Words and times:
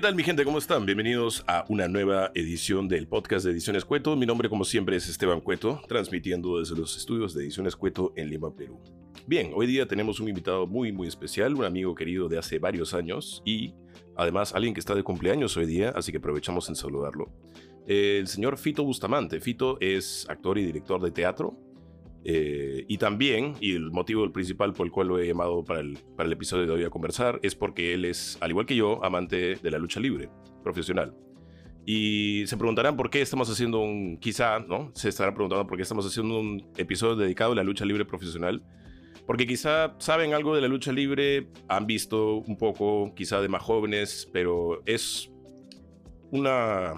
¿qué 0.00 0.06
tal 0.06 0.14
mi 0.14 0.22
gente? 0.22 0.46
¿Cómo 0.46 0.56
están? 0.56 0.86
Bienvenidos 0.86 1.44
a 1.46 1.66
una 1.68 1.86
nueva 1.86 2.30
edición 2.34 2.88
del 2.88 3.06
podcast 3.06 3.44
de 3.44 3.50
Ediciones 3.50 3.84
Cueto. 3.84 4.16
Mi 4.16 4.24
nombre 4.24 4.48
como 4.48 4.64
siempre 4.64 4.96
es 4.96 5.06
Esteban 5.06 5.42
Cueto, 5.42 5.82
transmitiendo 5.88 6.58
desde 6.58 6.74
los 6.74 6.96
estudios 6.96 7.34
de 7.34 7.42
Ediciones 7.42 7.76
Cueto 7.76 8.14
en 8.16 8.30
Lima, 8.30 8.50
Perú. 8.50 8.80
Bien, 9.26 9.52
hoy 9.54 9.66
día 9.66 9.86
tenemos 9.86 10.18
un 10.18 10.30
invitado 10.30 10.66
muy 10.66 10.90
muy 10.90 11.06
especial, 11.06 11.54
un 11.54 11.66
amigo 11.66 11.94
querido 11.94 12.30
de 12.30 12.38
hace 12.38 12.58
varios 12.58 12.94
años 12.94 13.42
y 13.44 13.74
además 14.16 14.54
alguien 14.54 14.72
que 14.72 14.80
está 14.80 14.94
de 14.94 15.02
cumpleaños 15.02 15.54
hoy 15.58 15.66
día, 15.66 15.90
así 15.90 16.12
que 16.12 16.16
aprovechamos 16.16 16.66
en 16.70 16.76
saludarlo. 16.76 17.30
El 17.86 18.26
señor 18.26 18.56
Fito 18.56 18.82
Bustamante. 18.82 19.38
Fito 19.38 19.76
es 19.82 20.26
actor 20.30 20.56
y 20.56 20.64
director 20.64 21.02
de 21.02 21.10
teatro, 21.10 21.58
eh, 22.24 22.84
y 22.86 22.98
también, 22.98 23.54
y 23.60 23.72
el 23.72 23.90
motivo 23.90 24.30
principal 24.30 24.72
por 24.72 24.86
el 24.86 24.92
cual 24.92 25.08
lo 25.08 25.18
he 25.18 25.26
llamado 25.26 25.64
para 25.64 25.80
el, 25.80 25.98
para 26.16 26.26
el 26.26 26.32
episodio 26.32 26.66
de 26.66 26.72
hoy 26.72 26.84
a 26.84 26.90
conversar, 26.90 27.40
es 27.42 27.54
porque 27.54 27.94
él 27.94 28.04
es, 28.04 28.36
al 28.40 28.50
igual 28.50 28.66
que 28.66 28.76
yo, 28.76 29.02
amante 29.04 29.56
de 29.56 29.70
la 29.70 29.78
lucha 29.78 30.00
libre 30.00 30.28
profesional. 30.62 31.14
Y 31.86 32.46
se 32.46 32.56
preguntarán 32.56 32.96
por 32.96 33.08
qué 33.08 33.22
estamos 33.22 33.50
haciendo 33.50 33.80
un, 33.80 34.18
quizá, 34.18 34.58
¿no? 34.60 34.92
Se 34.94 35.08
estarán 35.08 35.34
preguntando 35.34 35.66
por 35.66 35.76
qué 35.76 35.82
estamos 35.82 36.06
haciendo 36.06 36.38
un 36.38 36.70
episodio 36.76 37.16
dedicado 37.16 37.52
a 37.52 37.54
la 37.54 37.64
lucha 37.64 37.84
libre 37.84 38.04
profesional. 38.04 38.62
Porque 39.26 39.46
quizá 39.46 39.94
saben 39.98 40.34
algo 40.34 40.54
de 40.54 40.60
la 40.60 40.68
lucha 40.68 40.92
libre, 40.92 41.48
han 41.68 41.86
visto 41.86 42.36
un 42.36 42.56
poco, 42.58 43.14
quizá 43.14 43.40
de 43.40 43.48
más 43.48 43.62
jóvenes, 43.62 44.28
pero 44.32 44.82
es 44.86 45.30
una 46.30 46.94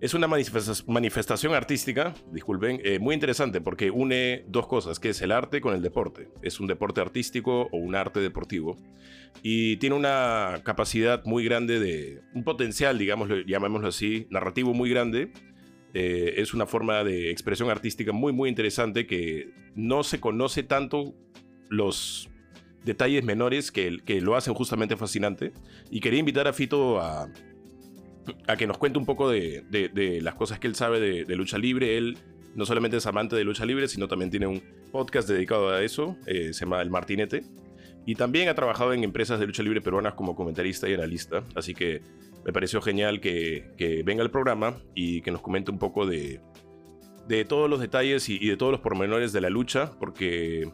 es 0.00 0.14
una 0.14 0.26
manifestación 0.28 1.52
artística, 1.52 2.14
disculpen, 2.32 2.80
eh, 2.84 2.98
muy 2.98 3.14
interesante 3.14 3.60
porque 3.60 3.90
une 3.90 4.44
dos 4.48 4.66
cosas, 4.66 4.98
que 4.98 5.10
es 5.10 5.20
el 5.20 5.30
arte 5.30 5.60
con 5.60 5.74
el 5.74 5.82
deporte. 5.82 6.28
Es 6.40 6.58
un 6.58 6.66
deporte 6.66 7.02
artístico 7.02 7.68
o 7.70 7.76
un 7.76 7.94
arte 7.94 8.20
deportivo. 8.20 8.78
Y 9.42 9.76
tiene 9.76 9.96
una 9.96 10.62
capacidad 10.64 11.22
muy 11.26 11.44
grande 11.44 11.78
de, 11.78 12.22
un 12.34 12.44
potencial, 12.44 12.96
digamos, 12.96 13.28
llamémoslo 13.46 13.88
así, 13.88 14.26
narrativo 14.30 14.72
muy 14.72 14.88
grande. 14.88 15.32
Eh, 15.92 16.34
es 16.38 16.54
una 16.54 16.64
forma 16.64 17.04
de 17.04 17.30
expresión 17.30 17.68
artística 17.68 18.10
muy, 18.10 18.32
muy 18.32 18.48
interesante 18.48 19.06
que 19.06 19.50
no 19.74 20.02
se 20.02 20.18
conoce 20.18 20.62
tanto 20.62 21.14
los 21.68 22.30
detalles 22.84 23.22
menores 23.22 23.70
que, 23.70 23.98
que 24.02 24.22
lo 24.22 24.34
hacen 24.34 24.54
justamente 24.54 24.96
fascinante. 24.96 25.52
Y 25.90 26.00
quería 26.00 26.20
invitar 26.20 26.48
a 26.48 26.54
Fito 26.54 26.98
a 27.00 27.28
a 28.46 28.56
que 28.56 28.66
nos 28.66 28.78
cuente 28.78 28.98
un 28.98 29.06
poco 29.06 29.28
de, 29.30 30.20
las 30.22 30.34
cosas 30.34 30.58
que 30.58 30.66
él 30.66 30.74
sabe 30.74 31.00
de, 31.00 31.36
lucha 31.36 31.58
libre. 31.58 31.96
Él 31.96 32.18
no 32.54 32.66
solamente 32.66 32.96
es 32.96 33.06
amante 33.06 33.36
de 33.36 33.44
lucha 33.44 33.64
libre, 33.64 33.88
sino 33.88 34.08
también 34.08 34.30
tiene 34.30 34.46
un 34.46 34.62
podcast 34.90 35.28
dedicado 35.28 35.70
a 35.70 35.82
eso, 35.82 36.16
eh, 36.26 36.52
se 36.52 36.64
llama 36.64 36.82
El 36.82 36.90
Martinete. 36.90 37.44
Y 38.06 38.14
también 38.14 38.48
ha 38.48 38.54
trabajado 38.54 38.92
en 38.92 39.04
empresas 39.04 39.38
de 39.38 39.46
lucha 39.46 39.62
libre 39.62 39.80
peruanas 39.80 40.14
como 40.14 40.34
comentarista 40.34 40.88
y 40.88 40.94
analista. 40.94 41.44
Así 41.54 41.74
que 41.74 42.02
me 42.44 42.52
pareció 42.52 42.80
genial 42.80 43.20
que, 43.20 44.02
venga 44.04 44.22
al 44.22 44.30
programa 44.30 44.76
y 44.94 45.22
que 45.22 45.30
nos 45.30 45.42
comente 45.42 45.70
un 45.70 45.78
poco 45.78 46.06
de, 46.06 46.40
todos 47.48 47.68
los 47.68 47.80
detalles 47.80 48.28
y, 48.28 48.46
de 48.46 48.56
todos 48.56 48.72
los 48.72 48.80
pormenores 48.80 49.32
de 49.32 49.40
la 49.40 49.50
lucha, 49.50 49.92
porque 49.98 50.70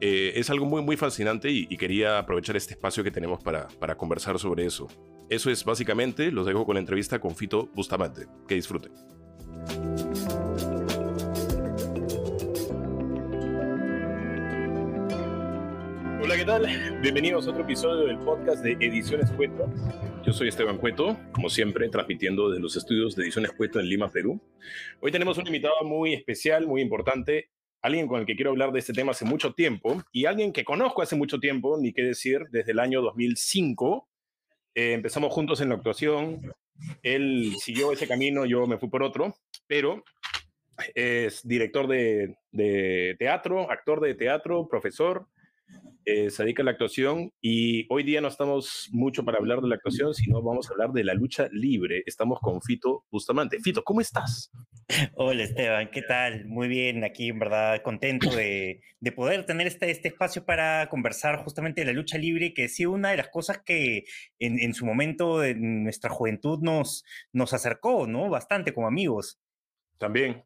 eh, 0.00 0.32
es 0.34 0.50
algo 0.50 0.66
muy, 0.66 0.82
muy 0.82 0.96
fascinante 0.96 1.50
y, 1.50 1.66
quería 1.76 2.18
aprovechar 2.18 2.56
este 2.56 2.74
espacio 2.74 3.04
que 3.04 3.10
tenemos 3.10 3.42
para, 3.42 3.68
para 3.78 3.96
conversar 3.96 4.38
sobre 4.38 4.66
eso. 4.66 4.88
Eso 5.30 5.50
es 5.50 5.64
básicamente, 5.64 6.30
los 6.30 6.44
dejo 6.44 6.66
con 6.66 6.74
la 6.74 6.80
entrevista 6.80 7.18
con 7.18 7.34
Fito 7.34 7.70
Bustamante. 7.74 8.26
Que 8.46 8.56
disfruten. 8.56 8.92
Hola, 16.22 16.36
¿qué 16.36 16.44
tal? 16.44 17.00
Bienvenidos 17.00 17.46
a 17.46 17.50
otro 17.50 17.62
episodio 17.62 18.06
del 18.06 18.18
podcast 18.18 18.62
de 18.62 18.72
Ediciones 18.72 19.30
Cueto. 19.32 19.66
Yo 20.26 20.32
soy 20.34 20.48
Esteban 20.48 20.76
Cueto, 20.76 21.16
como 21.32 21.48
siempre, 21.48 21.88
transmitiendo 21.88 22.50
de 22.50 22.60
los 22.60 22.76
estudios 22.76 23.16
de 23.16 23.22
Ediciones 23.22 23.52
Cueto 23.52 23.80
en 23.80 23.88
Lima, 23.88 24.10
Perú. 24.10 24.38
Hoy 25.00 25.10
tenemos 25.10 25.38
un 25.38 25.46
invitado 25.46 25.74
muy 25.84 26.12
especial, 26.12 26.66
muy 26.66 26.82
importante, 26.82 27.48
alguien 27.80 28.08
con 28.08 28.20
el 28.20 28.26
que 28.26 28.36
quiero 28.36 28.50
hablar 28.50 28.72
de 28.72 28.80
este 28.80 28.92
tema 28.92 29.12
hace 29.12 29.24
mucho 29.24 29.54
tiempo 29.54 30.02
y 30.12 30.26
alguien 30.26 30.52
que 30.52 30.64
conozco 30.64 31.00
hace 31.00 31.16
mucho 31.16 31.40
tiempo, 31.40 31.78
ni 31.80 31.94
qué 31.94 32.02
decir, 32.02 32.42
desde 32.50 32.72
el 32.72 32.78
año 32.78 33.00
2005, 33.00 34.08
eh, 34.74 34.92
empezamos 34.92 35.32
juntos 35.32 35.60
en 35.60 35.70
la 35.70 35.76
actuación. 35.76 36.40
Él 37.02 37.54
siguió 37.58 37.92
ese 37.92 38.08
camino, 38.08 38.44
yo 38.44 38.66
me 38.66 38.78
fui 38.78 38.88
por 38.88 39.02
otro, 39.02 39.34
pero 39.66 40.02
es 40.94 41.46
director 41.46 41.86
de, 41.86 42.36
de 42.50 43.14
teatro, 43.18 43.70
actor 43.70 44.00
de 44.00 44.14
teatro, 44.14 44.66
profesor, 44.68 45.28
eh, 46.06 46.28
se 46.28 46.42
dedica 46.42 46.62
a 46.62 46.66
la 46.66 46.72
actuación 46.72 47.32
y 47.40 47.86
hoy 47.88 48.02
día 48.02 48.20
no 48.20 48.28
estamos 48.28 48.88
mucho 48.92 49.24
para 49.24 49.38
hablar 49.38 49.60
de 49.60 49.68
la 49.68 49.76
actuación, 49.76 50.12
sino 50.12 50.42
vamos 50.42 50.68
a 50.68 50.72
hablar 50.72 50.92
de 50.92 51.02
la 51.02 51.14
lucha 51.14 51.48
libre. 51.50 52.02
Estamos 52.04 52.40
con 52.40 52.60
Fito 52.60 53.04
Bustamante. 53.10 53.58
Fito, 53.60 53.82
¿cómo 53.82 54.02
estás? 54.02 54.50
Hola 55.14 55.44
Esteban, 55.44 55.90
¿qué 55.90 56.02
tal? 56.02 56.44
Muy 56.44 56.68
bien, 56.68 57.04
aquí 57.04 57.28
en 57.28 57.38
verdad 57.38 57.80
contento 57.82 58.28
de, 58.28 58.82
de 59.00 59.12
poder 59.12 59.46
tener 59.46 59.66
este, 59.66 59.90
este 59.90 60.08
espacio 60.08 60.44
para 60.44 60.90
conversar 60.90 61.42
justamente 61.42 61.80
de 61.80 61.86
la 61.86 61.92
lucha 61.94 62.18
libre, 62.18 62.52
que 62.52 62.68
sí 62.68 62.84
una 62.84 63.10
de 63.10 63.16
las 63.16 63.28
cosas 63.28 63.62
que 63.64 64.04
en, 64.38 64.58
en 64.58 64.74
su 64.74 64.84
momento 64.84 65.38
de 65.38 65.54
nuestra 65.54 66.10
juventud 66.10 66.58
nos, 66.60 67.04
nos 67.32 67.54
acercó, 67.54 68.06
¿no? 68.06 68.28
Bastante 68.28 68.74
como 68.74 68.88
amigos. 68.88 69.40
También. 69.96 70.44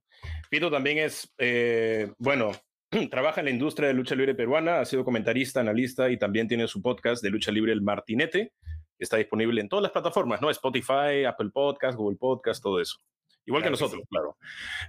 Fito 0.51 0.71
también 0.71 0.99
es, 0.99 1.33
eh, 1.39 2.13
bueno, 2.19 2.53
trabaja 3.11 3.41
en 3.41 3.47
la 3.47 3.51
industria 3.51 3.89
de 3.89 3.95
lucha 3.95 4.15
libre 4.15 4.35
peruana, 4.35 4.81
ha 4.81 4.85
sido 4.85 5.05
comentarista, 5.05 5.61
analista 5.61 6.11
y 6.11 6.19
también 6.19 6.49
tiene 6.49 6.67
su 6.69 6.81
podcast 6.81 7.23
de 7.23 7.31
lucha 7.31 7.53
libre 7.53 7.73
El 7.73 7.83
Martinete, 7.83 8.53
que 8.63 9.05
está 9.05 9.17
disponible 9.17 9.61
en 9.61 9.69
todas 9.69 9.83
las 9.83 9.93
plataformas, 9.93 10.41
¿no? 10.41 10.51
Spotify, 10.51 11.25
Apple 11.27 11.51
Podcast, 11.53 11.97
Google 11.97 12.17
Podcast, 12.19 12.63
todo 12.63 12.81
eso. 12.81 12.99
Igual 13.47 13.63
que 13.63 13.71
nosotros, 13.71 14.03
claro. 14.11 14.37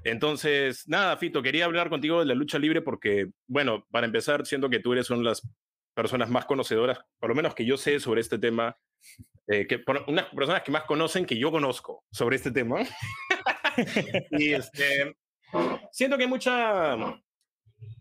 Entonces, 0.04 0.86
nada, 0.88 1.16
Fito, 1.16 1.42
quería 1.42 1.64
hablar 1.64 1.90
contigo 1.90 2.20
de 2.20 2.26
la 2.26 2.34
lucha 2.36 2.60
libre 2.60 2.82
porque, 2.82 3.30
bueno, 3.48 3.88
para 3.90 4.06
empezar, 4.06 4.46
siento 4.46 4.70
que 4.70 4.80
tú 4.80 4.92
eres 4.92 5.10
una 5.10 5.20
de 5.20 5.26
las 5.26 5.48
personas 5.94 6.30
más 6.30 6.46
conocedoras, 6.46 7.00
por 7.20 7.30
lo 7.30 7.36
menos 7.36 7.56
que 7.56 7.66
yo 7.66 7.78
sé 7.78 8.02
sobre 8.02 8.20
este 8.20 8.38
tema, 8.38 8.78
eh, 9.48 9.66
que 9.66 9.82
unas 10.08 10.26
personas 10.26 10.64
que 10.64 10.72
más 10.72 10.84
conocen 10.84 11.26
que 11.26 11.38
yo 11.38 11.52
conozco 11.52 12.04
sobre 12.12 12.36
este 12.36 12.52
tema. 12.52 12.80
y 14.32 14.54
este, 14.54 15.16
siento 15.92 16.18
que 16.18 16.24
hay 16.24 16.30
mucha, 16.30 16.98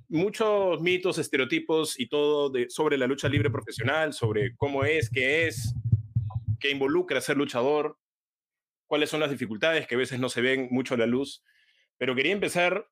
muchos 0.09 0.81
mitos, 0.81 1.19
estereotipos 1.19 1.99
y 1.99 2.09
todo 2.09 2.51
de, 2.51 2.69
sobre 2.71 2.97
la 2.97 3.07
lucha 3.07 3.29
libre 3.29 3.51
profesional, 3.51 4.13
sobre 4.13 4.55
cómo 4.57 4.85
es, 4.85 5.11
qué 5.11 5.47
es, 5.47 5.75
qué 6.61 6.71
involucra 6.71 7.21
ser 7.21 7.37
luchador, 7.37 7.99
cuáles 8.87 9.11
son 9.11 9.21
las 9.21 9.31
dificultades 9.31 9.87
que 9.87 9.95
a 9.95 9.99
veces 9.99 10.19
no 10.19 10.29
se 10.29 10.41
ven 10.41 10.69
mucho 10.71 10.95
a 10.95 10.99
la 10.99 11.07
luz. 11.07 11.45
Pero 11.99 12.15
quería 12.15 12.33
empezar 12.33 12.89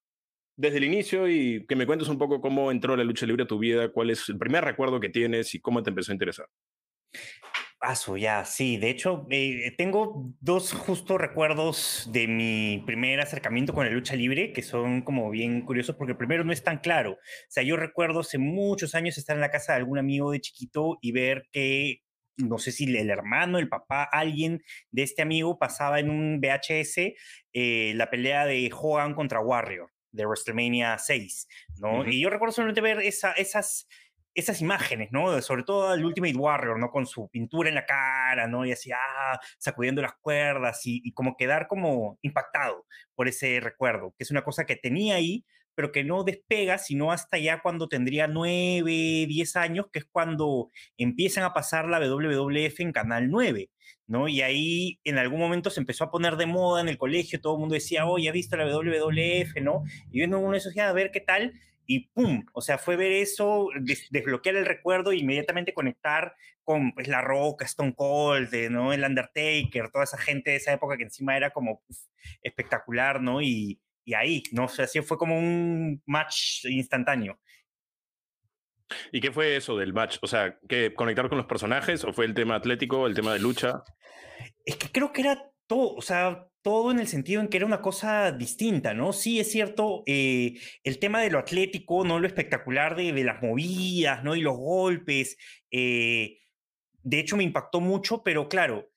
desde 0.56 0.78
el 0.78 0.84
inicio 0.84 1.28
y 1.28 1.66
que 1.66 1.76
me 1.76 1.87
cuentes 1.87 2.09
un 2.09 2.19
poco 2.19 2.41
cómo 2.41 2.71
entró 2.71 2.97
la 2.97 3.05
lucha 3.05 3.26
libre 3.26 3.44
a 3.44 3.47
tu 3.47 3.59
vida, 3.59 3.91
cuál 3.91 4.10
es 4.10 4.28
el 4.28 4.38
primer 4.38 4.65
recuerdo 4.65 5.00
que 5.00 5.09
tienes 5.09 5.55
y 5.55 5.60
cómo 5.60 5.82
te 5.82 5.91
empezó 5.91 6.12
a 6.12 6.15
interesar. 6.15 6.47
Paso, 7.87 8.17
ya, 8.17 8.45
sí. 8.45 8.79
De 8.79 8.91
hecho, 8.91 9.29
eh, 9.31 9.73
tengo 9.79 10.35
dos 10.41 10.73
justos 10.73 11.21
recuerdos 11.21 12.09
de 12.11 12.27
mi 12.27 12.83
primer 12.85 13.21
acercamiento 13.21 13.73
con 13.73 13.87
la 13.87 13.93
lucha 13.93 14.17
libre 14.17 14.53
que 14.53 14.63
son 14.63 15.03
como 15.03 15.31
bien 15.31 15.61
curiosos 15.61 15.95
porque 15.95 16.11
el 16.11 16.19
primero 16.19 16.43
no 16.43 16.53
es 16.53 16.65
tan 16.65 16.79
claro. 16.79 17.13
O 17.13 17.49
sea, 17.49 17.63
yo 17.63 17.77
recuerdo 17.77 18.19
hace 18.19 18.39
muchos 18.39 18.97
años 18.97 19.19
estar 19.19 19.37
en 19.37 19.41
la 19.41 19.53
casa 19.53 19.73
de 19.73 19.79
algún 19.79 19.99
amigo 19.99 20.33
de 20.33 20.41
chiquito 20.41 20.99
y 21.01 21.13
ver 21.13 21.47
que, 21.53 22.01
no 22.39 22.59
sé 22.59 22.73
si 22.73 22.93
el 22.93 23.09
hermano, 23.09 23.57
el 23.61 23.69
papá, 23.69 24.03
alguien 24.03 24.65
de 24.91 25.05
este 25.05 25.23
amigo 25.23 25.57
pasaba 25.57 26.01
en 26.01 26.11
un 26.11 26.41
VHS 26.41 27.15
eh, 27.53 27.93
la 27.94 28.11
pelea 28.11 28.47
de 28.47 28.69
Hogan 28.77 29.15
contra 29.15 29.39
Warrior 29.39 29.93
de 30.11 30.27
WrestleMania 30.27 30.99
6, 30.99 31.47
¿no? 31.79 32.05
Y 32.05 32.21
yo 32.21 32.31
recuerdo 32.31 32.53
solamente 32.53 32.81
ver 32.81 33.00
esa, 33.00 33.32
esas 33.32 33.87
esas 34.37 34.61
imágenes, 34.61 35.11
¿no? 35.12 35.41
Sobre 35.41 35.65
todo 35.65 35.93
el 35.94 36.05
Ultimate 36.05 36.37
Warrior, 36.37 36.79
¿no? 36.79 36.91
Con 36.91 37.06
su 37.06 37.29
pintura 37.29 37.71
en 37.71 37.75
la 37.75 37.87
cara, 37.87 38.47
¿no? 38.47 38.67
Y 38.67 38.73
así, 38.73 38.91
ah, 38.93 39.41
sacudiendo 39.59 40.03
las 40.03 40.12
cuerdas 40.21 40.83
y, 40.85 41.11
como 41.12 41.37
quedar 41.37 41.67
como 41.67 42.19
impactado 42.21 42.85
por 43.15 43.29
ese 43.29 43.61
recuerdo, 43.61 44.15
que 44.17 44.25
es 44.25 44.31
una 44.31 44.44
cosa 44.44 44.67
que 44.67 44.77
tenía 44.77 45.17
ahí, 45.17 45.44
pero 45.75 45.91
que 45.91 46.05
no 46.05 46.23
despega, 46.23 46.79
sino 46.79 47.12
hasta 47.12 47.38
ya 47.38 47.62
cuando 47.62 47.88
tendría 47.88 48.27
nueve, 48.29 49.27
diez 49.27 49.56
años, 49.56 49.87
que 49.91 50.00
es 50.00 50.05
cuando 50.05 50.71
empiezan 50.99 51.44
a 51.44 51.55
pasar 51.55 51.89
la 51.89 51.99
WWF 51.99 52.81
en 52.81 52.93
Canal 52.93 53.31
9, 53.31 53.71
¿no? 54.06 54.29
Y 54.29 54.43
ahí 54.43 55.00
en 55.05 55.19
algún 55.19 55.41
momento 55.41 55.71
se 55.71 55.81
empezó 55.81 56.05
a 56.05 56.11
poner 56.11 56.37
de 56.37 56.47
moda 56.47 56.82
en 56.82 56.89
el 56.89 56.99
colegio, 56.99 57.41
todo 57.41 57.55
el 57.55 57.61
mundo 57.61 57.75
decía, 57.75 58.06
oh, 58.06 58.19
ya 58.19 58.31
he 58.31 58.32
visto 58.32 58.56
la 58.56 58.67
WWF, 58.67 59.62
¿no? 59.62 59.85
Y 60.11 60.19
viendo 60.19 60.39
uno 60.39 60.53
de 60.53 60.59
esos, 60.59 60.75
ya, 60.75 60.89
a 60.89 60.93
ver 60.93 61.11
qué 61.11 61.21
tal, 61.21 61.55
y 61.87 62.09
¡pum! 62.09 62.44
O 62.53 62.61
sea, 62.61 62.79
fue 62.79 62.97
ver 62.97 63.12
eso, 63.12 63.69
desbloquear 64.11 64.56
el 64.56 64.67
recuerdo 64.67 65.12
e 65.12 65.17
inmediatamente 65.17 65.75
conectar 65.75 66.35
con 66.65 66.93
pues, 66.93 67.09
La 67.09 67.23
Roca, 67.23 67.65
Stone 67.65 67.94
Cold, 67.94 68.53
¿no? 68.71 68.93
El 68.93 69.05
Undertaker, 69.05 69.91
toda 69.91 70.05
esa 70.05 70.19
gente 70.19 70.50
de 70.50 70.56
esa 70.56 70.73
época 70.73 70.97
que 70.97 71.05
encima 71.05 71.37
era 71.37 71.50
como 71.50 71.83
espectacular, 72.43 73.21
¿no? 73.21 73.41
Y, 73.41 73.81
y, 74.05 74.15
ahí, 74.15 74.43
¿no? 74.53 74.65
O 74.65 74.69
sea, 74.69 74.87
así 74.87 75.00
fue 75.00 75.17
como 75.17 75.38
un 75.38 76.03
match 76.06 76.65
instantáneo. 76.65 77.38
¿Y 79.12 79.21
qué 79.21 79.32
fue 79.32 79.56
eso 79.56 79.77
del 79.77 79.93
match? 79.93 80.19
O 80.23 80.27
sea, 80.27 80.59
¿que 80.69 80.94
conectar 80.94 81.29
con 81.29 81.39
los 81.39 81.47
personajes 81.47 82.05
o 82.05 82.12
fue 82.12 82.25
el 82.25 82.35
tema 82.35 82.56
atlético, 82.56 83.06
el 83.06 83.15
tema 83.15 83.32
de 83.32 83.41
lucha? 83.41 83.82
Es 84.65 84.77
que 84.77 84.91
creo 84.91 85.12
que 85.12 85.23
era 85.23 85.50
todo, 85.67 85.94
o 85.94 86.03
sea, 86.03 86.47
todo 86.67 86.91
en 86.91 86.99
el 86.99 87.07
sentido 87.07 87.41
en 87.41 87.47
que 87.47 87.59
era 87.59 87.67
una 87.67 87.81
cosa 87.81 88.33
distinta, 88.33 88.93
¿no? 88.93 89.13
Sí, 89.13 89.39
es 89.39 89.53
cierto, 89.53 90.03
eh, 90.05 90.59
el 90.83 90.99
tema 90.99 91.21
de 91.21 91.31
lo 91.31 91.39
atlético, 91.39 92.05
¿no? 92.05 92.19
Lo 92.19 92.27
espectacular 92.27 92.97
de, 92.97 93.13
las 93.23 93.41
movidas, 93.41 94.25
¿no? 94.25 94.35
Y 94.35 94.41
los 94.41 94.57
golpes, 94.57 95.37
eh, 95.71 96.41
de 97.05 97.21
hecho 97.21 97.37
me 97.37 97.45
impactó 97.45 97.81
mucho, 97.81 98.25
pero 98.25 98.49
claro, 98.49 98.91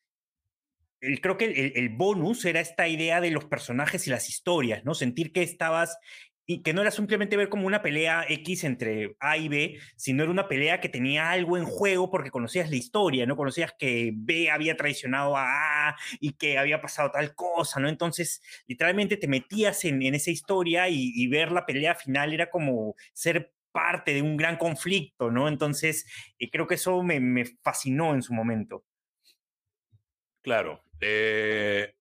creo 1.22 1.38
que 1.38 1.46
el, 1.46 1.74
el, 1.76 1.90
bonus 1.90 2.44
era 2.46 2.60
esta 2.60 2.88
idea 2.88 3.22
de 3.22 3.30
los 3.30 3.46
personajes 3.46 4.08
y 4.08 4.10
las 4.10 4.30
historias, 4.30 4.84
¿no? 4.84 4.96
Sentir 4.96 5.32
que 5.32 5.44
estabas 5.44 5.96
y 6.50 6.64
que 6.64 6.74
no 6.74 6.82
era 6.82 6.90
simplemente 6.90 7.38
ver 7.38 7.48
como 7.48 7.68
una 7.68 7.84
pelea 7.84 8.26
X 8.28 8.64
entre 8.64 9.16
A 9.20 9.38
y 9.38 9.50
B, 9.50 9.80
sino 9.96 10.24
era 10.24 10.32
una 10.32 10.48
pelea 10.48 10.80
que 10.82 10.90
tenía 10.90 11.30
algo 11.30 11.58
en 11.58 11.66
juego 11.66 12.10
porque 12.10 12.32
conocías 12.32 12.72
la 12.72 12.76
historia, 12.76 13.28
¿no? 13.28 13.38
Conocías 13.38 13.76
que 13.78 14.14
B 14.16 14.50
había 14.50 14.76
traicionado 14.76 15.38
a 15.38 15.90
A 15.90 15.96
y 16.20 16.32
que 16.34 16.58
había 16.58 16.82
pasado 16.82 17.12
tal 17.12 17.36
cosa, 17.36 17.80
¿no? 17.80 17.88
Entonces, 17.88 18.42
literalmente 18.66 19.16
te 19.16 19.28
metías 19.28 19.86
en, 19.86 20.02
esa 20.02 20.32
historia 20.32 20.90
y, 20.90 21.28
ver 21.28 21.52
la 21.52 21.68
pelea 21.68 21.94
final 21.94 22.34
era 22.34 22.50
como 22.50 22.96
ser 23.14 23.54
parte 23.72 24.16
de 24.16 24.24
un 24.24 24.36
gran 24.36 24.58
conflicto, 24.58 25.30
¿no? 25.30 25.50
Entonces, 25.50 26.08
eh, 26.40 26.50
creo 26.50 26.66
que 26.66 26.76
eso 26.76 27.04
me, 27.04 27.20
me, 27.20 27.46
fascinó 27.62 28.16
en 28.16 28.24
su 28.24 28.34
momento. 28.34 28.84
Claro. 30.42 30.82
Eh, 31.00 31.94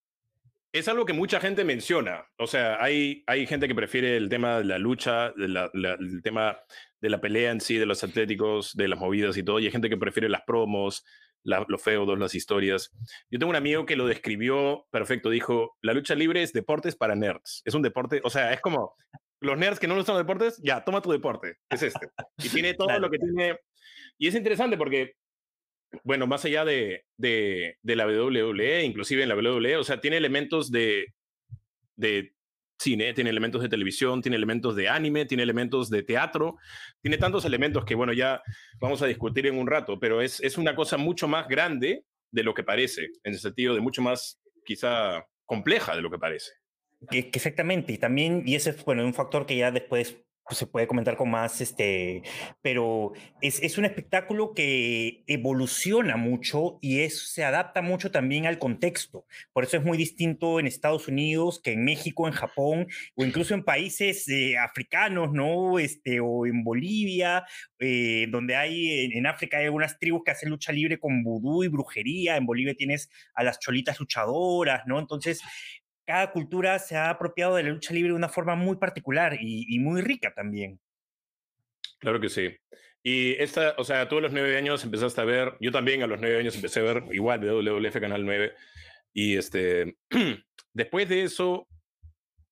es 0.73 0.89
algo 0.89 1.05
que 1.05 1.13
mucha 1.13 1.41
gente 1.41 1.65
menciona. 1.65 2.27
O 2.39 2.47
sea, 2.47 2.83
hay, 2.83 3.25
hay 3.27 3.47
gente 3.47 3.69
que 3.69 3.75
prefiere 3.75 4.17
el 4.17 4.29
tema 4.29 4.59
de 4.59 4.65
la 4.65 4.79
lucha, 4.79 5.33
el 5.37 6.21
tema 6.23 6.59
de 7.01 7.11
la 7.11 7.21
pelea 7.21 7.51
en 7.51 7.61
sí, 7.61 7.77
de 7.79 7.87
los 7.87 8.05
atléticos, 8.05 8.75
de 8.75 8.89
las 8.89 8.99
movidas 8.99 9.37
y 9.37 9.43
todo, 9.43 9.59
y 9.61 9.67
hay 9.67 9.73
gente 9.73 9.89
que 9.89 9.97
prefiere 9.97 10.29
las 10.29 10.43
promos, 10.43 11.05
los 11.45 11.83
feudos, 11.83 12.19
las 12.19 12.35
historias. 12.35 12.91
Yo 13.31 13.39
tengo 13.39 13.51
un 13.51 13.57
amigo 13.57 13.87
que 13.87 13.97
lo 13.97 14.07
describió 14.07 14.87
perfecto, 14.91 15.31
dijo, 15.31 15.77
la 15.81 15.95
lucha 15.95 16.15
libre 16.15 16.43
es 16.43 16.53
deportes 16.53 16.97
para 16.97 17.15
nerds. 17.15 17.63
Es 17.65 17.75
un 17.75 17.83
deporte, 17.83 18.21
o 18.25 18.31
sea, 18.31 18.53
es 18.53 18.61
como 18.61 18.95
los 19.41 19.57
nerds 19.57 19.79
que 19.79 19.87
no 19.87 20.03
son 20.05 20.19
deportes, 20.19 20.61
ya, 20.63 20.85
toma 20.85 21.01
tu 21.01 21.13
deporte, 21.13 21.59
es 21.71 21.83
este. 21.83 22.09
Y 22.39 22.49
tiene 22.49 22.75
todo 22.75 22.99
lo 22.99 23.11
que 23.11 23.19
tiene... 23.19 23.59
Y 24.19 24.27
es 24.27 24.35
interesante 24.35 24.77
porque 24.77 25.15
bueno, 26.05 26.27
más 26.27 26.45
allá 26.45 26.65
de, 26.65 27.05
de, 27.17 27.77
la 27.83 28.07
WWE, 28.07 28.85
inclusive 28.85 29.23
en 29.23 29.29
la 29.29 29.37
WWE, 29.37 29.77
o 29.77 29.85
sea, 29.85 30.01
tiene 30.01 30.17
elementos 30.17 30.71
de, 30.71 31.15
de 31.97 32.33
cine, 32.79 33.13
tiene 33.15 33.31
elementos 33.31 33.63
de 33.63 33.69
televisión, 33.69 34.23
tiene 34.23 34.37
elementos 34.37 34.77
de 34.77 34.89
anime, 34.89 35.27
tiene 35.27 35.43
elementos 35.43 35.91
de 35.91 36.03
teatro, 36.03 36.57
tiene 37.01 37.19
tantos 37.19 37.45
elementos 37.45 37.85
que, 37.85 37.95
bueno, 37.95 38.13
ya 38.13 38.43
vamos 38.79 39.03
a 39.03 39.07
discutir 39.07 39.47
en 39.47 39.59
un 39.59 39.67
rato, 39.67 39.99
pero 39.99 40.23
es, 40.23 40.41
es 40.41 40.59
una 40.59 40.75
cosa 40.75 40.97
mucho 40.97 41.27
más 41.27 41.49
grande 41.49 42.05
de 42.31 42.43
lo 42.43 42.55
que 42.55 42.65
parece, 42.65 43.05
en 43.25 43.33
el 43.33 43.39
sentido 43.39 43.75
de 43.75 43.81
mucho 43.81 44.03
más, 44.03 44.41
quizá, 44.65 45.25
compleja 45.45 45.97
de 45.97 46.03
lo 46.03 46.11
que 46.11 46.19
parece. 46.19 46.53
exactamente, 47.11 47.93
y 47.93 47.99
también, 47.99 48.43
y 48.47 48.55
ese 48.55 48.71
es, 48.71 48.85
bueno, 48.85 49.05
un 49.05 49.15
factor 49.15 49.47
que 49.47 49.57
ya 49.57 49.71
después 49.71 50.23
pues, 50.49 50.59
se 50.59 50.67
puede 50.67 50.87
comentar 50.87 51.17
con 51.17 51.31
más, 51.31 51.61
este, 51.61 52.23
pero 52.63 53.13
es, 53.43 53.63
es, 53.63 53.77
un 53.77 53.85
espectáculo 53.85 54.55
que 54.55 55.23
evoluciona 55.27 56.17
mucho 56.17 56.79
y 56.81 57.01
es, 57.01 57.33
se 57.33 57.45
adapta 57.45 57.83
mucho 57.83 58.11
también 58.11 58.47
al 58.47 58.59
contexto. 58.59 59.27
Por 59.53 59.65
eso 59.65 59.77
es 59.77 59.85
muy 59.85 59.99
distinto 59.99 60.59
en 60.59 60.67
Estados 60.67 61.07
Unidos 61.07 61.61
que 61.63 61.73
en 61.73 61.85
México, 61.85 62.27
en 62.27 62.33
Japón 62.33 62.87
o 63.15 63.25
incluso 63.25 63.53
en 63.55 63.63
países 63.63 64.27
eh, 64.29 64.57
africanos, 64.57 65.33
¿no? 65.33 65.79
Este, 65.79 66.21
o 66.21 66.47
en 66.47 66.65
Bolivia, 66.65 67.45
eh, 67.79 68.27
donde 68.31 68.57
hay, 68.57 69.13
en, 69.13 69.27
África 69.27 69.59
hay 69.59 69.67
algunas 69.67 69.99
tribus 69.99 70.23
que 70.25 70.31
hacen 70.31 70.49
lucha 70.49 70.73
libre 70.73 70.99
con 70.99 71.23
vudú 71.23 71.63
y 71.63 71.69
brujería. 71.69 72.37
En 72.37 72.47
Bolivia 72.47 72.75
tienes 72.75 73.11
a 73.35 73.45
las 73.45 73.59
cholitas 73.59 74.01
luchadoras, 74.01 74.85
¿no? 74.87 74.99
Entonces, 74.99 75.43
cada 76.09 76.33
cultura 76.33 76.79
se 76.79 76.97
ha 76.97 77.11
apropiado 77.11 77.57
de 77.57 77.65
la 77.65 77.69
lucha 77.69 77.93
libre 77.93 78.13
de 78.13 78.17
una 78.17 78.31
forma 78.31 78.55
muy 78.55 78.77
particular 78.77 79.37
y, 79.39 79.79
muy 79.79 80.01
rica 80.01 80.33
también. 80.35 80.81
Claro 81.99 82.19
que 82.19 82.31
sí. 82.31 82.57
Y 83.03 83.33
esta, 83.33 83.75
o 83.77 83.85
sea, 83.85 84.09
tú 84.09 84.17
a 84.17 84.23
los 84.23 84.33
nueve 84.33 84.57
años 84.57 84.83
empezaste 84.83 85.21
a 85.21 85.25
ver, 85.25 85.59
yo 85.61 85.71
también 85.71 86.03
a 86.03 86.07
los 86.07 86.19
nueve 86.19 86.39
años 86.39 86.57
empecé 86.57 86.81
a 86.81 86.85
ver 86.85 87.05
igual 87.11 87.41
WWF 87.41 88.01
Canal 88.01 88.25
9. 88.25 88.55
Y 89.13 89.37
este, 89.37 89.99
después 90.73 91.11
de 91.11 91.25
eso, 91.25 91.69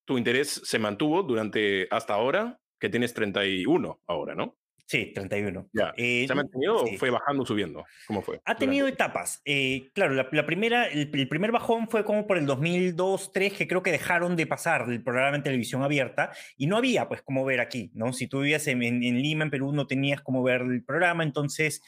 tu 0.05 0.19
interés 0.19 0.61
se 0.63 0.79
mantuvo 0.79 1.23
durante 1.23 1.89
hasta 1.91 2.13
ahora, 2.13 2.61
que 2.79 2.91
tienes 2.91 3.15
31 3.15 4.03
ahora, 4.07 4.35
¿no? 4.35 4.55
Sí, 4.87 5.13
31. 5.13 5.69
Ya. 5.73 5.93
Eh, 5.97 6.25
¿Se 6.29 6.33
ha 6.33 6.37
mantenido 6.37 6.77
o 6.77 6.87
fue 6.97 7.11
bajando 7.11 7.43
o 7.43 7.47
subiendo? 7.47 7.85
¿Cómo 8.07 8.23
fue? 8.23 8.41
Ha 8.45 8.55
tenido 8.55 8.87
etapas. 8.87 9.43
Eh, 9.45 9.91
claro, 9.93 10.15
la, 10.15 10.47
primera, 10.47 10.87
el, 10.87 11.11
primer 11.29 11.51
bajón 11.51 11.89
fue 11.89 12.05
como 12.05 12.25
por 12.29 12.39
el 12.39 12.47
2002, 12.47 12.97
2003, 12.97 13.53
que 13.55 13.67
creo 13.67 13.83
que 13.83 13.91
dejaron 13.91 14.37
de 14.37 14.47
pasar 14.47 14.89
el 14.89 15.03
programa 15.03 15.37
en 15.37 15.43
televisión 15.43 15.83
abierta 15.83 16.31
y 16.57 16.69
no 16.69 16.77
había, 16.77 17.09
pues, 17.09 17.21
cómo 17.23 17.45
ver 17.45 17.59
aquí, 17.59 17.91
¿no? 17.95 18.13
Si 18.13 18.29
tú 18.29 18.41
vivías 18.41 18.69
en, 18.69 18.81
en, 18.83 19.21
Lima, 19.21 19.43
en 19.43 19.51
Perú, 19.51 19.73
no 19.73 19.89
tenías 19.89 20.21
cómo 20.21 20.45
ver 20.45 20.61
el 20.61 20.85
programa, 20.85 21.25
entonces 21.25 21.83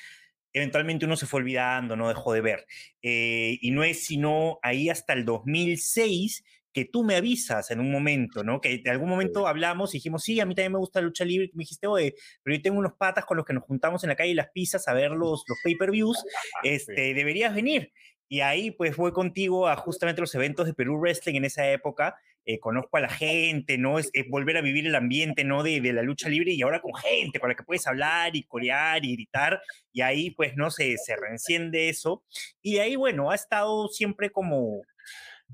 eventualmente 0.53 1.05
uno 1.05 1.17
se 1.17 1.27
fue 1.27 1.39
olvidando, 1.39 1.95
no 1.95 2.09
dejó 2.09 2.33
de 2.33 2.41
ver. 2.41 2.67
Eh, 3.03 3.59
y 3.61 3.71
no 3.71 3.85
es 3.85 4.05
sino 4.05 4.59
ahí 4.63 4.91
hasta 4.91 5.13
el 5.13 5.25
2006 5.25 6.43
que 6.73 6.85
tú 6.85 7.03
me 7.05 7.17
avisas 7.17 7.71
en 7.71 7.81
un 7.81 7.91
momento, 7.91 8.45
¿no? 8.45 8.61
Que 8.61 8.79
de 8.79 8.91
algún 8.91 9.09
momento 9.09 9.47
hablamos 9.47 9.95
y 9.95 9.99
dijimos, 9.99 10.23
sí, 10.23 10.41
a 10.41 10.47
mí 10.47 10.55
también 10.55 10.73
me 10.73 10.79
gusta 10.79 11.01
la 11.01 11.07
lucha 11.07 11.25
libre. 11.25 11.51
Me 11.55 11.63
dijiste, 11.63 11.87
oye, 11.87 12.15
pero 12.43 12.57
yo 12.57 12.63
tengo 12.63 12.79
unos 12.79 12.93
patas 12.95 13.25
con 13.25 13.37
los 13.37 13.47
que 13.47 13.55
nos 13.55 13.65
juntamos 13.65 14.03
en 14.05 14.09
la 14.09 14.17
calle 14.17 14.31
y 14.31 14.35
las 14.35 14.51
pizzas 14.51 14.87
a 14.89 14.95
ver 14.95 15.11
los, 15.11 15.45
los 15.47 15.59
pay-per-views. 15.63 16.25
Este, 16.63 17.15
Deberías 17.15 17.55
venir. 17.55 17.93
Y 18.29 18.41
ahí 18.41 18.71
pues 18.71 18.97
voy 18.97 19.13
contigo 19.13 19.69
a 19.69 19.77
justamente 19.77 20.21
los 20.21 20.35
eventos 20.35 20.67
de 20.67 20.75
Perú 20.75 20.99
Wrestling 20.99 21.37
en 21.37 21.45
esa 21.47 21.71
época. 21.71 22.17
Eh, 22.45 22.61
conozco 22.61 22.97
a 22.97 23.01
la 23.01 23.09
gente, 23.09 23.79
¿no? 23.79 23.99
Es, 23.99 24.11
volver 24.29 24.57
a 24.57 24.61
vivir 24.61 24.87
el 24.87 24.95
ambiente, 24.95 25.45
¿no? 25.45 25.63
De, 25.63 25.81
de, 25.81 25.93
la 25.93 26.03
lucha 26.03 26.29
libre 26.29 26.53
y 26.53 26.63
ahora 26.63 26.81
con 26.81 26.95
gente 26.95 27.41
con 27.41 27.49
la 27.49 27.55
que 27.55 27.63
puedes 27.63 27.87
hablar 27.87 28.37
y 28.37 28.43
corear 28.45 29.05
y 29.05 29.15
gritar. 29.15 29.61
Y 29.93 30.03
ahí 30.03 30.31
pues, 30.31 30.57
¿no? 30.57 30.71
Se, 30.71 30.97
se 30.99 31.17
reenciende 31.17 31.89
eso. 31.89 32.25
Y 32.63 32.75
de 32.75 32.81
ahí, 32.83 32.97
bueno, 32.97 33.31
ha 33.31 33.35
estado 33.35 33.89
siempre 33.89 34.31
como... 34.31 34.83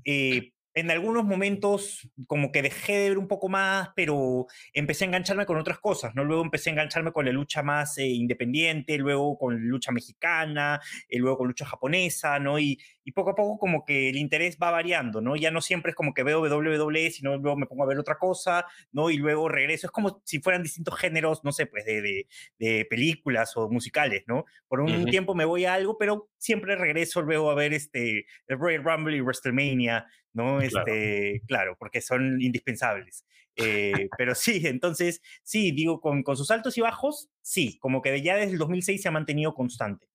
Eh, 0.03 0.51
en 0.75 0.91
algunos 0.91 1.23
momentos 1.23 2.09
como 2.27 2.51
que 2.51 2.61
dejé 2.61 2.97
de 2.97 3.09
ver 3.09 3.17
un 3.17 3.29
poco 3.29 3.47
más, 3.47 3.89
pero 3.95 4.45
empecé 4.73 5.05
a 5.05 5.07
engancharme 5.07 5.45
con 5.45 5.57
otras 5.57 5.79
cosas, 5.79 6.13
¿no? 6.15 6.25
Luego 6.25 6.43
empecé 6.43 6.69
a 6.69 6.73
engancharme 6.73 7.13
con 7.13 7.25
la 7.25 7.31
lucha 7.31 7.63
más 7.63 7.97
eh, 7.97 8.07
independiente, 8.07 8.97
luego 8.97 9.37
con 9.37 9.57
lucha 9.67 9.93
mexicana, 9.93 10.81
eh, 11.07 11.17
luego 11.17 11.37
con 11.37 11.47
lucha 11.47 11.65
japonesa, 11.65 12.39
¿no? 12.39 12.59
Y, 12.59 12.77
y, 13.05 13.11
poco 13.11 13.29
a 13.29 13.35
poco 13.35 13.57
como 13.57 13.85
que 13.85 14.09
el 14.09 14.17
interés 14.17 14.57
va 14.61 14.71
variando, 14.71 15.21
¿no? 15.21 15.35
Ya 15.35 15.51
no 15.51 15.61
siempre 15.61 15.91
es 15.91 15.95
como 15.95 16.13
que 16.13 16.23
veo 16.23 16.41
WWE, 16.41 17.11
sino 17.11 17.37
luego 17.37 17.55
me 17.55 17.67
pongo 17.67 17.83
a 17.83 17.87
ver 17.87 17.99
otra 17.99 18.17
cosa, 18.17 18.65
¿no? 18.91 19.09
Y 19.09 19.17
luego 19.17 19.47
regreso. 19.47 19.87
Es 19.87 19.91
como 19.91 20.21
si 20.25 20.39
fueran 20.39 20.63
distintos 20.63 20.97
géneros, 20.99 21.43
no 21.43 21.51
sé, 21.51 21.65
pues 21.67 21.85
de, 21.85 22.27
de, 22.59 22.85
películas 22.89 23.55
o 23.55 23.69
musicales, 23.69 24.23
¿no? 24.27 24.45
Por 24.67 24.81
un 24.81 25.05
tiempo 25.05 25.35
me 25.35 25.45
voy 25.45 25.65
a 25.65 25.73
algo, 25.73 25.97
pero 25.97 26.29
siempre 26.37 26.75
regreso 26.75 27.21
luego 27.21 27.51
a 27.51 27.55
ver 27.55 27.73
este, 27.73 28.25
el 28.47 28.59
Royal 28.59 28.83
Rumble 28.83 29.17
y 29.17 29.21
WrestleMania, 29.21 30.07
¿no? 30.33 30.61
Este, 30.61 31.41
claro, 31.47 31.75
porque 31.79 32.01
son 32.01 32.41
indispensables. 32.41 33.25
Eh, 33.55 34.09
pero 34.17 34.35
sí, 34.35 34.61
entonces, 34.65 35.21
sí, 35.43 35.71
digo, 35.71 36.01
con, 36.01 36.23
con, 36.23 36.35
sus 36.35 36.51
altos 36.51 36.77
y 36.77 36.81
bajos, 36.81 37.29
sí, 37.41 37.77
como 37.79 38.01
que 38.01 38.21
ya 38.21 38.35
desde 38.35 38.53
el 38.53 38.57
2006 38.57 39.01
se 39.01 39.07
ha 39.07 39.11
mantenido 39.11 39.53
constante. 39.53 40.07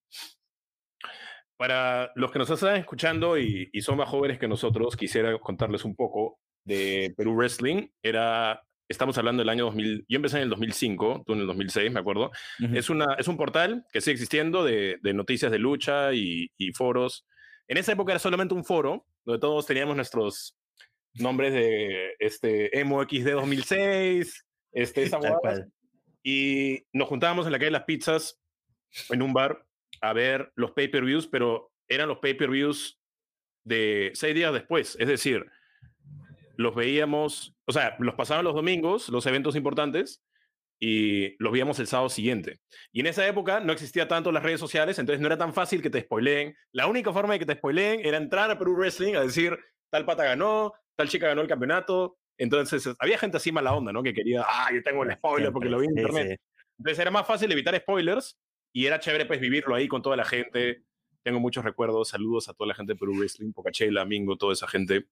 Para 1.61 2.11
los 2.15 2.31
que 2.31 2.39
nos 2.39 2.49
están 2.49 2.77
escuchando 2.77 3.37
y, 3.37 3.69
y 3.71 3.81
son 3.81 3.97
más 3.97 4.09
jóvenes 4.09 4.39
que 4.39 4.47
nosotros, 4.47 4.97
quisiera 4.97 5.37
contarles 5.37 5.85
un 5.85 5.95
poco 5.95 6.39
de 6.65 7.13
Perú 7.15 7.35
Wrestling. 7.35 7.87
Era 8.01 8.63
estamos 8.89 9.15
hablando 9.19 9.41
del 9.41 9.49
año 9.49 9.65
2000, 9.65 10.05
yo 10.09 10.15
empecé 10.15 10.37
en 10.37 10.43
el 10.45 10.49
2005, 10.49 11.23
tú 11.23 11.33
en 11.33 11.41
el 11.41 11.45
2006, 11.45 11.91
me 11.91 11.99
acuerdo. 11.99 12.31
es, 12.73 12.89
una, 12.89 13.13
es 13.19 13.27
un 13.27 13.37
portal 13.37 13.85
que 13.93 14.01
sigue 14.01 14.13
existiendo 14.13 14.63
de, 14.63 14.97
de 15.03 15.13
noticias 15.13 15.51
de 15.51 15.59
lucha 15.59 16.11
y, 16.15 16.51
y, 16.57 16.73
foros. 16.73 17.27
En 17.67 17.77
esa 17.77 17.91
época 17.91 18.13
era 18.13 18.19
solamente 18.19 18.55
un 18.55 18.65
foro 18.65 19.05
donde 19.23 19.39
todos 19.39 19.67
teníamos 19.67 19.95
nuestros 19.95 20.57
nombres 21.13 21.53
de 21.53 22.15
este 22.17 22.75
Emo 22.79 23.03
XD 23.03 23.33
2006, 23.33 24.47
este, 24.71 25.03
esa 25.03 25.19
y 26.23 26.79
nos 26.91 27.07
juntábamos 27.07 27.45
en 27.45 27.51
la 27.51 27.59
calle 27.59 27.67
de 27.67 27.77
las 27.77 27.83
pizzas 27.83 28.41
en 29.11 29.21
un 29.21 29.31
bar 29.31 29.63
a 30.01 30.13
ver 30.13 30.51
los 30.55 30.71
pay-per-views, 30.71 31.27
pero 31.27 31.71
eran 31.87 32.09
los 32.09 32.19
pay-per-views 32.19 32.99
de 33.63 34.11
seis 34.13 34.33
días 34.33 34.53
después, 34.53 34.97
es 34.99 35.07
decir, 35.07 35.45
los 36.57 36.75
veíamos, 36.75 37.55
o 37.65 37.71
sea, 37.71 37.95
los 37.99 38.15
pasaban 38.15 38.43
los 38.43 38.55
domingos, 38.55 39.09
los 39.09 39.25
eventos 39.25 39.55
importantes, 39.55 40.23
y 40.83 41.35
los 41.41 41.51
veíamos 41.51 41.79
el 41.79 41.85
sábado 41.85 42.09
siguiente. 42.09 42.59
Y 42.91 43.01
en 43.01 43.07
esa 43.07 43.27
época 43.27 43.59
no 43.59 43.71
existía 43.71 44.07
tanto 44.07 44.31
las 44.31 44.41
redes 44.41 44.59
sociales, 44.59 44.97
entonces 44.97 45.21
no 45.21 45.27
era 45.27 45.37
tan 45.37 45.53
fácil 45.53 45.81
que 45.81 45.91
te 45.91 46.01
spoileen. 46.01 46.55
La 46.71 46.87
única 46.87 47.13
forma 47.13 47.33
de 47.33 47.39
que 47.39 47.45
te 47.45 47.53
spoileen 47.53 48.03
era 48.03 48.17
entrar 48.17 48.49
a 48.49 48.57
Perú 48.57 48.75
Wrestling 48.75 49.15
a 49.15 49.21
decir, 49.21 49.57
tal 49.91 50.05
pata 50.05 50.23
ganó, 50.23 50.73
tal 50.95 51.07
chica 51.07 51.27
ganó 51.27 51.41
el 51.41 51.47
campeonato. 51.47 52.17
Entonces 52.35 52.89
había 52.97 53.19
gente 53.19 53.37
así 53.37 53.51
mala 53.51 53.75
onda, 53.75 53.93
¿no? 53.93 54.01
Que 54.01 54.13
quería, 54.13 54.43
ah, 54.47 54.69
yo 54.73 54.81
tengo 54.81 55.03
el 55.03 55.13
spoiler 55.13 55.51
porque 55.51 55.69
lo 55.69 55.77
vi 55.77 55.85
en 55.85 55.91
internet. 55.99 56.41
Entonces 56.79 56.99
era 56.99 57.11
más 57.11 57.27
fácil 57.27 57.51
evitar 57.51 57.77
spoilers 57.77 58.39
y 58.73 58.85
era 58.85 58.99
chévere 58.99 59.25
pues 59.25 59.39
vivirlo 59.39 59.75
ahí 59.75 59.87
con 59.87 60.01
toda 60.01 60.15
la 60.15 60.25
gente. 60.25 60.83
tengo 61.23 61.39
muchos 61.39 61.63
recuerdos. 61.63 62.09
Saludos 62.09 62.49
a 62.49 62.53
toda 62.53 62.69
la 62.69 62.75
gente 62.75 62.93
de 62.93 62.99
Perú 62.99 63.13
Wrestling, 63.15 63.53
Pocachela, 63.53 64.05
Mingo, 64.05 64.37
toda 64.37 64.53
esa 64.53 64.67
gente. 64.67 65.07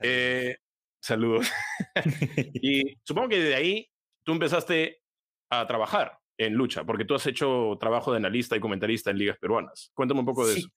Eh, 0.00 0.56
saludos. 1.00 1.50
y 2.54 2.96
supongo 3.02 3.28
que 3.28 3.40
desde 3.40 3.54
ahí 3.54 3.90
tú 4.24 4.32
empezaste 4.32 5.02
a 5.50 5.66
trabajar 5.66 6.18
en 6.36 6.54
lucha, 6.54 6.84
porque 6.84 7.04
tú 7.04 7.14
has 7.14 7.26
hecho 7.26 7.76
trabajo 7.80 8.12
de 8.12 8.18
analista 8.18 8.56
y 8.56 8.60
comentarista 8.60 9.10
en 9.10 9.18
ligas 9.18 9.38
peruanas. 9.38 9.90
Cuéntame 9.94 10.20
un 10.20 10.26
poco 10.26 10.46
de 10.46 10.58
eso 10.58 10.68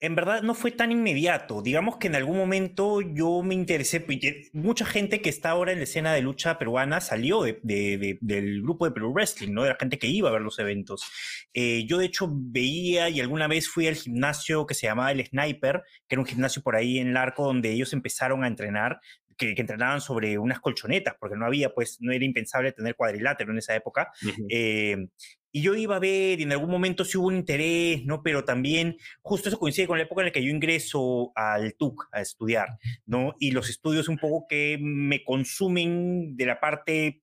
en 0.00 0.14
verdad 0.14 0.42
no 0.42 0.54
fue 0.54 0.70
tan 0.70 0.90
inmediato. 0.90 1.60
Digamos 1.60 1.98
que 1.98 2.06
en 2.06 2.14
algún 2.14 2.38
momento 2.38 3.02
yo 3.02 3.42
me 3.42 3.54
interesé, 3.54 4.00
pues, 4.00 4.18
mucha 4.54 4.86
gente 4.86 5.20
que 5.20 5.28
está 5.28 5.50
ahora 5.50 5.72
en 5.72 5.78
la 5.78 5.84
escena 5.84 6.14
de 6.14 6.22
lucha 6.22 6.58
peruana 6.58 7.02
salió 7.02 7.42
del 7.42 8.62
grupo 8.62 8.86
de 8.86 8.92
Perú 8.92 9.12
Wrestling, 9.12 9.52
¿no? 9.52 9.62
De 9.62 9.68
la 9.68 9.76
gente 9.78 9.98
que 9.98 10.06
iba 10.06 10.30
a 10.30 10.32
ver 10.32 10.40
los 10.40 10.58
eventos. 10.58 11.04
Eh, 11.52 11.84
yo 11.86 11.98
de 11.98 12.06
hecho 12.06 12.28
veía 12.32 13.10
y 13.10 13.20
alguna 13.20 13.46
vez 13.46 13.68
fui 13.68 13.86
al 13.88 13.94
gimnasio 13.94 14.66
que 14.66 14.74
se 14.74 14.86
llamaba 14.86 15.12
El 15.12 15.24
Sniper, 15.26 15.82
que 16.08 16.14
era 16.14 16.20
un 16.20 16.26
gimnasio 16.26 16.62
por 16.62 16.76
ahí 16.76 16.98
en 16.98 17.08
el 17.08 17.16
arco 17.18 17.44
donde 17.44 17.70
ellos 17.70 17.92
empezaron 17.92 18.42
a 18.42 18.46
entrenar. 18.46 19.00
Que, 19.36 19.54
entrenaban 19.56 20.02
sobre 20.02 20.36
unas 20.36 20.60
colchonetas, 20.60 21.14
porque 21.18 21.34
no 21.34 21.46
había, 21.46 21.70
pues, 21.72 21.96
no 22.00 22.12
era 22.12 22.26
impensable 22.26 22.72
tener 22.72 22.94
cuadrilátero 22.94 23.52
en 23.52 23.58
esa 23.58 23.74
época. 23.74 24.12
Y 25.52 25.62
yo 25.62 25.74
iba 25.74 25.96
a 25.96 26.00
ver, 26.00 26.40
y 26.40 26.44
en 26.44 26.52
algún 26.52 26.70
momento 26.70 27.04
sí 27.04 27.18
hubo 27.18 27.28
un 27.28 27.36
interés, 27.36 28.04
¿no? 28.04 28.22
Pero 28.22 28.44
también, 28.44 28.96
justo 29.22 29.48
eso 29.48 29.58
coincide 29.58 29.86
con 29.86 29.98
la 29.98 30.04
época 30.04 30.22
en 30.22 30.26
la 30.26 30.32
que 30.32 30.44
yo 30.44 30.50
ingreso 30.50 31.32
al 31.34 31.74
TUC 31.74 32.08
a 32.12 32.20
estudiar, 32.20 32.78
¿no? 33.06 33.34
Y 33.38 33.50
los 33.50 33.68
estudios 33.68 34.08
un 34.08 34.18
poco 34.18 34.46
que 34.48 34.78
me 34.80 35.24
consumen 35.24 36.36
de 36.36 36.46
la 36.46 36.60
parte 36.60 37.22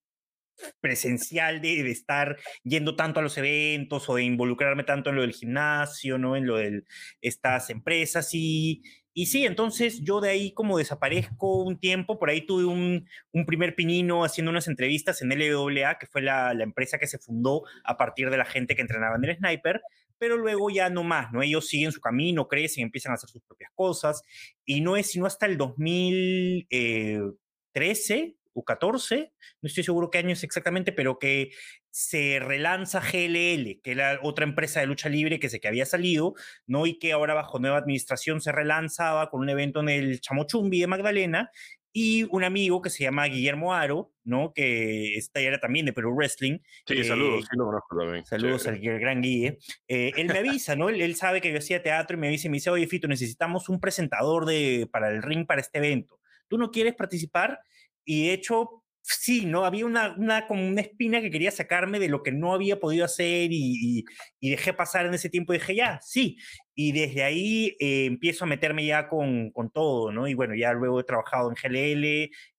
presencial 0.80 1.62
de, 1.62 1.84
de, 1.84 1.92
estar 1.92 2.38
yendo 2.64 2.96
tanto 2.96 3.20
a 3.20 3.24
los 3.24 3.38
eventos 3.38 4.10
o 4.10 4.16
de 4.16 4.24
involucrarme 4.24 4.84
tanto 4.84 5.10
en 5.10 5.18
lo 5.18 5.22
del 5.22 5.34
gimnasio, 5.34 6.18
¿no? 6.18 6.36
En 6.36 6.48
lo 6.48 6.58
de 6.58 6.84
estas 7.22 7.70
empresas 7.70 8.30
y, 8.34 8.82
y 9.20 9.26
sí, 9.26 9.48
entonces 9.48 10.04
yo 10.04 10.22
de 10.22 10.30
ahí 10.30 10.52
como 10.52 10.78
desaparezco 10.78 11.64
un 11.64 11.80
tiempo, 11.80 12.20
por 12.20 12.30
ahí 12.30 12.46
tuve 12.46 12.66
un, 12.66 13.08
primer 13.48 13.74
pinino 13.74 14.24
haciendo 14.24 14.52
unas 14.52 14.68
entrevistas 14.68 15.24
en 15.24 15.30
LWA, 15.30 15.98
que 15.98 16.06
fue 16.06 16.22
la, 16.22 16.52
empresa 16.52 17.00
que 17.00 17.08
se 17.08 17.18
fundó 17.18 17.64
a 17.84 17.98
partir 17.98 18.30
de 18.30 18.38
la 18.38 18.46
gente 18.46 18.76
que 18.76 18.84
entrenaba 18.84 19.16
en 19.16 19.26
el 19.26 19.36
sniper, 19.36 19.82
pero 20.20 20.38
luego 20.38 20.70
ya 20.70 20.92
no 20.92 21.04
más, 21.04 21.34
¿no? 21.34 21.42
Ellos 21.42 21.68
siguen 21.68 21.92
su 21.92 22.00
camino, 22.00 22.48
crecen, 22.48 22.84
empiezan 22.84 23.12
a 23.12 23.16
hacer 23.16 23.32
sus 23.32 23.42
propias 23.42 23.72
cosas, 23.74 24.22
y 24.64 24.82
no 24.82 24.98
es 24.98 25.10
sino 25.10 25.26
hasta 25.26 25.48
el 25.48 25.58
2013 25.58 28.36
14 28.64 29.34
no 29.62 29.68
estoy 29.68 29.84
seguro 29.84 30.10
qué 30.10 30.20
año 30.20 30.34
es 30.34 30.44
exactamente, 30.44 30.92
pero 30.92 31.18
que 31.20 31.52
se 31.90 32.40
relanza 32.40 33.00
GLL, 33.00 33.82
que 33.82 33.92
era 33.92 34.20
otra 34.22 34.46
empresa 34.46 34.80
de 34.80 34.86
lucha 34.86 35.10
libre 35.10 35.40
que 35.40 35.50
sé 35.50 35.60
que 35.60 35.68
había 35.68 35.86
salido, 35.86 36.36
¿no? 36.68 36.86
Y 36.86 37.00
que 37.00 37.12
ahora 37.12 37.34
bajo 37.34 37.60
nueva 37.60 37.78
administración 37.78 38.40
se 38.40 38.52
relanzaba 38.52 39.30
con 39.30 39.42
un 39.42 39.50
evento 39.50 39.80
en 39.80 39.90
el 39.90 40.22
Chamochumbi 40.22 40.80
de 40.80 40.88
Magdalena 40.88 41.50
y 41.92 42.28
un 42.30 42.44
amigo 42.44 42.82
que 42.84 42.92
se 42.92 43.04
llama 43.04 43.26
Guillermo 43.26 43.74
Aro, 43.74 44.14
¿no? 44.24 44.54
Que 44.54 45.16
está, 45.16 45.40
era 45.40 45.60
también 45.60 45.88
de 45.88 45.94
Perú 45.94 46.14
Wrestling. 46.14 46.60
Sí, 46.86 47.04
saludos, 47.04 47.48
sí 47.50 47.58
lo 47.58 47.72
también. 47.90 48.24
Saludos 48.26 48.68
al 48.68 48.78
gran 48.80 49.22
Guille. 49.22 49.58
Eh, 49.88 50.12
él 50.18 50.28
me 50.28 50.38
avisa, 50.38 50.76
¿no? 50.76 50.90
Él, 50.90 51.02
él, 51.02 51.16
sabe 51.16 51.42
que 51.42 51.52
yo 51.52 51.58
hacía 51.58 51.82
teatro 51.82 52.16
y 52.16 52.20
me 52.20 52.28
avisa 52.28 52.48
y 52.48 52.52
me 52.52 52.58
dice, 52.58 52.70
oye, 52.70 52.86
Fito, 52.86 53.08
necesitamos 53.08 53.70
un 53.70 53.80
presentador 53.80 54.46
de, 54.46 54.88
para 54.92 55.10
el 55.10 55.24
ring 55.24 55.48
para 55.48 55.62
este 55.62 55.80
evento. 55.80 56.20
¿Tú 56.48 56.60
no 56.60 56.70
quieres 56.70 56.94
participar? 56.94 57.60
Y 58.08 58.28
de 58.28 58.34
hecho, 58.34 58.84
sí, 59.02 59.46
¿no? 59.46 59.66
Había 59.66 59.86
una, 59.86 60.16
una, 60.18 60.48
como 60.48 60.66
una 60.66 60.82
espina 60.82 61.22
que 61.22 61.30
quería 61.30 61.52
sacarme 61.52 62.00
de 62.00 62.08
lo 62.08 62.24
que 62.24 62.32
no 62.32 62.54
había 62.54 62.80
podido 62.80 63.04
hacer 63.04 63.50
y, 63.52 64.06
dejé 64.42 64.74
pasar 64.74 65.06
en 65.06 65.14
ese 65.14 65.30
tiempo 65.30 65.54
y 65.54 65.58
dije, 65.58 65.76
ya, 65.76 66.00
sí. 66.02 66.38
Y 66.74 66.94
desde 66.94 67.24
ahí 67.24 67.76
eh, 67.80 68.06
empiezo 68.06 68.46
a 68.46 68.48
meterme 68.48 68.86
ya 68.86 69.10
con, 69.10 69.52
con, 69.52 69.70
todo, 69.72 70.12
¿no? 70.14 70.28
Y 70.28 70.36
bueno, 70.36 70.56
ya 70.56 70.72
luego 70.74 71.02
he 71.02 71.04
trabajado 71.04 71.50
en 71.50 71.56
GLL, 71.56 72.06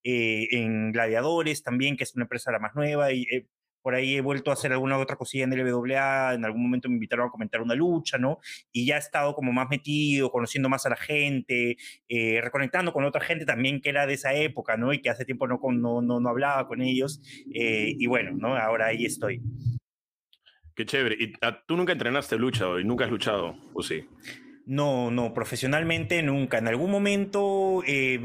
eh, 0.05 0.49
en 0.51 0.93
Gladiadores 0.93 1.63
también, 1.63 1.97
que 1.97 2.05
es 2.05 2.15
una 2.15 2.25
empresa 2.25 2.53
la 2.53 2.59
más 2.59 2.75
nueva, 2.75 3.11
y 3.13 3.23
eh, 3.33 3.47
por 3.89 3.95
ahí 3.95 4.17
he 4.17 4.21
vuelto 4.21 4.51
a 4.51 4.53
hacer 4.53 4.71
alguna 4.71 4.99
otra 4.99 5.17
cosilla 5.17 5.45
en 5.45 5.53
el 5.55 5.73
WA, 5.73 6.35
en 6.35 6.45
algún 6.45 6.61
momento 6.61 6.91
me 6.91 6.97
invitaron 6.97 7.27
a 7.27 7.31
comentar 7.31 7.63
una 7.63 7.75
lucha, 7.75 8.19
¿no? 8.19 8.39
Y 8.71 8.85
ya 8.85 8.97
he 8.97 8.99
estado 8.99 9.35
como 9.35 9.51
más 9.51 9.71
metido, 9.71 10.31
conociendo 10.31 10.69
más 10.69 10.85
a 10.85 10.91
la 10.91 10.97
gente, 10.97 11.79
eh, 12.07 12.39
reconectando 12.43 12.93
con 12.93 13.07
otra 13.07 13.23
gente 13.23 13.47
también 13.47 13.81
que 13.81 13.89
era 13.89 14.07
de 14.07 14.13
esa 14.13 14.35
época, 14.35 14.77
¿no? 14.77 14.93
Y 14.93 15.01
que 15.01 15.09
hace 15.09 15.25
tiempo 15.25 15.49
no, 15.49 15.59
no, 16.03 16.21
no, 16.21 16.29
hablaba 16.29 16.69
con 16.69 16.83
ellos. 16.83 17.23
Eh, 17.55 17.95
y 17.99 18.07
bueno, 18.07 18.33
¿no? 18.33 18.59
Ahora 18.59 18.89
ahí 18.89 19.07
estoy. 19.07 19.41
Qué 20.75 20.85
chévere. 20.85 21.17
¿Y 21.19 21.33
ah, 21.41 21.59
tú 21.67 21.75
nunca 21.75 21.95
entrenaste 21.95 22.37
lucha 22.37 22.67
y 22.79 22.85
nunca 22.85 23.07
has 23.07 23.11
luchado, 23.11 23.57
o 23.73 23.83
sí? 23.83 24.05
No, 24.71 25.11
no, 25.11 25.33
profesionalmente 25.33 26.23
nunca. 26.23 26.59
En 26.59 26.69
algún 26.69 26.91
momento 26.91 27.83
eh, 27.87 28.21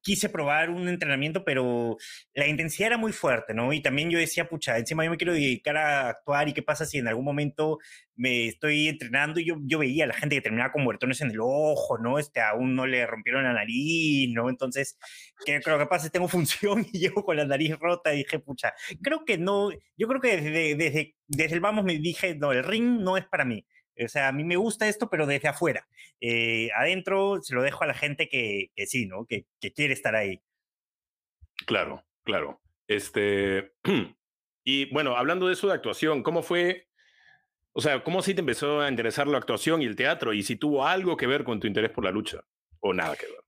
quise 0.00 0.28
probar 0.28 0.70
un 0.70 0.86
entrenamiento, 0.86 1.44
pero 1.44 1.96
la 2.34 2.46
intensidad 2.46 2.86
era 2.86 2.98
muy 2.98 3.12
fuerte, 3.12 3.52
¿no? 3.52 3.72
Y 3.72 3.82
también 3.82 4.08
yo 4.08 4.16
decía, 4.16 4.48
pucha, 4.48 4.78
encima 4.78 5.04
yo 5.04 5.10
me 5.10 5.16
quiero 5.16 5.32
dedicar 5.32 5.76
a 5.76 6.10
actuar 6.10 6.48
y 6.48 6.52
qué 6.52 6.62
pasa 6.62 6.86
si 6.86 6.98
en 6.98 7.08
algún 7.08 7.24
momento 7.24 7.78
me 8.14 8.46
estoy 8.46 8.86
entrenando 8.86 9.40
y 9.40 9.44
yo, 9.44 9.56
yo 9.64 9.80
veía 9.80 10.04
a 10.04 10.06
la 10.06 10.14
gente 10.14 10.36
que 10.36 10.42
terminaba 10.42 10.70
con 10.70 10.84
muertones 10.84 11.20
en 11.20 11.32
el 11.32 11.40
ojo, 11.40 11.98
¿no? 11.98 12.20
Este, 12.20 12.40
aún 12.40 12.76
no 12.76 12.86
le 12.86 13.04
rompieron 13.04 13.42
la 13.42 13.52
nariz, 13.52 14.30
¿no? 14.32 14.50
Entonces, 14.50 14.96
¿qué 15.44 15.60
creo 15.60 15.80
que 15.80 15.86
pasa? 15.86 16.10
Tengo 16.10 16.28
función 16.28 16.86
y 16.92 17.00
llego 17.00 17.24
con 17.24 17.36
la 17.36 17.44
nariz 17.44 17.76
rota 17.80 18.14
y 18.14 18.18
dije, 18.18 18.38
pucha, 18.38 18.72
creo 19.02 19.24
que 19.24 19.36
no, 19.36 19.70
yo 19.96 20.06
creo 20.06 20.20
que 20.20 20.36
desde, 20.40 20.76
desde, 20.76 21.16
desde 21.26 21.54
el 21.54 21.60
vamos 21.60 21.84
me 21.84 21.98
dije, 21.98 22.36
no, 22.36 22.52
el 22.52 22.62
ring 22.62 23.00
no 23.00 23.16
es 23.16 23.26
para 23.26 23.44
mí. 23.44 23.66
O 23.98 24.08
sea, 24.08 24.28
a 24.28 24.32
mí 24.32 24.44
me 24.44 24.56
gusta 24.56 24.88
esto, 24.88 25.08
pero 25.10 25.26
desde 25.26 25.48
afuera. 25.48 25.86
Eh, 26.20 26.70
adentro 26.74 27.42
se 27.42 27.54
lo 27.54 27.62
dejo 27.62 27.84
a 27.84 27.86
la 27.86 27.94
gente 27.94 28.28
que, 28.28 28.70
sí, 28.86 29.06
¿no? 29.06 29.26
Que, 29.26 29.46
que, 29.60 29.72
quiere 29.72 29.92
estar 29.92 30.14
ahí. 30.14 30.40
Claro, 31.66 32.04
claro. 32.24 32.60
Este, 32.88 33.72
y 34.64 34.90
bueno, 34.92 35.16
hablando 35.16 35.46
de 35.46 35.54
eso 35.54 35.68
de 35.68 35.74
actuación, 35.74 36.22
¿cómo 36.22 36.42
fue? 36.42 36.88
O 37.72 37.80
sea, 37.80 38.02
¿cómo 38.04 38.22
sí 38.22 38.34
te 38.34 38.40
empezó 38.40 38.80
a 38.80 38.88
interesar 38.88 39.26
la 39.26 39.38
actuación 39.38 39.82
y 39.82 39.86
el 39.86 39.96
teatro? 39.96 40.32
Y 40.32 40.42
si 40.42 40.56
tuvo 40.56 40.86
algo 40.86 41.16
que 41.16 41.26
ver 41.26 41.44
con 41.44 41.60
tu 41.60 41.66
interés 41.66 41.90
por 41.90 42.04
la 42.04 42.10
lucha 42.10 42.44
o 42.80 42.92
nada 42.92 43.16
que 43.16 43.26
ver. 43.26 43.40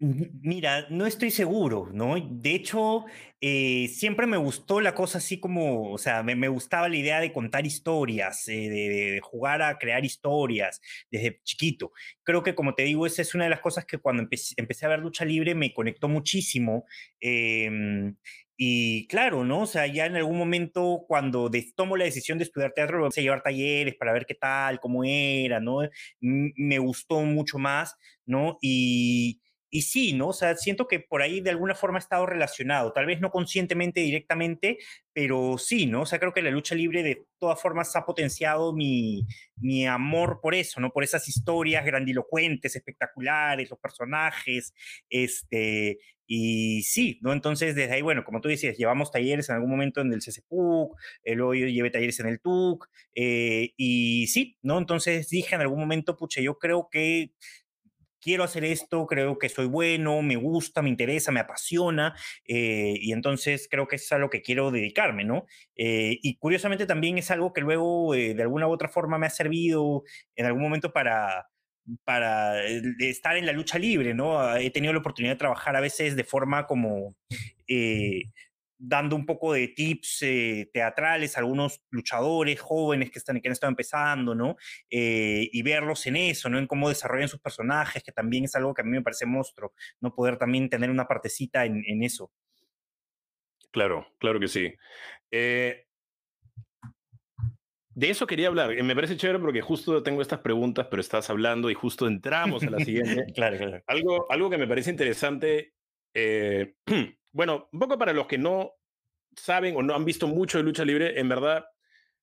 Mira, 0.00 0.86
no 0.90 1.06
estoy 1.06 1.30
seguro, 1.30 1.88
¿no? 1.92 2.16
De 2.20 2.50
hecho, 2.54 3.04
eh, 3.40 3.88
siempre 3.88 4.26
me 4.26 4.36
gustó 4.36 4.80
la 4.80 4.92
cosa 4.94 5.18
así 5.18 5.38
como, 5.40 5.92
o 5.92 5.98
sea, 5.98 6.22
me, 6.24 6.48
gustaba 6.48 6.88
la 6.88 6.96
idea 6.96 7.20
de 7.20 7.32
contar 7.32 7.64
historias, 7.64 8.46
eh, 8.48 8.68
de, 8.68 9.20
jugar 9.22 9.62
a 9.62 9.78
crear 9.78 10.04
historias 10.04 10.80
desde 11.10 11.40
chiquito. 11.44 11.92
Creo 12.24 12.42
que, 12.42 12.54
como 12.56 12.74
te 12.74 12.82
digo, 12.82 13.06
esa 13.06 13.22
es 13.22 13.34
una 13.34 13.44
de 13.44 13.50
las 13.50 13.60
cosas 13.60 13.86
que 13.86 13.98
cuando 13.98 14.22
empecé, 14.56 14.84
a 14.84 14.88
ver 14.88 14.98
lucha 14.98 15.24
libre 15.24 15.54
me 15.54 15.72
conectó 15.72 16.08
muchísimo. 16.08 16.84
Em, 17.20 18.16
y 18.56 19.06
claro, 19.08 19.44
¿no? 19.44 19.62
O 19.62 19.66
sea, 19.66 19.86
ya 19.86 20.06
en 20.06 20.16
algún 20.16 20.36
momento 20.38 21.04
cuando 21.08 21.50
tomo 21.76 21.96
la 21.96 22.04
decisión 22.04 22.38
de 22.38 22.44
estudiar 22.44 22.72
teatro, 22.72 22.98
empecé 22.98 23.20
a 23.20 23.24
llevar 23.24 23.42
talleres 23.42 23.94
para 23.96 24.12
ver 24.12 24.26
qué 24.26 24.34
tal, 24.34 24.80
cómo 24.80 25.02
era, 25.04 25.60
¿no? 25.60 25.78
me 26.20 26.78
gustó 26.78 27.20
mucho 27.22 27.58
más, 27.58 27.96
¿no? 28.26 28.58
Y 28.60 29.40
y 29.74 29.82
sí, 29.82 30.12
¿no? 30.12 30.28
O 30.28 30.32
sea, 30.32 30.54
siento 30.56 30.86
que 30.86 31.00
por 31.00 31.20
ahí 31.20 31.40
de 31.40 31.50
alguna 31.50 31.74
forma 31.74 31.98
ha 31.98 32.00
estado 32.00 32.26
relacionado, 32.26 32.92
tal 32.92 33.06
vez 33.06 33.20
no 33.20 33.32
conscientemente 33.32 33.98
directamente, 34.02 34.78
pero 35.12 35.58
sí, 35.58 35.86
¿no? 35.86 36.02
O 36.02 36.06
sea, 36.06 36.20
creo 36.20 36.32
que 36.32 36.42
la 36.42 36.52
lucha 36.52 36.76
libre 36.76 37.02
de 37.02 37.24
todas 37.40 37.60
formas 37.60 37.96
ha 37.96 38.06
potenciado 38.06 38.72
mi, 38.72 39.26
mi 39.56 39.84
amor 39.84 40.38
por 40.40 40.54
eso, 40.54 40.80
¿no? 40.80 40.90
Por 40.92 41.02
esas 41.02 41.28
historias 41.28 41.84
grandilocuentes, 41.84 42.76
espectaculares, 42.76 43.68
los 43.68 43.80
personajes, 43.80 44.74
este, 45.10 45.98
y 46.24 46.82
sí, 46.84 47.18
¿no? 47.22 47.32
Entonces, 47.32 47.74
desde 47.74 47.94
ahí, 47.94 48.02
bueno, 48.02 48.22
como 48.24 48.40
tú 48.40 48.48
decías, 48.48 48.76
llevamos 48.76 49.10
talleres 49.10 49.48
en 49.48 49.56
algún 49.56 49.70
momento 49.70 50.02
en 50.02 50.12
el 50.12 50.20
CCPUC, 50.20 50.96
eh, 51.24 51.34
luego 51.34 51.54
yo 51.54 51.66
llevé 51.66 51.90
talleres 51.90 52.20
en 52.20 52.28
el 52.28 52.40
TUC, 52.40 52.88
eh, 53.16 53.72
y 53.76 54.28
sí, 54.28 54.56
¿no? 54.62 54.78
Entonces 54.78 55.28
dije 55.30 55.56
en 55.56 55.62
algún 55.62 55.80
momento, 55.80 56.16
pucha, 56.16 56.40
yo 56.40 56.58
creo 56.60 56.88
que 56.92 57.32
quiero 58.24 58.42
hacer 58.42 58.64
esto, 58.64 59.06
creo 59.06 59.38
que 59.38 59.50
soy 59.50 59.66
bueno, 59.66 60.22
me 60.22 60.36
gusta, 60.36 60.80
me 60.80 60.88
interesa, 60.88 61.30
me 61.30 61.40
apasiona, 61.40 62.16
eh, 62.46 62.94
y 62.98 63.12
entonces 63.12 63.68
creo 63.70 63.86
que 63.86 63.96
es 63.96 64.10
a 64.12 64.18
lo 64.18 64.30
que 64.30 64.40
quiero 64.40 64.70
dedicarme, 64.70 65.24
¿no? 65.24 65.44
Eh, 65.76 66.18
y 66.22 66.36
curiosamente 66.38 66.86
también 66.86 67.18
es 67.18 67.30
algo 67.30 67.52
que 67.52 67.60
luego 67.60 68.14
eh, 68.14 68.32
de 68.34 68.42
alguna 68.42 68.66
u 68.66 68.72
otra 68.72 68.88
forma 68.88 69.18
me 69.18 69.26
ha 69.26 69.30
servido 69.30 70.04
en 70.36 70.46
algún 70.46 70.62
momento 70.62 70.92
para 70.92 71.48
para 72.04 72.64
estar 72.64 73.36
en 73.36 73.44
la 73.44 73.52
lucha 73.52 73.78
libre, 73.78 74.14
¿no? 74.14 74.56
He 74.56 74.70
tenido 74.70 74.94
la 74.94 75.00
oportunidad 75.00 75.34
de 75.34 75.38
trabajar 75.38 75.76
a 75.76 75.82
veces 75.82 76.16
de 76.16 76.24
forma 76.24 76.66
como 76.66 77.14
dando 78.86 79.16
un 79.16 79.24
poco 79.24 79.52
de 79.54 79.68
tips 79.68 80.22
eh, 80.22 80.70
teatrales 80.72 81.36
a 81.36 81.40
algunos 81.40 81.82
luchadores 81.90 82.60
jóvenes 82.60 83.10
que, 83.10 83.18
están, 83.18 83.40
que 83.40 83.48
han 83.48 83.52
estado 83.52 83.70
empezando, 83.70 84.34
¿no? 84.34 84.56
Eh, 84.90 85.48
y 85.52 85.62
verlos 85.62 86.06
en 86.06 86.16
eso, 86.16 86.48
¿no? 86.48 86.58
En 86.58 86.66
cómo 86.66 86.88
desarrollan 86.88 87.28
sus 87.28 87.40
personajes, 87.40 88.02
que 88.02 88.12
también 88.12 88.44
es 88.44 88.54
algo 88.54 88.74
que 88.74 88.82
a 88.82 88.84
mí 88.84 88.90
me 88.90 89.02
parece 89.02 89.26
monstruo, 89.26 89.72
¿no? 90.00 90.14
Poder 90.14 90.36
también 90.36 90.68
tener 90.68 90.90
una 90.90 91.06
partecita 91.06 91.64
en, 91.64 91.82
en 91.86 92.02
eso. 92.02 92.30
Claro, 93.70 94.06
claro 94.18 94.38
que 94.38 94.48
sí. 94.48 94.72
Eh, 95.30 95.86
de 97.94 98.10
eso 98.10 98.26
quería 98.26 98.48
hablar. 98.48 98.82
Me 98.82 98.94
parece 98.94 99.16
chévere 99.16 99.38
porque 99.38 99.60
justo 99.60 100.02
tengo 100.02 100.20
estas 100.20 100.40
preguntas, 100.40 100.88
pero 100.90 101.00
estás 101.00 101.30
hablando 101.30 101.70
y 101.70 101.74
justo 101.74 102.06
entramos 102.06 102.62
a 102.64 102.70
la 102.70 102.80
siguiente. 102.80 103.24
claro, 103.34 103.56
claro. 103.56 103.82
Algo, 103.86 104.30
algo 104.30 104.50
que 104.50 104.58
me 104.58 104.66
parece 104.66 104.90
interesante, 104.90 105.74
eh, 106.14 106.74
bueno, 107.32 107.68
un 107.72 107.78
poco 107.78 107.98
para 107.98 108.12
los 108.12 108.26
que 108.26 108.38
no 108.38 108.72
saben 109.36 109.76
o 109.76 109.82
no 109.82 109.94
han 109.94 110.04
visto 110.04 110.26
mucho 110.26 110.58
de 110.58 110.64
lucha 110.64 110.84
libre, 110.84 111.18
en 111.18 111.28
verdad, 111.28 111.64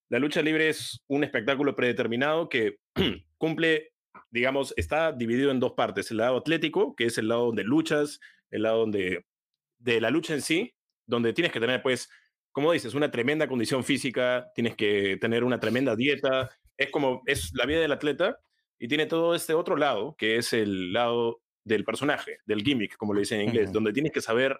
la 0.10 0.19
lucha 0.19 0.41
libre 0.41 0.69
es 0.69 1.03
un 1.07 1.24
espectáculo 1.24 1.75
predeterminado 1.75 2.50
que 2.50 2.77
cumple, 3.38 3.93
digamos, 4.29 4.74
está 4.77 5.12
dividido 5.12 5.51
en 5.51 5.60
dos 5.60 5.74
partes. 5.74 6.12
El 6.12 6.17
lado 6.17 6.38
atlético, 6.38 6.95
que 6.95 7.05
es 7.05 7.17
el 7.17 7.27
lado 7.27 7.48
donde 7.48 7.63
luchas, 7.63 8.19
el 8.50 8.63
lado 8.63 8.79
donde, 8.79 9.25
de 9.79 10.01
la 10.01 10.10
lucha 10.10 10.33
en 10.33 10.41
sí, 10.41 10.74
donde 11.05 11.33
tienes 11.33 11.51
que 11.51 11.60
tener, 11.60 11.81
pues, 11.81 12.10
como 12.51 12.71
dices, 12.71 12.93
una 12.93 13.12
tremenda 13.12 13.48
condición 13.48 13.83
física, 13.83 14.51
tienes 14.53 14.75
que 14.75 15.17
tener 15.17 15.43
una 15.43 15.60
tremenda 15.60 15.95
dieta, 15.95 16.50
es 16.77 16.89
como, 16.91 17.21
es 17.25 17.51
la 17.53 17.65
vida 17.65 17.79
del 17.79 17.91
atleta 17.91 18.38
y 18.79 18.88
tiene 18.88 19.05
todo 19.05 19.36
este 19.36 19.53
otro 19.53 19.77
lado, 19.77 20.15
que 20.17 20.38
es 20.38 20.51
el 20.53 20.91
lado 20.91 21.41
del 21.63 21.83
personaje, 21.83 22.39
del 22.45 22.63
gimmick, 22.63 22.97
como 22.97 23.13
le 23.13 23.21
dicen 23.21 23.41
en 23.41 23.49
inglés, 23.49 23.71
donde 23.71 23.93
tienes 23.93 24.11
que 24.11 24.21
saber 24.21 24.59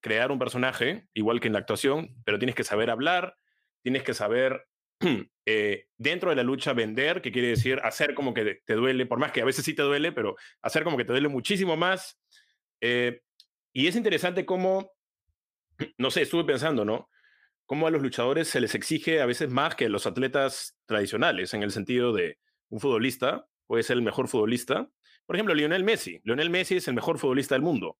crear 0.00 0.30
un 0.30 0.38
personaje, 0.38 1.06
igual 1.14 1.40
que 1.40 1.46
en 1.46 1.54
la 1.54 1.60
actuación, 1.60 2.14
pero 2.24 2.38
tienes 2.38 2.54
que 2.54 2.64
saber 2.64 2.90
hablar, 2.90 3.36
tienes 3.82 4.02
que 4.02 4.14
saber 4.14 4.66
eh, 5.46 5.86
dentro 5.96 6.30
de 6.30 6.36
la 6.36 6.42
lucha 6.42 6.72
vender, 6.72 7.22
que 7.22 7.32
quiere 7.32 7.48
decir 7.48 7.80
hacer 7.82 8.14
como 8.14 8.34
que 8.34 8.62
te 8.64 8.74
duele, 8.74 9.06
por 9.06 9.18
más 9.18 9.32
que 9.32 9.40
a 9.40 9.46
veces 9.46 9.64
sí 9.64 9.74
te 9.74 9.82
duele, 9.82 10.12
pero 10.12 10.36
hacer 10.62 10.84
como 10.84 10.96
que 10.96 11.04
te 11.04 11.12
duele 11.12 11.28
muchísimo 11.28 11.76
más. 11.76 12.18
Eh, 12.80 13.22
y 13.72 13.86
es 13.86 13.96
interesante 13.96 14.44
cómo 14.44 14.94
no 15.98 16.10
sé, 16.10 16.22
estuve 16.22 16.44
pensando, 16.44 16.84
¿no? 16.84 17.08
Cómo 17.66 17.86
a 17.86 17.90
los 17.90 18.02
luchadores 18.02 18.48
se 18.48 18.60
les 18.60 18.74
exige 18.74 19.20
a 19.20 19.26
veces 19.26 19.50
más 19.50 19.74
que 19.74 19.86
a 19.86 19.88
los 19.88 20.06
atletas 20.06 20.76
tradicionales, 20.86 21.54
en 21.54 21.62
el 21.62 21.70
sentido 21.70 22.12
de 22.12 22.38
un 22.68 22.80
futbolista 22.80 23.46
puede 23.66 23.82
ser 23.82 23.96
el 23.96 24.02
mejor 24.02 24.28
futbolista. 24.28 24.90
Por 25.26 25.36
ejemplo, 25.36 25.54
Lionel 25.54 25.84
Messi. 25.84 26.20
Lionel 26.24 26.50
Messi 26.50 26.76
es 26.76 26.88
el 26.88 26.94
mejor 26.94 27.18
futbolista 27.18 27.54
del 27.54 27.62
mundo, 27.62 27.98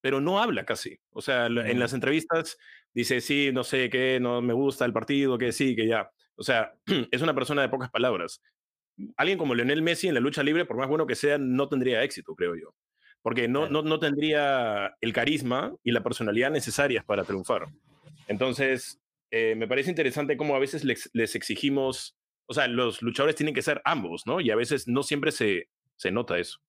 pero 0.00 0.20
no 0.20 0.40
habla 0.40 0.64
casi. 0.64 0.98
O 1.10 1.22
sea, 1.22 1.46
en 1.46 1.78
las 1.78 1.92
entrevistas 1.92 2.58
dice, 2.92 3.20
sí, 3.20 3.50
no 3.52 3.64
sé 3.64 3.90
qué, 3.90 4.18
no 4.20 4.42
me 4.42 4.52
gusta 4.52 4.84
el 4.84 4.92
partido, 4.92 5.38
que 5.38 5.52
sí, 5.52 5.76
que 5.76 5.86
ya. 5.86 6.10
O 6.36 6.42
sea, 6.42 6.74
es 7.10 7.22
una 7.22 7.34
persona 7.34 7.62
de 7.62 7.68
pocas 7.68 7.90
palabras. 7.90 8.42
Alguien 9.16 9.38
como 9.38 9.54
Lionel 9.54 9.82
Messi 9.82 10.08
en 10.08 10.14
la 10.14 10.20
lucha 10.20 10.42
libre, 10.42 10.64
por 10.64 10.76
más 10.76 10.88
bueno 10.88 11.06
que 11.06 11.14
sea, 11.14 11.38
no 11.38 11.68
tendría 11.68 12.02
éxito, 12.02 12.34
creo 12.34 12.54
yo 12.56 12.74
porque 13.26 13.48
no, 13.48 13.68
no, 13.68 13.82
no, 13.82 13.98
tendría 13.98 14.96
el 15.00 15.12
carisma 15.12 15.74
y 15.82 15.90
la 15.90 16.04
personalidad 16.04 16.48
necesarias 16.48 17.04
para 17.04 17.24
triunfar. 17.24 17.66
Entonces, 18.28 19.00
eh, 19.32 19.56
me 19.56 19.66
parece 19.66 19.90
interesante 19.90 20.36
cómo 20.36 20.54
a 20.54 20.60
veces 20.60 20.84
les, 20.84 21.10
les, 21.12 21.34
exigimos, 21.34 22.16
o 22.46 22.54
sea, 22.54 22.68
los 22.68 23.02
luchadores 23.02 23.34
tienen 23.34 23.52
que 23.52 23.62
ser 23.62 23.82
ambos, 23.84 24.28
¿no? 24.28 24.40
Y 24.40 24.52
a 24.52 24.54
veces 24.54 24.86
no 24.86 25.02
siempre 25.02 25.32
se, 25.32 25.68
se 25.96 26.10
nota 26.10 26.38
eso. 26.38 26.60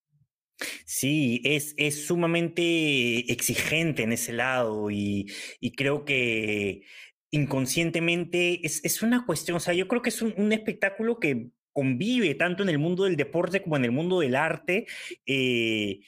Sí, 0.86 1.42
es, 1.44 1.76
es 1.78 2.08
sumamente 2.08 3.32
exigente 3.32 4.04
en 4.04 4.12
ese 4.12 4.34
lado 4.34 4.90
y, 4.90 5.32
y 5.60 5.74
creo 5.74 6.04
que 6.04 6.84
inconscientemente 7.32 8.66
es, 8.66 8.84
es, 8.84 9.04
una 9.04 9.26
cuestión, 9.26 9.58
o 9.58 9.60
sea, 9.60 9.74
yo 9.74 9.88
creo 9.88 10.02
que 10.02 10.10
es 10.10 10.22
un, 10.22 10.52
espectáculo 10.52 11.20
que 11.20 11.50
convive 11.74 12.34
tanto 12.34 12.64
en 12.64 12.70
el 12.70 12.80
mundo 12.80 13.04
del 13.04 13.18
deporte 13.18 13.62
como 13.62 13.78
en 13.78 13.86
el 13.86 13.92
mundo 13.92 14.20
del 14.20 14.36
arte. 14.36 14.88
Eh, 15.26 16.00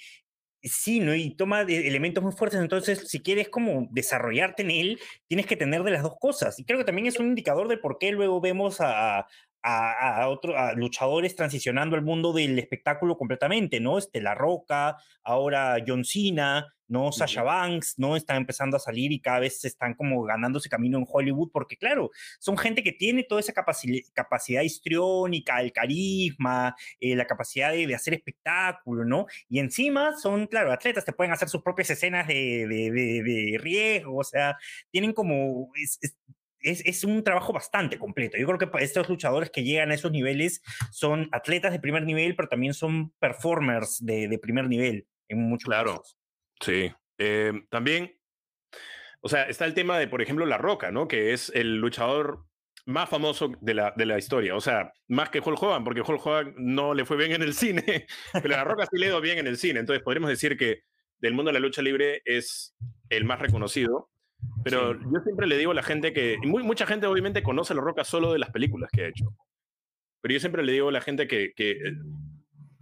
Sí, 0.61 0.99
¿no? 0.99 1.15
Y 1.15 1.35
toma 1.35 1.61
elementos 1.61 2.21
muy 2.21 2.33
fuertes, 2.33 2.59
entonces 2.59 3.07
si 3.07 3.21
quieres 3.21 3.47
como 3.47 3.87
desarrollarte 3.91 4.63
en 4.63 4.71
él, 4.71 4.99
tienes 5.27 5.45
que 5.45 5.55
tener 5.55 5.83
de 5.83 5.91
las 5.91 6.03
dos 6.03 6.17
cosas. 6.19 6.59
Y 6.59 6.65
creo 6.65 6.77
que 6.77 6.83
también 6.83 7.07
es 7.07 7.17
un 7.17 7.27
indicador 7.27 7.69
de 7.69 7.77
por 7.77 7.97
qué 7.97 8.11
luego 8.11 8.41
vemos 8.41 8.81
a, 8.81 9.25
a, 9.61 10.27
otros 10.29 10.55
luchadores 10.75 11.35
transicionando 11.35 11.95
al 11.95 12.03
mundo 12.03 12.33
del 12.33 12.57
espectáculo 12.59 13.17
completamente, 13.17 13.79
¿no? 13.79 13.97
Este, 13.97 14.21
La 14.21 14.35
Roca, 14.35 14.97
ahora 15.23 15.77
John 15.85 16.05
Cena, 16.05 16.73
¿no? 16.89 17.11
Sasha 17.11 17.43
Banks, 17.43 17.95
¿no? 17.97 18.15
Están 18.15 18.37
empezando 18.37 18.75
a 18.75 18.79
salir 18.79 19.11
y 19.11 19.21
cada 19.21 19.39
vez 19.39 19.63
están 19.63 19.93
como 19.93 20.23
ganando 20.23 20.57
ese 20.57 20.69
camino 20.69 20.97
en 20.97 21.05
Hollywood, 21.07 21.51
porque 21.53 21.77
claro, 21.77 22.09
son 22.39 22.57
gente 22.57 22.83
que 22.83 22.91
tiene 22.91 23.23
toda 23.23 23.41
esa 23.41 23.53
capacidad 23.53 24.61
histriónica, 24.63 25.61
el 25.61 25.71
carisma, 25.71 26.75
eh, 26.99 27.15
la 27.15 27.25
capacidad 27.25 27.71
de, 27.71 27.93
hacer 27.93 28.15
espectáculo, 28.15 29.05
¿no? 29.05 29.27
Y 29.47 29.59
encima 29.59 30.17
son, 30.17 30.47
claro, 30.47 30.71
atletas, 30.71 31.05
te 31.05 31.13
pueden 31.13 31.33
hacer 31.33 31.49
sus 31.49 31.61
propias 31.61 31.89
escenas 31.91 32.27
de, 32.27 32.65
de, 32.67 33.57
riesgo, 33.59 34.17
o 34.17 34.23
sea, 34.23 34.57
tienen 34.91 35.13
como, 35.13 35.69
es, 35.75 35.99
un 37.05 37.23
trabajo 37.23 37.53
bastante 37.53 37.97
completo. 37.97 38.37
Yo 38.37 38.45
creo 38.47 38.57
que 38.57 38.83
estos 38.83 39.09
luchadores 39.09 39.49
que 39.49 39.63
llegan 39.63 39.91
a 39.91 39.95
esos 39.95 40.11
niveles 40.11 40.61
son 40.91 41.29
atletas 41.31 41.71
de 41.71 41.79
primer 41.79 42.03
nivel, 42.03 42.35
pero 42.35 42.49
también 42.49 42.73
son 42.73 43.11
performers 43.19 44.03
de, 44.05 44.39
primer 44.41 44.67
nivel 44.67 45.07
en 45.27 45.41
muchos 45.41 45.65
claro. 45.65 46.01
Sí. 46.61 46.91
Em, 47.17 47.67
también, 47.69 48.17
o 49.21 49.29
sea, 49.29 49.43
está 49.43 49.65
el 49.65 49.73
tema 49.73 49.99
de, 49.99 50.07
por 50.07 50.21
ejemplo, 50.21 50.45
La 50.45 50.57
Roca, 50.57 50.91
¿no? 50.91 51.07
Que 51.07 51.33
es 51.33 51.51
el 51.53 51.77
luchador 51.77 52.45
más 52.85 53.09
famoso 53.09 53.51
de 53.61 53.73
la, 53.73 53.93
de 53.95 54.05
la 54.05 54.17
historia. 54.17 54.55
O 54.55 54.61
sea, 54.61 54.91
más 55.07 55.29
que 55.29 55.39
Hulk 55.39 55.61
Hogan, 55.61 55.83
porque 55.83 56.01
Hulk 56.01 56.25
Hogan 56.25 56.53
no 56.57 56.93
le 56.93 57.05
fue 57.05 57.17
bien 57.17 57.31
en 57.33 57.43
el 57.43 57.53
cine, 57.55 58.07
pero 58.33 58.49
La 58.49 58.63
Roca 58.63 58.87
sí 58.89 58.97
le 58.97 59.07
dio 59.07 59.21
bien 59.21 59.37
en 59.37 59.47
el 59.47 59.57
cine. 59.57 59.79
Entonces, 59.79 60.03
podríamos 60.03 60.29
decir 60.29 60.57
que 60.57 60.81
del 61.19 61.33
mundo 61.33 61.49
de 61.49 61.59
la 61.59 61.65
lucha 61.65 61.81
libre 61.81 62.21
es 62.25 62.75
el 63.09 63.25
más 63.25 63.39
reconocido. 63.39 64.09
Pero 64.63 64.93
yo 64.93 65.19
siempre 65.23 65.47
le 65.47 65.57
digo 65.57 65.71
a 65.71 65.75
la 65.75 65.83
gente 65.83 66.13
que, 66.13 66.37
muy, 66.43 66.63
mucha 66.63 66.85
gente 66.85 67.07
obviamente 67.07 67.43
conoce 67.43 67.73
a 67.73 67.75
La 67.75 67.81
Roca 67.81 68.03
solo 68.03 68.33
de 68.33 68.39
las 68.39 68.51
películas 68.51 68.89
que 68.91 69.03
ha 69.03 69.07
hecho. 69.07 69.33
Pero 70.21 70.33
yo 70.33 70.39
siempre 70.39 70.63
le 70.63 70.71
digo 70.73 70.89
a 70.89 70.91
la 70.91 71.01
gente 71.01 71.27
que, 71.27 71.53
que 71.55 71.71
eh, 71.71 71.95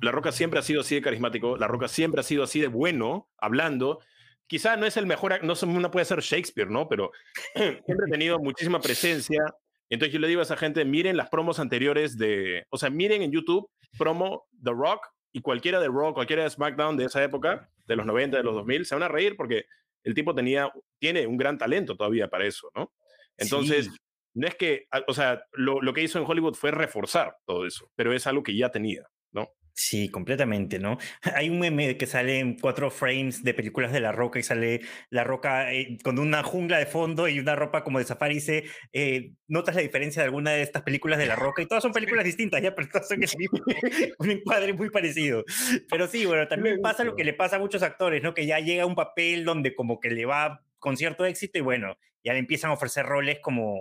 La 0.02 0.12
Roca 0.12 0.32
siempre 0.32 0.60
ha 0.60 0.63
sido 0.63 0.82
así 0.82 0.96
de 0.96 1.02
carismático, 1.02 1.58
La 1.58 1.67
Roca 1.67 1.88
siempre 1.88 2.22
ha 2.22 2.24
sido 2.24 2.43
así 2.43 2.60
de 2.60 2.67
bueno, 2.67 3.30
hablando. 3.38 4.00
Quizá 4.48 4.78
no 4.78 4.86
es 4.86 4.98
el 4.98 5.06
mejor, 5.06 5.43
no, 5.43 5.54
no 5.54 5.91
puede 5.91 6.06
ser 6.06 6.22
Shakespeare, 6.22 6.70
¿no? 6.70 6.88
Pero 6.88 7.12
siempre 7.56 8.06
ha 8.08 8.12
tenido 8.12 8.39
muchísima 8.39 8.80
presencia. 8.80 9.43
Entonces 9.89 10.13
yo 10.13 10.20
le 10.20 10.28
digo 10.28 10.41
a 10.41 10.43
esa 10.43 10.58
gente, 10.58 10.84
miren 10.84 11.15
las 11.15 11.30
promos 11.30 11.60
anteriores 11.60 12.17
de, 12.17 12.65
o 12.70 12.78
sea, 12.78 12.89
miren 12.89 13.22
en 13.22 13.32
YouTube 13.32 13.70
promo 13.98 14.48
The 14.63 14.72
Rock 14.72 15.08
y 15.32 15.41
cualquiera 15.41 15.80
de 15.80 15.88
Rock, 15.88 16.15
cualquiera 16.15 16.43
de 16.43 16.50
SmackDown 16.50 16.98
de 16.98 17.06
esa 17.06 17.24
época, 17.24 17.70
de 17.86 17.96
los 17.96 18.06
90, 18.06 18.38
de 18.38 18.43
los 18.43 18.56
2000, 18.56 18.86
se 18.86 18.96
van 18.96 19.04
a 19.04 19.08
reír 19.08 19.36
porque 19.38 19.65
el 20.08 20.13
tipo 20.13 20.34
tenía, 20.34 20.72
tiene 21.00 21.28
un 21.28 21.36
gran 21.36 21.58
talento 21.58 21.98
todavía 21.98 22.30
para 22.30 22.46
eso, 22.46 22.72
¿no? 22.74 22.93
Entonces, 23.36 23.89
no 24.34 24.48
es 24.48 24.56
que, 24.56 24.88
o 25.06 25.13
sea, 25.13 25.43
lo, 25.52 25.82
lo 25.82 25.93
que 25.93 26.02
hizo 26.02 26.17
en 26.17 26.26
Hollywood 26.26 26.54
fue 26.54 26.72
reforzar 26.72 27.36
todo 27.46 27.65
eso, 27.65 27.91
pero 27.93 28.13
es 28.13 28.26
algo 28.26 28.41
que 28.41 28.56
ya 28.56 28.72
tenía, 28.72 29.06
¿no? 29.34 29.50
Sí, 29.80 30.10
completamente, 30.10 30.80
¿no? 30.80 30.98
Hay 31.36 31.52
un 31.52 31.60
meme 31.60 31.98
que 31.98 32.08
sale 32.08 32.40
en 32.40 32.58
cuatro 32.58 32.90
frames 32.90 33.44
de 33.44 33.54
películas 33.54 33.92
de 33.92 34.00
La 34.00 34.12
Roca 34.12 34.40
y 34.40 34.44
sale 34.44 34.82
La 35.12 35.24
Roca 35.24 35.72
eh, 35.72 36.00
con 36.04 36.18
una 36.18 36.42
jungla 36.42 36.80
de 36.80 36.88
fondo 36.88 37.28
y 37.28 37.40
una 37.40 37.56
ropa 37.56 37.84
como 37.84 38.00
de 38.00 38.06
safari 38.06 38.34
y 38.34 38.36
dice, 38.40 38.63
eh, 38.92 39.34
¿notas 39.48 39.76
la 39.76 39.82
diferencia 39.82 40.24
de 40.24 40.26
alguna 40.26 40.50
de 40.52 40.63
estas 40.63 40.82
películas 40.82 41.20
de 41.20 41.28
La 41.28 41.36
Roca? 41.36 41.62
Y 41.62 41.68
todas 41.68 41.84
son 41.84 41.92
películas 41.94 42.26
distintas, 42.26 42.60
ya, 42.60 42.74
pero 42.74 42.88
todas 42.92 43.08
son 43.08 43.22
el 43.22 43.30
mismo, 43.38 43.60
un 44.18 44.32
encuadre 44.32 44.74
muy 44.74 44.90
parecido. 44.90 45.44
Pero 45.92 46.08
sí, 46.08 46.26
bueno, 46.26 46.48
también 46.48 46.82
pasa 46.82 47.04
lo 47.04 47.16
que 47.16 47.24
le 47.24 47.34
pasa 47.34 47.58
a 47.58 47.60
muchos 47.60 47.84
actores, 47.84 48.24
¿no? 48.24 48.34
Que 48.34 48.48
ya 48.48 48.60
llega 48.60 48.88
un 48.88 48.96
papel 48.96 49.46
donde 49.46 49.76
como 49.76 50.00
que 50.00 50.10
le 50.10 50.26
va 50.26 50.63
con 50.80 50.98
cierto 50.98 51.24
éxito 51.24 51.60
y 51.60 51.62
bueno, 51.62 51.98
ya 52.24 52.34
le 52.34 52.40
empiezan 52.40 52.72
a 52.72 52.74
ofrecer 52.74 53.06
roles 53.06 53.40
como 53.42 53.78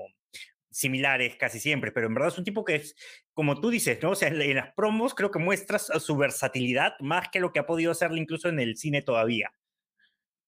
similares 0.76 1.36
casi 1.36 1.58
siempre, 1.58 1.90
pero 1.90 2.06
en 2.06 2.14
verdad 2.14 2.28
es 2.28 2.38
un 2.38 2.44
tipo 2.44 2.64
que 2.64 2.74
es, 2.74 2.94
como 3.32 3.60
tú 3.60 3.70
dices, 3.70 3.98
¿no? 4.02 4.10
O 4.10 4.14
sea, 4.14 4.28
en 4.28 4.54
las 4.54 4.74
promos 4.74 5.14
creo 5.14 5.30
que 5.30 5.38
muestras 5.38 5.90
su 6.00 6.16
versatilidad 6.16 6.92
más 7.00 7.28
que 7.30 7.40
lo 7.40 7.50
que 7.50 7.60
ha 7.60 7.66
podido 7.66 7.92
hacerle 7.92 8.20
incluso 8.20 8.50
en 8.50 8.60
el 8.60 8.76
cine 8.76 9.00
todavía. 9.00 9.50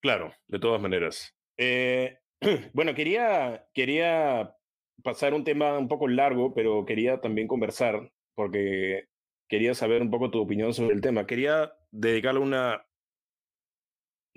Claro, 0.01 0.35
de 0.47 0.59
todas 0.59 0.83
maneras. 0.83 1.35
Eh, 1.57 2.19
bueno, 2.75 2.95
quería, 2.95 3.67
quería 3.73 4.55
pasar 5.03 5.33
un 5.33 5.45
tema 5.45 5.79
un 5.79 5.89
poco 5.89 6.07
largo, 6.09 6.53
pero 6.55 6.85
quería 6.85 7.21
también 7.21 7.49
conversar 7.49 8.13
porque 8.35 9.09
quería 9.49 9.75
saber 9.75 10.03
un 10.03 10.11
poco 10.11 10.31
tu 10.31 10.41
opinión 10.41 10.75
sobre 10.75 10.95
el 10.95 11.01
tema. 11.01 11.27
Quería 11.27 11.73
dedicarle 11.91 12.41
una, 12.41 12.87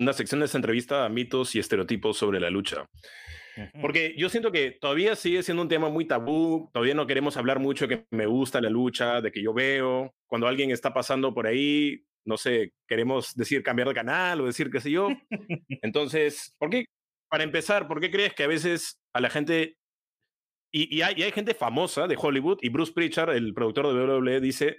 una 0.00 0.12
sección 0.14 0.40
de 0.40 0.46
esta 0.46 0.56
entrevista 0.56 1.04
a 1.04 1.10
mitos 1.10 1.54
y 1.54 1.58
estereotipos 1.58 2.16
sobre 2.16 2.40
la 2.40 2.48
lucha. 2.48 2.88
Porque 3.80 4.14
yo 4.16 4.28
siento 4.28 4.52
que 4.52 4.70
todavía 4.72 5.14
sigue 5.16 5.42
siendo 5.42 5.62
un 5.62 5.68
tema 5.68 5.88
muy 5.88 6.06
tabú, 6.06 6.70
todavía 6.72 6.94
no 6.94 7.06
queremos 7.06 7.36
hablar 7.36 7.58
mucho 7.58 7.86
de 7.86 7.96
que 7.96 8.06
me 8.10 8.26
gusta 8.26 8.60
la 8.60 8.70
lucha, 8.70 9.20
de 9.20 9.30
que 9.30 9.42
yo 9.42 9.52
veo, 9.52 10.14
cuando 10.26 10.46
alguien 10.46 10.70
está 10.70 10.92
pasando 10.94 11.34
por 11.34 11.46
ahí, 11.46 12.04
no 12.24 12.36
sé, 12.36 12.72
queremos 12.86 13.34
decir 13.34 13.62
cambiar 13.62 13.88
de 13.88 13.94
canal 13.94 14.40
o 14.40 14.46
decir 14.46 14.70
qué 14.70 14.80
sé 14.80 14.90
yo. 14.90 15.08
Entonces, 15.82 16.54
¿por 16.58 16.70
qué? 16.70 16.86
Para 17.28 17.44
empezar, 17.44 17.88
¿por 17.88 18.00
qué 18.00 18.10
crees 18.10 18.34
que 18.34 18.44
a 18.44 18.48
veces 18.48 19.00
a 19.12 19.20
la 19.20 19.30
gente, 19.30 19.76
y, 20.72 21.02
hay, 21.02 21.22
hay, 21.22 21.32
gente 21.32 21.54
famosa 21.54 22.06
de 22.06 22.16
Hollywood, 22.18 22.58
y 22.62 22.70
Bruce 22.70 22.92
Pritchard, 22.92 23.34
el 23.34 23.52
productor 23.54 23.88
de 23.88 23.94
WWE, 23.94 24.40
dice, 24.40 24.78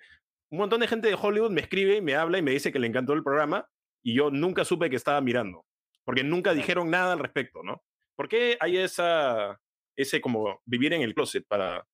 un 0.49 0.59
montón 0.59 0.81
de 0.81 0.87
gente 0.87 1.07
de 1.07 1.17
Hollywood 1.19 1.51
me 1.51 1.61
escribe 1.61 1.97
y 1.97 2.01
me 2.01 2.15
habla 2.15 2.37
y 2.37 2.41
me 2.41 2.51
dice 2.51 2.71
que 2.71 2.79
le 2.79 2.87
encantó 2.87 3.13
el 3.13 3.23
programa, 3.23 3.67
y 4.03 4.15
yo 4.15 4.31
nunca 4.31 4.65
supe 4.65 4.89
que 4.89 4.95
estaba 4.95 5.21
mirando, 5.21 5.65
porque 6.03 6.23
nunca 6.23 6.53
dijeron 6.53 6.89
nada 6.89 7.13
al 7.13 7.19
respecto, 7.19 7.63
¿no? 7.63 7.81
¿Por 8.15 8.27
qué 8.27 8.57
hay 8.59 8.77
esa, 8.77 9.59
ese 9.95 10.21
como 10.21 10.61
vivir 10.65 10.93
en 10.93 11.01
el 11.01 11.13
closet 11.13 11.45
para, 11.47 11.85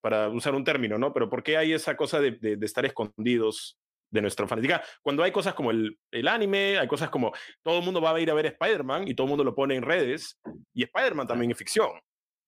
para 0.00 0.28
usar 0.28 0.54
un 0.54 0.64
término, 0.64 0.98
¿no? 0.98 1.12
Pero 1.12 1.28
¿por 1.28 1.42
qué 1.42 1.56
hay 1.56 1.72
esa 1.72 1.96
cosa 1.96 2.20
de, 2.20 2.32
de, 2.32 2.66
estar 2.66 2.84
escondidos 2.86 3.78
de 4.10 4.20
nuestra 4.20 4.46
fanática? 4.46 4.82
Cuando 5.02 5.22
hay 5.22 5.32
cosas 5.32 5.54
como 5.54 5.70
el, 5.70 5.98
el, 6.10 6.28
anime, 6.28 6.78
hay 6.78 6.88
cosas 6.88 7.10
como 7.10 7.32
todo 7.62 7.78
el 7.78 7.84
mundo 7.84 8.00
va 8.00 8.14
a 8.14 8.20
ir 8.20 8.30
a 8.30 8.34
ver 8.34 8.46
Spider-Man 8.46 9.08
y 9.08 9.14
todo 9.14 9.26
el 9.26 9.30
mundo 9.30 9.44
lo 9.44 9.54
pone 9.54 9.74
en 9.74 9.82
redes, 9.82 10.38
y 10.74 10.84
Spider-Man 10.84 11.26
también 11.26 11.50
es 11.50 11.58
ficción, 11.58 11.90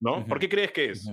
¿no? 0.00 0.26
¿Por 0.26 0.38
qué 0.38 0.48
crees 0.48 0.72
que 0.72 0.90
es? 0.90 1.10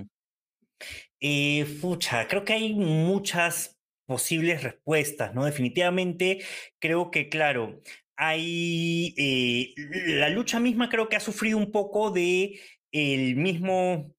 Eh, 1.20 1.64
fucha, 1.64 2.28
creo 2.28 2.44
que 2.44 2.52
hay 2.52 2.74
muchas 2.74 3.76
posibles 4.06 4.62
respuestas, 4.62 5.34
¿no? 5.34 5.44
Definitivamente 5.44 6.44
creo 6.78 7.10
que, 7.10 7.28
claro, 7.28 7.80
hay 8.16 9.14
eh, 9.16 9.74
la 10.06 10.28
lucha 10.28 10.60
misma 10.60 10.88
creo 10.88 11.08
que 11.08 11.16
ha 11.16 11.20
sufrido 11.20 11.58
un 11.58 11.70
poco 11.70 12.10
de 12.10 12.58
el 12.92 13.36
mismo 13.36 14.16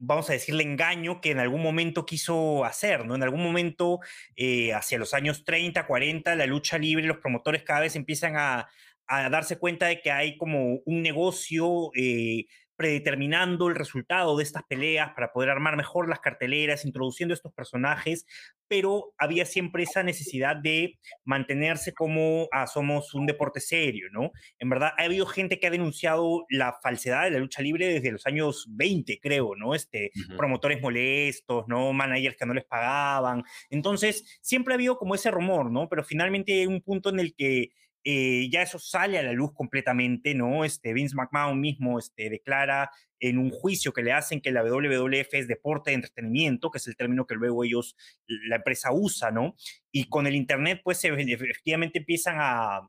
vamos 0.00 0.30
a 0.30 0.32
decirle, 0.32 0.64
engaño 0.64 1.20
que 1.20 1.30
en 1.30 1.38
algún 1.38 1.62
momento 1.62 2.06
quiso 2.06 2.64
hacer, 2.64 3.04
¿no? 3.04 3.14
En 3.14 3.22
algún 3.22 3.42
momento, 3.42 4.00
eh, 4.34 4.72
hacia 4.72 4.98
los 4.98 5.14
años 5.14 5.44
30, 5.44 5.86
40, 5.86 6.34
la 6.34 6.46
lucha 6.46 6.78
libre, 6.78 7.06
los 7.06 7.18
promotores 7.18 7.62
cada 7.62 7.80
vez 7.80 7.94
empiezan 7.96 8.36
a, 8.36 8.68
darse 9.06 9.58
cuenta 9.58 9.86
de 9.86 10.00
que 10.00 10.12
hay 10.12 10.36
como 10.38 10.82
un 10.84 11.02
negocio 11.02 11.90
eh, 11.96 12.46
predeterminando 12.80 13.68
el 13.68 13.74
resultado 13.74 14.38
de 14.38 14.42
estas 14.42 14.62
peleas 14.62 15.12
para 15.12 15.32
poder 15.32 15.50
armar 15.50 15.76
mejor 15.76 16.08
las 16.08 16.20
carteleras, 16.20 16.86
introduciendo 16.86 17.34
estos 17.34 17.52
personajes, 17.52 18.24
pero 18.68 19.12
había 19.18 19.44
siempre 19.44 19.82
esa 19.82 20.02
necesidad 20.02 20.56
de 20.56 20.98
mantenerse 21.26 21.92
como 21.92 22.48
ah, 22.52 22.66
somos 22.66 23.12
un 23.12 23.26
deporte 23.26 23.60
serio, 23.60 24.06
¿no? 24.12 24.30
En 24.58 24.70
verdad, 24.70 24.92
ha 24.96 25.02
habido 25.02 25.26
gente 25.26 25.60
que 25.60 25.66
ha 25.66 25.70
denunciado 25.70 26.46
la 26.48 26.74
falsedad 26.82 27.24
de 27.24 27.32
la 27.32 27.38
lucha 27.38 27.60
libre 27.60 27.86
desde 27.86 28.12
los 28.12 28.26
años 28.26 28.64
20, 28.70 29.20
creo, 29.20 29.54
¿no? 29.56 29.74
Este, 29.74 30.10
Promotores 30.38 30.80
molestos, 30.80 31.66
¿no? 31.68 31.92
Managers 31.92 32.38
que 32.38 32.46
no 32.46 32.54
les 32.54 32.64
pagaban. 32.64 33.42
Entonces, 33.68 34.38
siempre 34.40 34.72
ha 34.72 34.76
habido 34.76 34.96
como 34.96 35.14
ese 35.14 35.30
rumor, 35.30 35.70
¿no? 35.70 35.86
Pero 35.90 36.02
finalmente 36.02 36.60
hay 36.60 36.66
un 36.66 36.80
punto 36.80 37.10
en 37.10 37.20
el 37.20 37.34
que 37.34 37.72
eh, 38.04 38.48
ya 38.50 38.62
eso 38.62 38.78
sale 38.78 39.18
a 39.18 39.22
la 39.22 39.32
luz 39.32 39.52
completamente, 39.52 40.34
¿no? 40.34 40.64
Este, 40.64 40.92
Vince 40.92 41.14
McMahon 41.14 41.60
mismo 41.60 41.98
este, 41.98 42.30
declara 42.30 42.90
en 43.18 43.38
un 43.38 43.50
juicio 43.50 43.92
que 43.92 44.02
le 44.02 44.12
hacen 44.12 44.40
que 44.40 44.50
la 44.50 44.62
WWF 44.62 45.34
es 45.34 45.48
deporte 45.48 45.90
de 45.90 45.96
entretenimiento, 45.96 46.70
que 46.70 46.78
es 46.78 46.86
el 46.86 46.96
término 46.96 47.26
que 47.26 47.34
luego 47.34 47.64
ellos, 47.64 47.96
la 48.26 48.56
empresa 48.56 48.92
usa, 48.92 49.30
¿no? 49.30 49.54
Y 49.92 50.08
con 50.08 50.26
el 50.26 50.34
Internet, 50.34 50.80
pues 50.82 51.04
efectivamente 51.04 51.98
empiezan 51.98 52.36
a, 52.38 52.88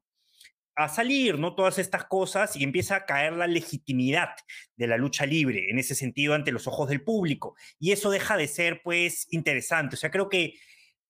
a 0.76 0.88
salir, 0.88 1.38
¿no? 1.38 1.56
Todas 1.56 1.78
estas 1.80 2.06
cosas 2.06 2.56
y 2.56 2.64
empieza 2.64 2.96
a 2.96 3.06
caer 3.06 3.34
la 3.34 3.48
legitimidad 3.48 4.30
de 4.78 4.88
la 4.88 4.98
lucha 4.98 5.26
libre 5.26 5.70
en 5.70 5.80
ese 5.80 5.96
sentido 5.96 6.34
ante 6.34 6.52
los 6.52 6.68
ojos 6.68 6.88
del 6.90 7.04
público. 7.04 7.56
Y 7.80 7.92
eso 7.92 8.10
deja 8.10 8.38
de 8.38 8.48
ser, 8.48 8.82
pues, 8.84 9.28
interesante. 9.32 9.96
O 9.96 9.98
sea, 9.98 10.12
creo 10.12 10.30
que 10.30 10.54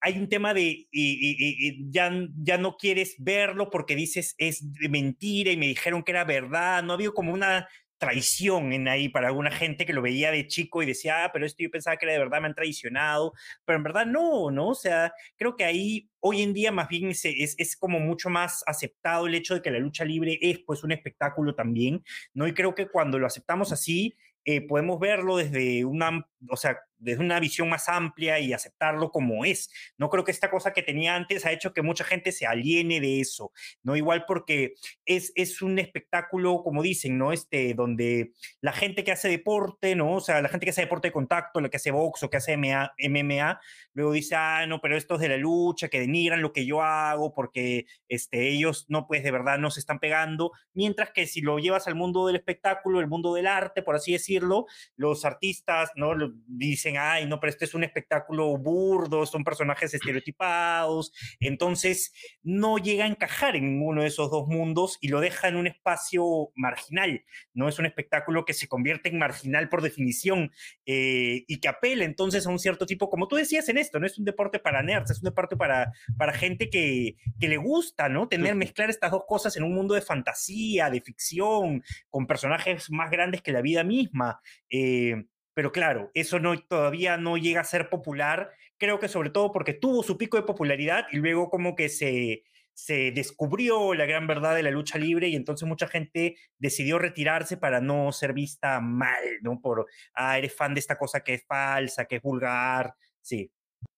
hay 0.01 0.17
un 0.17 0.27
tema 0.27 0.53
de 0.53 0.87
y, 0.91 1.91
ya, 1.91 2.11
ya 2.35 2.57
no 2.57 2.75
quieres 2.75 3.15
verlo 3.19 3.69
porque 3.69 3.95
dices 3.95 4.35
es 4.37 4.63
mentira 4.89 5.51
y 5.51 5.57
me 5.57 5.67
dijeron 5.67 6.03
que 6.03 6.11
era 6.11 6.23
verdad. 6.23 6.83
No 6.83 6.93
ha 6.93 6.95
habido 6.95 7.13
como 7.13 7.33
una 7.33 7.67
traición 8.01 8.73
en 8.73 8.87
ahí 8.87 9.09
para 9.09 9.27
alguna 9.27 9.51
gente 9.51 9.85
que 9.85 9.93
lo 9.93 10.01
veía 10.01 10.31
de 10.31 10.47
chico 10.47 10.81
y 10.81 10.87
decía, 10.87 11.23
ah, 11.23 11.31
pero 11.31 11.45
esto 11.45 11.61
yo 11.61 11.69
pensaba 11.69 11.97
que 11.97 12.05
era 12.05 12.13
de 12.13 12.19
verdad, 12.19 12.41
me 12.41 12.47
han 12.47 12.55
traicionado, 12.55 13.33
pero 13.63 13.77
en 13.77 13.83
verdad 13.83 14.07
no, 14.07 14.49
¿no? 14.49 14.69
O 14.69 14.75
sea, 14.75 15.13
creo 15.37 15.55
que 15.55 15.65
ahí 15.65 16.09
hoy 16.19 16.41
en 16.41 16.51
día 16.51 16.71
más 16.71 16.89
bien 16.89 17.09
es, 17.11 17.23
es, 17.25 17.53
es, 17.59 17.77
como 17.77 17.99
mucho 17.99 18.31
más 18.31 18.63
aceptado 18.65 19.27
el 19.27 19.35
hecho 19.35 19.53
de 19.53 19.61
que 19.61 19.69
la 19.69 19.77
lucha 19.77 20.03
libre 20.03 20.39
es 20.41 20.59
pues 20.65 20.83
un 20.83 20.91
espectáculo 20.91 21.53
también, 21.53 22.03
¿no? 22.33 22.47
Y 22.47 22.55
creo 22.55 22.73
que 22.73 22.87
cuando 22.87 23.19
lo 23.19 23.27
aceptamos 23.27 23.71
así, 23.71 24.15
eh, 24.45 24.65
podemos 24.65 24.99
verlo 24.99 25.37
desde 25.37 25.85
una, 25.85 26.27
o 26.49 26.57
sea, 26.57 26.79
desde 27.01 27.21
una 27.21 27.39
visión 27.39 27.69
más 27.69 27.89
amplia 27.89 28.39
y 28.39 28.53
aceptarlo 28.53 29.11
como 29.11 29.43
es. 29.45 29.69
No 29.97 30.09
creo 30.09 30.23
que 30.23 30.31
esta 30.31 30.49
cosa 30.49 30.71
que 30.73 30.83
tenía 30.83 31.15
antes 31.15 31.45
ha 31.45 31.51
hecho 31.51 31.73
que 31.73 31.81
mucha 31.81 32.03
gente 32.03 32.31
se 32.31 32.45
aliene 32.45 32.99
de 33.01 33.19
eso, 33.19 33.51
¿no? 33.83 33.95
Igual 33.95 34.25
porque 34.25 34.75
es, 35.05 35.31
es 35.35 35.61
un 35.61 35.79
espectáculo, 35.79 36.63
como 36.63 36.81
dicen, 36.81 37.17
¿no? 37.17 37.33
Este, 37.33 37.73
donde 37.73 38.31
la 38.61 38.71
gente 38.71 39.03
que 39.03 39.11
hace 39.11 39.27
deporte, 39.29 39.95
¿no? 39.95 40.13
O 40.15 40.21
sea, 40.21 40.41
la 40.41 40.49
gente 40.49 40.65
que 40.65 40.71
hace 40.71 40.81
deporte 40.81 41.09
de 41.09 41.13
contacto, 41.13 41.59
la 41.59 41.69
que 41.69 41.77
hace 41.77 41.91
box 41.91 42.23
o 42.23 42.29
que 42.29 42.37
hace 42.37 42.55
MMA, 42.57 43.59
luego 43.93 44.11
dice, 44.13 44.35
ah, 44.35 44.65
no, 44.67 44.79
pero 44.79 44.95
esto 44.95 45.15
es 45.15 45.21
de 45.21 45.29
la 45.29 45.37
lucha, 45.37 45.89
que 45.89 45.99
denigran 45.99 46.41
lo 46.41 46.53
que 46.53 46.65
yo 46.65 46.81
hago 46.81 47.33
porque 47.33 47.85
este, 48.07 48.49
ellos 48.49 48.85
no, 48.89 49.07
pues 49.07 49.23
de 49.23 49.31
verdad 49.31 49.57
no 49.57 49.71
se 49.71 49.79
están 49.79 49.99
pegando, 49.99 50.51
mientras 50.73 51.11
que 51.11 51.27
si 51.27 51.41
lo 51.41 51.57
llevas 51.57 51.87
al 51.87 51.95
mundo 51.95 52.27
del 52.27 52.35
espectáculo, 52.35 52.99
el 52.99 53.07
mundo 53.07 53.33
del 53.33 53.47
arte, 53.47 53.81
por 53.81 53.95
así 53.95 54.13
decirlo, 54.13 54.65
los 54.95 55.25
artistas, 55.25 55.91
¿no? 55.95 56.13
Dicen, 56.47 56.90
ay, 56.97 57.25
no, 57.27 57.39
pero 57.39 57.49
este 57.49 57.65
es 57.65 57.73
un 57.73 57.83
espectáculo 57.83 58.57
burdo, 58.57 59.25
son 59.25 59.43
personajes 59.43 59.93
estereotipados, 59.93 61.11
entonces 61.39 62.13
no 62.43 62.77
llega 62.77 63.05
a 63.05 63.07
encajar 63.07 63.55
en 63.55 63.65
ninguno 63.65 64.01
de 64.01 64.07
esos 64.07 64.29
dos 64.31 64.47
mundos 64.47 64.97
y 65.01 65.09
lo 65.09 65.19
deja 65.19 65.47
en 65.47 65.55
un 65.55 65.67
espacio 65.67 66.51
marginal, 66.55 67.23
no 67.53 67.67
es 67.67 67.79
un 67.79 67.85
espectáculo 67.85 68.45
que 68.45 68.53
se 68.53 68.67
convierte 68.67 69.09
en 69.09 69.17
marginal 69.17 69.69
por 69.69 69.81
definición 69.81 70.51
eh, 70.85 71.43
y 71.47 71.59
que 71.59 71.67
apela 71.67 72.05
entonces 72.05 72.45
a 72.45 72.49
un 72.49 72.59
cierto 72.59 72.85
tipo, 72.85 73.09
como 73.09 73.27
tú 73.27 73.35
decías 73.35 73.67
en 73.69 73.77
esto, 73.77 73.99
no 73.99 74.05
es 74.05 74.17
un 74.17 74.25
deporte 74.25 74.59
para 74.59 74.83
nerds, 74.83 75.11
es 75.11 75.17
un 75.19 75.29
deporte 75.29 75.55
para, 75.57 75.91
para 76.17 76.33
gente 76.33 76.69
que, 76.69 77.15
que 77.39 77.47
le 77.47 77.57
gusta, 77.57 78.09
¿no? 78.09 78.27
Tener, 78.27 78.55
mezclar 78.55 78.89
estas 78.89 79.11
dos 79.11 79.23
cosas 79.27 79.55
en 79.57 79.63
un 79.63 79.73
mundo 79.73 79.93
de 79.93 80.01
fantasía, 80.01 80.89
de 80.89 81.01
ficción, 81.01 81.83
con 82.09 82.27
personajes 82.27 82.89
más 82.89 83.09
grandes 83.09 83.41
que 83.41 83.51
la 83.51 83.61
vida 83.61 83.83
misma. 83.83 84.39
Eh, 84.69 85.25
pero 85.53 85.71
claro, 85.71 86.11
eso 86.13 86.39
no, 86.39 86.59
todavía 86.59 87.17
no 87.17 87.37
llega 87.37 87.61
a 87.61 87.65
ser 87.65 87.89
popular, 87.89 88.51
creo 88.77 88.99
que 88.99 89.07
sobre 89.07 89.29
todo 89.29 89.51
porque 89.51 89.73
tuvo 89.73 90.03
su 90.03 90.17
pico 90.17 90.37
de 90.37 90.43
popularidad 90.43 91.05
y 91.11 91.17
luego 91.17 91.49
como 91.49 91.75
que 91.75 91.89
se, 91.89 92.43
se 92.73 93.11
descubrió 93.11 93.93
la 93.93 94.05
gran 94.05 94.27
verdad 94.27 94.55
de 94.55 94.63
la 94.63 94.71
lucha 94.71 94.97
libre 94.97 95.27
y 95.27 95.35
entonces 95.35 95.67
mucha 95.67 95.87
gente 95.87 96.35
decidió 96.57 96.97
retirarse 96.99 97.57
para 97.57 97.81
no 97.81 98.11
ser 98.11 98.33
vista 98.33 98.79
mal, 98.79 99.23
¿no? 99.41 99.59
Por, 99.61 99.87
ah, 100.13 100.37
eres 100.37 100.55
fan 100.55 100.73
de 100.73 100.79
esta 100.79 100.97
cosa 100.97 101.21
que 101.21 101.35
es 101.35 101.45
falsa, 101.45 102.05
que 102.05 102.17
es 102.17 102.21
vulgar, 102.21 102.95
sí. 103.21 103.51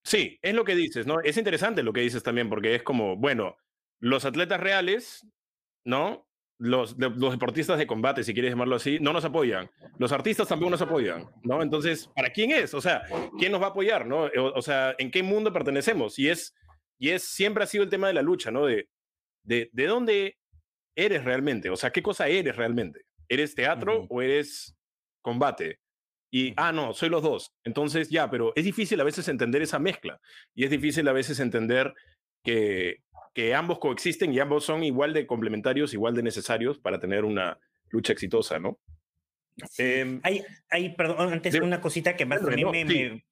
Sí, 0.04 0.38
es 0.42 0.54
lo 0.54 0.66
que 0.66 0.76
dices, 0.76 1.08
¿no? 1.08 1.22
Es 1.22 1.38
interesante 1.38 1.84
lo 1.84 1.94
que 1.94 2.02
dices 2.02 2.24
también 2.24 2.50
porque 2.50 2.76
es 2.76 2.84
como, 2.84 3.16
bueno, 3.16 3.58
los 4.00 4.26
atletas 4.26 4.60
reales, 4.60 5.26
¿no? 5.86 6.28
Los, 6.64 6.98
los, 6.98 7.32
deportistas 7.32 7.78
de 7.78 7.86
combate, 7.86 8.24
si 8.24 8.34
quieres 8.34 8.52
llamarlo 8.52 8.78
así, 8.78 8.98
no 9.02 9.12
nos 9.12 9.26
apoyan. 9.26 9.70
Los 9.98 10.14
artistas 10.14 10.48
tampoco 10.48 10.72
nos 10.72 10.82
apoyan, 10.82 11.30
¿no? 11.44 11.62
Entonces, 11.62 12.08
¿para 12.16 12.30
quién 12.32 12.52
es? 12.52 12.74
O 12.74 12.80
sea, 12.80 13.04
¿quién 13.38 13.52
nos 13.52 13.62
va 13.62 13.68
a 13.68 13.70
apoyar, 13.72 14.06
no? 14.06 14.30
O, 14.56 14.62
sea, 14.62 14.96
¿en 14.98 15.12
qué 15.12 15.24
mundo 15.24 15.52
pertenecemos? 15.52 16.18
Y 16.18 16.30
es, 16.30 16.56
y 16.98 17.10
es, 17.10 17.24
siempre 17.24 17.66
ha 17.66 17.68
sido 17.68 17.84
el 17.84 17.90
tema 17.90 18.08
de 18.08 18.14
la 18.14 18.22
lucha, 18.22 18.50
¿no? 18.50 18.66
De, 18.66 18.88
de, 19.44 19.70
de 19.74 19.88
dónde 19.88 20.38
eres 20.96 21.26
realmente, 21.26 21.70
o 21.70 21.76
sea, 21.76 21.92
¿qué 21.92 22.02
cosa 22.02 22.30
eres 22.30 22.56
realmente? 22.56 23.02
¿Eres 23.28 23.56
teatro 23.56 24.08
o 24.10 24.22
eres 24.22 24.74
combate? 25.22 25.80
Y, 26.32 26.54
ah, 26.56 26.72
no, 26.72 26.94
soy 26.94 27.10
los 27.10 27.24
dos. 27.24 27.52
Entonces, 27.66 28.10
ya, 28.10 28.30
pero 28.30 28.54
es 28.56 28.64
difícil 28.64 29.02
a 29.02 29.04
veces 29.04 29.28
entender 29.28 29.62
esa 29.62 29.80
mezcla. 29.80 30.20
Y 30.56 30.64
es 30.64 30.72
difícil 30.72 31.08
a 31.10 31.14
veces 31.14 31.40
entender 31.42 31.94
que, 32.42 33.03
que 33.34 33.54
ambos 33.54 33.80
coexisten 33.80 34.34
y 34.34 34.40
ambos 34.40 34.66
son 34.66 34.84
igual 34.84 35.14
de 35.14 35.26
complementarios, 35.26 35.94
igual 35.94 36.16
de 36.16 36.24
necesarios 36.24 36.80
para 36.80 37.00
tener 37.00 37.26
una 37.26 37.60
lucha 37.90 38.14
exitosa, 38.14 38.60
¿no? 38.60 38.80
Em, 39.78 40.20
hay, 40.24 40.44
hay, 40.70 40.96
perdón, 40.96 41.34
antes 41.34 41.54
una 41.56 41.82
cosita 41.82 42.16
que 42.16 42.26
más 42.26 42.42
también 42.42 42.72
me... 42.72 43.24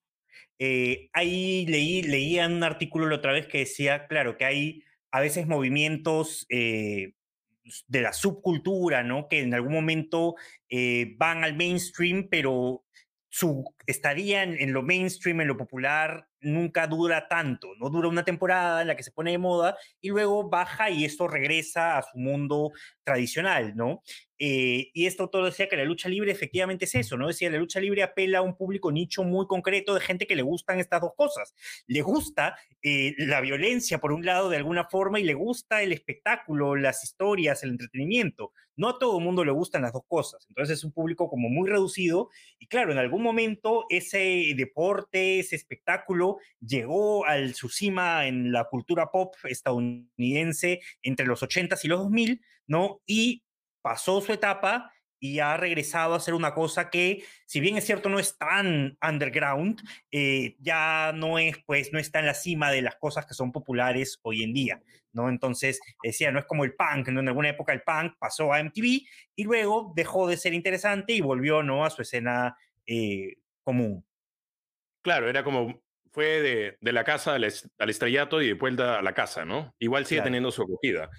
Eh, 0.64 1.10
ahí 1.14 1.66
leí, 1.66 2.04
leía 2.04 2.46
un 2.46 2.64
artículo 2.64 3.08
la 3.08 3.16
otra 3.16 3.34
vez 3.34 3.48
que 3.48 3.60
decía, 3.60 4.06
claro, 4.06 4.38
que 4.38 4.46
hay 4.46 4.84
a 5.10 5.20
veces 5.20 5.48
movimientos 5.48 6.46
eh, 6.50 7.14
de 7.88 8.02
la 8.02 8.14
subcultura, 8.14 9.04
¿no? 9.04 9.28
Que 9.28 9.40
en 9.40 9.54
algún 9.54 9.74
momento 9.74 10.36
eh, 10.70 11.16
van 11.18 11.44
al 11.44 11.56
mainstream, 11.56 12.28
pero 12.30 12.84
su 13.30 13.64
estadía 13.88 14.44
en, 14.44 14.74
lo 14.74 14.84
mainstream, 14.84 15.42
en 15.42 15.48
lo 15.48 15.58
popular, 15.58 16.28
nunca 16.42 16.88
dura 16.88 17.28
tanto, 17.28 17.70
no 17.80 17.90
dura 17.90 18.08
una 18.08 18.26
temporada 18.26 18.82
en 18.82 18.88
la 18.88 18.96
que 18.96 19.04
se 19.04 19.12
pone 19.12 19.32
de 19.32 19.38
moda 19.38 19.78
y 20.02 20.10
luego 20.10 20.50
baja 20.50 20.90
y 20.90 21.06
esto 21.06 21.28
regresa 21.28 21.98
a 21.98 22.04
su 22.04 22.18
mundo 22.18 22.72
tradicional, 23.04 23.76
¿no? 23.76 24.04
Eh, 24.44 24.90
y 24.96 25.06
esto 25.06 25.30
todo 25.30 25.46
decía 25.46 25.70
que 25.70 25.78
la 25.78 25.86
lucha 25.86 26.10
libre 26.10 26.32
efectivamente 26.32 26.86
es 26.86 26.96
eso, 26.96 27.16
¿no? 27.16 27.28
Decía, 27.28 27.52
la 27.52 27.60
lucha 27.60 27.80
libre 27.80 28.02
apela 28.02 28.40
a 28.40 28.42
un 28.42 28.58
público 28.58 28.92
nicho 28.92 29.24
muy 29.24 29.46
concreto 29.46 29.94
de 29.94 30.02
gente 30.02 30.26
que 30.26 30.36
le 30.36 30.42
gustan 30.42 30.80
estas 30.80 31.00
dos 31.00 31.12
cosas. 31.16 31.54
Le 31.86 32.02
gusta 32.02 32.56
eh, 32.82 33.14
la 33.20 33.40
violencia, 33.40 34.00
por 34.00 34.12
un 34.12 34.26
lado, 34.26 34.50
de 34.50 34.58
alguna 34.58 34.86
forma, 34.86 35.20
y 35.20 35.26
le 35.26 35.36
gusta 35.36 35.84
el 35.84 35.92
espectáculo, 35.92 36.76
las 36.76 37.04
historias, 37.04 37.62
el 37.62 37.70
entretenimiento. 37.70 38.52
No 38.76 38.90
a 38.90 38.98
todo 38.98 39.20
el 39.20 39.24
mundo 39.24 39.46
le 39.46 39.52
gustan 39.52 39.84
las 39.84 39.94
dos 39.94 40.06
cosas. 40.08 40.44
Entonces 40.50 40.80
es 40.80 40.84
un 40.84 40.92
público 40.92 41.30
como 41.30 41.48
muy 41.48 41.70
reducido. 41.70 42.30
Y 42.58 42.66
claro, 42.66 42.92
en 42.92 42.98
algún 42.98 43.22
momento 43.22 43.86
ese 43.92 44.54
deporte, 44.58 45.38
ese 45.38 45.56
espectáculo, 45.56 46.38
llegó 46.60 47.28
al 47.28 47.54
su 47.54 47.70
cima 47.70 48.26
en 48.26 48.52
la 48.52 48.64
cultura 48.64 49.12
pop 49.12 49.36
estadounidense 49.44 50.82
entre 51.04 51.28
los 51.28 51.44
80s 51.44 51.80
y 51.84 51.88
los 51.90 52.00
2000, 52.00 52.42
¿no? 52.66 53.02
Y 53.06 53.44
pasó 53.82 54.22
su 54.22 54.32
etapa 54.34 54.92
y 55.24 55.40
ha 55.40 55.56
regresado 55.56 56.14
a 56.14 56.18
hacer 56.18 56.34
una 56.34 56.56
cosa 56.56 56.90
que, 56.90 57.24
si 57.46 57.60
bien 57.60 57.78
es 57.78 57.86
cierto, 57.86 58.10
no 58.10 58.18
es 58.18 58.40
tan 58.40 58.98
underground, 59.08 59.80
eh, 60.12 60.56
ya 60.60 61.12
no 61.14 61.38
es, 61.38 61.58
pues, 61.66 61.94
no 61.94 62.00
está 62.00 62.20
en 62.20 62.26
la 62.26 62.34
cima 62.34 62.72
de 62.72 62.82
las 62.82 62.96
cosas 62.96 63.28
que 63.28 63.36
son 63.36 63.52
populares 63.52 64.20
hoy 64.24 64.42
en 64.42 64.52
día, 64.52 64.82
¿no? 65.14 65.30
Entonces, 65.30 65.80
decía, 66.02 66.32
no 66.32 66.40
es 66.40 66.46
como 66.46 66.64
el 66.64 66.74
punk, 66.74 67.10
¿no? 67.10 67.20
En 67.20 67.28
alguna 67.28 67.50
época 67.50 67.72
el 67.72 67.84
punk 67.84 68.16
pasó 68.18 68.52
a 68.52 68.60
MTV 68.64 69.06
y 69.36 69.44
luego 69.44 69.94
dejó 69.96 70.28
de 70.28 70.38
ser 70.38 70.56
interesante 70.56 71.14
y 71.14 71.22
volvió, 71.22 71.62
¿no? 71.62 71.86
A 71.86 71.92
su 71.92 72.02
escena 72.02 72.58
eh, 72.88 73.36
común. 73.64 74.04
Claro, 75.04 75.30
era 75.30 75.44
como, 75.44 75.84
fue 76.12 76.42
de, 76.42 76.78
de 76.82 76.92
la 76.92 77.04
casa 77.04 77.36
al, 77.36 77.44
estrellato 77.44 78.42
y 78.42 78.48
de 78.48 78.54
vuelta 78.54 78.98
a 78.98 79.02
la 79.04 79.14
casa, 79.14 79.46
¿no? 79.46 79.76
Igual 79.78 80.08
sigue 80.08 80.22
teniendo 80.22 80.52
su 80.52 80.64
acogida. 80.64 81.12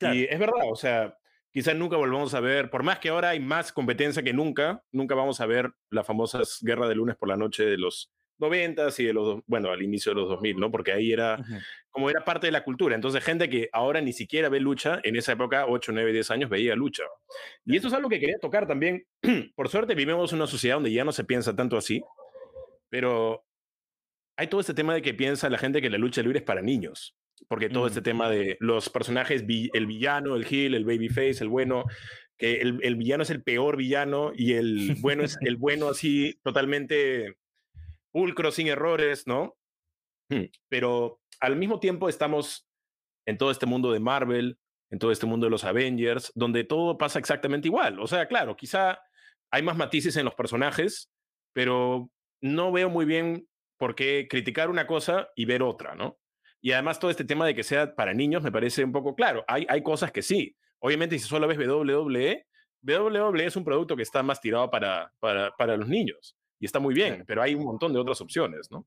Y 0.00 0.24
es 0.24 0.38
verdad, 0.38 0.62
o 0.70 0.76
sea, 0.76 1.18
quizás 1.58 1.74
nunca 1.74 1.96
volvamos 1.96 2.34
a 2.34 2.40
ver, 2.40 2.70
por 2.70 2.84
más 2.84 3.00
que 3.00 3.08
ahora 3.08 3.30
hay 3.30 3.40
más 3.40 3.72
competencia 3.72 4.22
que 4.22 4.32
nunca, 4.32 4.84
nunca 4.92 5.16
vamos 5.16 5.40
a 5.40 5.46
ver 5.46 5.72
las 5.90 6.06
famosas 6.06 6.60
guerras 6.62 6.88
de 6.88 6.94
lunes 6.94 7.16
por 7.16 7.28
la 7.28 7.36
noche 7.36 7.64
de 7.64 7.76
los 7.76 8.12
90 8.38 8.86
y 8.96 9.04
de 9.06 9.12
los, 9.12 9.40
bueno, 9.44 9.72
al 9.72 9.82
inicio 9.82 10.12
de 10.12 10.20
los 10.20 10.28
2000, 10.28 10.56
¿no? 10.56 10.70
Porque 10.70 10.92
ahí 10.92 11.10
era, 11.10 11.44
como 11.90 12.10
era 12.10 12.24
parte 12.24 12.46
de 12.46 12.52
la 12.52 12.62
cultura. 12.62 12.94
Entonces, 12.94 13.24
gente 13.24 13.48
que 13.48 13.68
ahora 13.72 14.00
ni 14.00 14.12
siquiera 14.12 14.48
ve 14.48 14.60
lucha, 14.60 15.00
en 15.02 15.16
esa 15.16 15.32
época, 15.32 15.66
8, 15.66 15.90
9, 15.90 16.12
10 16.12 16.30
años, 16.30 16.48
veía 16.48 16.76
lucha. 16.76 17.02
Y 17.64 17.74
esto 17.74 17.88
es 17.88 17.94
algo 17.94 18.08
que 18.08 18.20
quería 18.20 18.38
tocar 18.38 18.68
también. 18.68 19.04
por 19.56 19.68
suerte, 19.68 19.96
vivimos 19.96 20.32
en 20.32 20.38
una 20.38 20.46
sociedad 20.46 20.76
donde 20.76 20.92
ya 20.92 21.02
no 21.02 21.10
se 21.10 21.24
piensa 21.24 21.56
tanto 21.56 21.76
así, 21.76 22.04
pero 22.88 23.44
hay 24.36 24.46
todo 24.46 24.60
este 24.60 24.74
tema 24.74 24.94
de 24.94 25.02
que 25.02 25.12
piensa 25.12 25.50
la 25.50 25.58
gente 25.58 25.82
que 25.82 25.90
la 25.90 25.98
lucha 25.98 26.22
libre 26.22 26.38
es 26.38 26.44
para 26.44 26.62
niños 26.62 27.17
porque 27.48 27.68
todo 27.68 27.86
este 27.86 28.02
tema 28.02 28.28
de 28.28 28.56
los 28.60 28.88
personajes, 28.88 29.44
el 29.46 29.86
villano, 29.86 30.36
el 30.36 30.46
heel, 30.46 30.74
el 30.74 30.84
babyface, 30.84 31.38
el 31.40 31.48
bueno, 31.48 31.84
que 32.36 32.60
el, 32.60 32.80
el, 32.82 32.96
villano 32.96 33.22
es 33.22 33.30
el 33.30 33.42
peor 33.42 33.76
villano 33.76 34.32
y 34.34 34.54
el 34.54 34.96
bueno 35.00 35.24
es 35.24 35.36
el 35.40 35.56
bueno 35.56 35.88
así 35.88 36.38
totalmente 36.42 37.36
pulcro, 38.12 38.50
sin 38.50 38.68
errores, 38.68 39.26
¿no? 39.26 39.56
Hmm, 40.30 40.44
pero 40.68 41.20
al 41.40 41.56
mismo 41.56 41.80
tiempo 41.80 42.08
estamos 42.08 42.68
en 43.26 43.38
todo 43.38 43.50
este 43.50 43.66
mundo 43.66 43.92
de 43.92 44.00
Marvel, 44.00 44.58
en 44.90 44.98
todo 44.98 45.12
este 45.12 45.26
mundo 45.26 45.46
de 45.46 45.50
los 45.50 45.64
Avengers, 45.64 46.32
donde 46.34 46.64
todo 46.64 46.98
pasa 46.98 47.18
exactamente 47.18 47.68
igual. 47.68 48.00
O 48.00 48.06
sea, 48.06 48.26
claro, 48.26 48.56
quizá 48.56 49.00
hay 49.50 49.62
más 49.62 49.76
matices 49.76 50.16
en 50.16 50.24
los 50.24 50.34
personajes, 50.34 51.10
pero 51.52 52.10
no 52.40 52.72
veo 52.72 52.88
muy 52.88 53.04
bien 53.04 53.48
por 53.78 53.94
qué 53.94 54.26
criticar 54.28 54.70
una 54.70 54.86
cosa 54.86 55.28
y 55.36 55.44
ver 55.44 55.62
otra, 55.62 55.94
¿no? 55.94 56.18
Y 56.60 56.72
además 56.72 56.98
todo 56.98 57.10
este 57.10 57.24
tema 57.24 57.46
de 57.46 57.54
que 57.54 57.62
sea 57.62 57.94
para 57.94 58.12
niños 58.12 58.42
me 58.42 58.52
parece 58.52 58.84
un 58.84 58.92
poco 58.92 59.14
claro. 59.14 59.44
Hay, 59.46 59.66
hay 59.68 59.82
cosas 59.82 60.12
que 60.12 60.22
sí. 60.22 60.56
Obviamente 60.80 61.18
si 61.18 61.26
solo 61.26 61.46
ves 61.46 61.58
WWE, 61.58 62.46
WWE 62.82 63.44
es 63.44 63.56
un 63.56 63.64
producto 63.64 63.96
que 63.96 64.02
está 64.02 64.22
más 64.22 64.40
tirado 64.40 64.70
para, 64.70 65.12
para, 65.20 65.50
para 65.56 65.76
los 65.76 65.88
niños 65.88 66.36
y 66.60 66.66
está 66.66 66.80
muy 66.80 66.94
bien, 66.94 67.24
pero 67.26 67.42
hay 67.42 67.54
un 67.54 67.64
montón 67.64 67.92
de 67.92 67.98
otras 67.98 68.20
opciones, 68.20 68.70
¿no? 68.70 68.86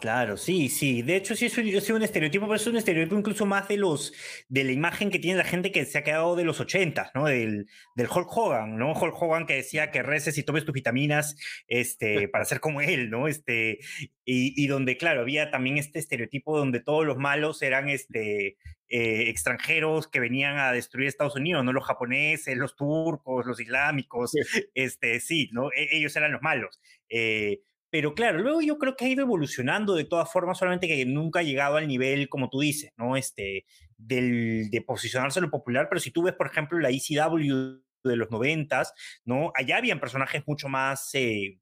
Claro, 0.00 0.36
sí, 0.36 0.68
sí. 0.68 1.02
De 1.02 1.16
hecho, 1.16 1.34
sí, 1.36 1.46
es 1.46 1.90
un 1.90 2.02
estereotipo, 2.02 2.46
pero 2.46 2.56
es 2.56 2.66
un 2.66 2.76
estereotipo 2.76 3.16
incluso 3.18 3.46
más 3.46 3.68
de 3.68 3.76
los 3.76 4.12
de 4.48 4.64
la 4.64 4.72
imagen 4.72 5.10
que 5.10 5.18
tiene 5.18 5.38
la 5.38 5.44
gente 5.44 5.70
que 5.72 5.84
se 5.84 5.96
ha 5.96 6.04
quedado 6.04 6.34
de 6.36 6.44
los 6.44 6.60
80, 6.60 7.12
¿no? 7.14 7.26
Del, 7.26 7.68
del 7.94 8.08
Hulk 8.08 8.28
Hogan, 8.36 8.76
¿no? 8.76 8.92
Hulk 8.92 9.14
Hogan 9.22 9.46
que 9.46 9.54
decía 9.54 9.90
que 9.90 10.02
reces 10.02 10.36
y 10.38 10.42
tomes 10.42 10.64
tus 10.64 10.74
vitaminas 10.74 11.36
este, 11.68 12.28
para 12.28 12.44
ser 12.44 12.60
como 12.60 12.80
él, 12.80 13.10
¿no? 13.10 13.28
Este, 13.28 13.78
y, 14.24 14.62
y, 14.62 14.66
donde, 14.66 14.96
claro, 14.96 15.20
había 15.22 15.50
también 15.50 15.78
este 15.78 16.00
estereotipo 16.00 16.58
donde 16.58 16.80
todos 16.80 17.06
los 17.06 17.16
malos 17.16 17.62
eran 17.62 17.88
este, 17.88 18.56
eh, 18.94 19.30
extranjeros 19.30 20.06
que 20.06 20.20
venían 20.20 20.58
a 20.58 20.70
destruir 20.70 21.08
Estados 21.08 21.36
Unidos, 21.36 21.64
¿no? 21.64 21.72
Los 21.72 21.86
japoneses, 21.86 22.58
los 22.58 22.76
turcos, 22.76 23.46
los 23.46 23.58
islámicos, 23.58 24.32
este, 24.74 25.18
sí, 25.20 25.48
¿no? 25.52 25.70
E, 25.72 25.96
ellos 25.96 26.14
eran 26.16 26.32
los 26.32 26.42
malos. 26.42 26.78
Eh, 27.08 27.60
pero 27.92 28.14
claro, 28.14 28.38
luego 28.38 28.62
yo 28.62 28.78
creo 28.78 28.96
que 28.96 29.04
ha 29.04 29.08
ido 29.08 29.20
evolucionando 29.20 29.94
de 29.94 30.04
todas 30.04 30.32
formas, 30.32 30.56
solamente 30.56 30.88
que 30.88 31.04
nunca 31.04 31.40
ha 31.40 31.42
llegado 31.42 31.76
al 31.76 31.86
nivel, 31.86 32.30
como 32.30 32.48
tú 32.48 32.60
dices, 32.60 32.90
¿no? 32.96 33.18
Este, 33.18 33.66
del, 33.98 34.70
de 34.70 34.80
posicionarse 34.80 35.40
en 35.40 35.44
lo 35.44 35.50
popular, 35.50 35.88
pero 35.90 36.00
si 36.00 36.10
tú 36.10 36.22
ves, 36.22 36.32
por 36.32 36.46
ejemplo, 36.46 36.78
la 36.78 36.88
ECW 36.88 37.82
de 38.02 38.16
los 38.16 38.30
noventas, 38.30 38.94
¿no? 39.26 39.52
Allá 39.54 39.76
habían 39.76 40.00
personajes 40.00 40.42
mucho 40.46 40.70
más 40.70 41.10
eh, 41.12 41.58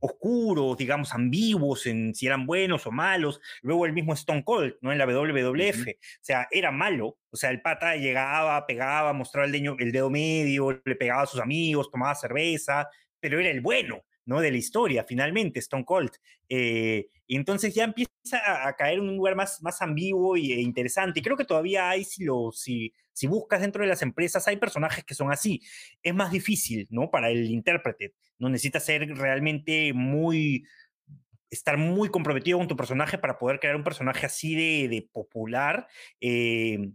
oscuros, 0.00 0.76
digamos, 0.76 1.14
ambiguos 1.14 1.86
en 1.86 2.16
si 2.16 2.26
eran 2.26 2.46
buenos 2.46 2.88
o 2.88 2.90
malos. 2.90 3.40
Luego 3.62 3.86
el 3.86 3.92
mismo 3.92 4.14
Stone 4.14 4.42
Cold, 4.42 4.74
¿no? 4.80 4.90
En 4.90 4.98
la 4.98 5.06
WWF. 5.06 5.86
O 5.86 6.20
sea, 6.20 6.48
era 6.50 6.72
malo. 6.72 7.16
O 7.30 7.36
sea, 7.36 7.50
el 7.50 7.62
pata 7.62 7.94
llegaba, 7.94 8.66
pegaba, 8.66 9.12
mostraba 9.12 9.46
el, 9.46 9.54
el 9.54 9.92
dedo 9.92 10.10
medio, 10.10 10.82
le 10.84 10.96
pegaba 10.96 11.22
a 11.22 11.26
sus 11.26 11.40
amigos, 11.40 11.92
tomaba 11.92 12.16
cerveza, 12.16 12.88
pero 13.20 13.38
era 13.38 13.50
el 13.50 13.60
bueno. 13.60 14.02
¿No? 14.30 14.40
De 14.40 14.52
la 14.52 14.58
historia, 14.58 15.02
finalmente, 15.02 15.58
Stone 15.58 15.84
Cold. 15.84 16.12
Eh, 16.48 17.08
y 17.26 17.34
entonces 17.34 17.74
ya 17.74 17.82
empieza 17.82 18.08
a, 18.46 18.72
caer 18.76 18.98
en 18.98 19.08
un 19.08 19.16
lugar 19.16 19.34
más, 19.34 19.60
más 19.60 19.82
ambiguo 19.82 20.36
e 20.36 20.60
interesante. 20.60 21.18
Y 21.18 21.22
creo 21.24 21.36
que 21.36 21.44
todavía 21.44 21.90
hay, 21.90 22.04
si, 22.04 22.22
lo, 22.22 22.52
si, 22.52 22.94
si 23.12 23.26
buscas 23.26 23.60
dentro 23.60 23.82
de 23.82 23.88
las 23.88 24.02
empresas, 24.02 24.46
hay 24.46 24.56
personajes 24.56 25.02
que 25.04 25.14
son 25.14 25.32
así. 25.32 25.60
Es 26.00 26.14
más 26.14 26.30
difícil, 26.30 26.86
¿no? 26.90 27.10
Para 27.10 27.28
el 27.28 27.50
intérprete. 27.50 28.14
No 28.38 28.48
necesita 28.48 28.78
ser 28.78 29.08
realmente 29.16 29.92
muy, 29.94 30.64
estar 31.50 31.76
muy 31.76 32.08
comprometido 32.08 32.58
con 32.58 32.68
tu 32.68 32.76
personaje 32.76 33.18
para 33.18 33.36
poder 33.36 33.58
crear 33.58 33.74
un 33.74 33.82
personaje 33.82 34.26
así 34.26 34.54
de, 34.54 34.88
de 34.88 35.08
popular. 35.12 35.88
Eh, 36.20 36.92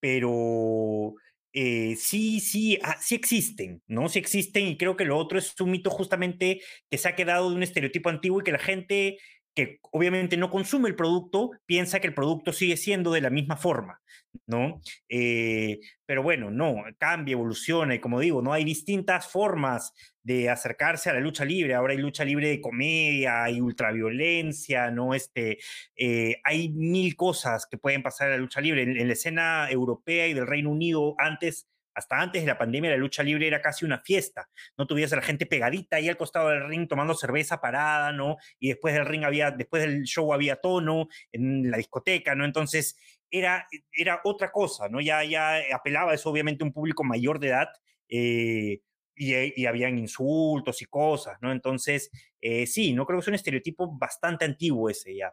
pero 0.00 1.14
eh, 1.52 1.96
sí, 1.96 2.40
sí, 2.40 2.78
ah, 2.82 2.96
sí 3.00 3.14
existen, 3.14 3.82
¿no? 3.86 4.08
Sí 4.08 4.18
existen 4.18 4.66
y 4.66 4.76
creo 4.78 4.96
que 4.96 5.04
lo 5.04 5.18
otro 5.18 5.38
es 5.38 5.58
un 5.60 5.70
mito 5.70 5.90
justamente 5.90 6.60
que 6.90 6.98
se 6.98 7.08
ha 7.08 7.14
quedado 7.16 7.50
de 7.50 7.56
un 7.56 7.62
estereotipo 7.62 8.08
antiguo 8.08 8.40
y 8.40 8.44
que 8.44 8.52
la 8.52 8.58
gente 8.58 9.18
que 9.54 9.78
obviamente 9.90 10.36
no 10.36 10.50
consume 10.50 10.88
el 10.88 10.96
producto, 10.96 11.50
piensa 11.66 12.00
que 12.00 12.06
el 12.06 12.14
producto 12.14 12.52
sigue 12.52 12.76
siendo 12.76 13.12
de 13.12 13.20
la 13.20 13.30
misma 13.30 13.56
forma, 13.56 14.00
¿no? 14.46 14.80
Eh, 15.08 15.80
pero 16.06 16.22
bueno, 16.22 16.50
no, 16.50 16.76
cambia, 16.98 17.32
evoluciona 17.32 17.94
y 17.94 18.00
como 18.00 18.20
digo, 18.20 18.40
no 18.42 18.52
hay 18.52 18.64
distintas 18.64 19.26
formas 19.26 19.92
de 20.22 20.48
acercarse 20.48 21.10
a 21.10 21.14
la 21.14 21.20
lucha 21.20 21.44
libre. 21.44 21.74
Ahora 21.74 21.92
hay 21.92 21.98
lucha 21.98 22.24
libre 22.24 22.48
de 22.48 22.60
comedia, 22.60 23.44
hay 23.44 23.60
ultraviolencia, 23.60 24.90
¿no? 24.90 25.14
Este, 25.14 25.58
eh, 25.96 26.36
hay 26.44 26.70
mil 26.70 27.16
cosas 27.16 27.66
que 27.70 27.78
pueden 27.78 28.02
pasar 28.02 28.28
en 28.28 28.34
la 28.34 28.38
lucha 28.38 28.60
libre. 28.60 28.82
en 28.82 29.06
la 29.06 29.12
escena 29.12 29.70
europea 29.70 30.28
y 30.28 30.34
del 30.34 30.46
Reino 30.46 30.70
Unido, 30.70 31.14
antes 31.18 31.68
hasta 31.94 32.20
antes 32.20 32.42
de 32.42 32.48
la 32.48 32.58
pandemia 32.58 32.90
la 32.90 32.96
lucha 32.96 33.22
libre 33.22 33.46
era 33.46 33.60
casi 33.60 33.84
una 33.84 33.98
fiesta, 33.98 34.48
no 34.76 34.86
tuvieras 34.86 35.12
a 35.12 35.16
la 35.16 35.22
gente 35.22 35.46
pegadita 35.46 35.96
ahí 35.96 36.08
al 36.08 36.16
costado 36.16 36.48
del 36.48 36.68
ring 36.68 36.88
tomando 36.88 37.14
cerveza 37.14 37.60
parada, 37.60 38.12
¿no? 38.12 38.36
Y 38.58 38.68
después 38.68 38.94
del 38.94 39.06
ring 39.06 39.24
había, 39.24 39.50
después 39.50 39.82
del 39.82 40.02
show 40.04 40.32
había 40.32 40.56
tono 40.56 41.08
en 41.32 41.70
la 41.70 41.76
discoteca, 41.76 42.34
¿no? 42.34 42.44
Entonces 42.44 42.96
era, 43.30 43.66
era 43.92 44.20
otra 44.24 44.50
cosa, 44.52 44.88
¿no? 44.88 45.00
Ya, 45.00 45.24
ya 45.24 45.58
apelaba 45.74 46.14
eso 46.14 46.30
obviamente 46.30 46.64
un 46.64 46.72
público 46.72 47.04
mayor 47.04 47.38
de 47.38 47.48
edad 47.48 47.68
eh, 48.08 48.80
y, 49.14 49.60
y, 49.62 49.66
habían 49.66 49.98
insultos 49.98 50.82
y 50.82 50.86
cosas, 50.86 51.38
¿no? 51.40 51.52
Entonces, 51.52 52.10
eh, 52.40 52.66
sí, 52.66 52.92
no 52.92 53.06
creo 53.06 53.18
que 53.18 53.22
es 53.22 53.28
un 53.28 53.34
estereotipo 53.34 53.96
bastante 53.96 54.44
antiguo 54.44 54.90
ese 54.90 55.14
ya. 55.16 55.32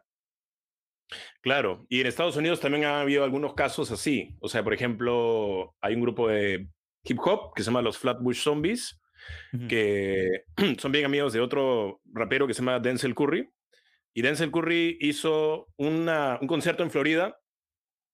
Claro, 1.40 1.86
y 1.88 2.00
en 2.00 2.06
Estados 2.06 2.36
Unidos 2.36 2.60
también 2.60 2.84
ha 2.84 3.00
habido 3.00 3.24
algunos 3.24 3.54
casos 3.54 3.90
así. 3.90 4.36
O 4.40 4.48
sea, 4.48 4.62
por 4.62 4.74
ejemplo, 4.74 5.74
hay 5.80 5.94
un 5.94 6.02
grupo 6.02 6.28
de 6.28 6.68
hip 7.04 7.18
hop 7.24 7.54
que 7.54 7.62
se 7.62 7.66
llama 7.66 7.82
los 7.82 7.98
Flatbush 7.98 8.42
Zombies, 8.42 9.00
que 9.68 10.44
son 10.78 10.92
bien 10.92 11.04
amigos 11.04 11.32
de 11.32 11.40
otro 11.40 12.00
rapero 12.12 12.46
que 12.46 12.54
se 12.54 12.60
llama 12.60 12.78
Denzel 12.78 13.14
Curry. 13.14 13.48
Y 14.12 14.22
Denzel 14.22 14.50
Curry 14.50 14.98
hizo 15.00 15.68
una, 15.76 16.38
un 16.40 16.48
concierto 16.48 16.82
en 16.82 16.90
Florida. 16.90 17.38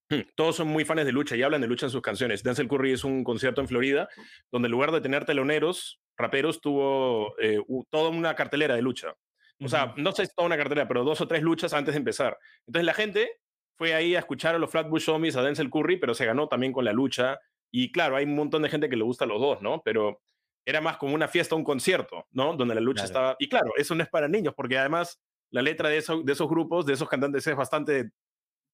Todos 0.36 0.56
son 0.56 0.68
muy 0.68 0.84
fans 0.84 1.04
de 1.04 1.12
lucha 1.12 1.36
y 1.36 1.42
hablan 1.42 1.60
de 1.60 1.66
lucha 1.66 1.86
en 1.86 1.90
sus 1.90 2.02
canciones. 2.02 2.42
Denzel 2.42 2.68
Curry 2.68 2.92
es 2.92 3.04
un 3.04 3.24
concierto 3.24 3.60
en 3.60 3.68
Florida 3.68 4.08
donde 4.52 4.66
en 4.66 4.72
lugar 4.72 4.92
de 4.92 5.00
tener 5.00 5.24
teloneros, 5.24 6.00
raperos, 6.16 6.60
tuvo 6.60 7.38
eh, 7.40 7.60
toda 7.90 8.10
una 8.10 8.34
cartelera 8.34 8.74
de 8.74 8.82
lucha. 8.82 9.14
O 9.60 9.68
sea, 9.68 9.94
no 9.96 10.12
sé 10.12 10.26
si 10.26 10.34
toda 10.34 10.46
una 10.46 10.56
cartera, 10.56 10.86
pero 10.86 11.04
dos 11.04 11.20
o 11.20 11.28
tres 11.28 11.42
luchas 11.42 11.72
antes 11.72 11.94
de 11.94 11.98
empezar. 11.98 12.38
Entonces 12.66 12.84
la 12.84 12.94
gente 12.94 13.40
fue 13.76 13.94
ahí 13.94 14.14
a 14.14 14.18
escuchar 14.18 14.54
a 14.54 14.58
los 14.58 14.70
Flatbush 14.70 15.04
Zombies, 15.04 15.36
a 15.36 15.42
Denzel 15.42 15.70
Curry, 15.70 15.98
pero 15.98 16.14
se 16.14 16.26
ganó 16.26 16.48
también 16.48 16.72
con 16.72 16.84
la 16.84 16.92
lucha. 16.92 17.38
Y 17.70 17.90
claro, 17.92 18.16
hay 18.16 18.24
un 18.24 18.34
montón 18.34 18.62
de 18.62 18.68
gente 18.68 18.88
que 18.88 18.96
le 18.96 19.04
gusta 19.04 19.24
a 19.24 19.28
los 19.28 19.40
dos, 19.40 19.62
¿no? 19.62 19.82
Pero 19.84 20.20
era 20.64 20.80
más 20.80 20.96
como 20.96 21.14
una 21.14 21.28
fiesta, 21.28 21.54
un 21.54 21.64
concierto, 21.64 22.26
¿no? 22.32 22.54
Donde 22.56 22.74
la 22.74 22.80
lucha 22.80 23.04
estaba... 23.04 23.36
Y 23.38 23.48
claro, 23.48 23.70
eso 23.76 23.94
no 23.94 24.02
es 24.02 24.08
para 24.08 24.28
niños, 24.28 24.54
porque 24.54 24.78
además 24.78 25.22
la 25.50 25.62
letra 25.62 25.88
de, 25.88 26.02
de 26.24 26.32
esos 26.32 26.48
grupos, 26.48 26.84
de 26.86 26.94
esos 26.94 27.08
cantantes 27.08 27.46
es 27.46 27.56
bastante 27.56 28.10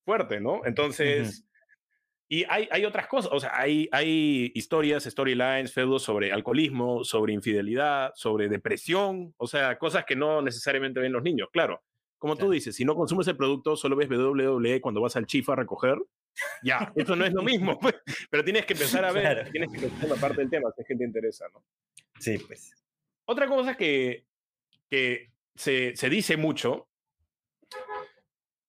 fuerte, 0.05 0.41
¿no? 0.41 0.63
Entonces... 0.65 1.45
Y 2.33 2.47
hay, 2.49 2.67
hay 2.71 2.87
otras 2.87 3.09
cosas, 3.09 3.31
o 3.31 3.39
sea, 3.39 3.51
hay, 3.53 3.91
hay 3.93 4.51
historias, 4.55 5.05
storylines, 5.05 5.71
feudos 5.71 6.03
sobre 6.03 6.33
alcoholismo, 6.33 7.05
sobre 7.05 7.35
infidelidad, 7.35 8.11
sobre 8.15 8.49
depresión, 8.49 9.35
o 9.37 9.47
sea, 9.47 9.77
cosas 9.77 10.07
que 10.07 10.17
no 10.17 10.41
necesariamente 10.41 10.99
ven 10.99 11.13
los 11.13 11.23
niños. 11.23 11.51
Claro, 11.53 11.83
como 12.17 12.35
tú 12.35 12.51
dices, 12.51 12.75
si 12.75 12.87
no 12.87 12.95
consumes 12.95 13.29
el 13.29 13.37
producto, 13.37 13.77
solo 13.77 13.97
ves 13.97 14.09
WWE 14.09 14.81
cuando 14.81 15.03
vas 15.03 15.15
al 15.17 15.27
chifa 15.27 15.53
a 15.53 15.57
recoger, 15.57 15.99
ya, 16.65 16.91
eso 16.97 17.15
no 17.17 17.27
es 17.27 17.35
lo 17.35 17.43
mismo, 17.43 17.79
pues, 17.79 17.97
pero 18.31 18.43
tienes 18.43 18.65
que 18.65 18.73
empezar 18.73 19.05
a 19.05 19.13
ver, 19.13 19.51
tienes 19.51 19.71
que 19.71 19.81
pensar 19.81 20.09
la 20.09 20.17
parte 20.17 20.41
del 20.41 20.49
tema, 20.49 20.71
si 20.75 20.81
es 20.81 20.89
que 20.89 20.97
te 20.97 21.05
interesa, 21.05 21.45
¿no? 21.53 21.63
Sí, 22.19 22.39
pues. 22.39 22.73
Otra 23.27 23.47
cosa 23.47 23.77
que, 23.77 24.25
que 24.89 25.33
se, 25.55 25.95
se 25.97 26.09
dice 26.09 26.39
mucho 26.39 26.89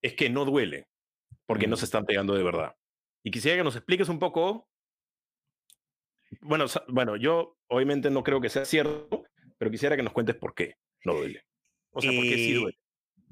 es 0.01 0.15
que 0.15 0.29
no 0.29 0.43
duele, 0.43 0.89
porque 1.45 1.67
no 1.67 1.77
se 1.77 1.85
están 1.85 2.03
pegando 2.05 2.35
de 2.35 2.43
verdad. 2.43 2.75
Y 3.23 3.31
quisiera 3.31 3.57
que 3.57 3.63
nos 3.63 3.75
expliques 3.75 4.09
un 4.09 4.19
poco. 4.19 4.69
Bueno, 6.41 6.65
bueno, 6.87 7.15
yo 7.15 7.57
obviamente 7.67 8.09
no 8.09 8.23
creo 8.23 8.41
que 8.41 8.49
sea 8.49 8.65
cierto, 8.65 9.23
pero 9.57 9.71
quisiera 9.71 9.95
que 9.95 10.03
nos 10.03 10.13
cuentes 10.13 10.35
por 10.35 10.53
qué 10.55 10.75
no 11.05 11.13
duele. 11.15 11.45
O 11.91 12.01
sea, 12.01 12.11
por 12.13 12.27
qué 12.27 12.37
sí 12.37 12.51
Eh, 12.51 12.53
duele. 12.53 12.77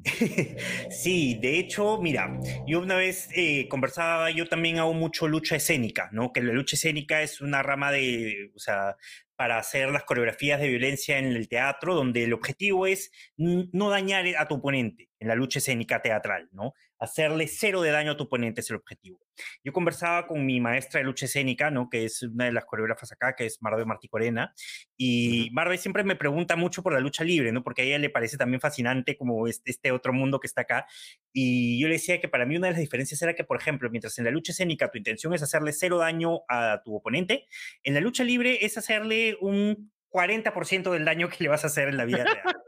Sí, 0.92 1.36
de 1.42 1.60
hecho, 1.60 2.00
mira, 2.02 2.40
yo 2.68 2.80
una 2.80 2.96
vez 2.96 3.30
eh, 3.36 3.68
conversaba, 3.70 4.32
yo 4.32 4.48
también 4.48 4.80
hago 4.80 4.94
mucho 4.94 5.28
lucha 5.28 5.56
escénica, 5.56 6.10
¿no? 6.12 6.32
Que 6.34 6.42
la 6.42 6.54
lucha 6.54 6.76
escénica 6.76 7.22
es 7.22 7.42
una 7.42 7.64
rama 7.64 7.92
de, 7.92 8.52
o 8.56 8.60
sea, 8.60 8.98
para 9.36 9.58
hacer 9.58 9.90
las 9.92 10.04
coreografías 10.04 10.60
de 10.62 10.70
violencia 10.70 11.18
en 11.20 11.26
el 11.26 11.48
teatro, 11.50 11.96
donde 11.96 12.24
el 12.24 12.34
objetivo 12.34 12.88
es 12.88 13.12
no 13.38 13.90
dañar 13.90 14.26
a 14.38 14.48
tu 14.48 14.56
oponente 14.56 15.10
en 15.20 15.28
la 15.28 15.36
lucha 15.36 15.60
escénica 15.60 16.02
teatral, 16.02 16.50
¿no? 16.52 16.74
Hacerle 17.02 17.48
cero 17.48 17.82
de 17.82 17.90
daño 17.90 18.12
a 18.12 18.18
tu 18.18 18.26
oponente 18.26 18.62
es 18.62 18.70
el 18.70 18.76
objetivo. 18.76 19.20
Yo 19.64 19.74
conversaba 19.74 20.28
con 20.28 20.46
mi 20.46 20.60
maestra 20.62 21.00
de 21.00 21.06
lucha 21.06 21.26
escénica, 21.26 21.72
¿no? 21.72 21.90
Que 21.90 22.06
es 22.06 22.22
una 22.22 22.46
de 22.46 22.52
las 22.52 22.66
coreógrafas 22.66 23.12
acá, 23.12 23.36
que 23.36 23.48
es 23.48 23.60
Marve 23.60 23.86
Martí 23.86 24.08
Corena, 24.08 24.54
y 24.96 25.50
Marve 25.52 25.80
siempre 25.80 26.04
me 26.04 26.16
pregunta 26.16 26.56
mucho 26.56 26.84
por 26.84 26.94
la 26.94 27.00
lucha 27.00 27.24
libre, 27.24 27.52
¿no? 27.52 27.64
Porque 27.64 27.82
a 27.82 27.86
ella 27.86 27.98
le 27.98 28.12
parece 28.12 28.38
también 28.38 28.62
fascinante 28.62 29.18
como 29.18 29.48
este, 29.48 29.72
este 29.72 29.92
otro 29.92 30.14
mundo 30.14 30.40
que 30.40 30.46
está 30.46 30.62
acá. 30.62 30.86
Y 31.34 31.82
yo 31.82 31.88
le 31.88 31.96
decía 31.96 32.22
que 32.22 32.30
para 32.30 32.46
mí 32.46 32.56
una 32.56 32.68
de 32.68 32.74
las 32.74 32.82
diferencias 32.82 33.20
era 33.24 33.34
que, 33.34 33.44
por 33.44 33.58
ejemplo, 33.58 33.90
mientras 33.90 34.20
en 34.20 34.26
la 34.26 34.32
lucha 34.32 34.52
escénica 34.52 34.92
tu 34.92 35.00
intención 35.00 35.34
es 35.34 35.42
hacerle 35.42 35.74
cero 35.74 35.98
daño 35.98 36.42
a 36.48 36.84
tu 36.86 36.96
oponente, 36.96 37.48
en 37.82 37.96
la 37.96 38.00
lucha 38.00 38.24
libre 38.24 38.64
es 38.64 38.78
hacerle 38.78 39.38
un 39.42 39.92
40% 40.12 40.92
del 40.92 41.06
daño 41.06 41.30
que 41.30 41.38
le 41.44 41.50
vas 41.50 41.64
a 41.64 41.68
hacer 41.68 41.88
en 41.88 41.98
la 41.98 42.06
vida 42.06 42.24
real. 42.24 42.44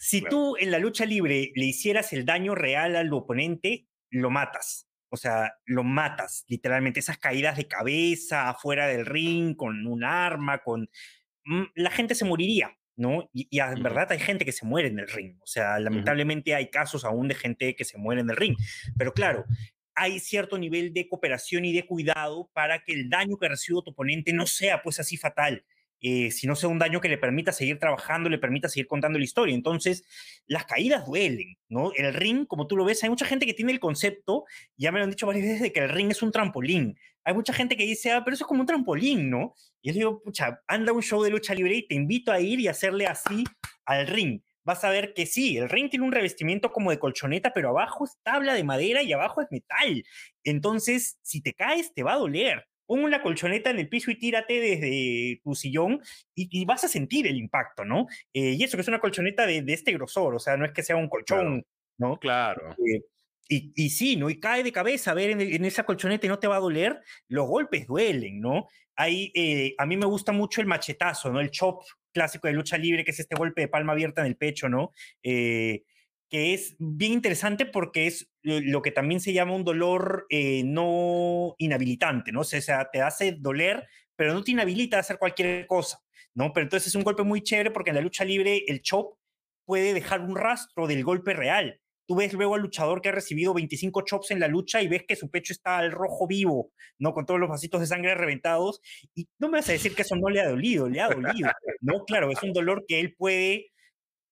Si 0.00 0.20
Claro. 0.20 0.30
tú 0.36 0.56
en 0.58 0.70
la 0.70 0.78
lucha 0.78 1.04
libre 1.06 1.52
le 1.54 1.64
hicieras 1.66 2.12
el 2.12 2.24
daño 2.24 2.54
real 2.54 2.96
al 2.96 3.12
oponente, 3.12 3.86
lo 4.10 4.30
matas. 4.30 4.88
O 5.10 5.16
sea, 5.16 5.54
lo 5.66 5.84
matas, 5.84 6.44
literalmente. 6.48 7.00
Esas 7.00 7.18
caídas 7.18 7.56
de 7.56 7.68
cabeza 7.68 8.48
afuera 8.48 8.86
del 8.86 9.06
ring, 9.06 9.54
con 9.56 9.86
un 9.86 10.04
arma, 10.04 10.58
con... 10.58 10.88
mm, 11.44 11.64
La 11.74 11.90
gente 11.90 12.14
se 12.14 12.24
moriría, 12.24 12.76
¿no? 12.96 13.28
Y, 13.32 13.46
y 13.50 13.60
en 13.60 13.82
verdad 13.82 14.10
hay 14.12 14.18
gente 14.18 14.44
que 14.44 14.52
se 14.52 14.64
muere 14.66 14.88
en 14.88 14.98
el 14.98 15.08
ring. 15.08 15.36
O 15.42 15.46
sea, 15.46 15.78
lamentablemente 15.78 16.54
hay 16.54 16.70
casos 16.70 17.04
aún 17.04 17.28
de 17.28 17.34
gente 17.34 17.74
que 17.76 17.84
se 17.84 17.98
muere 17.98 18.22
en 18.22 18.30
el 18.30 18.36
ring. 18.36 18.56
Pero 18.96 19.12
claro, 19.12 19.44
hay 19.94 20.18
cierto 20.20 20.56
nivel 20.58 20.94
de 20.94 21.06
cooperación 21.08 21.66
y 21.66 21.74
de 21.74 21.86
cuidado 21.86 22.50
para 22.54 22.82
que 22.82 22.94
el 22.94 23.10
daño 23.10 23.36
que 23.38 23.48
reciba 23.48 23.82
tu 23.84 23.90
oponente 23.90 24.32
no 24.32 24.46
sea 24.46 24.82
pues 24.82 24.98
así 24.98 25.18
fatal, 25.18 25.64
eh, 26.02 26.32
sino 26.32 26.56
sea 26.56 26.68
un 26.68 26.80
daño 26.80 27.00
que 27.00 27.08
le 27.08 27.16
permita 27.16 27.52
seguir 27.52 27.78
trabajando, 27.78 28.28
le 28.28 28.38
permita 28.38 28.68
seguir 28.68 28.88
contando 28.88 29.18
la 29.18 29.24
historia. 29.24 29.54
Entonces, 29.54 30.04
las 30.46 30.66
caídas 30.66 31.06
duelen, 31.06 31.56
¿no? 31.68 31.92
El 31.96 32.12
ring, 32.12 32.44
como 32.46 32.66
tú 32.66 32.76
lo 32.76 32.84
ves, 32.84 33.02
hay 33.04 33.10
mucha 33.10 33.24
gente 33.24 33.46
que 33.46 33.54
tiene 33.54 33.70
el 33.70 33.80
concepto, 33.80 34.44
ya 34.76 34.90
me 34.90 34.98
lo 34.98 35.04
han 35.04 35.10
dicho 35.10 35.26
varias 35.26 35.44
veces, 35.44 35.62
de 35.62 35.72
que 35.72 35.80
el 35.80 35.88
ring 35.88 36.10
es 36.10 36.22
un 36.22 36.32
trampolín. 36.32 36.98
Hay 37.24 37.34
mucha 37.34 37.52
gente 37.52 37.76
que 37.76 37.84
dice, 37.84 38.10
ah, 38.10 38.22
pero 38.24 38.34
eso 38.34 38.44
es 38.44 38.48
como 38.48 38.60
un 38.62 38.66
trampolín, 38.66 39.30
¿no? 39.30 39.54
Y 39.80 39.90
yo 39.90 39.94
digo, 39.94 40.22
pucha, 40.22 40.60
anda 40.66 40.92
un 40.92 41.02
show 41.02 41.22
de 41.22 41.30
lucha 41.30 41.54
libre 41.54 41.76
y 41.76 41.86
te 41.86 41.94
invito 41.94 42.32
a 42.32 42.40
ir 42.40 42.58
y 42.58 42.66
hacerle 42.66 43.06
así 43.06 43.44
al 43.84 44.08
ring. 44.08 44.42
Vas 44.64 44.84
a 44.84 44.90
ver 44.90 45.12
que 45.14 45.26
sí, 45.26 45.56
el 45.56 45.68
ring 45.68 45.88
tiene 45.90 46.04
un 46.04 46.12
revestimiento 46.12 46.72
como 46.72 46.90
de 46.90 46.98
colchoneta, 46.98 47.52
pero 47.52 47.70
abajo 47.70 48.04
es 48.04 48.16
tabla 48.22 48.54
de 48.54 48.64
madera 48.64 49.02
y 49.02 49.12
abajo 49.12 49.40
es 49.40 49.48
metal. 49.50 50.04
Entonces, 50.44 51.18
si 51.22 51.40
te 51.40 51.52
caes, 51.52 51.92
te 51.94 52.02
va 52.02 52.14
a 52.14 52.18
doler. 52.18 52.66
Pon 52.92 53.04
una 53.04 53.22
colchoneta 53.22 53.70
en 53.70 53.78
el 53.78 53.88
piso 53.88 54.10
y 54.10 54.18
tírate 54.18 54.60
desde 54.60 55.40
tu 55.42 55.54
sillón 55.54 56.02
y, 56.34 56.60
y 56.60 56.66
vas 56.66 56.84
a 56.84 56.88
sentir 56.88 57.26
el 57.26 57.38
impacto, 57.38 57.86
¿no? 57.86 58.06
Eh, 58.34 58.50
y 58.50 58.62
eso 58.62 58.76
que 58.76 58.82
es 58.82 58.88
una 58.88 59.00
colchoneta 59.00 59.46
de, 59.46 59.62
de 59.62 59.72
este 59.72 59.92
grosor, 59.92 60.34
o 60.34 60.38
sea, 60.38 60.58
no 60.58 60.66
es 60.66 60.72
que 60.72 60.82
sea 60.82 60.96
un 60.96 61.08
colchón, 61.08 61.64
¿no? 61.96 62.18
Claro. 62.18 62.72
Eh, 62.72 63.00
y, 63.48 63.72
y 63.74 63.88
sí, 63.88 64.16
¿no? 64.16 64.28
Y 64.28 64.38
cae 64.38 64.62
de 64.62 64.72
cabeza, 64.72 65.12
a 65.12 65.14
ver, 65.14 65.30
en, 65.30 65.64
esa 65.64 65.84
colchoneta 65.84 66.26
y 66.26 66.28
no 66.28 66.38
te 66.38 66.48
va 66.48 66.56
a 66.56 66.60
doler, 66.60 67.00
los 67.28 67.48
golpes 67.48 67.86
duelen, 67.86 68.42
¿no? 68.42 68.68
Ahí, 68.94 69.32
eh, 69.34 69.74
a 69.78 69.86
mí 69.86 69.96
me 69.96 70.04
gusta 70.04 70.32
mucho 70.32 70.60
el 70.60 70.66
machetazo, 70.66 71.32
¿no? 71.32 71.40
El 71.40 71.50
chop 71.50 71.84
clásico 72.12 72.46
de 72.46 72.52
lucha 72.52 72.76
libre, 72.76 73.06
que 73.06 73.12
es 73.12 73.20
este 73.20 73.36
golpe 73.36 73.62
de 73.62 73.68
palma 73.68 73.92
abierta 73.92 74.20
en 74.20 74.26
el 74.26 74.36
pecho, 74.36 74.68
¿no? 74.68 74.92
Eh, 75.22 75.84
que 76.32 76.54
es 76.54 76.76
bien 76.78 77.12
interesante 77.12 77.66
porque 77.66 78.06
es 78.06 78.32
lo 78.42 78.80
que 78.80 78.90
también 78.90 79.20
se 79.20 79.34
llama 79.34 79.54
un 79.54 79.64
dolor 79.64 80.24
eh, 80.30 80.62
no 80.64 81.54
inhabilitante, 81.58 82.32
¿no? 82.32 82.40
O 82.40 82.44
sea, 82.44 82.88
te 82.90 83.02
hace 83.02 83.32
doler, 83.32 83.86
pero 84.16 84.32
no 84.32 84.42
te 84.42 84.52
inhabilita 84.52 84.96
a 84.96 85.00
hacer 85.00 85.18
cualquier 85.18 85.66
cosa, 85.66 85.98
¿no? 86.34 86.54
Pero 86.54 86.64
entonces 86.64 86.88
es 86.88 86.94
un 86.94 87.02
golpe 87.02 87.22
muy 87.22 87.42
chévere 87.42 87.70
porque 87.70 87.90
en 87.90 87.96
la 87.96 88.02
lucha 88.02 88.24
libre 88.24 88.64
el 88.66 88.80
chop 88.80 89.18
puede 89.66 89.92
dejar 89.92 90.22
un 90.22 90.34
rastro 90.34 90.86
del 90.86 91.04
golpe 91.04 91.34
real. 91.34 91.78
Tú 92.08 92.16
ves 92.16 92.32
luego 92.32 92.54
al 92.54 92.62
luchador 92.62 93.02
que 93.02 93.10
ha 93.10 93.12
recibido 93.12 93.52
25 93.52 94.00
chops 94.00 94.30
en 94.30 94.40
la 94.40 94.48
lucha 94.48 94.80
y 94.80 94.88
ves 94.88 95.04
que 95.06 95.16
su 95.16 95.30
pecho 95.30 95.52
está 95.52 95.76
al 95.76 95.92
rojo 95.92 96.26
vivo, 96.26 96.72
¿no? 96.98 97.12
Con 97.12 97.26
todos 97.26 97.40
los 97.40 97.50
vasitos 97.50 97.78
de 97.78 97.86
sangre 97.86 98.14
reventados. 98.14 98.80
Y 99.14 99.28
no 99.38 99.50
me 99.50 99.58
vas 99.58 99.68
a 99.68 99.72
decir 99.72 99.94
que 99.94 100.00
eso 100.00 100.16
no 100.16 100.30
le 100.30 100.40
ha 100.40 100.48
dolido, 100.48 100.88
le 100.88 101.02
ha 101.02 101.10
dolido, 101.10 101.50
¿no? 101.82 102.06
Claro, 102.06 102.30
es 102.30 102.42
un 102.42 102.54
dolor 102.54 102.86
que 102.88 103.00
él 103.00 103.14
puede 103.18 103.71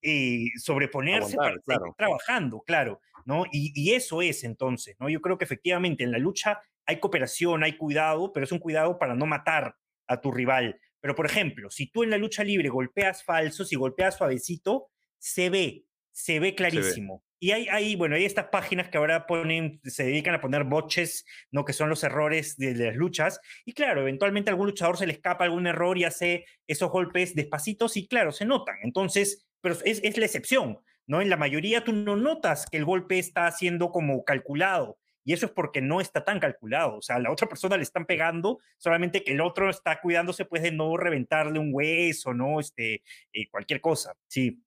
eh, 0.03 0.47
sobreponerse 0.57 1.35
Aguantar, 1.35 1.63
para 1.65 1.79
claro. 1.79 1.95
trabajando, 1.97 2.63
claro, 2.63 3.01
¿no? 3.25 3.45
Y, 3.53 3.73
y 3.75 3.95
eso 3.95 4.23
es 4.23 4.45
entonces, 4.45 4.97
¿no? 4.99 5.09
Yo 5.09 5.21
creo 5.21 5.39
que 5.39 5.45
efectivamente 5.45 6.05
en 6.05 6.13
la 6.13 6.19
lucha 6.19 6.61
hay 6.87 6.99
cooperación, 6.99 7.63
hay 7.63 7.77
cuidado, 7.77 8.33
pero 8.33 8.45
es 8.45 8.53
un 8.53 8.59
cuidado 8.59 8.99
para 8.99 9.15
no 9.15 9.27
matar 9.27 9.77
a 10.07 10.21
tu 10.21 10.33
rival. 10.33 10.81
Pero, 11.01 11.15
por 11.15 11.27
ejemplo, 11.27 11.71
si 11.71 11.91
tú 11.91 12.03
en 12.03 12.11
la 12.11 12.19
lucha 12.19 12.45
libre 12.45 12.69
golpeas 12.69 13.25
falsos 13.25 13.73
y 13.73 13.77
golpeas 13.77 14.17
suavecito, 14.17 14.91
se 15.19 15.51
ve, 15.51 15.87
se 16.13 16.41
ve 16.41 16.55
clarísimo. 16.55 17.25
Y 17.43 17.53
hay, 17.53 17.69
hay, 17.69 17.97
bueno, 17.97 18.17
hay 18.17 18.27
estas 18.27 18.49
páginas 18.49 18.91
que 18.91 18.99
ahora 18.99 19.27
ponen, 19.27 19.81
se 19.85 20.05
dedican 20.05 20.35
a 20.35 20.43
poner 20.43 20.65
boches, 20.65 21.25
¿no? 21.51 21.65
Que 21.65 21.73
son 21.73 21.89
los 21.89 22.05
errores 22.05 22.59
de, 22.59 22.75
de 22.75 22.87
las 22.89 22.97
luchas. 22.97 23.41
Y 23.65 23.73
claro, 23.73 24.03
eventualmente 24.03 24.51
a 24.51 24.53
algún 24.53 24.67
luchador 24.67 24.99
se 24.99 25.07
le 25.07 25.15
escapa 25.15 25.45
algún 25.45 25.67
error 25.67 25.97
y 25.97 26.05
hace 26.05 26.45
esos 26.67 26.91
golpes 26.91 27.35
despacitos 27.35 27.97
y 27.97 28.07
claro, 28.09 28.31
se 28.31 28.45
notan. 28.45 28.77
Entonces, 28.83 29.49
pero 29.61 29.75
es, 29.85 30.01
es 30.03 30.17
la 30.19 30.25
excepción, 30.27 30.79
¿no? 31.07 31.21
En 31.21 31.31
la 31.31 31.37
mayoría 31.37 31.85
tú 31.85 31.93
no 31.93 32.17
notas 32.17 32.67
que 32.71 32.77
el 32.79 32.85
golpe 32.85 33.19
está 33.19 33.51
siendo 33.53 33.91
como 33.91 34.25
calculado. 34.25 34.99
Y 35.23 35.35
eso 35.35 35.47
es 35.47 35.53
porque 35.53 35.83
no 35.83 36.01
está 36.01 36.25
tan 36.25 36.41
calculado. 36.41 36.97
O 36.97 37.03
sea, 37.03 37.17
a 37.17 37.21
la 37.21 37.31
otra 37.31 37.47
persona 37.47 37.77
le 37.77 37.83
están 37.83 38.07
pegando, 38.07 38.59
solamente 38.79 39.23
que 39.23 39.33
el 39.33 39.41
otro 39.43 39.69
está 39.69 40.01
cuidándose 40.01 40.47
pues 40.47 40.63
de 40.63 40.73
no 40.73 40.97
reventarle 40.97 41.59
un 41.59 41.71
hueso, 41.73 42.33
¿no? 42.33 42.59
Este, 42.59 43.03
eh, 43.33 43.49
cualquier 43.51 43.81
cosa. 43.83 44.15
Sí. 44.29 44.63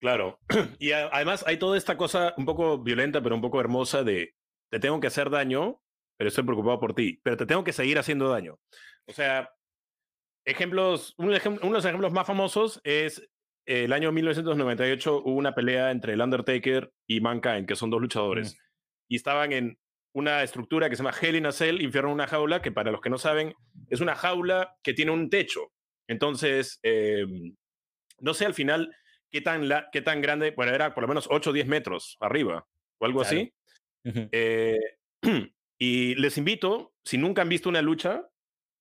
Claro. 0.00 0.38
Y 0.78 0.92
además 0.92 1.44
hay 1.46 1.58
toda 1.58 1.76
esta 1.76 1.96
cosa 1.96 2.34
un 2.38 2.46
poco 2.46 2.78
violenta, 2.78 3.22
pero 3.22 3.34
un 3.34 3.42
poco 3.42 3.60
hermosa 3.60 4.02
de 4.02 4.34
te 4.70 4.80
tengo 4.80 4.98
que 4.98 5.08
hacer 5.08 5.28
daño, 5.28 5.82
pero 6.16 6.28
estoy 6.28 6.44
preocupado 6.44 6.80
por 6.80 6.94
ti, 6.94 7.20
pero 7.22 7.36
te 7.36 7.44
tengo 7.46 7.62
que 7.62 7.72
seguir 7.74 7.98
haciendo 7.98 8.28
daño. 8.30 8.58
O 9.06 9.12
sea, 9.12 9.50
ejemplos, 10.44 11.14
un 11.18 11.32
ejem- 11.32 11.58
uno 11.60 11.68
de 11.68 11.70
los 11.70 11.84
ejemplos 11.84 12.12
más 12.12 12.26
famosos 12.26 12.80
es 12.84 13.28
el 13.66 13.92
año 13.92 14.10
1998 14.12 15.22
hubo 15.24 15.34
una 15.36 15.54
pelea 15.54 15.90
entre 15.90 16.14
el 16.14 16.20
Undertaker 16.20 16.92
y 17.06 17.20
Mankind, 17.20 17.66
que 17.66 17.76
son 17.76 17.90
dos 17.90 18.00
luchadores, 18.00 18.58
y 19.08 19.16
estaban 19.16 19.52
en 19.52 19.78
una 20.12 20.42
estructura 20.42 20.90
que 20.90 20.96
se 20.96 21.02
llama 21.02 21.16
Hell 21.20 21.36
in 21.36 21.46
a 21.46 21.52
Cell, 21.52 21.80
infierno 21.80 22.10
en 22.10 22.14
una 22.14 22.26
jaula, 22.26 22.62
que 22.62 22.72
para 22.72 22.90
los 22.90 23.00
que 23.00 23.10
no 23.10 23.18
saben, 23.18 23.54
es 23.88 24.00
una 24.00 24.14
jaula 24.16 24.76
que 24.82 24.92
tiene 24.94 25.12
un 25.12 25.30
techo. 25.30 25.72
Entonces, 26.08 26.80
eh, 26.82 27.24
no 28.18 28.34
sé 28.34 28.46
al 28.46 28.54
final 28.54 28.94
qué 29.30 29.40
tan, 29.40 29.68
la- 29.68 29.88
qué 29.92 30.02
tan 30.02 30.20
grande, 30.20 30.50
bueno, 30.56 30.72
era 30.74 30.94
por 30.94 31.02
lo 31.02 31.08
menos 31.08 31.28
8 31.30 31.50
o 31.50 31.52
10 31.52 31.66
metros 31.68 32.16
arriba 32.20 32.66
o 32.98 33.06
algo 33.06 33.20
Claro. 33.20 33.36
así. 33.36 33.52
Eh, 34.32 34.80
y 35.78 36.14
les 36.16 36.36
invito, 36.38 36.92
si 37.04 37.16
nunca 37.16 37.42
han 37.42 37.48
visto 37.48 37.68
una 37.68 37.82
lucha 37.82 38.28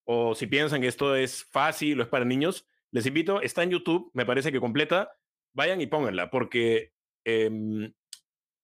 o 0.05 0.33
si 0.33 0.47
piensan 0.47 0.81
que 0.81 0.87
esto 0.87 1.15
es 1.15 1.43
fácil 1.51 1.99
o 1.99 2.03
es 2.03 2.09
para 2.09 2.25
niños, 2.25 2.67
les 2.91 3.05
invito, 3.05 3.41
está 3.41 3.63
en 3.63 3.71
YouTube, 3.71 4.11
me 4.13 4.25
parece 4.25 4.51
que 4.51 4.59
completa, 4.59 5.11
vayan 5.53 5.81
y 5.81 5.87
pónganla, 5.87 6.29
porque 6.29 6.91
em, 7.25 7.93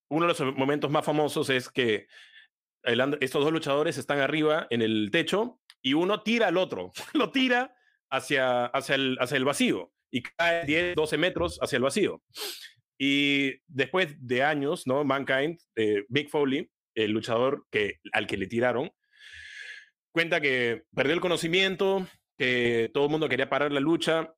uno 0.09 0.28
de 0.28 0.28
los 0.28 0.55
momentos 0.55 0.91
más 0.91 1.05
famosos 1.05 1.49
es 1.49 1.69
que 1.69 2.07
el 2.84 3.17
estos 3.21 3.43
dos 3.43 3.51
luchadores 3.51 3.97
están 3.97 4.19
arriba 4.19 4.67
en 4.69 4.82
el 4.82 5.09
techo 5.11 5.59
y 5.82 5.93
uno 5.93 6.21
tira 6.21 6.47
al 6.47 6.57
otro, 6.57 6.91
lo 7.13 7.32
tira 7.32 7.76
hacia, 8.09 8.65
hacia, 8.65 8.95
el, 8.95 9.17
hacia 9.19 9.38
el 9.38 9.45
vacío 9.45 9.91
y 10.11 10.21
cae 10.21 10.65
10, 10.65 10.95
12 10.95 11.17
metros 11.17 11.59
hacia 11.61 11.78
el 11.78 11.84
vacío. 11.84 12.21
Y 12.97 13.55
después 13.67 14.15
de 14.26 14.43
años, 14.43 14.88
¿no? 14.88 15.03
Mankind, 15.03 15.59
eh, 15.76 16.05
Big 16.07 16.30
Foley, 16.30 16.69
el 16.95 17.11
luchador 17.11 17.65
que, 17.69 17.99
al 18.13 18.26
que 18.26 18.38
le 18.38 18.47
tiraron, 18.47 18.91
cuenta 20.13 20.39
que 20.39 20.84
perdió 20.95 21.13
el 21.13 21.19
conocimiento, 21.19 22.07
que 22.38 22.89
todo 22.93 23.05
el 23.05 23.11
mundo 23.11 23.29
quería 23.29 23.49
parar 23.49 23.71
la 23.71 23.79
lucha, 23.79 24.33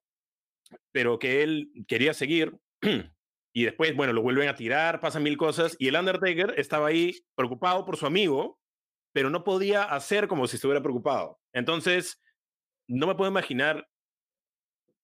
pero 0.92 1.18
que 1.18 1.42
él 1.42 1.70
quería 1.86 2.14
seguir. 2.14 2.56
Y 3.50 3.64
después, 3.64 3.96
bueno, 3.96 4.12
lo 4.12 4.22
vuelven 4.22 4.48
a 4.48 4.54
tirar, 4.54 5.00
pasan 5.00 5.24
mil 5.24 5.36
cosas. 5.36 5.74
Y 5.80 5.88
el 5.88 5.96
Undertaker 5.96 6.54
estaba 6.58 6.88
ahí 6.88 7.16
preocupado 7.34 7.84
por 7.84 7.96
su 7.96 8.06
amigo, 8.06 8.60
pero 9.12 9.30
no 9.30 9.42
podía 9.42 9.82
hacer 9.82 10.28
como 10.28 10.46
si 10.46 10.56
estuviera 10.56 10.82
preocupado. 10.82 11.40
Entonces, 11.52 12.20
no 12.86 13.06
me 13.06 13.16
puedo 13.16 13.30
imaginar 13.30 13.88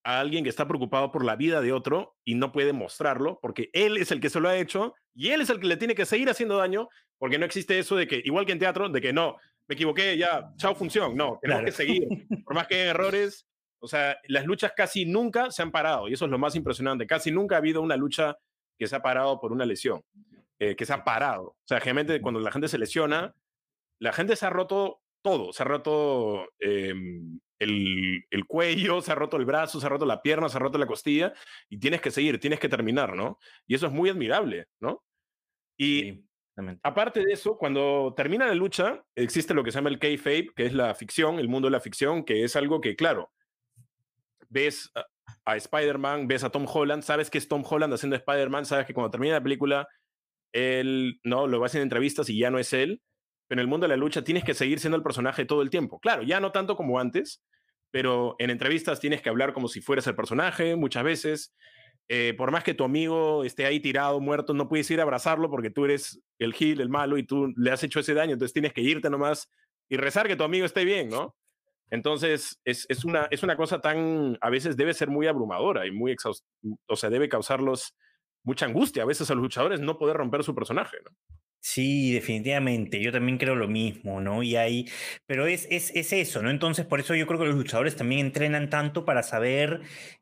a 0.05 0.21
alguien 0.21 0.45
que 0.45 0.51
está 0.51 0.69
preocupado 0.69 1.11
por 1.11 1.25
la 1.25 1.35
vida 1.35 1.61
de 1.63 1.73
otro 1.73 2.17
y 2.25 2.35
no 2.35 2.53
puede 2.53 2.73
mostrarlo 2.73 3.39
porque 3.41 3.71
él 3.73 3.97
es 3.97 4.13
el 4.13 4.21
que 4.21 4.31
se 4.31 4.39
lo 4.39 4.49
ha 4.49 4.57
hecho 4.57 4.95
y 5.15 5.31
él 5.31 5.41
es 5.41 5.51
el 5.51 5.59
que 5.59 5.67
le 5.67 5.79
tiene 5.79 5.95
que 5.95 6.05
seguir 6.05 6.29
haciendo 6.29 6.59
daño 6.59 6.89
porque 7.19 7.39
no 7.39 7.47
existe 7.47 7.79
eso 7.79 7.97
de 7.97 8.07
que, 8.07 8.21
igual 8.23 8.45
que 8.45 8.53
en 8.53 8.59
teatro, 8.59 8.89
de 8.91 9.01
que 9.01 9.13
no, 9.15 9.37
me 9.67 9.75
equivoqué, 9.75 10.17
ya, 10.17 10.53
chao 10.57 10.75
función. 10.75 11.17
No, 11.17 11.39
tenemos 11.41 11.65
que 11.65 11.73
seguir. 11.73 12.07
Por 12.45 12.55
más 12.55 12.67
que 12.67 12.75
haya 12.75 12.91
errores, 12.91 13.47
o 13.81 13.87
sea, 13.87 14.19
las 14.29 14.47
luchas 14.47 14.73
casi 14.77 15.05
nunca 15.05 15.51
se 15.51 15.63
han 15.63 15.71
parado 15.71 16.09
y 16.09 16.15
eso 16.15 16.25
es 16.25 16.31
lo 16.31 16.39
más 16.39 16.57
impresionante. 16.57 17.07
Casi 17.07 17.31
nunca 17.31 17.57
ha 17.57 17.59
habido 17.59 17.83
una 17.83 17.97
lucha 17.97 18.37
que 18.79 18.87
se 18.87 18.97
ha 18.97 19.03
parado 19.03 19.41
por 19.41 19.53
una 19.53 19.67
lesión, 19.67 20.03
eh, 20.59 20.75
que 20.75 20.87
se 20.87 20.93
ha 20.93 21.05
parado. 21.05 21.45
O 21.49 21.67
sea, 21.67 21.81
generalmente 21.81 22.21
cuando 22.21 22.41
la 22.41 22.51
gente 22.51 22.69
se 22.69 22.79
lesiona, 22.79 23.35
la 24.01 24.13
gente 24.13 24.37
se 24.37 24.47
ha 24.47 24.51
roto 24.51 25.01
todo, 25.23 25.53
se 25.53 25.63
ha 25.63 25.67
roto 25.67 26.49
em, 26.59 27.41
el, 27.59 28.25
el, 28.31 28.45
cuello, 28.47 29.01
se 29.01 29.13
ha 29.13 29.15
roto 29.15 29.37
el 29.37 29.45
brazo, 29.45 29.81
se 29.81 29.87
ha 29.87 29.89
roto 29.89 30.07
la 30.07 30.21
pierna, 30.23 30.49
se 30.49 30.57
ha 30.57 30.61
roto 30.61 30.79
la 30.79 30.87
costilla 30.87 31.33
y 31.69 31.79
tienes 31.79 32.01
que 32.01 32.11
seguir, 32.11 32.41
tienes 32.41 32.61
que 32.61 32.69
terminar, 32.69 33.15
¿no? 33.15 33.39
Y 33.67 33.75
eso 33.75 33.87
es 33.87 33.93
muy 33.93 34.11
admirable, 34.11 34.67
¿no? 34.81 35.03
Y 35.79 36.25
aparte 36.83 37.25
de 37.25 37.33
eso, 37.33 37.57
cuando 37.57 38.15
termina 38.17 38.47
la 38.47 38.55
lucha, 38.55 39.05
existe 39.15 39.55
lo 39.55 39.65
que 39.65 39.73
se 39.73 39.79
llama 39.79 39.91
el 39.91 39.99
kayfabe, 39.99 40.49
que 40.55 40.67
es 40.67 40.73
la 40.73 40.95
ficción, 40.95 41.39
el 41.39 41.49
mundo 41.49 41.67
de 41.67 41.73
la 41.73 41.81
ficción, 41.81 42.25
que 42.25 42.45
es 42.45 42.57
algo 42.57 42.81
que, 42.81 42.97
claro, 42.97 43.33
ves 44.49 44.91
a, 44.95 45.05
a 45.45 45.57
Spider-Man, 45.57 46.27
ves 46.27 46.45
a 46.45 46.51
Tom 46.51 46.67
Holland, 46.73 47.03
sabes 47.03 47.31
que 47.31 47.39
es 47.39 47.49
Tom 47.49 47.65
Holland 47.69 47.93
haciendo 47.93 48.17
Spider-Man, 48.17 48.67
sabes 48.67 48.87
que 48.87 48.95
cuando 48.95 49.11
termina 49.11 49.35
la 49.35 49.43
película, 49.43 49.89
él, 50.53 51.21
no, 51.25 51.47
lo 51.47 51.61
va 51.61 51.67
haciendo 51.67 51.83
entrevistas 51.83 52.29
y 52.31 52.39
ya 52.39 52.51
no 52.51 52.59
es 52.59 52.73
él, 52.73 53.03
pero 53.49 53.61
en 53.61 53.65
el 53.65 53.69
mundo 53.69 53.85
de 53.85 53.89
la 53.89 53.97
lucha 53.97 54.23
tienes 54.23 54.45
que 54.45 54.55
seguir 54.55 54.81
siendo 54.81 54.97
el 54.97 55.03
personaje 55.03 55.45
todo 55.45 55.63
el 55.63 55.71
tiempo. 55.71 55.99
Claro, 56.01 56.23
ya 56.23 56.41
no 56.41 56.53
tanto 56.53 56.77
como 56.77 56.99
antes, 56.99 57.43
pero 57.91 58.37
en 58.39 58.51
entrevistas 58.51 59.01
tienes 59.01 59.21
que 59.21 59.29
hablar 59.29 59.53
como 59.53 59.69
si 59.69 59.81
fueras 59.81 60.07
el 60.07 60.15
personaje 60.15 60.77
muchas 60.77 61.05
veces. 61.05 61.55
Eh, 62.09 62.35
por 62.37 62.51
más 62.51 62.65
que 62.65 62.75
tu 62.75 62.85
amigo 62.85 63.45
esté 63.45 63.65
ahí 63.65 63.81
tirado, 63.81 64.21
muerto, 64.21 64.53
no 64.53 64.69
puedes 64.69 64.91
ir 64.91 65.01
a 65.01 65.05
abrazarlo 65.05 65.51
porque 65.51 65.71
tú 65.71 65.87
eres 65.87 66.21
el 66.39 66.53
gil, 66.53 66.81
el 66.81 66.91
malo, 66.91 67.17
y 67.17 67.25
tú 67.25 67.53
le 67.57 67.71
has 67.71 67.83
hecho 67.83 68.01
ese 68.01 68.15
daño, 68.15 68.35
entonces 68.35 68.53
tienes 68.53 68.73
que 68.75 68.83
irte 68.83 69.09
nomás 69.09 69.51
y 69.89 69.97
rezar 69.97 70.29
que 70.29 70.37
tu 70.37 70.45
amigo 70.45 70.67
esté 70.67 70.85
bien, 70.85 71.09
¿no? 71.09 71.35
Entonces, 71.91 72.61
es, 72.65 72.87
es 72.89 73.05
una, 73.05 73.29
es 73.31 73.43
una 73.43 73.57
cosa 73.57 73.81
tan, 73.81 74.37
a 74.41 74.51
veces 74.51 74.77
debe 74.77 74.95
ser 74.95 75.09
muy 75.09 75.27
abrumadora 75.27 75.87
y 75.87 75.93
muy 75.93 76.13
exhaustiva, 76.13 76.77
o 76.87 76.97
sea, 76.97 77.11
debe 77.11 77.29
causarlos 77.29 77.95
mucha 78.43 78.67
angustia 78.67 79.03
a 79.03 79.07
veces 79.07 79.31
a 79.31 79.35
los 79.35 79.43
luchadores 79.43 79.81
no 79.81 79.99
poder 79.99 80.17
romper 80.17 80.45
su 80.45 80.55
personaje, 80.55 80.99
¿no? 81.05 81.11
Sí, 81.67 82.13
definitivamente. 82.13 83.01
Yo 83.01 83.11
también 83.11 83.39
creo 83.39 83.55
lo 83.55 83.69
mismo, 83.69 84.21
¿no? 84.21 84.43
Y 84.43 84.55
hay, 84.57 84.87
pero 85.25 85.47
es, 85.47 85.67
es, 85.71 85.91
es, 85.95 86.13
eso, 86.13 86.43
¿no? 86.43 86.51
Entonces, 86.51 86.85
por 86.85 87.01
eso 87.01 87.15
yo 87.15 87.27
creo 87.27 87.41
que 87.41 87.47
los 87.47 87.55
luchadores 87.55 87.97
también 87.97 88.21
entrenan 88.21 88.69
tanto 88.69 89.07
para 89.07 89.23
saber 89.23 89.81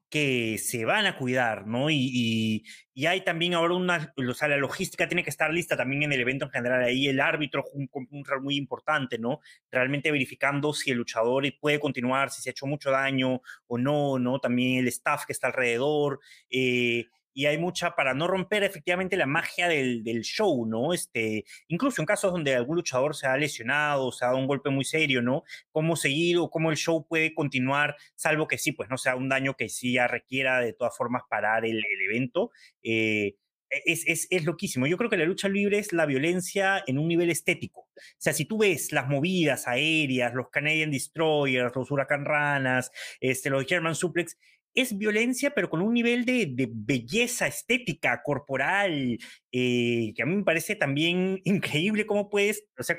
que 0.09 0.57
se 0.59 0.85
van 0.85 1.05
a 1.07 1.17
cuidar, 1.19 1.67
¿no? 1.67 1.91
Y, 1.91 2.63
y, 2.95 3.07
hay 3.07 3.25
también 3.25 3.55
ahora 3.55 3.75
una, 3.75 4.15
o 4.17 4.35
sea, 4.35 4.47
la 4.47 4.57
logística 4.57 5.09
tiene 5.09 5.25
que 5.25 5.31
estar 5.31 5.53
lista 5.53 5.77
también 5.77 6.05
en 6.05 6.13
el 6.13 6.21
evento 6.21 6.45
en 6.45 6.53
general. 6.53 6.85
Ahí 6.85 7.09
el 7.09 7.19
árbitro 7.21 7.65
un, 7.75 7.89
un 7.93 8.25
rol 8.25 8.43
muy 8.43 8.57
importante, 8.57 9.19
¿no? 9.19 9.41
Realmente 9.69 10.13
verificando 10.13 10.73
si 10.73 10.93
el 10.93 10.99
luchador 10.99 11.45
puede 11.61 11.81
continuar, 11.81 12.31
si 12.31 12.41
se 12.41 12.51
ha 12.51 12.53
hecho 12.53 12.67
mucho 12.67 12.93
daño 12.93 13.43
o 13.67 13.79
no, 13.79 14.19
¿no? 14.21 14.39
También 14.39 14.79
el 14.79 14.89
staff 14.89 15.25
que 15.27 15.33
está 15.33 15.49
alrededor. 15.49 16.21
Eh, 16.51 17.07
y 17.35 17.47
hay 17.47 17.59
mucha 17.59 17.95
para 17.95 18.15
no 18.15 18.27
romper 18.27 18.63
efectivamente 18.63 19.17
la 19.17 19.27
magia 19.27 19.69
del, 19.69 20.05
del, 20.05 20.23
show, 20.23 20.67
¿no? 20.67 20.93
Este, 20.93 21.45
incluso 21.69 22.03
en 22.03 22.07
casos 22.07 22.33
donde 22.33 22.55
algún 22.55 22.77
luchador 22.77 23.17
se 23.17 23.27
ha 23.27 23.37
lesionado, 23.37 24.13
se 24.13 24.25
ha 24.25 24.29
dado 24.29 24.39
un 24.39 24.47
golpe 24.47 24.71
muy 24.71 24.85
serio, 24.85 25.23
¿no? 25.23 25.45
Cómo 25.71 25.97
seguir 25.97 26.39
o 26.39 26.51
cómo 26.51 26.71
el 26.71 26.77
show 26.77 27.07
puede 27.07 27.35
continuar, 27.35 27.97
salvo 28.15 28.47
que 28.47 28.59
sí, 28.59 28.73
pues 28.73 28.89
no 28.91 28.99
sea 28.99 29.17
un 29.17 29.29
daño 29.29 29.55
que 29.55 29.69
sí 29.69 29.95
ya 29.95 30.07
requiera 30.07 30.61
de 30.61 30.73
todas 30.73 30.97
formas 30.97 31.23
parar 31.29 31.65
el, 31.65 31.79
el 31.79 32.03
evento. 32.11 32.51
Eh, 32.83 33.37
es, 33.85 34.07
es, 34.07 34.27
es, 34.31 34.45
loquísimo. 34.45 34.87
Yo 34.87 34.99
creo 34.99 35.09
que 35.09 35.17
la 35.17 35.25
lucha 35.25 35.49
libre 35.49 35.79
es 35.79 35.93
la 35.93 36.07
violencia 36.07 36.85
en 36.87 36.99
un 36.99 37.09
nivel 37.09 37.31
estético. 37.31 37.81
O 37.81 38.19
sea, 38.19 38.33
si 38.33 38.45
tú 38.45 38.59
ves 38.59 38.93
las 38.93 39.09
movidas 39.09 39.67
aéreas, 39.67 40.35
los 40.35 40.51
Canadian 40.51 40.91
Destroyers, 40.91 41.75
los 41.75 41.91
Huracán 41.91 42.25
Ranas, 42.25 42.91
este, 43.21 43.51
los 43.51 43.65
German 43.65 43.95
Suplex, 43.95 44.37
es 44.75 44.97
violencia, 44.97 45.53
pero 45.55 45.69
con 45.69 45.83
un 45.83 45.93
nivel 45.93 46.25
de, 46.25 46.47
de 46.47 46.69
belleza 46.71 47.47
estética, 47.47 48.23
corporal, 48.23 49.19
eh, 49.51 50.13
que 50.15 50.23
a 50.23 50.27
mí 50.27 50.37
me 50.37 50.45
parece 50.45 50.77
también 50.77 51.41
increíble 51.45 52.07
cómo 52.07 52.31
puedes, 52.31 52.65
o 52.79 52.83
sea, 52.83 52.97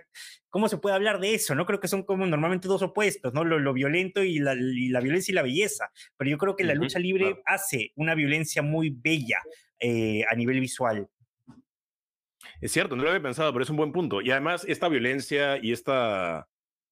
cómo 0.49 0.69
se 0.69 0.77
puede 0.77 0.95
hablar 0.95 1.19
de 1.19 1.33
eso, 1.33 1.55
¿no? 1.55 1.65
Creo 1.65 1.79
que 1.79 1.87
son 1.87 2.03
como 2.03 2.25
normalmente 2.25 2.67
dos 2.67 2.81
opuestos, 2.81 3.33
¿no? 3.33 3.43
Lo, 3.43 3.59
lo 3.59 3.73
violento 3.73 4.23
y 4.23 4.39
la, 4.39 4.53
y 4.53 4.89
la, 4.89 5.01
violencia 5.01 5.31
y 5.31 5.35
la 5.35 5.41
belleza, 5.41 5.91
pero 6.17 6.29
yo 6.29 6.37
creo 6.37 6.55
que 6.55 6.63
la 6.63 6.75
lucha 6.75 6.99
libre 6.99 7.25
claro. 7.25 7.41
hace 7.45 7.91
una 7.95 8.15
violencia 8.15 8.61
muy 8.61 8.89
bella 8.89 9.39
eh, 9.79 10.23
a 10.29 10.35
nivel 10.35 10.59
visual. 10.59 11.07
Es 12.61 12.71
cierto, 12.71 12.95
no 12.95 13.03
lo 13.03 13.09
había 13.09 13.21
pensado, 13.21 13.51
pero 13.51 13.63
es 13.63 13.69
un 13.69 13.77
buen 13.77 13.91
punto. 13.91 14.21
Y 14.21 14.31
además, 14.31 14.65
esta 14.67 14.87
violencia 14.89 15.57
y 15.61 15.71
esta 15.71 16.47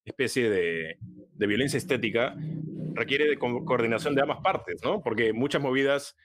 especie 0.06 0.50
de, 0.50 0.98
de 1.34 1.48
violencia 1.48 1.78
estética 1.78 2.36
requiere 2.94 3.28
de 3.28 3.38
co 3.38 3.66
coordinación 3.66 4.16
de 4.16 4.22
ambas 4.22 4.40
partes, 4.42 4.82
¿no? 4.84 5.02
Porque 5.02 5.34
muchas 5.34 5.62
movidas, 5.62 6.16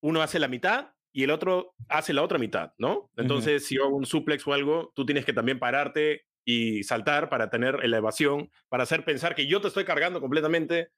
uno 0.00 0.22
hace 0.22 0.38
la 0.38 0.48
mitad 0.48 0.92
y 1.12 1.24
el 1.24 1.30
otro 1.30 1.74
hace 1.88 2.12
la 2.12 2.22
otra 2.22 2.38
mitad, 2.38 2.72
¿no? 2.78 3.10
Entonces, 3.16 3.62
uh 3.62 3.64
-huh. 3.64 3.68
si 3.68 3.76
hago 3.78 3.96
un 3.96 4.06
suplex 4.06 4.46
o 4.46 4.52
algo, 4.52 4.92
tú 4.94 5.04
tienes 5.04 5.24
que 5.24 5.32
también 5.32 5.58
pararte 5.58 6.26
y 6.44 6.82
saltar 6.84 7.28
para 7.28 7.50
tener 7.50 7.80
elevación, 7.82 8.50
para 8.68 8.84
hacer 8.84 9.04
pensar 9.04 9.34
que 9.34 9.46
yo 9.46 9.60
te 9.60 9.68
estoy 9.68 9.84
cargando 9.84 10.20
completamente, 10.20 10.90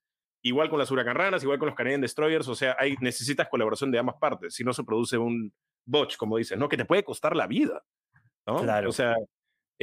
igual 0.42 0.68
con 0.70 0.78
las 0.78 0.90
huracanranas, 0.90 1.42
igual 1.42 1.58
con 1.58 1.66
los 1.66 1.76
Canadian 1.76 2.00
Destroyers, 2.00 2.48
o 2.48 2.54
sea, 2.54 2.76
hay, 2.78 2.96
necesitas 3.00 3.48
colaboración 3.48 3.90
de 3.90 3.98
ambas 3.98 4.16
partes, 4.20 4.54
si 4.54 4.64
no 4.64 4.72
se 4.72 4.84
produce 4.84 5.18
un 5.18 5.52
botch, 5.84 6.16
como 6.16 6.36
dices, 6.36 6.58
¿no? 6.58 6.68
Que 6.68 6.76
te 6.76 6.84
puede 6.84 7.04
costar 7.04 7.34
la 7.36 7.46
vida, 7.46 7.82
¿no? 8.46 8.62
Claro. 8.62 8.88
O 8.88 8.92
sea, 8.92 9.14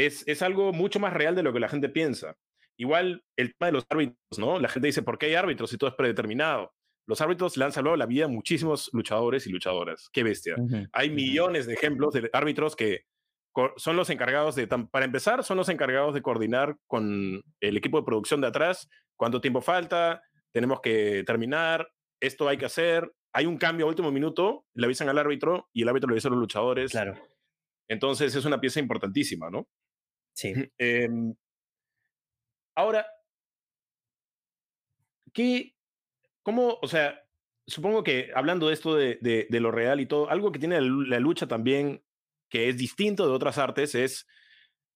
es, 0.06 0.28
es 0.28 0.42
algo 0.42 0.72
mucho 0.74 1.00
más 1.00 1.14
real 1.14 1.36
de 1.36 1.44
lo 1.44 1.54
que 1.54 1.60
la 1.60 1.70
gente 1.70 1.90
piensa. 1.90 2.36
Igual 2.78 3.24
el 3.38 3.54
tema 3.56 3.68
de 3.68 3.72
los 3.74 3.86
árbitros, 3.90 4.40
¿no? 4.40 4.60
La 4.60 4.70
gente 4.70 4.88
dice, 4.88 5.02
¿por 5.02 5.18
qué 5.18 5.28
hay 5.28 5.36
árbitros 5.36 5.70
si 5.70 5.78
todo 5.78 5.90
es 5.90 5.96
predeterminado? 5.96 6.72
Los 7.06 7.22
árbitros 7.22 7.58
le 7.58 7.66
han 7.66 7.72
salvado 7.72 7.98
la 7.98 8.06
vida 8.06 8.26
a 8.26 8.30
muchísimos 8.30 8.90
luchadores 8.94 9.48
y 9.48 9.50
luchadoras. 9.50 10.10
Qué 10.14 10.24
bestia. 10.24 10.56
Uh 10.58 10.68
-huh. 10.68 10.90
Hay 10.94 11.10
millones 11.10 11.66
de 11.66 11.74
ejemplos 11.74 12.14
de 12.14 12.30
árbitros 12.32 12.76
que 12.76 13.02
son 13.76 13.98
los 13.98 14.10
encargados 14.10 14.56
de, 14.56 14.68
para 14.68 15.06
empezar, 15.06 15.44
son 15.44 15.58
los 15.58 15.68
encargados 15.68 16.14
de 16.14 16.22
coordinar 16.22 16.78
con 16.88 17.44
el 17.60 17.78
equipo 17.78 17.98
de 17.98 18.06
producción 18.06 18.40
de 18.40 18.48
atrás 18.48 18.88
cuánto 19.18 19.42
tiempo 19.42 19.60
falta, 19.60 20.22
tenemos 20.54 20.80
que 20.80 21.24
terminar, 21.26 21.90
esto 22.22 22.48
hay 22.48 22.58
que 22.58 22.66
hacer, 22.66 23.12
hay 23.34 23.46
un 23.48 23.58
cambio 23.58 23.86
a 23.86 23.90
último 23.90 24.12
minuto, 24.12 24.66
le 24.74 24.86
avisan 24.86 25.10
al 25.10 25.18
árbitro 25.18 25.68
y 25.74 25.82
el 25.82 25.90
árbitro 25.90 26.08
le 26.08 26.14
avisa 26.14 26.30
a 26.30 26.32
los 26.32 26.40
luchadores. 26.40 26.92
Claro. 26.92 27.16
Entonces 27.90 28.34
es 28.36 28.46
una 28.46 28.62
pieza 28.62 28.80
importantísima, 28.80 29.50
¿no? 29.50 29.68
Sí. 30.40 30.54
Eh, 30.78 31.10
ahora, 32.76 33.06
¿qué, 35.34 35.76
cómo, 36.44 36.80
o 36.82 36.88
sea, 36.88 37.22
supongo 37.68 38.04
que 38.04 38.32
hablando 38.34 38.68
de 38.68 38.74
esto 38.74 38.96
de, 38.96 39.18
de, 39.22 39.48
de 39.50 39.60
lo 39.60 39.72
real 39.72 40.00
y 40.00 40.06
todo, 40.06 40.30
algo 40.30 40.52
que 40.52 40.60
tiene 40.60 40.80
la 40.82 41.20
lucha 41.20 41.48
también 41.48 42.04
que 42.50 42.70
es 42.70 42.78
distinto 42.78 43.28
de 43.28 43.34
otras 43.34 43.58
artes 43.58 43.96
es 43.96 44.28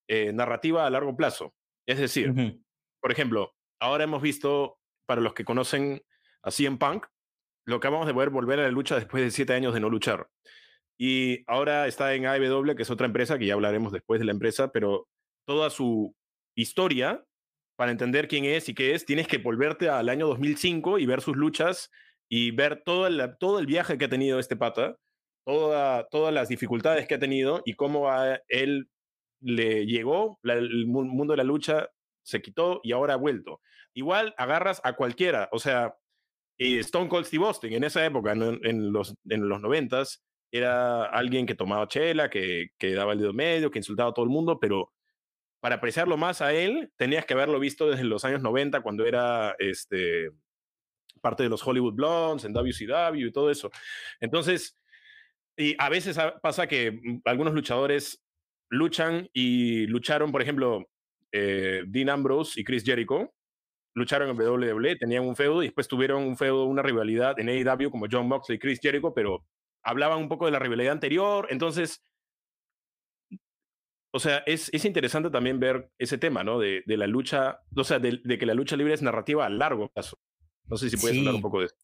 eh, 0.07 0.33
narrativa 0.33 0.85
a 0.85 0.89
largo 0.89 1.15
plazo. 1.15 1.53
Es 1.85 1.99
decir, 1.99 2.31
uh 2.31 2.33
-huh. 2.33 2.63
por 3.01 3.11
ejemplo, 3.11 3.53
ahora 3.79 4.05
hemos 4.05 4.21
visto, 4.21 4.79
para 5.05 5.21
los 5.21 5.33
que 5.33 5.45
conocen 5.45 6.01
a 6.41 6.51
CM 6.51 6.77
Punk, 6.77 7.05
lo 7.65 7.79
que 7.79 7.87
acabamos 7.87 8.07
de 8.07 8.13
poder 8.13 8.29
volver 8.29 8.59
a 8.59 8.63
la 8.63 8.71
lucha 8.71 8.95
después 8.95 9.23
de 9.23 9.31
siete 9.31 9.53
años 9.53 9.73
de 9.73 9.79
no 9.81 9.89
luchar. 9.89 10.29
Y 10.97 11.43
ahora 11.47 11.87
está 11.87 12.13
en 12.13 12.25
AEW, 12.25 12.75
que 12.75 12.83
es 12.83 12.89
otra 12.89 13.07
empresa, 13.07 13.37
que 13.37 13.45
ya 13.45 13.53
hablaremos 13.53 13.91
después 13.91 14.19
de 14.19 14.25
la 14.25 14.31
empresa, 14.31 14.71
pero 14.71 15.07
toda 15.45 15.69
su 15.69 16.15
historia, 16.55 17.23
para 17.75 17.91
entender 17.91 18.27
quién 18.27 18.45
es 18.45 18.69
y 18.69 18.75
qué 18.75 18.93
es, 18.93 19.05
tienes 19.05 19.27
que 19.27 19.39
volverte 19.39 19.89
al 19.89 20.09
año 20.09 20.27
2005 20.27 20.99
y 20.99 21.05
ver 21.05 21.21
sus 21.21 21.35
luchas 21.35 21.89
y 22.29 22.51
ver 22.51 22.83
todo 22.83 23.07
el, 23.07 23.35
todo 23.39 23.59
el 23.59 23.65
viaje 23.65 23.97
que 23.97 24.05
ha 24.05 24.09
tenido 24.09 24.39
este 24.39 24.55
pata 24.55 24.97
toda, 25.45 26.07
todas 26.09 26.33
las 26.33 26.49
dificultades 26.49 27.07
que 27.07 27.15
ha 27.15 27.19
tenido 27.19 27.61
y 27.65 27.73
cómo 27.73 28.09
a 28.09 28.39
él 28.47 28.89
le 29.41 29.85
llegó, 29.85 30.39
la, 30.41 30.53
el 30.53 30.87
mundo 30.87 31.33
de 31.33 31.37
la 31.37 31.43
lucha 31.43 31.89
se 32.23 32.41
quitó 32.41 32.79
y 32.83 32.93
ahora 32.93 33.15
ha 33.15 33.17
vuelto. 33.17 33.61
Igual 33.93 34.33
agarras 34.37 34.81
a 34.83 34.93
cualquiera, 34.93 35.49
o 35.51 35.59
sea, 35.59 35.95
Stone 36.57 37.09
Cold 37.09 37.25
Steve 37.25 37.45
Austin 37.45 37.73
en 37.73 37.83
esa 37.83 38.05
época, 38.05 38.31
en, 38.31 38.93
los, 38.93 39.15
en 39.29 39.49
los 39.49 39.61
noventas, 39.61 40.23
era 40.51 41.05
alguien 41.05 41.45
que 41.45 41.55
tomaba 41.55 41.87
chela, 41.87 42.29
que, 42.29 42.67
que 42.77 42.93
daba 42.93 43.13
el 43.13 43.19
dedo 43.19 43.33
medio, 43.33 43.71
que 43.71 43.79
insultaba 43.79 44.11
a 44.11 44.13
todo 44.13 44.23
el 44.23 44.31
mundo, 44.31 44.59
pero 44.59 44.93
para 45.63 45.75
apreciarlo 45.75 46.17
más 46.17 46.41
a 46.41 46.51
él, 46.51 46.91
tenías 46.97 47.25
que 47.25 47.35
haberlo 47.35 47.57
visto 47.57 47.89
desde 47.89 48.03
los 48.03 48.25
años 48.25 48.41
90, 48.41 48.81
cuando 48.81 49.05
era 49.05 49.55
este, 49.59 50.29
parte 51.21 51.43
de 51.43 51.47
los 51.47 51.65
Hollywood 51.65 51.93
Blondes, 51.93 52.43
en 52.43 52.51
WCW 52.51 53.27
y 53.27 53.31
todo 53.31 53.49
eso. 53.49 53.71
Entonces, 54.19 54.77
y 55.55 55.73
a 55.77 55.87
veces 55.87 56.17
pasa 56.41 56.67
que 56.67 56.91
mm, 56.91 57.21
algunos 57.23 57.53
luchadores 57.53 58.21
luchan 58.67 59.29
y 59.31 59.87
lucharon, 59.87 60.33
por 60.33 60.41
ejemplo, 60.41 60.85
eh, 61.31 61.83
Dean 61.87 62.09
Ambrose 62.09 62.59
y 62.59 62.65
Chris 62.65 62.83
Jericho, 62.83 63.33
lucharon 63.95 64.31
en 64.31 64.35
WWE, 64.37 64.97
tenían 64.97 65.23
un 65.23 65.37
feudo 65.37 65.63
y 65.63 65.67
después 65.67 65.87
tuvieron 65.87 66.23
un 66.23 66.35
feudo, 66.35 66.65
una 66.65 66.81
rivalidad 66.81 67.39
en 67.39 67.47
AEW 67.47 67.89
como 67.89 68.07
John 68.11 68.27
Moxley 68.27 68.57
y 68.57 68.59
Chris 68.59 68.81
Jericho, 68.81 69.13
pero 69.13 69.45
hablaban 69.81 70.19
un 70.19 70.27
poco 70.27 70.45
de 70.45 70.51
la 70.51 70.59
rivalidad 70.59 70.91
anterior, 70.91 71.47
entonces, 71.49 72.03
o 74.15 74.19
sea, 74.19 74.43
es, 74.45 74.69
es 74.71 74.85
interesante 74.85 75.31
también 75.31 75.59
ver 75.59 75.91
ese 75.97 76.19
tema, 76.19 76.43
¿no? 76.43 76.59
De, 76.59 76.83
de 76.85 76.97
la 76.97 77.07
lucha, 77.07 77.61
o 77.75 77.83
sea, 77.83 77.97
de, 77.97 78.21
de, 78.23 78.37
que 78.37 78.45
la 78.45 78.53
lucha 78.53 78.75
libre 78.75 78.93
es 78.93 79.01
narrativa 79.01 79.43
a 79.43 79.49
largo 79.49 79.89
plazo. 79.89 80.19
No 80.65 80.77
sé 80.77 80.91
si 80.91 80.97
puedes 80.97 81.15
sí. 81.15 81.19
hablar 81.19 81.33
un 81.33 81.41
poco 81.41 81.59
de 81.59 81.65
eso. 81.65 81.75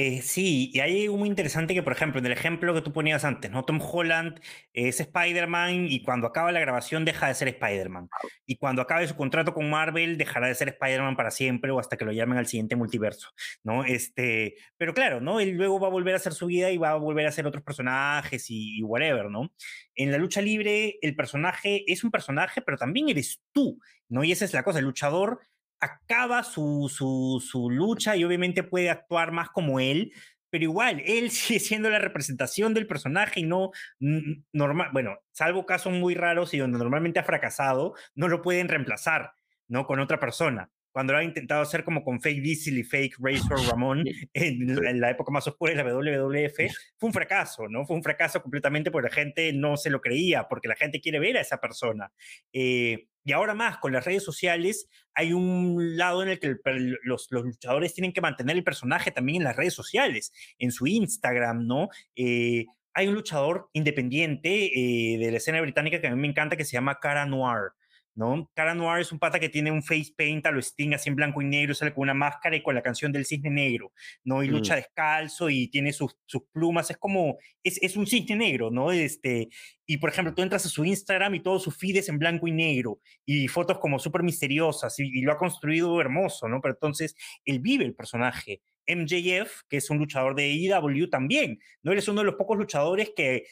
Eh, 0.00 0.22
sí, 0.22 0.70
y 0.72 0.78
hay 0.78 1.02
algo 1.02 1.16
muy 1.16 1.28
interesante 1.28 1.74
que, 1.74 1.82
por 1.82 1.92
ejemplo, 1.92 2.20
en 2.20 2.26
el 2.26 2.30
ejemplo 2.30 2.72
que 2.72 2.82
tú 2.82 2.92
ponías 2.92 3.24
antes, 3.24 3.50
¿no? 3.50 3.64
Tom 3.64 3.80
Holland 3.82 4.40
es 4.72 5.00
Spider-Man 5.00 5.88
y 5.90 6.04
cuando 6.04 6.28
acaba 6.28 6.52
la 6.52 6.60
grabación 6.60 7.04
deja 7.04 7.26
de 7.26 7.34
ser 7.34 7.48
Spider-Man. 7.48 8.08
Y 8.46 8.58
cuando 8.58 8.80
acabe 8.80 9.08
su 9.08 9.16
contrato 9.16 9.52
con 9.52 9.68
Marvel 9.68 10.16
dejará 10.16 10.46
de 10.46 10.54
ser 10.54 10.68
Spider-Man 10.68 11.16
para 11.16 11.32
siempre 11.32 11.72
o 11.72 11.80
hasta 11.80 11.96
que 11.96 12.04
lo 12.04 12.12
llamen 12.12 12.38
al 12.38 12.46
siguiente 12.46 12.76
multiverso, 12.76 13.30
¿no? 13.64 13.84
Este, 13.84 14.54
pero 14.76 14.94
claro, 14.94 15.20
¿no? 15.20 15.40
Él 15.40 15.56
luego 15.56 15.80
va 15.80 15.88
a 15.88 15.90
volver 15.90 16.14
a 16.14 16.18
hacer 16.18 16.32
su 16.32 16.46
vida 16.46 16.70
y 16.70 16.76
va 16.76 16.90
a 16.90 16.94
volver 16.94 17.26
a 17.26 17.30
hacer 17.30 17.44
otros 17.48 17.64
personajes 17.64 18.48
y, 18.50 18.78
y 18.78 18.84
whatever, 18.84 19.28
¿no? 19.28 19.52
En 19.96 20.12
la 20.12 20.18
lucha 20.18 20.40
libre 20.40 21.00
el 21.02 21.16
personaje 21.16 21.82
es 21.90 22.04
un 22.04 22.12
personaje, 22.12 22.62
pero 22.62 22.76
también 22.76 23.08
eres 23.08 23.42
tú, 23.50 23.80
¿no? 24.08 24.22
Y 24.22 24.30
esa 24.30 24.44
es 24.44 24.54
la 24.54 24.62
cosa, 24.62 24.78
el 24.78 24.84
luchador 24.84 25.40
acaba 25.80 26.42
su, 26.42 26.90
su, 26.92 27.42
su, 27.44 27.70
lucha 27.70 28.16
y 28.16 28.24
obviamente 28.24 28.62
puede 28.62 28.90
actuar 28.90 29.32
más 29.32 29.50
como 29.50 29.80
él, 29.80 30.12
pero 30.50 30.64
igual, 30.64 31.02
él 31.06 31.30
sigue 31.30 31.60
siendo 31.60 31.90
la 31.90 31.98
representación 31.98 32.74
del 32.74 32.86
personaje 32.86 33.40
y 33.40 33.44
no 33.44 33.70
normal, 33.98 34.90
bueno, 34.92 35.18
salvo 35.32 35.66
casos 35.66 35.92
muy 35.92 36.14
raros 36.14 36.54
y 36.54 36.58
donde 36.58 36.78
normalmente 36.78 37.20
ha 37.20 37.24
fracasado, 37.24 37.94
no 38.14 38.28
lo 38.28 38.42
pueden 38.42 38.68
reemplazar, 38.68 39.32
¿no? 39.68 39.86
Con 39.86 40.00
otra 40.00 40.18
persona. 40.20 40.70
Cuando 40.90 41.12
lo 41.12 41.20
ha 41.20 41.24
intentado 41.24 41.62
hacer 41.62 41.84
como 41.84 42.02
con 42.02 42.20
Fake 42.20 42.42
Diesel 42.42 42.78
y 42.78 42.82
Fake 42.82 43.18
Razor 43.20 43.60
Ramón 43.70 44.04
en, 44.32 44.84
en, 44.84 45.00
la 45.00 45.10
época 45.10 45.30
más 45.30 45.46
oscura 45.46 45.72
de 45.72 45.84
la 45.84 45.94
WWF, 45.94 46.56
fue 46.96 47.06
un 47.06 47.12
fracaso, 47.12 47.68
¿no? 47.68 47.84
Fue 47.84 47.94
un 47.94 48.02
fracaso 48.02 48.42
completamente 48.42 48.90
porque 48.90 49.08
la 49.08 49.14
gente 49.14 49.52
no 49.52 49.76
se 49.76 49.90
lo 49.90 50.00
creía, 50.00 50.48
porque 50.48 50.66
la 50.66 50.76
gente 50.76 51.00
quiere 51.00 51.20
ver 51.20 51.36
a 51.36 51.42
esa 51.42 51.58
persona. 51.60 52.10
Eh, 52.52 53.06
y 53.28 53.32
ahora 53.32 53.52
más, 53.52 53.76
con 53.76 53.92
las 53.92 54.06
redes 54.06 54.24
sociales, 54.24 54.88
hay 55.12 55.34
un 55.34 55.98
lado 55.98 56.22
en 56.22 56.30
el 56.30 56.40
que 56.40 56.56
los, 57.02 57.28
luchadores 57.30 57.92
tienen 57.92 58.14
que 58.14 58.22
mantener 58.22 58.56
el 58.56 58.64
personaje 58.64 59.10
también 59.10 59.42
en 59.42 59.44
las 59.44 59.54
redes 59.54 59.74
sociales, 59.74 60.32
en 60.58 60.72
su 60.72 60.86
Instagram, 60.86 61.66
¿no? 61.66 61.90
Eh, 62.16 62.64
hay 62.94 63.06
un 63.06 63.14
luchador 63.14 63.68
independiente 63.74 64.70
eh, 64.74 65.18
de 65.18 65.30
la 65.30 65.36
escena 65.36 65.60
británica 65.60 66.00
que 66.00 66.06
a 66.06 66.10
mí 66.10 66.18
me 66.18 66.26
encanta 66.26 66.56
que 66.56 66.64
se 66.64 66.72
llama 66.72 67.00
Cara 67.02 67.26
Noir. 67.26 67.72
¿No? 68.18 68.50
Cara 68.52 68.74
Noir 68.74 69.00
es 69.00 69.12
un 69.12 69.20
pata 69.20 69.38
que 69.38 69.48
tiene 69.48 69.70
un 69.70 69.80
face 69.80 70.12
paint 70.16 70.44
a 70.44 70.50
lo 70.50 70.60
Sting 70.60 70.92
así 70.92 71.08
en 71.08 71.14
blanco 71.14 71.40
y 71.40 71.44
negro, 71.44 71.72
sale 71.72 71.94
con 71.94 72.02
una 72.02 72.14
máscara 72.14 72.56
y 72.56 72.62
con 72.64 72.74
la 72.74 72.82
canción 72.82 73.12
del 73.12 73.24
cisne 73.24 73.48
negro, 73.48 73.92
¿no? 74.24 74.42
Y 74.42 74.48
lucha 74.48 74.74
mm. 74.74 74.76
descalzo 74.76 75.48
y 75.48 75.68
tiene 75.68 75.92
sus, 75.92 76.16
sus 76.26 76.42
plumas, 76.50 76.90
es 76.90 76.96
como, 76.96 77.38
es, 77.62 77.80
es, 77.80 77.96
un 77.96 78.08
cisne 78.08 78.34
negro, 78.34 78.72
¿no? 78.72 78.90
Este, 78.90 79.50
y 79.86 79.98
por 79.98 80.10
ejemplo, 80.10 80.34
tú 80.34 80.42
entras 80.42 80.66
a 80.66 80.68
su 80.68 80.84
Instagram 80.84 81.36
y 81.36 81.40
todo 81.44 81.60
su 81.60 81.70
feed 81.70 81.98
es 81.98 82.08
en 82.08 82.18
blanco 82.18 82.48
y 82.48 82.52
negro 82.52 82.98
y 83.24 83.46
fotos 83.46 83.78
como 83.78 84.00
súper 84.00 84.24
misteriosas 84.24 84.98
y, 84.98 85.04
y, 85.04 85.22
lo 85.22 85.30
ha 85.30 85.38
construido 85.38 86.00
hermoso, 86.00 86.48
¿no? 86.48 86.60
Pero 86.60 86.74
entonces 86.74 87.14
él 87.44 87.60
vive 87.60 87.84
el 87.84 87.94
personaje. 87.94 88.62
MJF, 88.90 89.64
que 89.68 89.76
es 89.76 89.90
un 89.90 89.98
luchador 89.98 90.34
de 90.34 90.48
IW 90.48 91.10
también, 91.10 91.60
¿no? 91.82 91.92
Él 91.92 91.98
es 91.98 92.08
uno 92.08 92.22
de 92.22 92.24
los 92.24 92.36
pocos 92.36 92.56
luchadores 92.56 93.12
que 93.14 93.44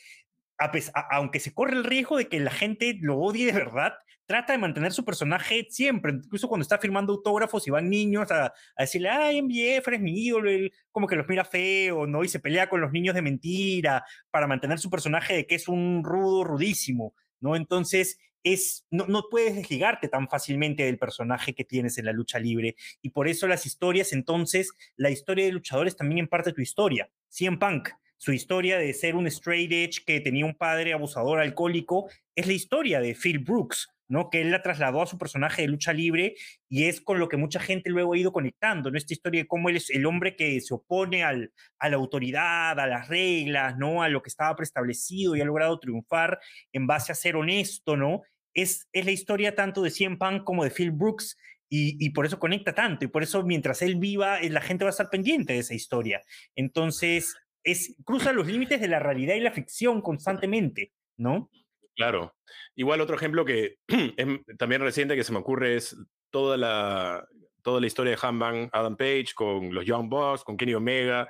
a 0.58 0.72
a, 0.94 1.16
aunque 1.16 1.40
se 1.40 1.52
corre 1.52 1.76
el 1.76 1.84
riesgo 1.84 2.16
de 2.16 2.28
que 2.28 2.40
la 2.40 2.50
gente 2.50 2.96
lo 3.00 3.18
odie 3.18 3.44
de 3.44 3.52
verdad, 3.52 3.92
trata 4.26 4.52
de 4.52 4.58
mantener 4.58 4.92
su 4.92 5.04
personaje 5.04 5.66
siempre, 5.70 6.12
incluso 6.12 6.48
cuando 6.48 6.62
está 6.62 6.78
firmando 6.78 7.12
autógrafos 7.12 7.66
y 7.66 7.70
van 7.70 7.88
niños 7.88 8.30
a, 8.30 8.52
decirle, 8.76 9.08
ay, 9.08 9.40
MJF 9.40 9.88
eres 9.88 10.00
mi 10.00 10.12
ídolo, 10.26 10.50
él 10.50 10.72
como 10.90 11.06
que 11.06 11.16
los 11.16 11.28
mira 11.28 11.44
feo, 11.44 12.06
¿no? 12.06 12.24
Y 12.24 12.28
se 12.28 12.40
pelea 12.40 12.68
con 12.68 12.80
los 12.80 12.92
niños 12.92 13.14
de 13.14 13.22
mentira 13.22 14.04
para 14.30 14.46
mantener 14.46 14.78
su 14.78 14.90
personaje 14.90 15.34
de 15.34 15.46
que 15.46 15.54
es 15.54 15.68
un 15.68 16.02
rudo, 16.04 16.44
rudísimo, 16.44 17.14
¿no? 17.40 17.56
Entonces, 17.56 18.18
es, 18.42 18.86
no, 18.90 19.06
no 19.06 19.24
puedes 19.30 19.56
desligarte 19.56 20.08
tan 20.08 20.28
fácilmente 20.28 20.84
del 20.84 20.98
personaje 20.98 21.54
que 21.54 21.64
tienes 21.64 21.98
en 21.98 22.04
la 22.04 22.12
lucha 22.12 22.38
libre. 22.38 22.76
Y 23.02 23.10
por 23.10 23.28
eso 23.28 23.48
las 23.48 23.66
historias, 23.66 24.12
entonces, 24.12 24.72
la 24.96 25.10
historia 25.10 25.44
de 25.46 25.52
luchadores 25.52 25.96
también 25.96 26.20
en 26.20 26.28
parte 26.28 26.52
tu 26.52 26.60
historia. 26.60 27.10
CM 27.28 27.58
Punk, 27.58 27.90
su 28.18 28.32
historia 28.32 28.78
de 28.78 28.92
ser 28.94 29.16
un 29.16 29.26
straight 29.26 29.72
edge 29.72 30.04
que 30.04 30.20
tenía 30.20 30.46
un 30.46 30.54
padre 30.54 30.92
abusador 30.92 31.40
alcohólico, 31.40 32.08
es 32.34 32.46
la 32.46 32.52
historia 32.52 33.00
de 33.00 33.14
Phil 33.14 33.40
Brooks, 33.40 33.88
¿no? 34.08 34.30
Que 34.30 34.40
él 34.40 34.50
la 34.50 34.62
trasladó 34.62 35.02
a 35.02 35.06
su 35.06 35.18
personaje 35.18 35.62
de 35.62 35.68
lucha 35.68 35.92
libre 35.92 36.34
y 36.68 36.84
es 36.84 37.00
con 37.00 37.18
lo 37.18 37.28
que 37.28 37.36
mucha 37.36 37.60
gente 37.60 37.90
luego 37.90 38.14
ha 38.14 38.18
ido 38.18 38.32
conectando, 38.32 38.90
¿no? 38.90 38.98
Esta 38.98 39.14
historia 39.14 39.42
de 39.42 39.46
cómo 39.46 39.68
él 39.68 39.76
es 39.76 39.90
el 39.90 40.06
hombre 40.06 40.36
que 40.36 40.60
se 40.60 40.74
opone 40.74 41.24
al, 41.24 41.52
a 41.78 41.88
la 41.88 41.96
autoridad, 41.96 42.78
a 42.78 42.86
las 42.86 43.08
reglas, 43.08 43.76
¿no? 43.76 44.02
A 44.02 44.08
lo 44.08 44.22
que 44.22 44.28
estaba 44.28 44.54
preestablecido 44.56 45.36
y 45.36 45.40
ha 45.40 45.44
logrado 45.44 45.78
triunfar 45.78 46.38
en 46.72 46.86
base 46.86 47.12
a 47.12 47.14
ser 47.14 47.36
honesto, 47.36 47.96
¿no? 47.96 48.22
Es, 48.54 48.88
es 48.92 49.04
la 49.04 49.12
historia 49.12 49.54
tanto 49.54 49.82
de 49.82 49.90
Cien 49.90 50.18
Punk 50.18 50.44
como 50.44 50.64
de 50.64 50.70
Phil 50.70 50.90
Brooks 50.90 51.36
y, 51.68 51.96
y, 52.04 52.10
por 52.10 52.26
eso 52.26 52.38
conecta 52.38 52.74
tanto 52.74 53.04
y 53.04 53.08
por 53.08 53.24
eso 53.24 53.42
mientras 53.42 53.82
él 53.82 53.96
viva, 53.96 54.38
eh, 54.38 54.50
la 54.50 54.60
gente 54.60 54.84
va 54.84 54.90
a 54.90 54.92
estar 54.92 55.10
pendiente 55.10 55.52
de 55.52 55.58
esa 55.58 55.74
historia. 55.74 56.22
Entonces, 56.54 57.34
es, 57.66 57.96
cruza 58.04 58.32
los 58.32 58.46
límites 58.46 58.80
de 58.80 58.88
la 58.88 59.00
realidad 59.00 59.34
y 59.34 59.40
la 59.40 59.50
ficción 59.50 60.00
constantemente, 60.00 60.92
¿no? 61.18 61.50
Claro. 61.96 62.34
Igual 62.74 63.00
otro 63.00 63.16
ejemplo 63.16 63.44
que 63.44 63.78
es 63.88 64.26
también 64.58 64.82
reciente 64.82 65.16
que 65.16 65.24
se 65.24 65.32
me 65.32 65.38
ocurre 65.38 65.76
es 65.76 65.96
toda 66.30 66.56
la, 66.56 67.26
toda 67.62 67.80
la 67.80 67.86
historia 67.86 68.12
de 68.12 68.18
Hanban 68.22 68.68
Adam 68.72 68.96
Page 68.96 69.28
con 69.34 69.74
los 69.74 69.84
Young 69.84 70.08
Bucks, 70.08 70.44
con 70.44 70.56
Kenny 70.56 70.74
Omega, 70.74 71.28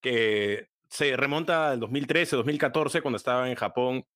que 0.00 0.68
se 0.88 1.16
remonta 1.16 1.72
al 1.72 1.80
2013, 1.80 2.36
2014, 2.36 3.02
cuando 3.02 3.16
estaba 3.16 3.50
en 3.50 3.56
Japón, 3.56 4.06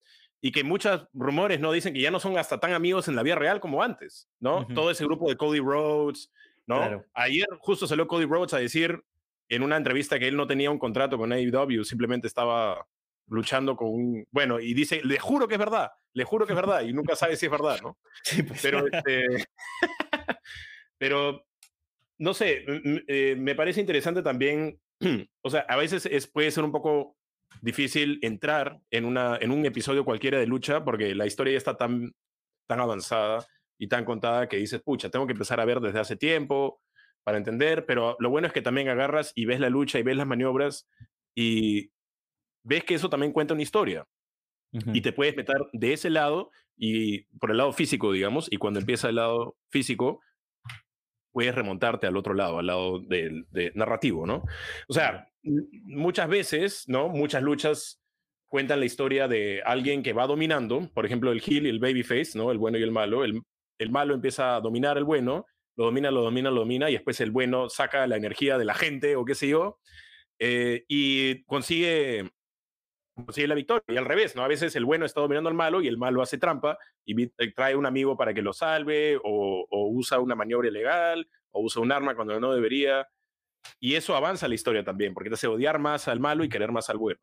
y 0.40 0.53
que 0.53 0.62
muchos 0.62 1.09
rumores 1.12 1.59
no 1.59 1.72
dicen 1.72 1.92
que 1.92 2.01
ya 2.01 2.12
no 2.12 2.20
son 2.20 2.38
hasta 2.38 2.61
tan 2.61 2.72
amigos 2.72 3.09
en 3.09 3.16
la 3.16 3.24
vida 3.24 3.34
real 3.34 3.59
como 3.59 3.82
antes, 3.82 4.28
¿no? 4.38 4.59
Uh 4.59 4.62
-huh. 4.62 4.74
Todo 4.74 4.90
ese 4.92 5.05
grupo 5.05 5.28
de 5.28 5.36
Cody 5.36 5.59
Rhodes, 5.59 6.32
¿no? 6.66 6.76
Claro. 6.76 7.05
Ayer 7.14 7.46
justo 7.59 7.88
salió 7.88 8.07
Cody 8.07 8.26
Rhodes 8.26 8.55
a 8.55 8.59
decir 8.59 9.03
en 9.49 9.62
una 9.62 9.76
entrevista 9.76 10.18
que 10.18 10.28
él 10.28 10.36
no 10.36 10.46
tenía 10.46 10.70
un 10.70 10.78
contrato 10.78 11.18
con 11.18 11.32
AEW, 11.32 11.84
simplemente 11.84 12.28
estaba 12.28 12.86
luchando 13.29 13.76
con 13.76 13.89
un, 13.89 14.26
bueno, 14.31 14.61
y 14.61 14.74
dice, 14.74 15.01
le 15.05 15.18
juro 15.18 15.49
que 15.49 15.55
es 15.55 15.59
verdad, 15.59 15.91
le 16.12 16.24
juro 16.24 16.47
que 16.47 16.53
es 16.53 16.57
verdad, 16.57 16.83
y 16.83 16.93
nunca 16.93 17.16
sabe 17.16 17.37
si 17.37 17.47
es 17.47 17.53
verdad, 17.53 17.79
¿no? 17.83 17.99
Sí, 18.22 18.43
pues. 18.43 18.61
Pero, 18.62 18.87
este, 18.91 19.26
pero, 20.99 21.47
no 22.18 22.35
sé, 22.35 22.64
eh, 23.07 23.37
me 23.39 23.55
parece 23.55 23.81
interesante 23.81 24.22
también, 24.22 24.81
o 25.43 25.51
sea, 25.51 25.61
a 25.68 25.76
veces 25.76 26.07
es, 26.07 26.26
puede 26.26 26.51
ser 26.51 26.64
un 26.64 26.72
poco 26.72 27.16
difícil 27.61 28.18
entrar 28.22 28.81
en, 28.91 29.05
una, 29.05 29.37
en 29.41 29.51
un 29.51 29.64
episodio 29.64 30.05
cualquiera 30.05 30.39
de 30.39 30.47
lucha, 30.47 30.85
porque 30.85 31.14
la 31.14 31.26
historia 31.26 31.53
ya 31.53 31.59
está 31.59 31.76
tan, 31.76 32.14
tan 32.66 32.81
avanzada 32.81 33.47
y 33.79 33.89
tan 33.89 34.05
contada 34.05 34.49
que 34.49 34.57
dices, 34.57 34.83
pucha, 34.83 35.11
tengo 35.11 35.26
que 35.26 35.33
empezar 35.33 35.61
a 35.61 35.64
ver 35.64 35.81
desde 35.81 36.01
hace 36.01 36.16
tiempo 36.16 36.83
para 37.24 37.39
entender, 37.39 37.87
pero 37.87 38.16
lo 38.20 38.31
bueno 38.31 38.47
es 38.47 38.53
que 38.53 38.62
también 38.62 38.89
agarras 38.89 39.33
y 39.35 39.45
ves 39.45 39.61
la 39.61 39.70
lucha 39.70 39.99
y 39.99 40.03
ves 40.03 40.16
las 40.16 40.26
maniobras 40.26 40.89
y 41.35 41.91
ves 42.62 42.84
que 42.84 42.94
eso 42.94 43.09
también 43.09 43.32
cuenta 43.32 43.54
una 43.54 43.62
historia. 43.62 44.06
Uh 44.72 44.78
-huh. 44.78 44.96
Y 44.96 45.00
te 45.00 45.12
puedes 45.12 45.36
meter 45.36 45.56
de 45.72 45.92
ese 45.92 46.11
lado 46.11 46.50
y 46.76 47.22
por 47.38 47.50
el 47.50 47.56
lado 47.56 47.72
físico, 47.72 48.12
digamos, 48.12 48.48
y 48.50 48.56
cuando 48.59 48.80
empieza 48.80 49.09
el 49.09 49.16
lado 49.16 49.56
físico, 49.70 50.20
puedes 51.32 51.54
remontarte 51.54 52.06
al 52.06 52.16
otro 52.16 52.34
lado, 52.34 52.59
al 52.59 52.66
lado 52.66 53.00
del 53.00 53.46
de 53.50 53.72
narrativo, 53.74 54.26
¿no? 54.26 54.44
O 54.88 54.92
sea, 54.92 55.28
muchas 55.42 56.28
veces, 56.28 56.84
¿no? 56.88 57.09
Muchas 57.09 57.42
luchas 57.42 58.00
cuentan 58.48 58.80
la 58.80 58.86
historia 58.86 59.28
de 59.28 59.62
alguien 59.64 60.02
que 60.02 60.12
va 60.12 60.26
dominando, 60.26 60.90
por 60.94 61.06
ejemplo, 61.06 61.32
el 61.32 61.42
heel 61.44 61.66
y 61.66 61.70
el 61.70 61.78
babyface, 61.78 62.32
¿no? 62.34 62.50
El 62.50 62.59
bueno 62.59 62.78
y 62.78 62.82
el 62.82 62.92
malo. 62.92 63.24
El, 63.24 63.42
el 63.78 63.90
malo 63.90 64.14
empieza 64.14 64.56
a 64.56 64.61
dominar 64.61 64.96
al 64.96 65.04
bueno, 65.04 65.46
lo 65.76 65.84
domina, 65.84 66.11
lo 66.11 66.22
domina, 66.22 66.50
lo 66.50 66.61
domina, 66.61 66.90
y 66.90 66.94
después 66.94 67.20
el 67.20 67.30
bueno 67.30 67.68
saca 67.68 68.06
la 68.06 68.16
energía 68.16 68.59
de 68.59 68.64
la 68.64 68.74
gente 68.74 69.14
o 69.16 69.24
qué 69.24 69.34
sé 69.34 69.48
yo, 69.48 69.78
eh, 70.40 70.84
y 70.88 71.44
consigue 71.44 72.30
consigue 73.25 73.49
la 73.49 73.55
victoria. 73.55 73.85
Y 73.89 73.97
al 73.97 74.05
revés, 74.05 74.37
¿no? 74.37 74.43
A 74.43 74.49
veces 74.49 74.75
el 74.77 74.85
bueno 74.85 75.07
está 75.07 75.21
dominando 75.21 75.49
al 75.49 75.55
malo 75.55 75.81
y 75.83 75.89
el 75.89 75.99
malo 75.99 76.23
hace 76.23 76.39
trampa 76.39 76.79
y 77.05 77.23
eh, 77.23 77.53
trae 77.55 77.77
un 77.77 77.87
amigo 77.87 78.16
para 78.16 78.35
que 78.35 78.43
lo 78.43 78.53
salve 78.53 79.16
o, 79.16 79.66
o, 79.71 79.89
usa 79.91 80.21
una 80.21 80.35
maniobra 80.35 80.69
ilegal 80.69 81.29
o 81.51 81.62
usa 81.62 81.83
un 81.83 81.93
arma 81.93 82.14
cuando 82.14 82.39
no 82.41 82.53
debería. 82.53 83.09
Y 83.81 83.95
eso 83.95 84.16
avanza 84.16 84.49
la 84.49 84.55
historia 84.55 84.85
también, 84.85 85.14
porque 85.14 85.31
te 85.31 85.35
hace 85.35 85.47
odiar 85.47 85.79
más 85.79 86.09
al 86.09 86.21
malo 86.21 86.45
y 86.45 86.49
querer 86.49 86.73
más 86.73 86.91
al 86.91 86.99
bueno. 86.99 87.21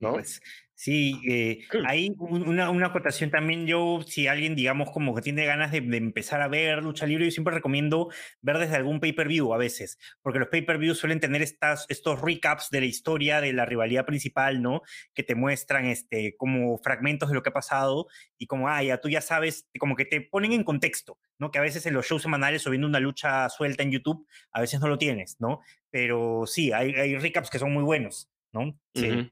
¿No? 0.00 0.12
Pues, 0.14 0.40
Sí, 0.80 1.20
eh, 1.28 1.60
hay 1.86 2.14
una, 2.18 2.70
una 2.70 2.86
acotación 2.86 3.30
también. 3.30 3.66
Yo, 3.66 4.00
si 4.06 4.28
alguien, 4.28 4.56
digamos, 4.56 4.90
como 4.92 5.14
que 5.14 5.20
tiene 5.20 5.44
ganas 5.44 5.72
de, 5.72 5.76
empezar 5.76 6.40
a 6.40 6.48
ver 6.48 6.82
lucha 6.82 7.04
libre, 7.04 7.26
yo 7.26 7.30
siempre 7.30 7.52
recomiendo 7.52 8.08
ver 8.40 8.56
desde 8.56 8.76
algún 8.76 8.98
pay-per-view 8.98 9.52
a 9.52 9.58
veces, 9.58 9.98
porque 10.22 10.38
los 10.38 10.48
pay-per-views 10.48 10.96
suelen 10.96 11.20
tener 11.20 11.42
estas, 11.42 11.84
estos 11.90 12.22
recaps 12.22 12.70
de 12.70 12.80
la 12.80 12.86
historia 12.86 13.42
de 13.42 13.52
la 13.52 13.66
rivalidad 13.66 14.06
principal, 14.06 14.62
¿no? 14.62 14.80
Que 15.12 15.22
te 15.22 15.34
muestran 15.34 15.84
este, 15.84 16.34
como 16.38 16.78
fragmentos 16.78 17.28
de 17.28 17.34
lo 17.34 17.42
que 17.42 17.50
ha 17.50 17.52
pasado 17.52 18.06
y 18.38 18.46
como, 18.46 18.66
ah, 18.70 18.82
ya 18.82 19.02
tú 19.02 19.10
ya 19.10 19.20
sabes, 19.20 19.68
como 19.78 19.96
que 19.96 20.06
te 20.06 20.22
ponen 20.22 20.52
en 20.52 20.64
contexto, 20.64 21.18
¿no? 21.38 21.50
Que 21.50 21.58
a 21.58 21.62
veces 21.62 21.84
en 21.84 21.92
los 21.92 22.06
shows 22.06 22.22
semanales 22.22 22.66
o 22.66 22.70
viendo 22.70 22.88
una 22.88 23.00
lucha 23.00 23.50
suelta 23.50 23.82
en 23.82 23.90
YouTube, 23.90 24.26
a 24.50 24.62
veces 24.62 24.80
no 24.80 24.88
lo 24.88 24.96
tienes, 24.96 25.36
¿no? 25.40 25.60
Pero 25.90 26.44
sí, 26.46 26.72
hay, 26.72 26.94
hay 26.94 27.18
recaps 27.18 27.50
que 27.50 27.58
son 27.58 27.70
muy 27.70 27.82
buenos, 27.82 28.30
¿no? 28.50 28.80
Sí. 28.94 29.30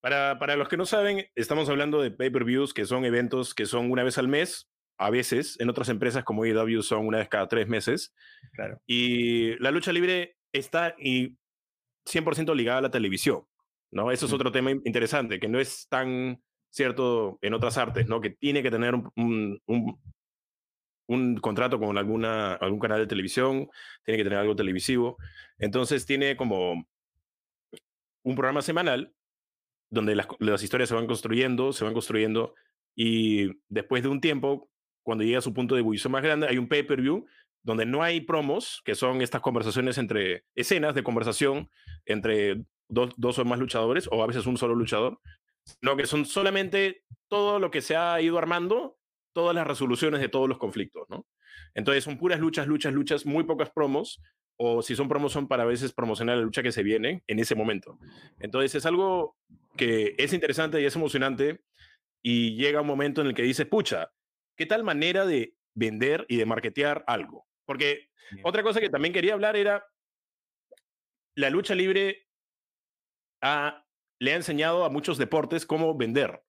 Para, 0.00 0.38
para 0.38 0.56
los 0.56 0.68
que 0.68 0.76
no 0.76 0.86
saben, 0.86 1.26
estamos 1.34 1.68
hablando 1.68 2.00
de 2.02 2.10
pay-per-views, 2.10 2.74
que 2.74 2.86
son 2.86 3.04
eventos 3.04 3.54
que 3.54 3.66
son 3.66 3.90
una 3.90 4.04
vez 4.04 4.18
al 4.18 4.28
mes, 4.28 4.70
a 4.98 5.10
veces, 5.10 5.58
en 5.60 5.70
otras 5.70 5.88
empresas 5.88 6.24
como 6.24 6.44
EW 6.44 6.82
son 6.82 7.06
una 7.06 7.18
vez 7.18 7.28
cada 7.28 7.48
tres 7.48 7.68
meses. 7.68 8.14
Claro. 8.52 8.80
Y 8.86 9.56
la 9.58 9.70
lucha 9.70 9.92
libre 9.92 10.36
está 10.52 10.94
y 10.98 11.38
100% 12.06 12.54
ligada 12.54 12.78
a 12.78 12.82
la 12.82 12.90
televisión, 12.90 13.44
¿no? 13.90 14.10
Eso 14.10 14.26
es 14.26 14.32
otro 14.32 14.52
tema 14.52 14.72
interesante, 14.72 15.40
que 15.40 15.48
no 15.48 15.58
es 15.58 15.88
tan 15.88 16.42
cierto 16.68 17.38
en 17.40 17.54
otras 17.54 17.78
artes, 17.78 18.08
¿no? 18.08 18.20
Que 18.20 18.30
tiene 18.30 18.62
que 18.62 18.70
tener 18.70 18.94
un, 18.94 19.60
un, 19.66 20.00
un 21.06 21.36
contrato 21.38 21.80
con 21.80 21.98
alguna, 21.98 22.54
algún 22.54 22.78
canal 22.78 23.00
de 23.00 23.06
televisión, 23.06 23.68
tiene 24.04 24.18
que 24.18 24.24
tener 24.24 24.38
algo 24.38 24.54
televisivo. 24.54 25.16
Entonces 25.58 26.06
tiene 26.06 26.36
como 26.36 26.84
un 28.22 28.34
programa 28.34 28.62
semanal 28.62 29.12
donde 29.90 30.14
las, 30.14 30.62
historias 30.62 30.88
se 30.88 30.94
van 30.94 31.06
construyendo, 31.06 31.72
se 31.72 31.84
van 31.84 31.92
construyendo, 31.92 32.54
y 32.94 33.50
después 33.68 34.02
de 34.02 34.08
un 34.08 34.20
tiempo, 34.20 34.70
cuando 35.02 35.24
llega 35.24 35.38
a 35.38 35.42
su 35.42 35.52
punto 35.52 35.74
de 35.74 35.80
ebullición 35.80 36.12
más 36.12 36.22
grande, 36.22 36.46
hay 36.48 36.58
un 36.58 36.68
pay-per-view 36.68 37.26
donde 37.62 37.84
no 37.84 38.02
hay 38.02 38.20
promos, 38.22 38.80
que 38.84 38.94
son 38.94 39.20
estas 39.20 39.42
conversaciones 39.42 39.98
entre 39.98 40.44
escenas 40.54 40.94
de 40.94 41.02
conversación 41.02 41.68
entre 42.06 42.64
dos, 42.88 43.12
dos 43.16 43.38
o 43.38 43.44
más 43.44 43.58
luchadores, 43.58 44.08
o 44.10 44.22
a 44.22 44.26
veces 44.26 44.46
un 44.46 44.56
solo 44.56 44.74
luchador, 44.74 45.20
no 45.82 45.96
que 45.96 46.06
son 46.06 46.24
solamente 46.24 47.04
todo 47.28 47.58
lo 47.58 47.70
que 47.70 47.82
se 47.82 47.96
ha 47.96 48.20
ido 48.20 48.38
armando, 48.38 48.96
todas 49.32 49.54
las 49.54 49.66
resoluciones 49.66 50.20
de 50.20 50.28
todos 50.28 50.48
los 50.48 50.58
conflictos, 50.58 51.06
¿no? 51.08 51.26
Entonces 51.74 52.04
son 52.04 52.18
puras 52.18 52.40
luchas, 52.40 52.66
luchas, 52.66 52.92
luchas, 52.92 53.26
muy 53.26 53.44
pocas 53.44 53.70
promos, 53.70 54.20
o 54.62 54.82
si 54.82 54.94
son 54.94 55.08
promos 55.08 55.32
son 55.32 55.48
para 55.48 55.62
a 55.62 55.66
veces 55.66 55.90
promocionar 55.90 56.36
la 56.36 56.42
lucha 56.42 56.62
que 56.62 56.70
se 56.70 56.82
viene 56.82 57.24
en 57.26 57.38
ese 57.38 57.54
momento. 57.54 57.98
Entonces 58.40 58.74
es 58.74 58.84
algo 58.84 59.38
que 59.74 60.14
es 60.18 60.34
interesante 60.34 60.82
y 60.82 60.84
es 60.84 60.94
emocionante 60.94 61.62
y 62.22 62.56
llega 62.56 62.82
un 62.82 62.86
momento 62.86 63.22
en 63.22 63.28
el 63.28 63.34
que 63.34 63.42
dices, 63.42 63.66
pucha, 63.66 64.12
¿qué 64.58 64.66
tal 64.66 64.84
manera 64.84 65.24
de 65.24 65.56
vender 65.72 66.26
y 66.28 66.36
de 66.36 66.44
marketear 66.44 67.04
algo? 67.06 67.48
Porque 67.64 68.10
otra 68.42 68.62
cosa 68.62 68.80
que 68.80 68.90
también 68.90 69.14
quería 69.14 69.32
hablar 69.32 69.56
era, 69.56 69.86
la 71.34 71.48
lucha 71.48 71.74
libre 71.74 72.28
le 73.40 74.32
ha 74.32 74.36
enseñado 74.36 74.84
a 74.84 74.90
muchos 74.90 75.16
deportes 75.16 75.64
cómo 75.64 75.96
vender, 75.96 76.42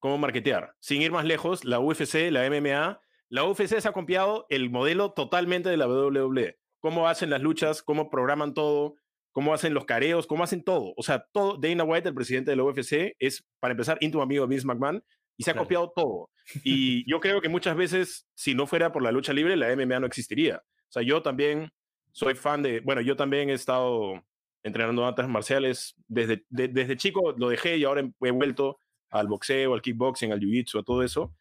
cómo 0.00 0.18
marketear. 0.18 0.74
Sin 0.80 1.00
ir 1.00 1.12
más 1.12 1.24
lejos, 1.24 1.64
la 1.64 1.78
UFC, 1.78 2.28
la 2.32 2.50
MMA, 2.50 3.00
la 3.28 3.44
UFC 3.44 3.78
se 3.78 3.86
ha 3.86 3.92
copiado 3.92 4.46
el 4.50 4.68
modelo 4.68 5.12
totalmente 5.12 5.68
de 5.68 5.76
la 5.76 5.86
WWE 5.86 6.58
cómo 6.82 7.08
hacen 7.08 7.30
las 7.30 7.40
luchas, 7.40 7.80
cómo 7.82 8.10
programan 8.10 8.54
todo, 8.54 8.96
cómo 9.30 9.54
hacen 9.54 9.72
los 9.72 9.86
careos, 9.86 10.26
cómo 10.26 10.42
hacen 10.42 10.62
todo. 10.62 10.92
O 10.96 11.02
sea, 11.02 11.26
todo, 11.32 11.56
Dana 11.56 11.84
White, 11.84 12.08
el 12.08 12.14
presidente 12.14 12.50
de 12.50 12.56
la 12.56 12.64
UFC, 12.64 13.14
es, 13.18 13.44
para 13.60 13.72
empezar, 13.72 13.96
íntimo 14.00 14.22
amigo 14.22 14.44
de 14.44 14.50
Vince 14.50 14.66
McMahon 14.66 15.02
y 15.36 15.44
se 15.44 15.52
ha 15.52 15.56
copiado 15.56 15.92
todo. 15.94 16.28
Y 16.64 17.08
yo 17.08 17.20
creo 17.20 17.40
que 17.40 17.48
muchas 17.48 17.76
veces, 17.76 18.26
si 18.34 18.54
no 18.54 18.66
fuera 18.66 18.90
por 18.90 19.02
la 19.02 19.12
lucha 19.12 19.32
libre, 19.32 19.56
la 19.56 19.74
MMA 19.74 20.00
no 20.00 20.06
existiría. 20.06 20.56
O 20.56 20.92
sea, 20.92 21.02
yo 21.02 21.22
también 21.22 21.70
soy 22.10 22.34
fan 22.34 22.62
de, 22.62 22.80
bueno, 22.80 23.00
yo 23.00 23.16
también 23.16 23.48
he 23.48 23.54
estado 23.54 24.20
entrenando 24.64 25.06
artes 25.06 25.28
marciales 25.28 25.94
desde, 26.08 26.44
desde 26.50 26.96
chico, 26.96 27.32
lo 27.38 27.48
dejé 27.48 27.76
y 27.76 27.84
ahora 27.84 28.02
he 28.20 28.30
vuelto 28.32 28.78
al 29.10 29.28
boxeo, 29.28 29.72
al 29.72 29.82
kickboxing, 29.82 30.32
al 30.32 30.40
jiu-jitsu, 30.40 30.80
a 30.80 30.82
todo 30.82 31.04
eso. 31.04 31.32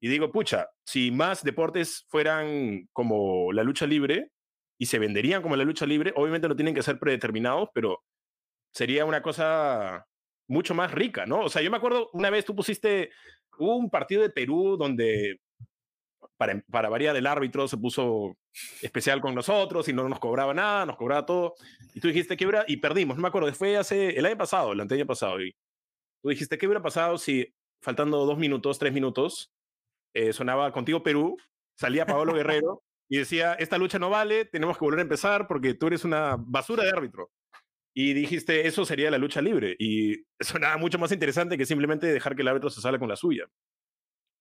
Y 0.00 0.08
digo, 0.08 0.30
pucha, 0.30 0.68
si 0.84 1.10
más 1.10 1.42
deportes 1.42 2.04
fueran 2.08 2.88
como 2.92 3.52
la 3.52 3.62
lucha 3.62 3.86
libre, 3.86 4.30
y 4.78 4.86
se 4.86 4.98
venderían 4.98 5.42
como 5.42 5.56
la 5.56 5.64
lucha 5.64 5.86
libre. 5.86 6.12
Obviamente 6.16 6.48
no 6.48 6.56
tienen 6.56 6.74
que 6.74 6.82
ser 6.82 6.98
predeterminados, 6.98 7.68
pero 7.74 8.02
sería 8.72 9.04
una 9.04 9.22
cosa 9.22 10.06
mucho 10.48 10.74
más 10.74 10.92
rica, 10.92 11.26
¿no? 11.26 11.40
O 11.40 11.48
sea, 11.48 11.62
yo 11.62 11.70
me 11.70 11.76
acuerdo 11.76 12.10
una 12.12 12.30
vez 12.30 12.44
tú 12.44 12.54
pusiste 12.54 13.10
un 13.58 13.90
partido 13.90 14.22
de 14.22 14.30
Perú 14.30 14.76
donde 14.76 15.40
para, 16.36 16.60
para 16.70 16.88
variar 16.88 17.16
el 17.16 17.26
árbitro 17.26 17.68
se 17.68 17.76
puso 17.76 18.36
especial 18.80 19.20
con 19.20 19.34
nosotros 19.34 19.88
y 19.88 19.92
no 19.92 20.08
nos 20.08 20.18
cobraba 20.18 20.52
nada, 20.54 20.86
nos 20.86 20.96
cobraba 20.96 21.24
todo. 21.24 21.54
Y 21.94 22.00
tú 22.00 22.08
dijiste 22.08 22.36
que 22.36 22.48
y 22.66 22.76
perdimos, 22.78 23.16
no 23.16 23.22
me 23.22 23.28
acuerdo, 23.28 23.52
fue 23.52 23.76
hace 23.76 24.10
el 24.10 24.26
año 24.26 24.36
pasado, 24.36 24.72
el 24.72 24.80
año 24.80 25.06
pasado. 25.06 25.40
Y 25.40 25.54
tú 26.22 26.28
dijiste 26.28 26.58
qué 26.58 26.66
hubiera 26.66 26.82
pasado 26.82 27.18
si 27.18 27.54
faltando 27.80 28.24
dos 28.26 28.38
minutos, 28.38 28.78
tres 28.78 28.92
minutos, 28.92 29.52
eh, 30.14 30.32
sonaba 30.32 30.72
contigo 30.72 31.02
Perú, 31.02 31.36
salía 31.74 32.06
Pablo 32.06 32.34
Guerrero 32.34 32.82
y 33.12 33.18
decía, 33.18 33.52
esta 33.52 33.76
lucha 33.76 33.98
no 33.98 34.08
vale, 34.08 34.46
tenemos 34.46 34.78
que 34.78 34.86
volver 34.86 35.00
a 35.00 35.02
empezar 35.02 35.46
porque 35.46 35.74
tú 35.74 35.88
eres 35.88 36.02
una 36.02 36.36
basura 36.38 36.82
de 36.82 36.92
árbitro. 36.92 37.30
Y 37.94 38.14
dijiste, 38.14 38.66
eso 38.66 38.86
sería 38.86 39.10
la 39.10 39.18
lucha 39.18 39.42
libre. 39.42 39.76
Y 39.78 40.24
sonaba 40.40 40.78
mucho 40.78 40.98
más 40.98 41.12
interesante 41.12 41.58
que 41.58 41.66
simplemente 41.66 42.06
dejar 42.06 42.34
que 42.34 42.40
el 42.40 42.48
árbitro 42.48 42.70
se 42.70 42.80
salga 42.80 42.98
con 42.98 43.10
la 43.10 43.16
suya. 43.16 43.44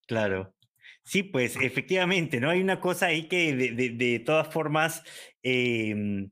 Claro. 0.07 0.55
Sí, 1.03 1.22
pues 1.22 1.57
efectivamente, 1.57 2.39
¿no? 2.39 2.49
Hay 2.49 2.61
una 2.61 2.80
cosa 2.80 3.07
ahí 3.07 3.28
que 3.28 3.53
de, 3.53 4.19
todas 4.19 4.47
formas, 4.47 5.03
em, 5.43 6.32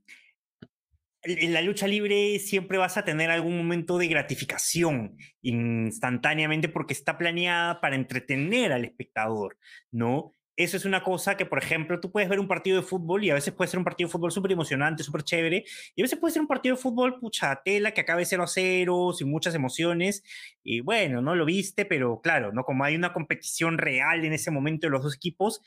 en 1.23 1.53
la 1.53 1.61
lucha 1.61 1.87
libre 1.87 2.39
siempre 2.39 2.77
vas 2.77 2.95
a 2.95 3.03
tener 3.03 3.31
algún 3.31 3.57
momento 3.57 3.97
de 3.97 4.07
gratificación 4.07 5.17
instantáneamente 5.41 6.69
porque 6.69 6.93
está 6.93 7.17
planeada 7.17 7.81
para 7.81 7.97
entretener 7.97 8.71
al 8.71 8.85
espectador, 8.85 9.57
¿no? 9.91 10.35
Eso 10.59 10.75
es 10.75 10.83
una 10.83 11.01
cosa 11.05 11.37
que, 11.37 11.45
por 11.45 11.57
ejemplo, 11.57 12.01
tú 12.01 12.11
puedes 12.11 12.27
ver 12.27 12.37
un 12.37 12.49
partido 12.49 12.75
de 12.75 12.83
fútbol 12.83 13.23
y 13.23 13.29
a 13.29 13.33
veces 13.33 13.53
puede 13.53 13.69
ser 13.69 13.77
un 13.77 13.85
partido 13.85 14.09
de 14.09 14.11
fútbol 14.11 14.29
súper 14.29 14.51
emocionante, 14.51 15.03
súper 15.03 15.23
chévere, 15.23 15.63
y 15.95 16.01
a 16.01 16.03
veces 16.03 16.19
puede 16.19 16.33
ser 16.33 16.41
un 16.41 16.49
partido 16.49 16.75
de 16.75 16.81
fútbol, 16.81 17.17
pucha, 17.17 17.61
tela, 17.63 17.93
que 17.93 18.01
acabe 18.01 18.25
0 18.25 18.43
a 18.43 18.47
0, 18.47 19.13
sin 19.17 19.31
muchas 19.31 19.55
emociones, 19.55 20.21
y 20.61 20.81
bueno, 20.81 21.21
no 21.21 21.33
lo 21.33 21.45
viste, 21.45 21.85
pero 21.85 22.19
claro, 22.19 22.51
¿no? 22.51 22.65
Como 22.65 22.83
hay 22.83 22.97
una 22.97 23.13
competición 23.13 23.77
real 23.77 24.25
en 24.25 24.33
ese 24.33 24.51
momento 24.51 24.87
de 24.87 24.91
los 24.91 25.01
dos 25.01 25.15
equipos, 25.15 25.61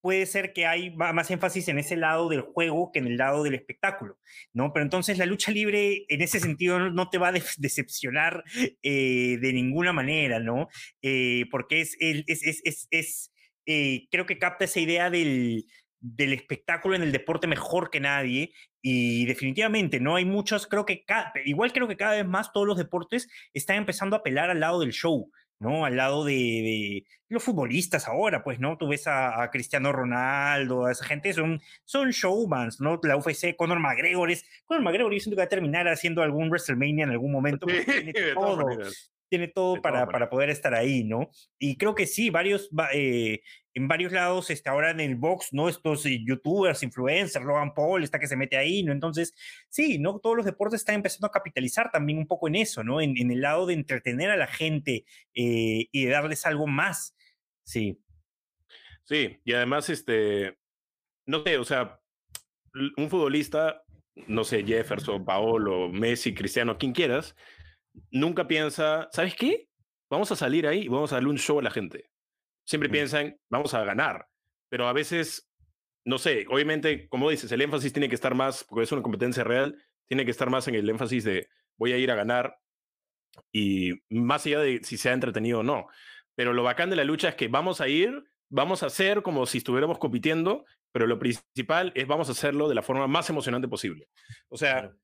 puede 0.00 0.26
ser 0.26 0.52
que 0.52 0.66
hay 0.66 0.94
más 0.94 1.30
énfasis 1.30 1.68
en 1.68 1.78
ese 1.78 1.96
lado 1.96 2.28
del 2.28 2.42
juego 2.42 2.90
que 2.92 2.98
en 2.98 3.06
el 3.06 3.16
lado 3.16 3.44
del 3.44 3.54
espectáculo, 3.54 4.18
¿no? 4.52 4.72
Pero 4.72 4.84
entonces 4.84 5.16
la 5.16 5.26
lucha 5.26 5.52
libre 5.52 6.04
en 6.08 6.22
ese 6.22 6.40
sentido 6.40 6.90
no 6.90 7.08
te 7.08 7.18
va 7.18 7.28
a 7.28 7.32
decepcionar 7.32 8.44
eh, 8.82 9.38
de 9.40 9.52
ninguna 9.52 9.92
manera, 9.92 10.40
¿no? 10.40 10.68
Eh, 11.02 11.46
porque 11.50 11.80
es, 11.80 13.31
eh, 13.66 14.08
creo 14.10 14.26
que 14.26 14.38
capta 14.38 14.64
esa 14.64 14.80
idea 14.80 15.10
del, 15.10 15.66
del 16.02 16.32
espectáculo 16.32 16.96
en 16.96 17.02
el 17.02 17.12
deporte 17.12 17.46
mejor 17.46 17.90
que 17.90 18.00
nadie 18.00 18.52
y 18.82 19.24
definitivamente 19.26 20.00
no 20.00 20.16
hay 20.16 20.24
muchos, 20.24 20.66
creo 20.66 20.84
que 20.84 21.04
igual 21.44 21.72
creo 21.72 21.86
que 21.86 21.96
cada 21.96 22.16
vez 22.16 22.26
más 22.26 22.52
todos 22.52 22.66
los 22.66 22.76
deportes 22.76 23.28
están 23.54 23.76
empezando 23.76 24.16
a 24.16 24.18
apelar 24.18 24.50
al 24.50 24.58
lado 24.58 24.80
del 24.80 24.92
show, 24.92 25.30
¿no? 25.60 25.84
Al 25.84 25.96
lado 25.96 26.24
de, 26.24 27.04
los 27.28 27.44
futbolistas 27.44 28.08
ahora, 28.08 28.42
pues, 28.42 28.58
¿no? 28.58 28.76
Tú 28.76 28.88
ves 28.88 29.06
a, 29.06 29.48
Cristiano 29.52 29.92
Ronaldo, 29.92 30.86
a 30.86 30.92
esa 30.92 31.04
gente, 31.04 31.32
son, 31.32 31.60
son 31.84 32.10
showmans, 32.10 32.80
¿no? 32.80 32.98
La 33.04 33.16
UFC, 33.16 33.54
Conor 33.56 33.78
McGregor 33.78 34.32
es, 34.32 34.44
Conor 34.64 34.82
McGregor 34.82 35.12
yo 35.14 35.20
siento 35.20 35.36
que 35.36 35.42
va 35.42 35.46
a 35.46 35.48
terminar 35.48 35.86
haciendo 35.86 36.22
algún 36.22 36.48
WrestleMania 36.48 37.04
en 37.04 37.10
algún 37.10 37.30
momento, 37.30 37.66
tiene 37.66 38.12
todo, 38.34 38.66
tiene 39.32 39.48
todo 39.48 39.80
para, 39.80 40.06
para, 40.06 40.28
poder 40.28 40.50
estar 40.50 40.74
ahí, 40.74 41.04
¿no? 41.04 41.30
Y 41.58 41.78
creo 41.78 41.94
que 41.94 42.06
sí, 42.06 42.28
varios, 42.28 42.68
eh, 42.92 43.40
en 43.72 43.88
varios 43.88 44.12
lados, 44.12 44.50
este, 44.50 44.68
ahora 44.68 44.90
en 44.90 45.00
el 45.00 45.16
box, 45.16 45.54
¿no? 45.54 45.70
Estos 45.70 46.04
eh, 46.04 46.22
youtubers, 46.22 46.82
influencers, 46.82 47.42
Logan 47.42 47.72
Paul 47.72 48.04
está 48.04 48.18
que 48.18 48.26
se 48.26 48.36
mete 48.36 48.58
ahí, 48.58 48.82
¿no? 48.82 48.92
Entonces, 48.92 49.32
sí, 49.70 49.98
¿no? 49.98 50.18
Todos 50.18 50.36
los 50.36 50.44
deportes 50.44 50.80
están 50.80 50.96
empezando 50.96 51.28
a 51.28 51.30
capitalizar 51.30 51.90
también 51.90 52.18
un 52.18 52.26
poco 52.26 52.46
en 52.46 52.56
eso, 52.56 52.84
¿no? 52.84 53.00
En, 53.00 53.16
el 53.16 53.40
lado 53.40 53.64
de 53.64 53.72
entretener 53.72 54.28
a 54.28 54.36
la 54.36 54.48
gente 54.48 55.06
eh, 55.32 55.88
y 55.90 56.04
de 56.04 56.10
darles 56.10 56.44
algo 56.44 56.66
más, 56.66 57.16
sí. 57.64 57.98
Sí, 59.04 59.40
y 59.46 59.54
además, 59.54 59.88
este, 59.88 60.58
no 61.24 61.42
sé, 61.42 61.56
o 61.56 61.64
sea, 61.64 62.02
un 62.98 63.08
futbolista, 63.08 63.82
no 64.26 64.44
sé, 64.44 64.62
Jefferson, 64.62 65.24
Paolo, 65.24 65.88
Messi, 65.88 66.34
Cristiano, 66.34 66.76
quien 66.76 66.92
quieras, 66.92 67.34
nunca 68.10 68.46
piensa, 68.46 69.08
¿sabes 69.12 69.34
qué? 69.34 69.68
Vamos 70.10 70.30
a 70.32 70.36
salir 70.36 70.66
ahí 70.66 70.82
y 70.82 70.88
vamos 70.88 71.12
a 71.12 71.16
darle 71.16 71.30
un 71.30 71.38
show 71.38 71.58
a 71.58 71.62
la 71.62 71.70
gente. 71.70 72.10
Siempre 72.66 72.88
piensan, 72.88 73.36
vamos 73.50 73.74
a 73.74 73.84
ganar, 73.84 74.28
pero 74.68 74.86
a 74.86 74.92
veces, 74.92 75.50
no 76.04 76.18
sé, 76.18 76.46
obviamente, 76.48 77.08
como 77.08 77.28
dices, 77.30 77.50
el 77.52 77.60
énfasis 77.60 77.92
tiene 77.92 78.08
que 78.08 78.14
estar 78.14 78.34
más, 78.34 78.64
porque 78.64 78.84
es 78.84 78.92
una 78.92 79.02
competencia 79.02 79.44
real, 79.44 79.76
tiene 80.08 80.24
que 80.24 80.30
estar 80.30 80.50
más 80.50 80.68
en 80.68 80.74
el 80.74 80.88
énfasis 80.88 81.24
de 81.24 81.48
voy 81.78 81.92
a 81.92 81.98
ir 81.98 82.10
a 82.10 82.14
ganar 82.14 82.58
y 83.52 83.92
más 84.10 84.46
allá 84.46 84.60
de 84.60 84.80
si 84.84 84.96
sea 84.96 85.12
entretenido 85.12 85.60
o 85.60 85.62
no. 85.62 85.86
Pero 86.34 86.52
lo 86.52 86.62
bacán 86.62 86.90
de 86.90 86.96
la 86.96 87.04
lucha 87.04 87.30
es 87.30 87.34
que 87.34 87.48
vamos 87.48 87.80
a 87.80 87.88
ir, 87.88 88.22
vamos 88.50 88.82
a 88.82 88.86
hacer 88.86 89.22
como 89.22 89.46
si 89.46 89.58
estuviéramos 89.58 89.98
compitiendo, 89.98 90.64
pero 90.92 91.06
lo 91.06 91.18
principal 91.18 91.92
es 91.94 92.06
vamos 92.06 92.28
a 92.28 92.32
hacerlo 92.32 92.68
de 92.68 92.74
la 92.74 92.82
forma 92.82 93.06
más 93.06 93.28
emocionante 93.30 93.68
posible. 93.68 94.08
O 94.48 94.56
sea, 94.56 94.94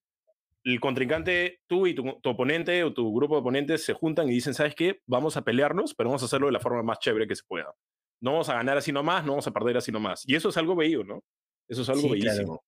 el 0.65 0.81
contrincante, 0.81 1.61
tú 1.67 1.87
y 1.87 1.95
tu, 1.95 2.09
oponente 2.25 2.85
o 2.85 2.93
tu 2.93 3.15
grupo 3.15 3.35
de 3.35 3.41
oponentes 3.41 3.85
se 3.85 3.93
juntan 3.93 4.29
y 4.29 4.33
dicen, 4.33 4.55
¿sabes 4.55 4.75
qué? 4.75 5.01
Vamos 5.07 5.37
a 5.37 5.43
pelearnos, 5.43 5.95
pero 5.95 6.11
vamos 6.11 6.23
a 6.23 6.27
hacerlo 6.27 6.47
de 6.47 6.53
la 6.53 6.61
forma 6.61 6.83
más 6.83 6.99
chévere 6.99 7.27
que 7.27 7.37
se 7.37 7.45
pueda. 7.47 7.73
No 8.21 8.33
vamos 8.33 8.49
a 8.49 8.55
ganar 8.55 8.77
así 8.77 8.93
nomás, 8.93 9.25
no 9.25 9.33
vamos 9.33 9.47
a 9.47 9.53
perder 9.53 9.77
así 9.77 9.93
nomás. 9.93 10.25
Y 10.27 10.35
eso 10.35 10.49
es 10.49 10.57
algo 10.57 10.75
bello, 10.75 11.05
¿no? 11.05 11.23
Eso 11.69 11.83
es 11.83 11.89
algo 11.89 12.11
bellísimo. 12.11 12.65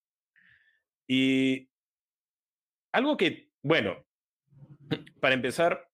Y 1.07 1.69
algo 2.91 3.17
que, 3.17 3.49
bueno, 3.61 4.05
para 5.19 5.35
empezar, 5.35 5.87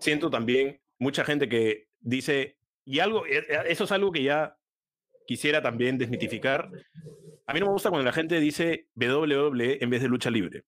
siento 0.00 0.30
también 0.30 0.80
mucha 0.98 1.24
gente 1.24 1.48
que 1.48 1.88
dice, 2.00 2.58
y 2.84 2.98
algo, 2.98 3.26
e, 3.26 3.38
e, 3.38 3.62
eso 3.68 3.84
es 3.84 3.92
algo 3.92 4.10
que 4.12 4.22
ya 4.22 4.56
quisiera 5.26 5.62
también 5.62 5.98
desmitificar. 5.98 6.70
A 7.46 7.52
mí 7.52 7.60
no 7.60 7.66
me 7.66 7.72
gusta 7.72 7.90
cuando 7.90 8.04
la 8.04 8.12
gente 8.12 8.40
dice 8.40 8.88
WWE 8.96 9.78
en 9.82 9.90
vez 9.90 10.02
de 10.02 10.08
lucha 10.08 10.30
libre. 10.30 10.64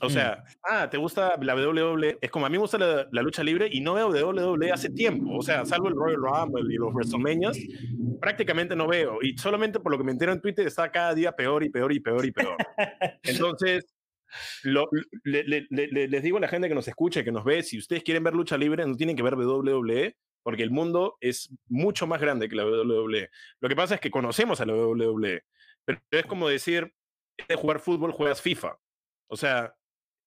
O 0.00 0.06
mm. 0.06 0.10
sea, 0.10 0.44
ah, 0.62 0.88
¿te 0.88 0.96
gusta 0.96 1.34
la 1.40 1.56
WWE? 1.56 2.18
Es 2.20 2.30
como 2.30 2.46
a 2.46 2.48
mí 2.48 2.54
me 2.54 2.62
gusta 2.62 2.78
la, 2.78 3.22
lucha 3.22 3.42
libre 3.42 3.68
y 3.70 3.80
no 3.80 3.94
veo 3.94 4.10
WWE 4.10 4.70
hace 4.70 4.90
tiempo. 4.90 5.36
O 5.36 5.42
sea, 5.42 5.64
salvo 5.64 5.88
el 5.88 5.94
Royal 5.94 6.20
Rumble 6.20 6.72
y 6.72 6.76
los 6.76 6.92
WrestleMania, 6.92 7.50
prácticamente 8.20 8.76
no 8.76 8.86
veo. 8.86 9.18
Y 9.22 9.36
solamente 9.38 9.80
por 9.80 9.90
lo 9.90 9.98
que 9.98 10.04
me 10.04 10.12
entero 10.12 10.32
en 10.32 10.40
Twitter 10.40 10.66
está 10.66 10.90
cada 10.92 11.14
día 11.14 11.32
peor 11.32 11.64
y 11.64 11.70
peor 11.70 11.92
y 11.92 12.00
peor 12.00 12.24
y 12.24 12.30
peor. 12.30 12.56
Entonces, 13.24 13.86
les 15.24 16.22
digo 16.22 16.36
a 16.36 16.40
la 16.40 16.48
gente 16.48 16.68
que 16.68 16.74
nos 16.74 16.86
escucha, 16.88 17.24
que 17.24 17.32
nos 17.32 17.44
ve, 17.44 17.62
si 17.62 17.78
ustedes 17.78 18.04
quieren 18.04 18.22
ver 18.22 18.34
lucha 18.34 18.56
libre, 18.56 18.86
no 18.86 18.96
tienen 18.96 19.16
que 19.16 19.22
ver 19.22 19.34
WWE, 19.34 20.16
porque 20.42 20.62
el 20.62 20.70
mundo 20.70 21.16
es 21.20 21.50
mucho 21.66 22.06
más 22.06 22.20
grande 22.20 22.48
que 22.48 22.56
la 22.56 22.64
WWE. 22.64 23.30
Lo 23.60 23.68
que 23.68 23.76
pasa 23.76 23.96
es 23.96 24.00
que 24.00 24.10
conocemos 24.10 24.60
a 24.60 24.66
la 24.66 24.74
WWE, 24.74 25.42
pero 25.88 26.02
es 26.10 26.26
como 26.26 26.48
decir, 26.48 26.92
de 27.48 27.54
jugar 27.54 27.80
fútbol 27.80 28.12
juegas 28.12 28.42
FIFA. 28.42 28.78
O 29.26 29.38
sea, 29.38 29.74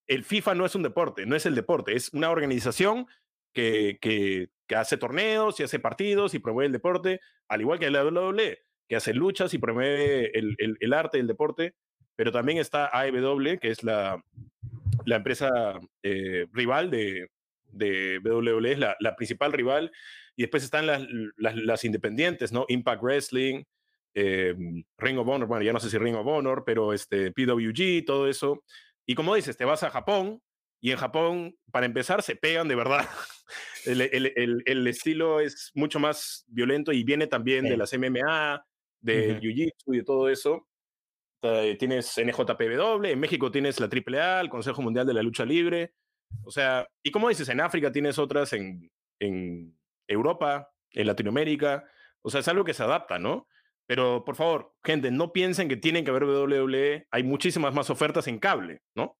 el 0.08 0.24
FIFA 0.24 0.56
no 0.56 0.66
es 0.66 0.74
un 0.74 0.82
deporte, 0.82 1.24
no 1.24 1.36
es 1.36 1.46
el 1.46 1.54
deporte, 1.54 1.94
es 1.94 2.12
una 2.12 2.30
organización 2.30 3.06
que, 3.54 3.98
que, 4.00 4.48
hace 4.74 4.96
torneos 4.96 5.60
y 5.60 5.62
hace 5.62 5.78
partidos 5.78 6.32
y 6.32 6.38
promueve 6.38 6.66
el 6.66 6.72
deporte, 6.72 7.20
al 7.46 7.60
igual 7.60 7.78
que 7.78 7.90
la 7.90 8.02
WWE, 8.04 8.58
que 8.88 8.96
hace 8.96 9.12
luchas 9.12 9.52
y 9.52 9.58
promueve 9.58 10.36
el, 10.36 10.56
el, 10.58 10.92
arte 10.94 11.18
del 11.18 11.26
deporte, 11.26 11.74
pero 12.16 12.32
también 12.32 12.56
está 12.56 12.90
AEW, 12.90 13.58
que 13.60 13.68
es 13.68 13.84
la, 13.84 14.24
la 15.04 15.16
empresa 15.16 15.78
eh, 16.02 16.46
rival 16.52 16.90
de, 16.90 17.28
de 17.66 18.18
WWE, 18.24 18.72
es 18.72 18.78
la, 18.78 18.96
la, 18.98 19.14
principal 19.14 19.52
rival, 19.52 19.92
y 20.36 20.42
después 20.42 20.64
están 20.64 20.86
las, 20.86 21.06
las, 21.36 21.84
independientes, 21.84 22.50
¿no? 22.50 22.64
Impact 22.68 23.02
Wrestling, 23.02 23.64
eh, 24.14 24.54
Ring 24.98 25.18
of 25.18 25.28
Honor, 25.28 25.48
bueno, 25.48 25.64
ya 25.64 25.72
no 25.72 25.80
sé 25.80 25.90
si 25.90 25.98
Ring 25.98 26.16
of 26.16 26.26
Honor, 26.26 26.64
pero 26.64 26.92
este, 26.92 27.32
PWG, 27.32 28.04
todo 28.04 28.28
eso. 28.28 28.62
Y 29.06 29.14
como 29.14 29.34
dices, 29.34 29.56
te 29.56 29.64
vas 29.64 29.82
a 29.82 29.90
Japón 29.90 30.40
y 30.80 30.90
en 30.90 30.98
Japón, 30.98 31.56
para 31.70 31.86
empezar, 31.86 32.22
se 32.22 32.36
pegan 32.36 32.68
de 32.68 32.74
verdad. 32.74 33.08
El, 33.84 34.00
el, 34.00 34.62
el, 34.64 34.86
estilo 34.86 35.40
es 35.40 35.72
mucho 35.74 35.98
más 35.98 36.44
violento 36.46 36.92
y 36.92 37.02
viene 37.02 37.26
también 37.26 37.64
de 37.64 37.76
las 37.76 37.92
MMA, 37.92 38.64
de 39.00 39.40
Jiu-Jitsu 39.40 39.92
y 39.92 39.96
de 39.96 40.04
todo 40.04 40.28
eso. 40.28 40.68
tienes 41.80 42.16
NJPW, 42.16 43.04
en 43.06 43.18
México 43.18 43.50
tienes 43.50 43.80
la 43.80 43.88
AAA, 43.88 44.40
el 44.40 44.48
Consejo 44.48 44.82
Mundial 44.82 45.04
de 45.04 45.14
la 45.14 45.22
Lucha 45.22 45.44
Libre. 45.44 45.94
O 46.44 46.52
sea, 46.52 46.86
y 47.02 47.10
como 47.10 47.28
dices, 47.28 47.48
en 47.48 47.60
África 47.60 47.90
tienes 47.90 48.18
otras, 48.20 48.52
en, 48.52 48.88
en 49.18 49.76
Europa, 50.06 50.70
en 50.92 51.06
Latinoamérica. 51.08 51.84
O 52.22 52.30
sea, 52.30 52.40
es 52.40 52.48
algo 52.48 52.64
que 52.64 52.74
se 52.74 52.84
adapta, 52.84 53.18
¿no? 53.18 53.48
Pero 53.86 54.24
por 54.24 54.36
favor, 54.36 54.74
gente, 54.84 55.10
no 55.10 55.32
piensen 55.32 55.68
que 55.68 55.76
tienen 55.76 56.04
que 56.04 56.10
ver 56.10 56.24
WWE. 56.24 57.06
Hay 57.10 57.22
muchísimas 57.22 57.74
más 57.74 57.90
ofertas 57.90 58.26
en 58.28 58.38
cable, 58.38 58.80
¿no? 58.94 59.18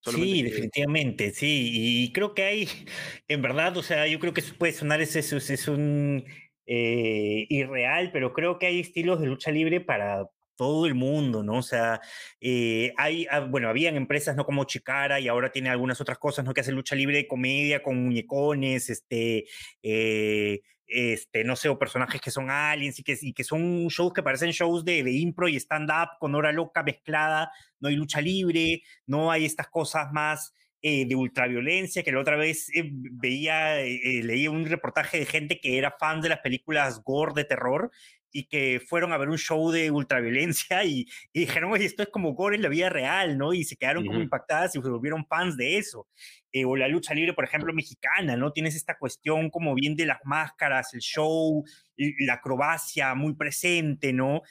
sí, 0.00 0.42
definitivamente, 0.42 1.30
sí. 1.32 1.70
Y 1.72 2.12
creo 2.12 2.34
que 2.34 2.44
hay, 2.44 2.68
en 3.28 3.42
verdad, 3.42 3.76
o 3.76 3.82
sea, 3.82 4.06
yo 4.06 4.18
creo 4.18 4.32
que 4.32 4.40
eso 4.40 4.54
puede 4.56 4.72
sonar, 4.72 5.00
es, 5.00 5.16
es, 5.16 5.32
es 5.32 5.68
un 5.68 6.24
eh, 6.66 7.46
irreal, 7.48 8.10
pero 8.12 8.32
creo 8.32 8.58
que 8.58 8.66
hay 8.66 8.80
estilos 8.80 9.20
de 9.20 9.26
lucha 9.26 9.50
libre 9.50 9.80
para 9.80 10.28
todo 10.56 10.86
el 10.86 10.94
mundo, 10.94 11.42
¿no? 11.44 11.58
O 11.58 11.62
sea, 11.62 12.00
eh, 12.40 12.92
hay, 12.96 13.26
ah, 13.30 13.40
bueno, 13.40 13.68
habían 13.68 13.96
empresas, 13.96 14.36
¿no? 14.36 14.44
Como 14.44 14.64
Chicara 14.64 15.20
y 15.20 15.28
ahora 15.28 15.52
tiene 15.52 15.70
algunas 15.70 16.00
otras 16.00 16.18
cosas, 16.18 16.44
¿no? 16.44 16.52
Que 16.52 16.62
hacen 16.62 16.74
lucha 16.74 16.96
libre, 16.96 17.28
comedia 17.28 17.82
con 17.82 18.02
muñecones, 18.02 18.90
este, 18.90 19.46
eh, 19.82 20.60
este, 20.88 21.44
no 21.44 21.54
sé, 21.54 21.68
o 21.68 21.78
personajes 21.78 22.20
que 22.20 22.30
son 22.30 22.50
aliens 22.50 22.98
y 22.98 23.32
que, 23.32 23.44
son 23.44 23.88
shows 23.88 24.12
que 24.12 24.22
parecen 24.22 24.50
shows 24.50 24.84
de, 24.84 25.02
de 25.02 25.12
impro 25.12 25.48
y 25.48 25.56
stand-up 25.56 26.18
con 26.18 26.34
hora 26.34 26.50
loca 26.50 26.82
mezclada, 26.82 27.52
no 27.80 27.88
hay 27.88 27.96
lucha 27.96 28.20
libre, 28.20 28.82
no 29.06 29.30
hay 29.30 29.44
estas 29.44 29.68
cosas 29.68 30.10
más 30.12 30.54
eh, 30.82 31.06
de 31.06 31.16
ultraviolencia, 31.16 32.02
que 32.02 32.12
la 32.12 32.20
otra 32.20 32.36
vez 32.36 32.68
eh, 32.74 32.88
veía, 32.92 33.80
eh, 33.80 34.22
leía 34.22 34.50
un 34.50 34.64
reportaje 34.64 35.18
de 35.18 35.26
gente 35.26 35.58
que 35.60 35.76
era 35.76 35.96
fan 35.98 36.20
de 36.20 36.28
las 36.28 36.38
películas 36.38 37.02
gore 37.02 37.32
de 37.34 37.44
terror 37.44 37.90
y 38.30 38.44
que 38.44 38.80
fueron 38.86 39.12
a 39.12 39.18
ver 39.18 39.28
un 39.28 39.38
show 39.38 39.70
de 39.70 39.90
ultraviolencia 39.90 40.84
y, 40.84 41.06
dijeron, 41.32 41.72
oye, 41.72 41.84
esto 41.84 42.02
es 42.02 42.08
como 42.10 42.34
gore 42.34 42.56
en 42.56 42.62
la 42.62 42.68
vida 42.68 42.88
real, 42.88 43.36
¿no? 43.38 43.52
Y 43.52 43.64
se 43.64 43.76
quedaron 43.76 44.06
como 44.06 44.20
impactadas 44.20 44.76
y 44.76 44.80
se 44.80 44.88
volvieron 44.88 45.26
fans 45.26 45.56
de 45.56 45.78
eso. 45.78 46.06
Eh, 46.52 46.64
o 46.64 46.76
la 46.76 46.88
lucha 46.88 47.14
libre, 47.14 47.32
por 47.34 47.44
ejemplo, 47.44 47.72
mexicana, 47.72 48.36
¿no? 48.36 48.52
Tienes 48.52 48.74
esta 48.74 48.96
cuestión 48.96 49.50
como 49.50 49.74
bien 49.74 49.96
de 49.96 50.06
las 50.06 50.18
máscaras, 50.24 50.94
el 50.94 51.00
show, 51.00 51.64
la 51.96 52.34
acrobacia 52.34 53.14
muy 53.14 53.34
presente, 53.34 54.12
¿no? 54.12 54.42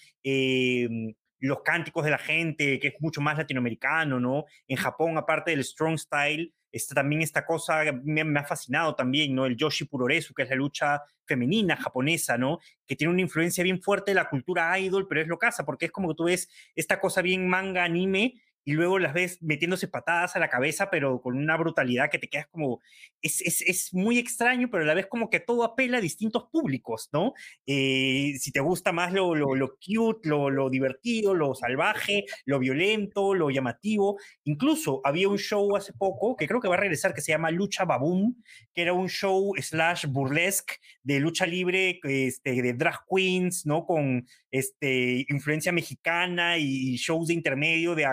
Los 1.40 1.62
cánticos 1.64 2.04
de 2.04 2.12
la 2.12 2.18
gente, 2.18 2.80
que 2.80 2.90
es 2.90 2.94
mucho 3.00 3.22
más 3.22 3.38
latinoamericano, 3.38 4.20
¿no? 4.20 4.46
En 4.68 4.78
Japón, 4.78 5.18
aparte 5.18 5.52
del 5.52 5.64
strong 5.64 5.98
style, 5.98 6.54
está 6.72 6.96
también 6.96 7.22
esta 7.22 7.46
cosa 7.46 7.84
me, 8.04 8.24
me, 8.24 8.40
ha 8.40 8.44
fascinado 8.44 8.96
también, 8.96 9.36
¿no? 9.36 9.46
El 9.46 9.56
Yoshi 9.56 9.86
Puroresu, 9.86 10.34
que 10.34 10.44
es 10.44 10.50
la 10.50 10.56
lucha 10.56 11.02
femenina 11.26 11.76
japonesa, 11.76 12.38
¿no? 12.38 12.60
Que 12.86 12.96
tiene 12.96 13.14
una 13.14 13.22
influencia 13.22 13.64
bien 13.64 13.82
fuerte 13.82 14.12
de 14.12 14.16
la 14.16 14.30
cultura 14.30 14.78
idol, 14.80 15.08
pero 15.08 15.22
es 15.22 15.28
lo 15.28 15.38
casa, 15.38 15.66
porque 15.66 15.86
es 15.86 15.92
como 15.92 16.10
que 16.10 16.16
tú 16.16 16.26
ves 16.26 16.50
esta 16.76 17.00
cosa 17.00 17.22
bien 17.22 17.48
manga, 17.48 17.84
anime, 17.84 18.34
y 18.68 18.74
luego 18.74 19.00
las 19.00 19.14
ves 19.14 19.42
metiéndose 19.42 19.88
patadas 19.88 20.36
a 20.36 20.40
la 20.40 20.50
cabeza, 20.50 20.90
pero 20.90 21.22
con 21.22 21.38
una 21.38 21.56
brutalidad 21.56 22.10
que 22.10 22.20
te 22.20 22.28
quedas 22.28 22.48
como, 22.48 22.82
es, 23.22 23.40
es, 23.40 23.62
es 23.62 23.94
muy 23.94 24.18
extraño, 24.18 24.68
pero 24.70 24.84
a 24.84 24.86
la 24.86 24.94
vez 24.94 25.08
como 25.08 25.30
que 25.30 25.40
todo 25.40 25.64
apela 25.64 26.00
a 26.00 26.02
distintos 26.02 26.50
públicos, 26.52 27.08
¿no? 27.14 27.34
Eh, 27.66 28.34
si 28.38 28.52
te 28.52 28.60
gusta 28.60 28.92
más 28.92 29.14
lo, 29.14 29.36
lo, 29.36 29.56
lo 29.56 29.78
cute, 29.78 30.28
lo, 30.28 30.50
lo, 30.50 30.70
divertido, 30.70 31.34
lo 31.34 31.56
salvaje, 31.56 32.26
lo 32.44 32.60
violento, 32.60 33.34
lo 33.34 33.50
llamativo, 33.52 34.20
incluso 34.44 35.00
había 35.06 35.30
un 35.30 35.38
show 35.38 35.78
hace 35.78 35.94
poco, 35.94 36.36
que 36.36 36.46
creo 36.46 36.60
que 36.60 36.68
va 36.68 36.76
a 36.76 36.82
regresar, 36.82 37.14
que 37.14 37.22
se 37.22 37.32
llama 37.32 37.52
Lucha 37.52 37.86
Baboom, 37.86 38.36
que 38.74 38.82
era 38.82 38.92
un 38.92 39.08
show 39.08 39.54
slash 39.62 40.08
burlesque 40.08 40.76
de 41.04 41.22
lucha 41.22 41.46
libre, 41.46 42.02
este, 42.04 42.62
de 42.62 42.74
drag 42.74 43.00
queens, 43.10 43.66
¿no? 43.66 43.86
Con 43.86 44.28
este, 44.52 45.26
influencia 45.30 45.72
mexicana 45.72 46.58
y 46.58 46.98
shows 46.98 47.28
de 47.28 47.34
intermedio 47.34 47.96
de 47.96 48.06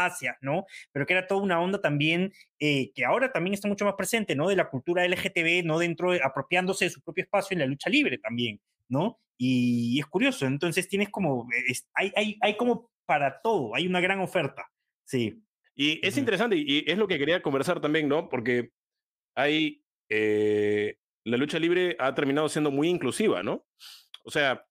acrobacias, 0.00 0.36
¿no? 0.40 0.66
Pero 0.92 1.06
que 1.06 1.14
era 1.14 1.26
toda 1.26 1.42
una 1.42 1.60
onda 1.60 1.80
también 1.80 2.32
eh, 2.58 2.92
que 2.94 3.04
ahora 3.04 3.32
también 3.32 3.54
está 3.54 3.68
mucho 3.68 3.84
más 3.84 3.94
presente, 3.94 4.34
¿no? 4.34 4.48
De 4.48 4.56
la 4.56 4.68
cultura 4.68 5.06
LGTB, 5.06 5.64
¿no? 5.64 5.78
Dentro, 5.78 6.12
apropiándose 6.12 6.86
de 6.86 6.90
su 6.90 7.02
propio 7.02 7.24
espacio 7.24 7.54
en 7.54 7.60
la 7.60 7.66
lucha 7.66 7.90
libre 7.90 8.18
también, 8.18 8.60
¿no? 8.88 9.18
Y, 9.36 9.98
es 9.98 10.06
curioso, 10.06 10.46
entonces 10.46 10.88
tienes 10.88 11.08
como, 11.08 11.48
hay, 11.94 12.12
hay, 12.14 12.38
hay 12.40 12.56
como 12.56 12.90
para 13.06 13.40
todo, 13.40 13.74
hay 13.74 13.86
una 13.86 14.00
gran 14.00 14.20
oferta, 14.20 14.70
sí. 15.04 15.42
Y 15.74 16.06
es 16.06 16.18
interesante 16.18 16.56
y 16.56 16.84
es 16.86 16.98
lo 16.98 17.08
que 17.08 17.18
quería 17.18 17.40
conversar 17.40 17.80
también, 17.80 18.06
¿no? 18.06 18.28
Porque 18.28 18.70
hay, 19.34 19.82
eh, 20.10 20.98
la 21.24 21.38
lucha 21.38 21.58
libre 21.58 21.96
ha 21.98 22.14
terminado 22.14 22.50
siendo 22.50 22.70
muy 22.70 22.88
inclusiva, 22.88 23.42
¿no? 23.42 23.64
O 24.24 24.30
sea, 24.30 24.66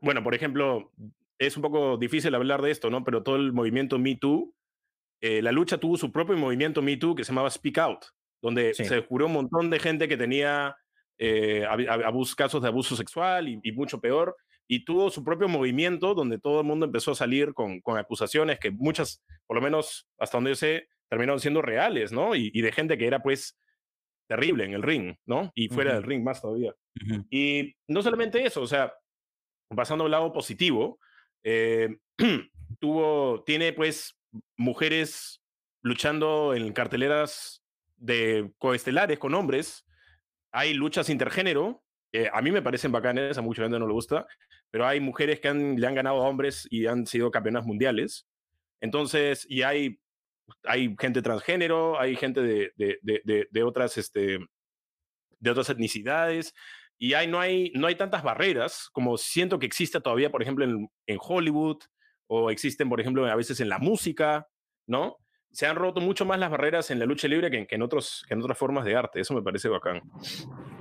bueno, 0.00 0.22
por 0.22 0.34
ejemplo, 0.34 0.92
es 1.38 1.56
un 1.56 1.62
poco 1.62 1.96
difícil 1.96 2.34
hablar 2.34 2.62
de 2.62 2.70
esto, 2.70 2.90
¿no? 2.90 3.04
Pero 3.04 3.22
todo 3.22 3.36
el 3.36 3.52
movimiento 3.52 3.98
Me 3.98 4.16
Too, 4.16 4.52
eh, 5.20 5.42
la 5.42 5.52
lucha 5.52 5.78
tuvo 5.78 5.96
su 5.96 6.12
propio 6.12 6.36
movimiento 6.36 6.82
Me 6.82 6.96
Too 6.96 7.14
que 7.14 7.24
se 7.24 7.32
llamaba 7.32 7.50
Speak 7.50 7.78
Out, 7.78 8.04
donde 8.42 8.74
se 8.74 8.88
descubrió 8.94 9.26
un 9.26 9.32
montón 9.34 9.70
de 9.70 9.78
gente 9.78 10.08
que 10.08 10.16
tenía 10.16 10.76
eh, 11.18 11.66
casos 12.36 12.62
de 12.62 12.68
abuso 12.68 12.96
sexual 12.96 13.48
y, 13.48 13.72
mucho 13.72 14.00
peor, 14.00 14.36
y 14.68 14.84
tuvo 14.84 15.10
su 15.10 15.24
propio 15.24 15.48
movimiento 15.48 16.14
donde 16.14 16.38
todo 16.38 16.60
el 16.60 16.66
mundo 16.66 16.86
empezó 16.86 17.12
a 17.12 17.16
salir 17.16 17.54
con, 17.54 17.80
acusaciones 17.98 18.58
que 18.58 18.70
muchas, 18.70 19.22
por 19.46 19.56
lo 19.56 19.62
menos 19.62 20.08
hasta 20.18 20.36
donde 20.36 20.52
yo 20.52 20.56
sé, 20.56 20.88
terminaron 21.08 21.40
siendo 21.40 21.62
reales, 21.62 22.12
¿no? 22.12 22.34
Y, 22.34 22.50
de 22.50 22.72
gente 22.72 22.98
que 22.98 23.06
era 23.06 23.22
pues 23.22 23.58
terrible 24.28 24.64
en 24.64 24.74
el 24.74 24.82
ring, 24.82 25.16
¿no? 25.24 25.50
Y 25.54 25.68
fuera 25.68 25.94
del 25.94 26.02
ring 26.02 26.22
más 26.22 26.42
todavía. 26.42 26.74
Y 27.30 27.74
no 27.88 28.02
solamente 28.02 28.44
eso, 28.44 28.60
o 28.60 28.66
sea, 28.66 28.92
pasando 29.74 30.04
al 30.04 30.10
lado 30.10 30.32
positivo, 30.32 31.00
eh, 31.50 31.96
tuvo, 32.80 33.42
tiene 33.44 33.72
pues 33.72 34.18
mujeres 34.56 35.42
luchando 35.80 36.54
en 36.54 36.72
carteleras 36.74 37.62
de 37.96 38.52
coestelares 38.58 39.18
con 39.18 39.34
hombres, 39.34 39.86
hay 40.52 40.74
luchas 40.74 41.08
intergénero, 41.08 41.82
a 42.32 42.42
mí 42.42 42.50
me 42.50 42.62
parecen 42.62 42.92
bacanes, 42.92 43.38
a 43.38 43.42
mucha 43.42 43.62
gente 43.62 43.78
no 43.78 43.86
le 43.86 43.92
gusta, 43.92 44.26
pero 44.70 44.86
hay 44.86 45.00
mujeres 45.00 45.40
que 45.40 45.52
le 45.52 45.86
han 45.86 45.94
ganado 45.94 46.16
a 46.16 46.28
hombres 46.28 46.66
y 46.70 46.86
han 46.86 47.06
sido 47.06 47.30
campeonas 47.30 47.64
mundiales. 47.64 48.26
Entonces, 48.80 49.46
y 49.48 49.62
hay, 49.62 49.98
hay 50.64 50.94
gente 50.98 51.22
transgénero, 51.22 51.98
hay 51.98 52.16
gente 52.16 52.42
de, 52.42 52.72
de, 52.76 53.48
de, 53.50 53.62
otras, 53.62 53.96
este, 53.96 54.38
de 55.38 55.50
otras 55.50 55.70
etnicidades, 55.70 56.54
y 56.98 57.14
hay, 57.14 57.26
no, 57.26 57.40
hay, 57.40 57.70
no 57.74 57.86
hay 57.86 57.94
tantas 57.94 58.22
barreras 58.22 58.88
como 58.92 59.16
siento 59.16 59.58
que 59.58 59.66
existe 59.66 60.00
todavía, 60.00 60.30
por 60.30 60.42
ejemplo, 60.42 60.64
en, 60.64 60.88
en 61.06 61.18
Hollywood, 61.20 61.78
o 62.26 62.50
existen, 62.50 62.88
por 62.88 63.00
ejemplo, 63.00 63.26
a 63.26 63.36
veces 63.36 63.60
en 63.60 63.68
la 63.68 63.78
música, 63.78 64.46
¿no? 64.86 65.16
se 65.52 65.66
han 65.66 65.76
roto 65.76 66.00
mucho 66.00 66.24
más 66.24 66.38
las 66.38 66.50
barreras 66.50 66.90
en 66.90 66.98
la 66.98 67.06
lucha 67.06 67.26
libre 67.28 67.50
que, 67.50 67.66
en, 67.68 67.82
otros, 67.82 68.24
que 68.28 68.34
en 68.34 68.40
otras 68.40 68.58
formas 68.58 68.84
de 68.84 68.94
arte. 68.94 69.20
Eso 69.20 69.34
me 69.34 69.42
parece 69.42 69.68
bacán. 69.68 70.02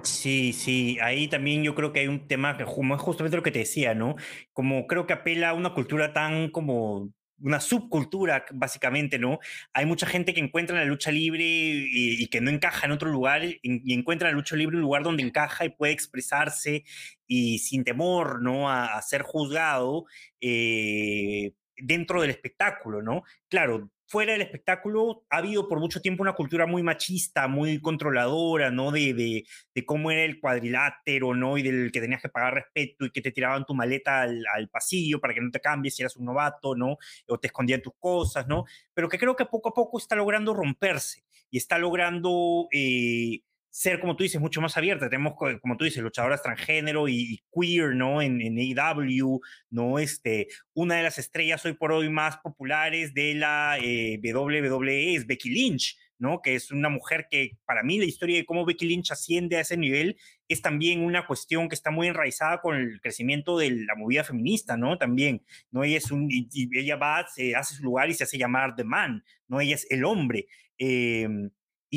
Sí, 0.04 0.54
sí, 0.54 0.98
ahí 1.02 1.28
también 1.28 1.64
yo 1.64 1.74
creo 1.74 1.92
que 1.92 2.02
hay 2.02 2.08
un 2.08 2.28
tema 2.28 2.58
que 2.58 2.64
es 2.64 2.70
justamente 2.70 3.38
lo 3.38 3.44
que 3.44 3.52
te 3.52 3.60
decía, 3.60 3.96
¿no? 3.96 4.16
Como 4.54 4.88
creo 4.88 5.08
que 5.08 5.14
apela 5.14 5.50
a 5.50 5.54
una 5.54 5.74
cultura 5.74 6.14
tan 6.14 6.50
como 6.50 7.12
una 7.40 7.60
subcultura, 7.60 8.46
básicamente, 8.54 9.20
¿no? 9.20 9.40
Hay 9.74 9.86
mucha 9.86 10.06
gente 10.06 10.34
que 10.34 10.40
encuentra 10.40 10.76
en 10.76 10.84
la 10.84 10.90
lucha 10.90 11.12
libre 11.12 11.44
y, 11.46 12.28
que 12.28 12.42
no 12.42 12.50
encaja 12.50 12.86
en 12.86 12.92
otro 12.92 13.10
lugar 13.10 13.44
y, 13.44 13.94
encuentra 13.94 14.30
en 14.30 14.36
la 14.36 14.38
lucha 14.40 14.56
libre 14.56 14.78
un 14.78 14.82
lugar 14.82 15.04
donde 15.04 15.24
encaja 15.24 15.66
y 15.66 15.70
puede 15.70 15.94
expresarse 15.94 16.84
y 17.28 17.60
sin 17.60 17.84
temor, 17.84 18.42
¿no? 18.42 18.70
A, 18.70 19.02
ser 19.02 19.22
juzgado 19.22 20.06
eh, 20.42 21.54
dentro 21.78 22.22
del 22.22 22.32
espectáculo, 22.32 23.02
¿no? 23.02 23.24
Claro, 23.50 23.90
fuera 24.08 24.32
del 24.32 24.42
espectáculo 24.42 25.26
ha 25.30 25.38
habido 25.38 25.68
por 25.68 25.80
mucho 25.80 26.02
tiempo 26.02 26.24
una 26.24 26.34
cultura 26.34 26.66
muy 26.66 26.82
machista, 26.82 27.48
muy 27.48 27.80
controladora, 27.82 28.72
¿no? 28.72 28.92
De, 28.92 29.14
de, 29.14 29.86
cómo 29.86 30.12
era 30.12 30.24
el 30.24 30.40
cuadrilátero, 30.40 31.36
¿no? 31.36 31.58
Y 31.58 31.62
del 31.62 31.92
que 31.92 32.02
tenías 32.02 32.22
que 32.22 32.30
pagar 32.30 32.56
respeto 32.56 33.06
y 33.06 33.12
que 33.12 33.22
te 33.22 33.32
tiraban 33.32 33.66
tu 33.66 33.76
maleta 33.76 34.22
al, 34.22 34.44
al, 34.54 34.70
pasillo 34.70 35.20
para 35.20 35.34
que 35.34 35.42
no 35.42 35.52
te 35.52 35.60
cambies 35.60 35.96
si 35.96 36.02
eras 36.02 36.16
un 36.16 36.26
novato, 36.26 36.76
¿no? 36.76 36.98
O 37.28 37.38
te 37.38 37.48
escondían 37.48 37.82
tus 37.82 37.94
cosas, 38.00 38.48
¿no? 38.48 38.66
Pero 38.94 39.10
que 39.10 39.20
creo 39.20 39.36
que 39.36 39.46
poco 39.46 39.70
a 39.70 39.74
poco 39.74 39.98
está 39.98 40.16
logrando 40.16 40.54
romperse 40.54 41.24
y 41.52 41.58
está 41.58 41.78
logrando... 41.78 42.68
Eh, 42.72 43.42
ser, 43.78 44.00
como 44.00 44.16
tú 44.16 44.24
dices, 44.24 44.42
mucho 44.42 44.60
más 44.60 44.76
abierta. 44.76 45.08
Tenemos, 45.08 45.36
como 45.36 45.78
tú 45.78 45.86
dices, 45.86 46.02
luchadoras 46.02 46.42
transgénero 46.42 47.08
y, 47.08 47.44
queer, 47.54 47.96
¿no? 47.96 48.24
En, 48.24 48.42
en 48.42 48.58
AEW, 48.58 49.40
¿no? 49.70 50.00
Este, 50.00 50.48
una 50.74 50.96
de 50.96 51.04
las 51.04 51.20
estrellas 51.20 51.64
hoy 51.64 51.74
por 51.74 51.92
hoy 51.92 52.10
más 52.10 52.38
populares 52.38 53.14
de 53.14 53.36
la 53.36 53.78
eh, 53.80 54.20
WWE 54.20 55.14
es 55.14 55.28
Becky 55.28 55.52
Lynch, 55.52 55.96
¿no? 56.18 56.42
Que 56.42 56.56
es 56.56 56.72
una 56.72 56.90
mujer 56.90 57.28
que, 57.30 57.52
para 57.66 57.84
mí, 57.84 58.00
la 58.00 58.06
historia 58.06 58.38
de 58.38 58.48
cómo 58.48 58.66
Becky 58.66 58.88
Lynch 58.88 59.12
asciende 59.12 59.58
a 59.58 59.62
ese 59.62 59.78
nivel 59.78 60.18
es 60.48 60.64
también 60.64 61.02
una 61.02 61.28
cuestión 61.28 61.70
que 61.70 61.76
está 61.76 61.92
muy 61.92 62.08
enraizada 62.08 62.62
con 62.62 62.76
el 62.76 63.00
crecimiento 63.00 63.60
de 63.60 63.70
la 63.70 63.94
movida 63.96 64.24
feminista, 64.24 64.76
¿no? 64.76 64.98
También, 64.98 65.44
¿no? 65.70 65.84
Ella 65.84 66.00
es 66.00 66.10
un, 66.10 66.28
y, 66.32 66.50
ella 66.76 66.96
va, 66.96 67.28
se 67.28 67.56
hace 67.56 67.76
su 67.76 67.84
lugar 67.84 68.10
y 68.10 68.16
se 68.16 68.24
hace 68.24 68.40
llamar 68.40 68.76
The 68.76 68.86
Man, 68.86 69.24
¿no? 69.48 69.62
Ella 69.62 69.76
es 69.76 69.86
el 69.92 70.04
hombre. 70.04 70.48
Eh, 70.80 71.28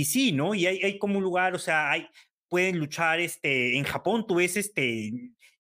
y 0.01 0.05
sí, 0.07 0.32
¿no? 0.32 0.55
Y 0.55 0.66
hay, 0.66 0.82
hay 0.82 0.98
como 0.98 1.18
un 1.18 1.24
lugar, 1.24 1.55
o 1.55 1.59
sea, 1.59 1.90
hay, 1.90 2.09
pueden 2.48 2.78
luchar, 2.78 3.20
este, 3.20 3.76
en 3.76 3.84
Japón 3.84 4.26
tú 4.26 4.36
ves, 4.36 4.57
este, 4.57 5.12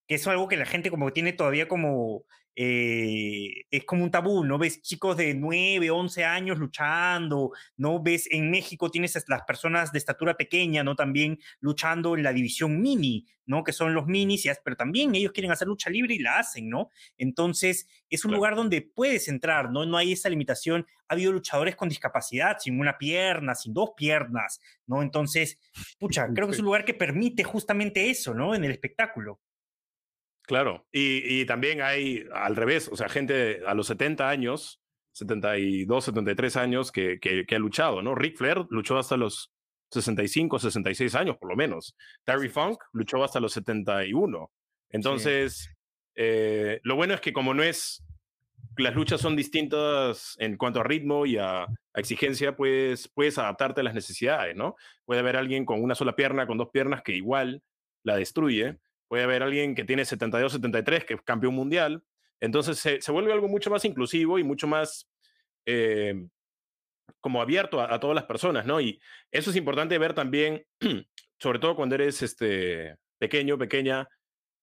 que 0.06 0.14
es 0.14 0.26
algo 0.26 0.48
que 0.48 0.56
la 0.56 0.66
gente 0.66 0.90
como 0.90 1.12
tiene 1.12 1.32
todavía 1.32 1.68
como 1.68 2.24
eh, 2.56 3.64
es 3.70 3.84
como 3.84 4.04
un 4.04 4.10
tabú, 4.10 4.44
¿no? 4.44 4.58
Ves 4.58 4.82
chicos 4.82 5.16
de 5.16 5.34
9, 5.34 5.90
11 5.90 6.24
años 6.24 6.58
luchando, 6.58 7.52
¿no? 7.76 8.02
Ves 8.02 8.28
en 8.30 8.50
México 8.50 8.90
tienes 8.90 9.22
las 9.28 9.42
personas 9.42 9.92
de 9.92 9.98
estatura 9.98 10.36
pequeña, 10.36 10.82
¿no? 10.82 10.96
También 10.96 11.38
luchando 11.60 12.16
en 12.16 12.22
la 12.22 12.32
división 12.32 12.80
mini, 12.80 13.26
¿no? 13.46 13.64
Que 13.64 13.72
son 13.72 13.94
los 13.94 14.06
minis, 14.06 14.48
pero 14.64 14.76
también 14.76 15.14
ellos 15.14 15.32
quieren 15.32 15.52
hacer 15.52 15.68
lucha 15.68 15.90
libre 15.90 16.14
y 16.14 16.18
la 16.18 16.38
hacen, 16.38 16.68
¿no? 16.68 16.90
Entonces, 17.18 17.88
es 18.08 18.24
un 18.24 18.32
lugar 18.32 18.56
donde 18.56 18.82
puedes 18.82 19.28
entrar, 19.28 19.70
¿no? 19.70 19.86
No 19.86 19.96
hay 19.96 20.12
esa 20.12 20.28
limitación. 20.28 20.86
Ha 21.08 21.14
habido 21.14 21.32
luchadores 21.32 21.76
con 21.76 21.88
discapacidad, 21.88 22.58
sin 22.58 22.78
una 22.78 22.98
pierna, 22.98 23.54
sin 23.54 23.72
dos 23.72 23.90
piernas, 23.96 24.60
¿no? 24.86 25.02
Entonces, 25.02 25.58
pucha, 25.98 26.28
creo 26.34 26.46
que 26.46 26.54
es 26.54 26.58
un 26.58 26.64
lugar 26.70 26.84
que 26.84 26.94
permite 26.94 27.44
justamente 27.44 28.10
eso, 28.10 28.34
¿no? 28.34 28.54
En 28.54 28.64
el 28.64 28.70
espectáculo. 28.72 29.40
Claro, 30.50 30.84
y, 30.90 31.44
también 31.44 31.80
hay 31.80 32.24
al 32.34 32.56
revés, 32.56 32.88
o 32.88 32.96
sea, 32.96 33.08
gente 33.08 33.60
a 33.64 33.72
los 33.72 33.86
70 33.86 34.28
años, 34.28 34.80
72, 35.12 36.06
73 36.06 36.56
años 36.56 36.90
que, 36.90 37.20
que, 37.20 37.54
ha 37.54 37.58
luchado, 37.60 38.02
¿no? 38.02 38.16
Ric 38.16 38.36
Flair 38.36 38.66
luchó 38.68 38.98
hasta 38.98 39.16
los 39.16 39.52
65, 39.92 40.58
66 40.58 41.14
años, 41.14 41.36
por 41.36 41.50
lo 41.50 41.54
menos. 41.54 41.94
Terry 42.24 42.48
Funk 42.48 42.82
luchó 42.92 43.22
hasta 43.22 43.38
los 43.38 43.52
71. 43.52 44.50
Entonces, 44.88 45.72
eh, 46.16 46.80
lo 46.82 46.96
bueno 46.96 47.14
es 47.14 47.20
que 47.20 47.32
como 47.32 47.54
no 47.54 47.62
es, 47.62 48.02
las 48.76 48.96
luchas 48.96 49.20
son 49.20 49.36
distintas 49.36 50.34
en 50.40 50.56
cuanto 50.56 50.80
a 50.80 50.82
ritmo 50.82 51.26
y 51.26 51.36
a, 51.36 51.62
a, 51.62 51.68
exigencia, 51.94 52.56
pues 52.56 53.06
puedes 53.14 53.38
adaptarte 53.38 53.82
a 53.82 53.84
las 53.84 53.94
necesidades, 53.94 54.56
¿no? 54.56 54.74
Puede 55.04 55.20
haber 55.20 55.36
alguien 55.36 55.64
con 55.64 55.80
una 55.80 55.94
sola 55.94 56.16
pierna, 56.16 56.48
con 56.48 56.58
dos 56.58 56.70
piernas, 56.72 57.02
que 57.02 57.14
igual 57.14 57.62
la 58.02 58.16
destruye 58.16 58.80
puede 59.10 59.24
haber 59.24 59.42
alguien 59.42 59.74
que 59.74 59.82
tiene 59.82 60.04
72, 60.04 60.52
73, 60.52 61.04
que 61.04 61.14
es 61.14 61.22
campeón 61.22 61.52
mundial. 61.52 62.04
Entonces 62.38 62.78
se, 62.78 63.10
vuelve 63.10 63.32
algo 63.32 63.48
mucho 63.48 63.68
más 63.68 63.84
inclusivo 63.84 64.38
y 64.38 64.44
mucho 64.44 64.68
más 64.68 65.10
eh, 65.66 66.28
como 67.20 67.42
abierto 67.42 67.80
a, 67.80 67.98
todas 67.98 68.14
las 68.14 68.26
personas, 68.26 68.66
¿no? 68.66 68.80
Y 68.80 69.00
eso 69.32 69.50
es 69.50 69.56
importante 69.56 69.98
ver 69.98 70.14
también, 70.14 70.64
sobre 71.40 71.58
todo 71.58 71.74
cuando 71.74 71.96
eres 71.96 72.22
este, 72.22 72.98
pequeño, 73.18 73.58
pequeña, 73.58 74.08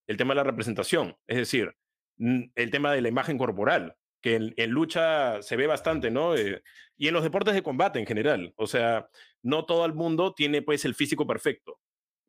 el 0.06 0.16
tema 0.16 0.32
de 0.32 0.36
la 0.36 0.44
representación, 0.44 1.14
es 1.26 1.36
decir, 1.36 1.74
el 2.16 2.70
tema 2.70 2.94
de 2.94 3.02
la 3.02 3.10
imagen 3.10 3.36
corporal, 3.36 3.96
que 4.22 4.36
en, 4.56 4.70
lucha 4.70 5.42
se 5.42 5.56
ve 5.56 5.66
bastante, 5.66 6.10
¿no? 6.10 6.34
Eh, 6.34 6.62
y 6.96 7.08
en 7.08 7.12
los 7.12 7.22
deportes 7.22 7.52
de 7.52 7.62
combate 7.62 7.98
en 7.98 8.06
general, 8.06 8.54
o 8.56 8.66
sea, 8.66 9.10
no 9.42 9.66
todo 9.66 9.84
el 9.84 9.92
mundo 9.92 10.32
tiene 10.32 10.62
pues 10.62 10.86
el 10.86 10.94
físico 10.94 11.26
perfecto, 11.26 11.78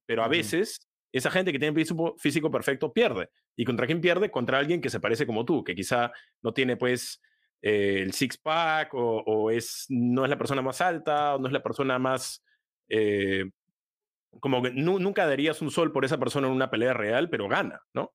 pero 0.06 0.22
a 0.22 0.28
veces 0.28 0.89
esa 1.12 1.32
gente 1.32 1.52
que 1.52 1.60
tiene 1.60 1.76
físico, 1.76 2.16
físico 2.18 2.52
perfecto 2.52 2.94
pierde. 2.94 3.30
¿Y 3.56 3.66
contra 3.66 3.86
quién 3.86 4.02
pierde? 4.02 4.32
Contra 4.32 4.60
alguien 4.60 4.82
que 4.82 4.90
se 4.90 5.00
parece 5.00 5.26
como 5.26 5.46
tú, 5.46 5.64
que 5.64 5.76
quizá 5.76 6.12
no 6.42 6.54
tiene 6.54 6.78
pues 6.78 7.22
eh, 7.62 8.02
el 8.02 8.14
six-pack 8.14 8.94
o, 8.94 9.52
es, 9.52 9.86
no 9.90 10.24
es 10.24 10.30
la 10.30 10.38
persona 10.38 10.62
más 10.62 10.82
alta 10.82 11.36
o 11.36 11.40
no 11.40 11.48
es 11.48 11.54
la 11.54 11.64
persona 11.64 12.00
más... 12.00 12.44
Eh, 12.90 13.46
como 14.40 14.62
que 14.62 14.72
nunca 14.72 15.26
darías 15.26 15.62
un 15.62 15.72
sol 15.72 15.92
por 15.92 16.06
esa 16.06 16.20
persona 16.20 16.48
en 16.48 16.54
una 16.54 16.70
pelea 16.70 16.94
real, 16.94 17.30
pero 17.30 17.48
gana, 17.48 17.82
¿no? 17.94 18.14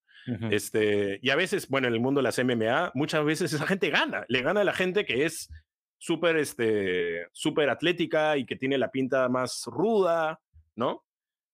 este, 0.51 1.19
y 1.21 1.31
a 1.31 1.37
veces, 1.37 1.69
bueno, 1.69 1.89
en 1.89 1.95
el 1.95 2.01
mundo 2.01 2.21
de 2.21 2.23
las 2.23 2.39
MMA, 2.39 2.93
muchas 2.95 3.25
veces 3.25 3.53
esa 3.53 3.67
gente 3.67 3.91
gana, 3.91 4.25
le 4.29 4.43
gana 4.43 4.63
a 4.63 4.65
la 4.65 4.73
gente 4.73 5.05
que 5.05 5.25
es 5.27 5.51
súper 5.99 6.37
este, 6.37 7.29
súper 7.33 7.69
atlética 7.69 8.37
y 8.37 8.47
que 8.47 8.57
tiene 8.57 8.79
la 8.79 8.91
pinta 8.91 9.29
más 9.29 9.65
ruda, 9.67 10.41
¿no? 10.77 11.04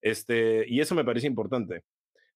Este, 0.02 0.64
y 0.66 0.80
eso 0.80 0.94
me 0.94 1.04
parece 1.04 1.26
importante. 1.26 1.84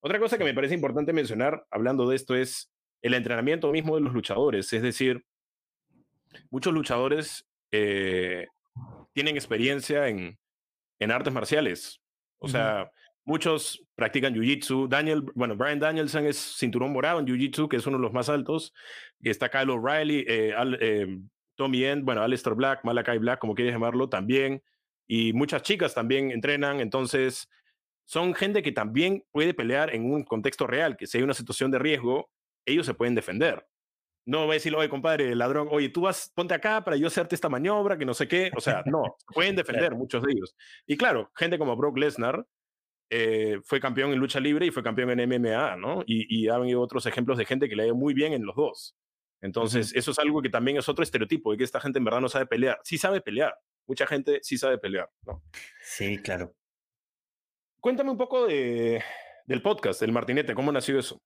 Otra 0.00 0.18
cosa 0.18 0.36
que 0.36 0.44
me 0.44 0.54
parece 0.54 0.74
importante 0.74 1.12
mencionar, 1.12 1.64
hablando 1.70 2.06
de 2.08 2.16
esto, 2.16 2.34
es 2.34 2.70
el 3.00 3.14
entrenamiento 3.14 3.70
mismo 3.72 3.94
de 3.94 4.02
los 4.02 4.12
luchadores. 4.12 4.72
Es 4.72 4.82
decir, 4.82 5.24
muchos 6.50 6.74
luchadores 6.74 7.46
eh, 7.72 8.46
tienen 9.12 9.36
experiencia 9.36 10.08
en, 10.08 10.38
en, 10.98 11.10
artes 11.10 11.32
marciales. 11.32 12.00
O 12.38 12.48
sea, 12.48 12.90
muchos 13.24 13.82
practican 13.94 14.34
jiu-jitsu. 14.34 14.88
Daniel, 14.88 15.22
bueno, 15.34 15.56
Brian 15.56 15.80
Danielson 15.80 16.26
es 16.26 16.36
cinturón 16.36 16.92
morado 16.92 17.18
en 17.18 17.26
jiu-jitsu, 17.26 17.68
que 17.68 17.76
es 17.76 17.86
uno 17.86 17.96
de 17.96 18.02
los 18.02 18.12
más 18.12 18.28
altos. 18.28 18.74
Y 19.20 19.30
está 19.30 19.48
Kyle 19.48 19.70
O'Reilly, 19.70 20.24
eh, 20.28 20.54
eh, 20.80 21.18
Tommy 21.56 21.84
End, 21.84 22.04
bueno, 22.04 22.22
Alistair 22.22 22.54
Black, 22.54 22.84
Malakai 22.84 23.18
Black, 23.18 23.38
como 23.38 23.54
quieres 23.54 23.72
llamarlo, 23.72 24.08
también 24.08 24.62
y 25.06 25.32
muchas 25.32 25.62
chicas 25.62 25.94
también 25.94 26.30
entrenan, 26.30 26.80
entonces 26.80 27.48
son 28.04 28.34
gente 28.34 28.62
que 28.62 28.72
también 28.72 29.24
puede 29.30 29.54
pelear 29.54 29.94
en 29.94 30.10
un 30.10 30.24
contexto 30.24 30.66
real, 30.66 30.96
que 30.96 31.06
si 31.06 31.18
hay 31.18 31.24
una 31.24 31.34
situación 31.34 31.70
de 31.70 31.78
riesgo, 31.78 32.30
ellos 32.66 32.86
se 32.86 32.94
pueden 32.94 33.14
defender. 33.14 33.66
No 34.26 34.40
voy 34.40 34.52
a 34.52 34.54
decir, 34.54 34.74
oye, 34.74 34.88
compadre, 34.88 35.34
ladrón, 35.34 35.68
oye, 35.70 35.90
tú 35.90 36.02
vas, 36.02 36.32
ponte 36.34 36.54
acá 36.54 36.82
para 36.82 36.96
yo 36.96 37.08
hacerte 37.08 37.34
esta 37.34 37.50
maniobra, 37.50 37.98
que 37.98 38.06
no 38.06 38.14
sé 38.14 38.26
qué. 38.26 38.50
O 38.56 38.60
sea, 38.60 38.82
no, 38.86 39.16
pueden 39.34 39.56
defender 39.56 39.94
muchos 39.94 40.22
de 40.22 40.32
ellos. 40.32 40.56
Y 40.86 40.96
claro, 40.96 41.30
gente 41.34 41.58
como 41.58 41.76
Brock 41.76 41.98
Lesnar 41.98 42.46
eh, 43.10 43.60
fue 43.64 43.80
campeón 43.80 44.12
en 44.12 44.18
lucha 44.18 44.40
libre 44.40 44.66
y 44.66 44.70
fue 44.70 44.82
campeón 44.82 45.18
en 45.18 45.28
MMA, 45.28 45.76
¿no? 45.76 46.02
Y, 46.06 46.42
y 46.42 46.48
ha 46.48 46.58
otros 46.78 47.04
ejemplos 47.04 47.36
de 47.36 47.44
gente 47.44 47.68
que 47.68 47.76
le 47.76 47.82
ha 47.82 47.86
ido 47.86 47.94
muy 47.94 48.14
bien 48.14 48.32
en 48.32 48.44
los 48.46 48.56
dos. 48.56 48.96
Entonces, 49.42 49.94
eso 49.94 50.10
es 50.10 50.18
algo 50.18 50.40
que 50.40 50.48
también 50.48 50.78
es 50.78 50.88
otro 50.88 51.02
estereotipo, 51.02 51.52
de 51.52 51.58
que 51.58 51.64
esta 51.64 51.78
gente 51.78 51.98
en 51.98 52.04
verdad 52.06 52.22
no 52.22 52.30
sabe 52.30 52.46
pelear. 52.46 52.80
Sí 52.82 52.96
sabe 52.96 53.20
pelear, 53.20 53.54
mucha 53.86 54.06
gente 54.06 54.40
sí 54.42 54.58
sabe 54.58 54.78
pelear, 54.78 55.10
¿no? 55.26 55.42
Sí, 55.82 56.18
claro. 56.18 56.54
Cuéntame 57.80 58.10
un 58.10 58.16
poco 58.16 58.46
de, 58.46 59.02
del 59.46 59.62
podcast, 59.62 60.00
del 60.00 60.12
Martinete, 60.12 60.54
¿cómo 60.54 60.72
nació 60.72 60.98
eso? 60.98 61.20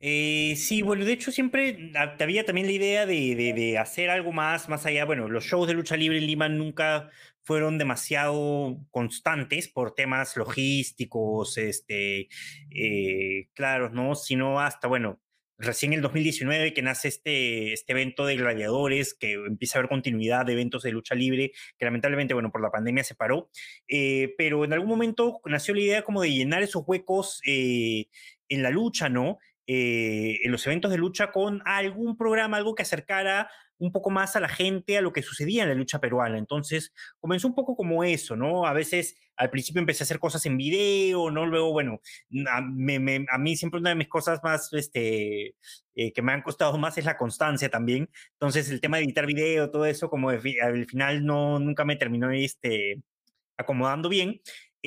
Eh, 0.00 0.54
sí, 0.56 0.82
bueno, 0.82 1.04
de 1.04 1.12
hecho 1.12 1.30
siempre 1.30 1.92
había 2.18 2.44
también 2.44 2.66
la 2.66 2.72
idea 2.72 3.06
de, 3.06 3.34
de, 3.54 3.78
hacer 3.78 4.10
algo 4.10 4.32
más, 4.32 4.68
más 4.68 4.86
allá. 4.86 5.04
Bueno, 5.04 5.28
los 5.28 5.44
shows 5.44 5.68
de 5.68 5.74
lucha 5.74 5.96
libre 5.96 6.18
en 6.18 6.26
Lima 6.26 6.48
nunca 6.48 7.10
fueron 7.42 7.78
demasiado 7.78 8.78
constantes 8.90 9.68
por 9.68 9.94
temas 9.94 10.36
logísticos, 10.36 11.58
este, 11.58 12.28
eh, 12.70 13.48
claros, 13.54 13.92
¿no? 13.92 14.14
Sino 14.14 14.60
hasta, 14.60 14.88
bueno, 14.88 15.20
recién 15.58 15.92
en 15.92 15.98
el 15.98 16.02
2019 16.02 16.72
que 16.72 16.82
nace 16.82 17.08
este, 17.08 17.72
este 17.72 17.92
evento 17.92 18.24
de 18.24 18.36
gladiadores, 18.36 19.14
que 19.14 19.32
empieza 19.32 19.78
a 19.78 19.80
haber 19.80 19.88
continuidad 19.88 20.46
de 20.46 20.52
eventos 20.52 20.82
de 20.82 20.92
lucha 20.92 21.14
libre, 21.14 21.52
que 21.76 21.84
lamentablemente, 21.84 22.34
bueno, 22.34 22.50
por 22.50 22.62
la 22.62 22.70
pandemia 22.70 23.04
se 23.04 23.14
paró, 23.14 23.50
eh, 23.88 24.34
pero 24.38 24.64
en 24.64 24.72
algún 24.72 24.88
momento 24.88 25.40
nació 25.44 25.74
la 25.74 25.80
idea 25.80 26.02
como 26.02 26.22
de 26.22 26.32
llenar 26.32 26.62
esos 26.62 26.84
huecos 26.86 27.40
en 27.44 28.62
la 28.62 28.70
lucha, 28.70 29.08
¿no? 29.08 29.38
Eh, 29.70 30.40
en 30.44 30.50
los 30.50 30.66
eventos 30.66 30.90
de 30.90 30.96
lucha 30.96 31.30
con 31.30 31.60
algún 31.66 32.16
programa, 32.16 32.56
algo 32.56 32.74
que 32.74 32.84
acercara 32.84 33.50
un 33.78 33.92
poco 33.92 34.10
más 34.10 34.36
a 34.36 34.40
la 34.40 34.48
gente 34.48 34.98
a 34.98 35.00
lo 35.00 35.12
que 35.12 35.22
sucedía 35.22 35.62
en 35.62 35.68
la 35.70 35.74
lucha 35.74 36.00
peruana. 36.00 36.38
Entonces, 36.38 36.92
comenzó 37.20 37.48
un 37.48 37.54
poco 37.54 37.76
como 37.76 38.04
eso, 38.04 38.36
¿no? 38.36 38.66
A 38.66 38.72
veces, 38.72 39.16
al 39.36 39.50
principio 39.50 39.80
empecé 39.80 40.02
a 40.02 40.06
hacer 40.06 40.18
cosas 40.18 40.44
en 40.46 40.56
video, 40.56 41.30
¿no? 41.30 41.46
Luego, 41.46 41.72
bueno, 41.72 42.00
a, 42.50 42.60
mí 42.60 43.56
siempre 43.56 43.80
una 43.80 43.90
de 43.90 43.96
mis 43.96 44.08
cosas 44.08 44.40
más, 44.42 44.72
este, 44.72 45.54
eh, 45.94 46.12
que 46.12 46.22
me 46.22 46.32
han 46.32 46.42
costado 46.42 46.76
más 46.78 46.98
es 46.98 47.04
la 47.04 47.16
constancia 47.16 47.68
también. 47.70 48.10
Entonces, 48.32 48.70
el 48.70 48.80
tema 48.80 48.98
de 48.98 49.04
editar 49.04 49.26
video, 49.26 49.70
todo 49.70 49.86
eso, 49.86 50.10
como 50.10 50.30
al 50.30 50.40
final 50.86 51.24
no, 51.24 51.58
nunca 51.58 51.84
me 51.84 51.96
terminó, 51.96 52.30
este, 52.30 53.02
acomodando 53.56 54.08
bien. 54.08 54.40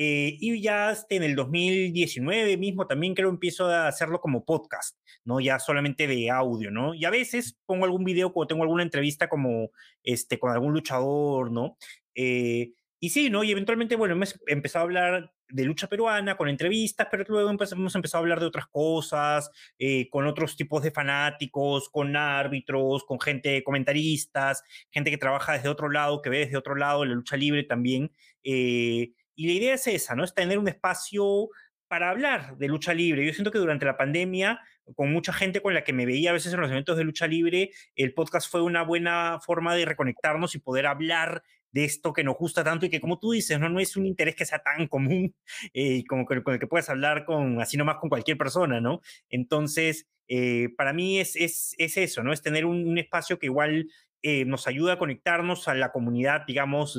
Eh, 0.04 0.36
y 0.40 0.60
ya 0.60 0.90
este, 0.90 1.14
en 1.14 1.22
el 1.22 1.36
2019 1.36 2.56
mismo 2.56 2.88
también 2.88 3.14
creo 3.14 3.28
empiezo 3.28 3.66
a 3.66 3.86
hacerlo 3.86 4.20
como 4.20 4.44
podcast, 4.44 4.98
¿no? 5.24 5.38
Ya 5.38 5.60
solamente 5.60 6.08
de 6.08 6.28
audio, 6.28 6.72
¿no? 6.72 6.92
Y 6.92 7.04
a 7.04 7.10
veces 7.10 7.56
pongo 7.66 7.84
algún 7.84 8.02
video 8.02 8.32
cuando 8.32 8.48
tengo 8.48 8.62
alguna 8.64 8.82
entrevista 8.82 9.28
como 9.28 9.70
este, 10.02 10.40
con 10.40 10.50
algún 10.50 10.72
luchador, 10.72 11.52
¿no? 11.52 11.76
Eh, 12.16 12.72
y 12.98 13.10
sí, 13.10 13.30
¿no? 13.30 13.44
Y 13.44 13.52
eventualmente, 13.52 13.94
bueno, 13.94 14.14
hemos 14.14 14.40
empezado 14.48 14.82
a 14.82 14.86
hablar 14.86 15.32
de 15.48 15.64
lucha 15.64 15.86
peruana 15.86 16.36
con 16.36 16.48
entrevistas, 16.48 17.06
pero 17.08 17.24
luego 17.28 17.50
hemos 17.50 17.94
empezado 17.94 18.18
a 18.18 18.22
hablar 18.22 18.40
de 18.40 18.46
otras 18.46 18.66
cosas, 18.66 19.50
eh, 19.78 20.08
con 20.10 20.26
otros 20.26 20.56
tipos 20.56 20.82
de 20.82 20.90
fanáticos, 20.90 21.88
con 21.90 22.16
árbitros, 22.16 23.04
con 23.04 23.20
gente, 23.20 23.62
comentaristas, 23.62 24.64
gente 24.90 25.10
que 25.10 25.18
trabaja 25.18 25.52
desde 25.52 25.68
otro 25.68 25.90
lado, 25.90 26.22
que 26.22 26.30
ve 26.30 26.38
desde 26.38 26.56
otro 26.56 26.74
lado 26.74 27.04
la 27.04 27.14
lucha 27.14 27.36
libre 27.36 27.62
también. 27.62 28.10
Eh, 28.42 29.12
y 29.34 29.46
la 29.46 29.52
idea 29.52 29.74
es 29.74 29.86
esa, 29.86 30.14
¿no? 30.14 30.24
Es 30.24 30.34
tener 30.34 30.58
un 30.58 30.68
espacio 30.68 31.48
para 31.88 32.08
hablar 32.08 32.56
de 32.56 32.68
lucha 32.68 32.94
libre. 32.94 33.26
Yo 33.26 33.34
siento 33.34 33.50
que 33.50 33.58
durante 33.58 33.84
la 33.84 33.98
pandemia, 33.98 34.60
con 34.94 35.12
mucha 35.12 35.32
gente 35.32 35.60
con 35.60 35.74
la 35.74 35.84
que 35.84 35.92
me 35.92 36.06
veía 36.06 36.30
a 36.30 36.32
veces 36.32 36.54
en 36.54 36.60
los 36.60 36.70
eventos 36.70 36.96
de 36.96 37.04
lucha 37.04 37.26
libre, 37.26 37.70
el 37.94 38.14
podcast 38.14 38.50
fue 38.50 38.62
una 38.62 38.82
buena 38.82 39.38
forma 39.44 39.74
de 39.74 39.84
reconectarnos 39.84 40.54
y 40.54 40.58
poder 40.58 40.86
hablar 40.86 41.42
de 41.70 41.84
esto 41.84 42.12
que 42.12 42.24
nos 42.24 42.36
gusta 42.36 42.62
tanto 42.64 42.86
y 42.86 42.88
que 42.88 43.00
como 43.00 43.18
tú 43.18 43.32
dices, 43.32 43.58
no, 43.58 43.68
no 43.68 43.80
es 43.80 43.96
un 43.96 44.06
interés 44.06 44.36
que 44.36 44.46
sea 44.46 44.60
tan 44.60 44.86
común 44.86 45.34
eh, 45.74 46.04
como 46.08 46.24
con, 46.24 46.42
el 46.46 46.58
que 46.58 46.66
puedes 46.66 46.88
hablar 46.88 47.24
con 47.24 47.60
así 47.60 47.76
nomás 47.76 47.96
con 47.96 48.08
cualquier 48.08 48.38
persona, 48.38 48.80
¿no? 48.80 49.00
Entonces, 49.28 50.06
eh, 50.28 50.68
para 50.76 50.92
mí 50.92 51.18
es, 51.18 51.36
es, 51.36 51.74
es, 51.78 51.96
eso, 51.96 52.22
¿no? 52.22 52.32
Es 52.32 52.42
tener 52.42 52.64
un, 52.64 52.96
espacio 52.96 53.38
que 53.38 53.46
igual 53.46 53.88
eh, 54.22 54.44
nos 54.44 54.66
ayuda 54.66 54.94
a 54.94 54.98
conectarnos 54.98 55.68
a 55.68 55.74
la 55.74 55.92
comunidad, 55.92 56.46
digamos, 56.46 56.98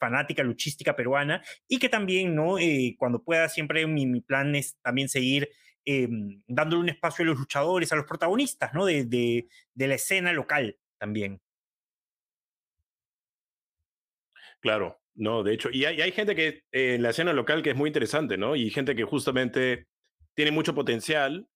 fanática 0.00 0.42
luchística 0.42 0.96
peruana 0.96 1.44
y 1.68 1.78
que 1.78 1.88
también, 1.88 2.34
¿no? 2.34 2.58
Eh, 2.58 2.96
cuando 2.98 3.22
pueda, 3.22 3.48
siempre 3.48 3.86
mi, 3.86 4.20
plan 4.22 4.56
es 4.56 4.76
también 4.82 5.08
seguir 5.08 5.50
eh, 5.84 6.08
dándole 6.48 6.82
un 6.82 6.88
espacio 6.88 7.22
a 7.22 7.26
los 7.26 7.38
luchadores, 7.38 7.92
a 7.92 7.96
los 7.96 8.06
protagonistas, 8.06 8.72
¿no? 8.74 8.86
De, 8.86 9.04
de, 9.04 9.86
la 9.86 9.94
escena 9.94 10.32
local 10.32 10.76
también. 10.98 11.40
Claro, 14.60 15.00
no, 15.14 15.42
de 15.42 15.54
hecho, 15.54 15.70
y 15.70 15.84
hay, 15.84 16.00
hay 16.00 16.12
gente 16.12 16.34
que 16.34 16.64
eh, 16.72 16.94
en 16.94 17.02
la 17.02 17.10
escena 17.10 17.32
local 17.32 17.62
que 17.62 17.70
es 17.70 17.76
muy 17.76 17.88
interesante, 17.88 18.36
¿no? 18.36 18.56
Y 18.56 18.70
gente 18.70 18.96
que 18.96 19.04
justamente 19.04 19.86
tiene 20.34 20.50
mucho 20.50 20.74
potencial, 20.74 21.46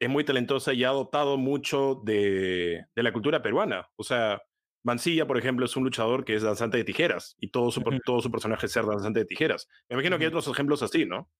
es 0.00 0.08
muy 0.08 0.24
talentosa 0.24 0.72
y 0.72 0.84
ha 0.84 0.90
adoptado 0.90 1.36
mucho 1.38 2.00
de, 2.04 2.84
de 2.94 3.02
la 3.02 3.12
cultura 3.12 3.42
peruana. 3.42 3.88
O 3.96 4.04
sea, 4.04 4.40
Mancilla, 4.88 5.26
por 5.26 5.38
ejemplo, 5.38 5.66
es 5.66 5.76
un 5.76 5.84
luchador 5.84 6.24
que 6.24 6.34
es 6.34 6.42
danzante 6.42 6.78
de 6.78 6.84
tijeras 6.84 7.36
y 7.38 7.50
todo 7.50 7.70
su, 7.70 7.82
todo 8.04 8.20
su 8.20 8.30
personaje 8.30 8.66
es 8.66 8.72
ser 8.72 8.86
danzante 8.86 9.20
de 9.20 9.26
tijeras. 9.26 9.68
Me 9.88 9.94
imagino 9.94 10.18
que 10.18 10.24
hay 10.24 10.28
otros 10.28 10.48
ejemplos 10.48 10.82
así, 10.82 11.04
¿no? 11.06 11.30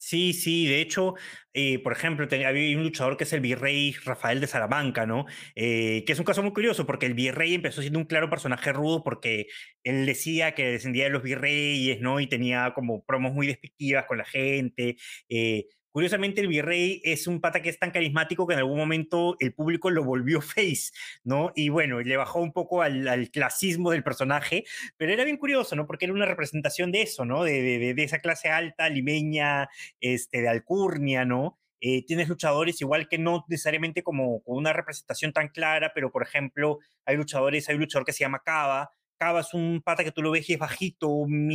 Sí, 0.00 0.32
sí, 0.32 0.66
de 0.68 0.80
hecho, 0.80 1.14
eh, 1.52 1.80
por 1.82 1.92
ejemplo, 1.92 2.24
había 2.30 2.76
un 2.76 2.84
luchador 2.84 3.16
que 3.16 3.24
es 3.24 3.32
el 3.32 3.40
virrey 3.40 3.92
Rafael 4.04 4.40
de 4.40 4.46
Salamanca, 4.46 5.06
¿no? 5.06 5.26
Eh, 5.56 6.04
que 6.06 6.12
es 6.12 6.18
un 6.20 6.24
caso 6.24 6.40
muy 6.40 6.52
curioso 6.52 6.86
porque 6.86 7.06
el 7.06 7.14
virrey 7.14 7.54
empezó 7.54 7.80
siendo 7.80 7.98
un 7.98 8.04
claro 8.04 8.30
personaje 8.30 8.72
rudo 8.72 9.02
porque 9.02 9.48
él 9.82 10.06
decía 10.06 10.54
que 10.54 10.66
descendía 10.66 11.04
de 11.04 11.10
los 11.10 11.24
virreyes, 11.24 12.00
¿no? 12.00 12.20
Y 12.20 12.28
tenía 12.28 12.72
como 12.74 13.04
promos 13.04 13.32
muy 13.32 13.48
despectivas 13.48 14.04
con 14.06 14.18
la 14.18 14.24
gente. 14.24 14.96
Eh, 15.28 15.66
Curiosamente, 15.98 16.40
el 16.40 16.46
virrey 16.46 17.00
es 17.02 17.26
un 17.26 17.40
pata 17.40 17.60
que 17.60 17.70
es 17.70 17.78
tan 17.80 17.90
carismático 17.90 18.46
que 18.46 18.52
en 18.52 18.60
algún 18.60 18.78
momento 18.78 19.34
el 19.40 19.52
público 19.52 19.90
lo 19.90 20.04
volvió 20.04 20.40
face, 20.40 20.92
¿no? 21.24 21.50
Y 21.56 21.70
bueno, 21.70 21.98
le 21.98 22.16
bajó 22.16 22.40
un 22.40 22.52
poco 22.52 22.82
al, 22.82 23.28
clasismo 23.32 23.90
del 23.90 24.04
personaje, 24.04 24.62
pero 24.96 25.12
era 25.12 25.24
bien 25.24 25.38
curioso, 25.38 25.74
¿no? 25.74 25.88
Porque 25.88 26.04
era 26.04 26.14
una 26.14 26.24
representación 26.24 26.92
de 26.92 27.02
eso, 27.02 27.24
¿no? 27.24 27.42
De, 27.42 27.92
esa 27.98 28.20
clase 28.20 28.48
alta, 28.48 28.88
limeña, 28.88 29.70
este, 30.00 30.40
de 30.40 30.48
alcurnia, 30.48 31.24
¿no? 31.24 31.58
Eh, 31.80 32.06
tienes 32.06 32.28
luchadores 32.28 32.80
igual 32.80 33.08
que 33.08 33.18
no 33.18 33.44
necesariamente 33.48 34.04
como 34.04 34.42
una 34.44 34.72
representación 34.72 35.32
tan 35.32 35.48
clara, 35.48 35.90
pero 35.96 36.12
por 36.12 36.22
ejemplo, 36.22 36.78
hay 37.06 37.16
luchadores, 37.16 37.68
hay 37.68 37.74
un 37.74 37.80
luchador 37.80 38.06
que 38.06 38.12
se 38.12 38.20
llama 38.20 38.42
Cava, 38.44 38.92
Cava 39.18 39.40
es 39.40 39.52
un 39.52 39.82
pata 39.82 40.04
que 40.04 40.12
tú 40.12 40.22
lo 40.22 40.30
ves 40.30 40.48
y 40.48 40.54
es 40.54 40.58
bajito, 40.58 41.08
un 41.08 41.48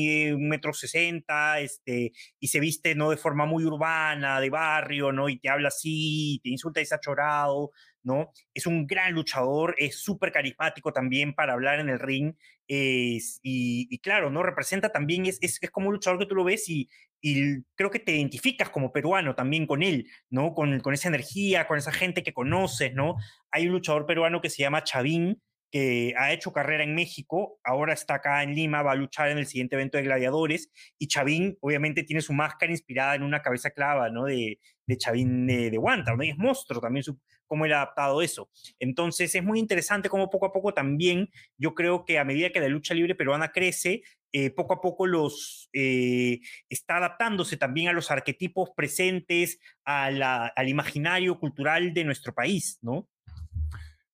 metro 0.49 0.74
sesenta, 0.74 1.59
este, 1.59 2.11
y 2.39 2.47
se 2.47 2.59
viste, 2.59 2.93
¿no? 2.95 3.09
De 3.09 3.18
forma 3.18 3.45
muy 3.45 3.64
urbana, 3.66 4.39
de 4.39 4.49
barrio, 4.49 5.11
¿no? 5.11 5.30
Y 5.30 5.39
te 5.39 5.49
habla 5.49 5.70
así, 5.70 6.39
te 6.43 6.49
insulta 6.49 6.82
y 6.82 6.84
está 6.84 6.99
chorado, 6.99 7.72
¿no? 8.03 8.32
Es 8.53 8.68
un 8.68 8.86
gran 8.86 9.14
luchador, 9.14 9.76
es 9.78 10.01
súper 10.01 10.32
carismático 10.32 10.91
también 10.91 11.34
para 11.34 11.53
hablar 11.53 11.80
en 11.80 11.89
el 11.89 11.99
ring, 11.99 12.36
es, 12.68 13.39
y, 13.43 13.97
claro, 13.99 14.30
¿no? 14.30 14.43
Representa 14.43 14.91
también, 14.91 15.26
es, 15.26 15.39
es, 15.41 15.57
es, 15.61 15.72
como 15.72 15.88
un 15.88 15.93
luchador 15.93 16.20
que 16.20 16.26
tú 16.26 16.36
lo 16.36 16.43
ves 16.43 16.68
y, 16.70 16.89
y 17.22 17.64
creo 17.76 17.89
que 17.89 17.99
te 17.99 18.16
identificas 18.16 18.70
como 18.70 18.91
peruano 18.91 19.36
también 19.36 19.66
con 19.66 19.84
él, 19.84 20.07
¿no? 20.30 20.53
Con, 20.53 20.80
con 20.82 20.93
esa 20.93 21.07
energía, 21.07 21.68
con 21.68 21.78
esa 21.78 21.91
gente 21.91 22.24
que 22.24 22.34
conoces, 22.34 22.93
¿no? 22.93 23.16
Hay 23.51 23.68
un 23.68 23.74
luchador 23.74 24.05
peruano 24.05 24.41
que 24.41 24.49
se 24.49 24.61
llama 24.61 24.84
Chavín, 24.84 25.41
que 25.74 26.14
ha 26.20 26.32
hecho 26.32 26.54
carrera 26.54 26.84
en 26.84 26.94
México, 26.94 27.60
ahora 27.64 27.94
está 27.94 28.16
acá 28.16 28.44
en 28.44 28.54
Lima, 28.54 28.84
va 28.84 28.92
a 28.92 28.96
luchar 28.96 29.32
en 29.32 29.40
el 29.40 29.48
siguiente 29.48 29.76
evento 29.76 29.98
de 29.98 30.04
gladiadores, 30.04 30.70
y 31.00 31.08
Chavín 31.08 31.58
obviamente 31.62 32.04
tiene 32.04 32.22
su 32.22 32.32
máscara 32.32 32.72
inspirada 32.72 33.16
en 33.16 33.24
una 33.24 33.42
cabeza 33.42 33.72
clava, 33.72 34.12
¿no? 34.12 34.26
De, 34.26 34.60
de 34.86 34.98
Chavín 34.98 35.48
de, 35.48 35.72
de 35.72 35.78
Guanta, 35.78 36.16
¿no? 36.16 36.24
Y 36.24 36.30
es 36.30 36.38
monstruo 36.38 36.80
también 36.80 37.04
su, 37.04 37.20
cómo 37.48 37.66
él 37.66 37.74
ha 37.74 37.78
adaptado 37.78 38.22
eso. 38.22 38.52
Entonces 38.78 39.34
es 39.34 39.44
muy 39.44 39.58
interesante 39.58 40.10
cómo 40.10 40.30
poco 40.30 40.46
a 40.46 40.54
poco 40.54 40.76
también, 40.76 41.30
yo 41.58 41.74
creo 41.74 42.06
que 42.06 42.20
a 42.20 42.24
medida 42.24 42.52
que 42.52 42.60
la 42.60 42.68
lucha 42.68 42.94
libre 42.94 43.16
peruana 43.16 43.52
crece, 43.52 44.04
eh, 44.32 44.52
poco 44.52 44.76
a 44.76 44.82
poco 44.82 45.08
los 45.08 45.70
eh, 45.74 46.40
está 46.70 46.98
adaptándose 46.98 47.58
también 47.58 47.88
a 47.88 47.94
los 47.94 48.12
arquetipos 48.12 48.70
presentes, 48.76 49.60
al 49.86 50.70
imaginario 50.70 51.40
cultural 51.40 51.96
de 51.96 52.04
nuestro 52.04 52.32
país, 52.32 52.78
¿no? 52.84 53.10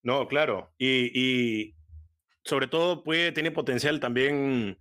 No, 0.04 0.28
claro. 0.28 0.74
Y, 0.78 1.76
sobre 2.44 2.68
todo 2.68 3.04
puede, 3.04 3.32
tener 3.32 3.54
potencial 3.54 4.00
también. 4.00 4.80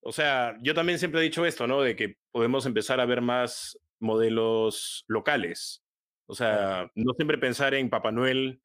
O 0.00 0.12
sea, 0.12 0.58
yo 0.62 0.74
también 0.74 0.98
siempre 0.98 1.20
he 1.20 1.24
dicho 1.24 1.46
esto, 1.46 1.66
¿no? 1.66 1.80
De 1.80 1.96
que 1.96 2.16
podemos 2.30 2.66
empezar 2.66 3.00
a 3.00 3.06
ver 3.06 3.22
más 3.22 3.78
modelos 4.00 5.04
locales. 5.08 5.82
O 6.26 6.34
sea, 6.34 6.90
no 6.94 7.12
siempre 7.14 7.38
pensar 7.38 7.74
en 7.74 7.90
Papá 7.90 8.12
Noel, 8.12 8.60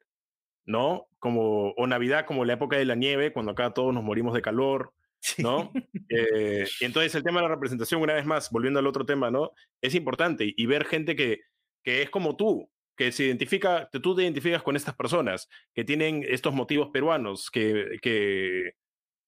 ¿no? 0.66 1.08
Como, 1.18 1.70
o 1.70 1.86
Navidad 1.86 2.26
como 2.26 2.44
la 2.44 2.54
época 2.54 2.76
de 2.76 2.84
la 2.84 2.94
nieve, 2.94 3.32
cuando 3.32 3.52
acá 3.52 3.72
todos 3.72 3.94
nos 3.94 4.02
morimos 4.02 4.34
de 4.34 4.42
calor, 4.42 4.92
¿no? 5.38 5.72
Eh, 6.08 6.66
y 6.80 6.84
entonces 6.84 7.14
el 7.14 7.22
tema 7.22 7.40
de 7.40 7.48
la 7.48 7.54
representación, 7.54 8.02
una 8.02 8.14
vez 8.14 8.26
más, 8.26 8.50
volviendo 8.50 8.80
al 8.80 8.86
otro 8.88 9.06
tema, 9.06 9.30
¿no? 9.30 9.52
Es 9.80 9.94
importante 9.94 10.52
y 10.56 10.66
ver 10.66 10.84
gente 10.84 11.14
que, 11.14 11.40
que 11.84 12.02
es 12.02 12.10
como 12.10 12.36
tú, 12.36 12.68
que 13.00 13.12
se 13.12 13.24
identifica, 13.24 13.88
tú 13.90 14.14
te 14.14 14.24
identificas 14.24 14.62
con 14.62 14.76
estas 14.76 14.94
personas 14.94 15.48
que 15.72 15.84
tienen 15.84 16.22
estos 16.28 16.52
motivos 16.52 16.90
peruanos, 16.92 17.50
que, 17.50 17.96
que 18.02 18.74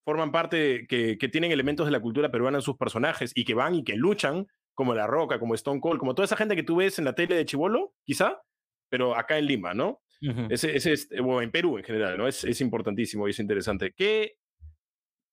forman 0.05 0.31
parte, 0.31 0.87
que, 0.87 1.17
que, 1.17 1.29
tienen 1.31 1.53
elementos 1.53 1.87
de 1.87 1.93
la 1.93 2.01
cultura 2.01 2.31
peruana 2.31 2.59
en 2.59 2.63
sus 2.63 2.77
personajes 2.77 3.33
y 3.35 3.47
que 3.47 3.55
van 3.55 3.75
y 3.75 3.83
que 3.83 3.97
luchan, 3.97 4.47
como 4.75 4.95
La 4.95 5.07
Roca, 5.07 5.39
como 5.39 5.55
Stone 5.55 5.81
Cold, 5.81 5.99
como 5.99 6.15
toda 6.15 6.27
esa 6.27 6.37
gente 6.37 6.55
que 6.55 6.65
tú 6.65 6.77
ves 6.77 6.99
en 6.99 7.07
la 7.07 7.15
tele 7.15 7.35
de 7.35 7.47
Chivolo, 7.47 7.95
quizá, 8.05 8.43
pero 8.91 9.17
acá 9.17 9.39
en 9.39 9.47
Lima, 9.47 9.73
¿no? 9.73 10.03
ese, 10.51 10.77
ese 10.77 10.93
es, 10.93 11.09
o 11.25 11.41
en 11.41 11.51
Perú 11.51 11.79
en 11.79 11.85
general, 11.85 12.19
¿no? 12.19 12.29
Es, 12.29 12.45
es 12.45 12.61
importantísimo 12.61 13.27
y 13.27 13.31
es 13.31 13.39
interesante. 13.39 13.95
¿Qué, 13.97 14.35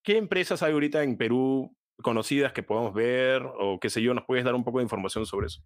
¿Qué 0.02 0.16
empresas 0.16 0.64
hay 0.64 0.72
ahorita 0.72 1.04
en 1.04 1.18
Perú 1.18 1.76
conocidas 2.02 2.54
que 2.54 2.64
podamos 2.64 2.94
ver 2.94 3.44
o 3.46 3.82
qué 3.82 3.90
sé 3.90 4.02
yo? 4.02 4.14
¿Nos 4.14 4.24
puedes 4.24 4.46
dar 4.46 4.56
un 4.56 4.64
poco 4.64 4.78
de 4.78 4.84
información 4.84 5.26
sobre 5.26 5.48
eso? 5.48 5.62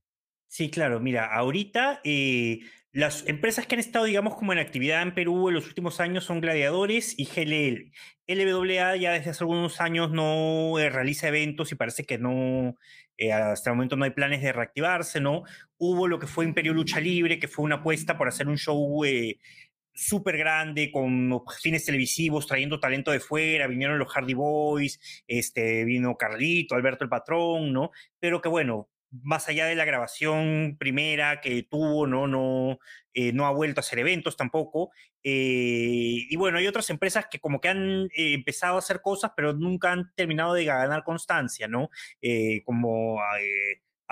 Sí, 0.47 0.69
claro, 0.69 0.99
mira, 0.99 1.33
ahorita 1.33 2.01
eh, 2.03 2.59
las 2.93 3.27
empresas 3.27 3.65
que 3.65 3.73
han 3.73 3.79
estado, 3.79 4.05
digamos, 4.05 4.35
como 4.35 4.53
en 4.53 4.59
actividad 4.59 5.01
en 5.01 5.15
Perú 5.15 5.49
en 5.49 5.55
los 5.55 5.65
últimos 5.65 5.99
años 5.99 6.25
son 6.25 6.41
Gladiadores 6.41 7.15
y 7.17 7.25
GLL. 7.25 7.91
LWA 8.27 8.95
ya 8.97 9.13
desde 9.13 9.31
hace 9.31 9.43
algunos 9.43 9.81
años 9.81 10.11
no 10.11 10.77
eh, 10.77 10.89
realiza 10.91 11.27
eventos 11.27 11.71
y 11.71 11.75
parece 11.75 12.05
que 12.05 12.19
no, 12.19 12.75
eh, 13.17 13.33
hasta 13.33 13.71
el 13.71 13.75
momento 13.75 13.95
no 13.95 14.05
hay 14.05 14.11
planes 14.11 14.43
de 14.43 14.53
reactivarse, 14.53 15.19
¿no? 15.19 15.43
Hubo 15.77 16.07
lo 16.07 16.19
que 16.19 16.27
fue 16.27 16.45
Imperio 16.45 16.73
Lucha 16.73 16.99
Libre, 16.99 17.39
que 17.39 17.47
fue 17.47 17.65
una 17.65 17.77
apuesta 17.77 18.15
por 18.15 18.27
hacer 18.27 18.47
un 18.47 18.57
show 18.57 19.03
eh, 19.05 19.39
súper 19.93 20.37
grande 20.37 20.91
con 20.91 21.41
fines 21.61 21.85
televisivos, 21.85 22.47
trayendo 22.47 22.79
talento 22.79 23.11
de 23.11 23.19
fuera, 23.19 23.67
vinieron 23.67 23.99
los 23.99 24.11
Hardy 24.11 24.35
Boys, 24.35 24.99
este, 25.27 25.83
vino 25.85 26.15
Carlito, 26.15 26.75
Alberto 26.75 27.03
el 27.03 27.09
Patrón, 27.09 27.73
¿no? 27.73 27.91
Pero 28.19 28.39
que 28.39 28.49
bueno, 28.49 28.89
más 29.22 29.47
allá 29.47 29.66
de 29.68 29.76
la 29.76 29.86
grabación 29.86 30.76
primera 30.80 31.41
que 31.41 31.64
tuvo, 31.64 32.07
no, 32.07 32.28
no, 32.28 32.80
eh, 33.14 33.32
no 33.32 33.45
ha 33.45 33.51
vuelto 33.51 33.80
a 33.80 33.84
hacer 33.84 33.99
eventos 33.99 34.36
tampoco. 34.36 34.91
Eh, 35.24 36.26
y 36.30 36.36
bueno, 36.36 36.57
hay 36.57 36.68
otras 36.68 36.89
empresas 36.89 37.28
que 37.30 37.39
como 37.39 37.61
que 37.61 37.70
han 37.70 38.05
eh, 38.16 38.34
empezado 38.34 38.76
a 38.76 38.80
hacer 38.80 39.01
cosas, 39.01 39.32
pero 39.36 39.53
nunca 39.53 39.91
han 39.91 40.11
terminado 40.16 40.53
de 40.53 40.66
ganar 40.66 41.03
constancia, 41.03 41.68
¿no? 41.68 41.89
como 42.66 43.20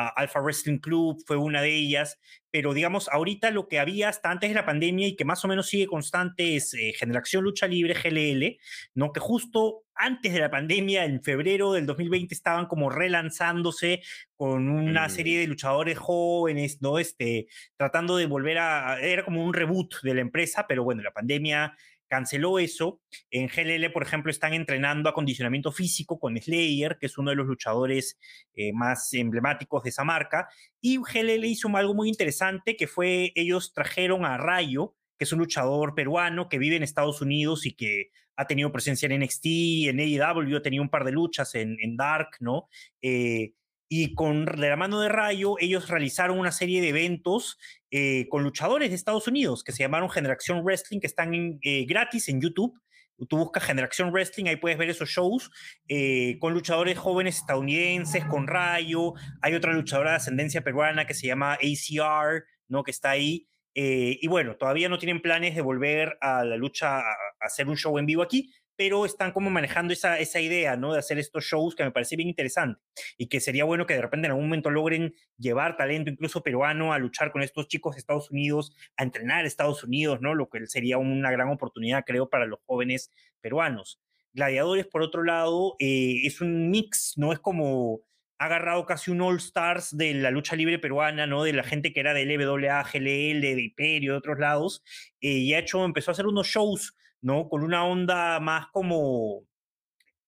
Alpha 0.10 0.40
Wrestling 0.42 0.80
Club 0.80 1.24
fue 1.26 1.38
una 1.38 1.62
de 1.62 1.76
ellas, 1.76 2.20
pero 2.52 2.74
digamos, 2.74 3.10
ahorita 3.10 3.52
lo 3.52 3.68
que 3.68 3.80
había 3.80 4.10
hasta 4.10 4.30
antes 4.30 4.50
de 4.50 4.56
la 4.56 4.66
pandemia 4.66 5.08
y 5.08 5.16
que 5.16 5.26
más 5.26 5.44
o 5.46 5.48
menos 5.48 5.68
sigue 5.68 5.88
constante 5.88 6.56
es 6.56 6.76
Generación 6.98 7.44
Lucha 7.44 7.68
Libre, 7.68 7.94
GLL, 7.94 8.58
¿no? 8.94 9.14
Que 9.14 9.20
justo 9.20 9.84
antes 9.96 10.34
de 10.34 10.40
la 10.40 10.50
pandemia, 10.50 11.06
en 11.06 11.22
febrero 11.24 11.74
del 11.74 11.86
2020, 11.86 12.34
estaban 12.34 12.66
como 12.66 12.90
relanzándose 12.90 14.02
con 14.36 14.70
una 14.70 15.08
mm. 15.08 15.10
serie 15.12 15.40
de 15.40 15.48
luchadores 15.48 15.98
jóvenes, 15.98 16.82
¿no? 16.82 16.98
Este, 16.98 17.48
tratando 17.78 18.18
de 18.18 18.26
volver 18.26 18.58
a, 18.58 19.00
era 19.00 19.24
como 19.24 19.46
un 19.46 19.54
reboot 19.54 20.02
de 20.02 20.16
la 20.16 20.22
empresa, 20.22 20.66
pero 20.68 20.84
bueno, 20.84 21.04
la 21.04 21.12
pandemia 21.12 21.76
canceló 22.12 22.60
eso. 22.60 23.00
En 23.30 23.48
GLL, 23.48 23.90
por 23.94 24.04
ejemplo, 24.04 24.30
están 24.30 24.54
entrenando 24.54 25.10
acondicionamiento 25.10 25.72
físico 25.72 26.20
con 26.20 26.38
Slayer, 26.38 26.98
que 27.00 27.06
es 27.06 27.18
uno 27.18 27.30
de 27.30 27.38
los 27.38 27.48
luchadores 27.48 28.20
eh, 28.54 28.74
más 28.74 29.14
emblemáticos 29.14 29.82
de 29.84 29.92
esa 29.92 30.04
marca. 30.04 30.50
Y 30.82 30.98
GLL 30.98 31.46
hizo 31.46 31.70
algo 31.78 31.94
muy 31.94 32.10
interesante, 32.10 32.76
que 32.76 32.88
fue, 32.88 33.32
ellos 33.34 33.74
trajeron 33.74 34.26
a 34.26 34.38
Rayo, 34.38 34.94
que 35.18 35.24
es 35.24 35.32
un 35.32 35.40
luchador 35.40 35.96
peruano 35.96 36.50
que 36.50 36.58
vive 36.58 36.76
en 36.76 36.84
Estados 36.84 37.22
Unidos 37.22 37.66
y 37.66 37.76
que 37.76 38.10
ha 38.36 38.46
tenido 38.46 38.74
presencia 38.74 39.08
en 39.08 39.22
NXT, 39.22 39.46
en 39.88 40.00
AEW, 40.02 40.58
ha 40.58 40.62
tenido 40.62 40.84
un 40.84 40.90
par 40.90 41.06
de 41.06 41.14
luchas 41.14 41.56
en, 41.56 41.96
Dark, 41.96 42.32
¿no? 42.42 42.68
Eh, 43.02 43.54
y 43.94 44.16
con 44.16 44.46
de 44.46 44.70
la 44.70 44.78
mano 44.78 45.02
de 45.02 45.10
Rayo, 45.10 45.58
ellos 45.60 45.90
realizaron 45.90 46.40
una 46.40 46.54
serie 46.54 46.80
de 46.80 46.88
eventos 46.88 47.60
eh, 47.92 48.26
con 48.30 48.42
luchadores 48.42 48.88
de 48.88 48.96
Estados 48.96 49.28
Unidos 49.28 49.66
que 49.66 49.74
se 49.74 49.84
llamaron 49.84 50.10
Generación 50.10 50.64
Wrestling, 50.64 51.02
que 51.02 51.08
están 51.08 51.60
eh, 51.62 51.86
gratis 51.86 52.30
en 52.30 52.40
YouTube. 52.40 52.80
Tú 53.28 53.38
buscas 53.38 53.66
Generación 53.66 54.14
Wrestling, 54.14 54.46
ahí 54.46 54.56
puedes 54.56 54.78
ver 54.78 54.90
esos 54.90 55.10
shows 55.10 55.52
con 56.40 56.54
luchadores 56.54 56.98
jóvenes 56.98 57.36
estadounidenses, 57.36 58.26
con 58.26 58.48
Rayo. 58.48 59.14
Hay 59.42 59.54
otra 59.56 59.74
luchadora 59.74 60.12
de 60.12 60.16
ascendencia 60.16 60.64
peruana 60.64 61.06
que 61.06 61.14
se 61.14 61.28
llama 61.28 61.54
ACR, 61.56 62.46
¿no? 62.70 62.84
Que 62.84 62.92
está 62.92 63.12
ahí. 63.12 63.48
Eh, 63.74 64.18
y 64.22 64.28
bueno, 64.28 64.58
todavía 64.58 64.90
no 64.90 64.98
tienen 64.98 65.22
planes 65.22 65.56
de 65.56 65.62
volver 65.62 66.18
a 66.20 66.44
la 66.44 66.58
lucha 66.58 67.00
a, 67.00 67.04
hacer 67.40 67.68
un 67.68 67.78
show 67.78 67.98
en 67.98 68.06
vivo 68.06 68.22
aquí, 68.22 68.52
pero 68.82 69.06
están 69.06 69.32
como 69.32 69.52
manejando 69.52 69.94
esa, 69.94 70.18
esa 70.18 70.40
idea, 70.40 70.76
¿no? 70.76 70.94
De 70.94 70.98
hacer 70.98 71.20
estos 71.20 71.44
shows 71.44 71.76
que 71.76 71.84
me 71.84 71.92
parece 71.92 72.16
bien 72.16 72.30
interesante 72.30 72.82
y 73.16 73.28
que 73.28 73.40
sería 73.40 73.64
bueno 73.64 73.86
que 73.86 73.94
de 73.94 74.02
repente 74.02 74.26
en 74.26 74.32
algún 74.32 74.46
momento 74.46 74.72
logren 74.72 75.14
llevar 75.38 75.78
talento 75.78 76.10
incluso 76.10 76.42
peruano 76.42 76.92
a 76.92 76.98
luchar 76.98 77.32
con 77.32 77.44
estos 77.44 77.68
chicos 77.68 77.94
de 77.94 78.00
Estados 78.00 78.32
Unidos, 78.32 78.76
a 78.98 79.04
entrenar 79.04 79.44
a 79.46 79.48
Estados 79.48 79.84
Unidos, 79.84 80.20
¿no? 80.20 80.34
Lo 80.34 80.50
que 80.50 80.66
sería 80.66 80.98
una 80.98 81.30
gran 81.30 81.50
oportunidad, 81.50 82.06
creo, 82.08 82.28
para 82.28 82.48
los 82.48 82.58
jóvenes 82.66 83.12
peruanos. 83.40 84.02
Gladiadores, 84.34 84.88
por 84.88 85.04
otro 85.04 85.22
lado, 85.24 85.76
eh, 85.78 86.22
es 86.24 86.42
un 86.42 86.72
mix, 86.72 87.14
¿no? 87.18 87.34
Es 87.34 87.40
como 87.40 88.02
ha 88.40 88.46
agarrado 88.46 88.88
casi 88.88 89.12
un 89.12 89.22
All 89.22 89.38
Stars 89.38 89.96
de 89.96 90.16
la 90.16 90.32
lucha 90.32 90.56
libre 90.56 90.80
peruana, 90.80 91.28
¿no? 91.28 91.44
De 91.44 91.54
la 91.54 91.62
gente 91.62 91.94
que 91.94 92.00
era 92.00 92.16
de 92.16 92.26
LWA, 92.26 92.82
GLL, 92.82 93.42
de 93.42 93.62
Imperio, 93.62 94.14
de 94.14 94.18
otros 94.18 94.40
lados, 94.40 94.84
eh, 95.22 95.34
y 95.34 95.54
ha 95.54 95.60
hecho, 95.60 95.86
empezó 95.86 96.10
a 96.10 96.14
hacer 96.14 96.26
unos 96.26 96.48
shows, 96.48 96.96
¿no? 97.22 97.50
Con 97.50 97.64
una 97.64 97.86
onda 97.86 98.40
más 98.40 98.68
como... 98.68 99.44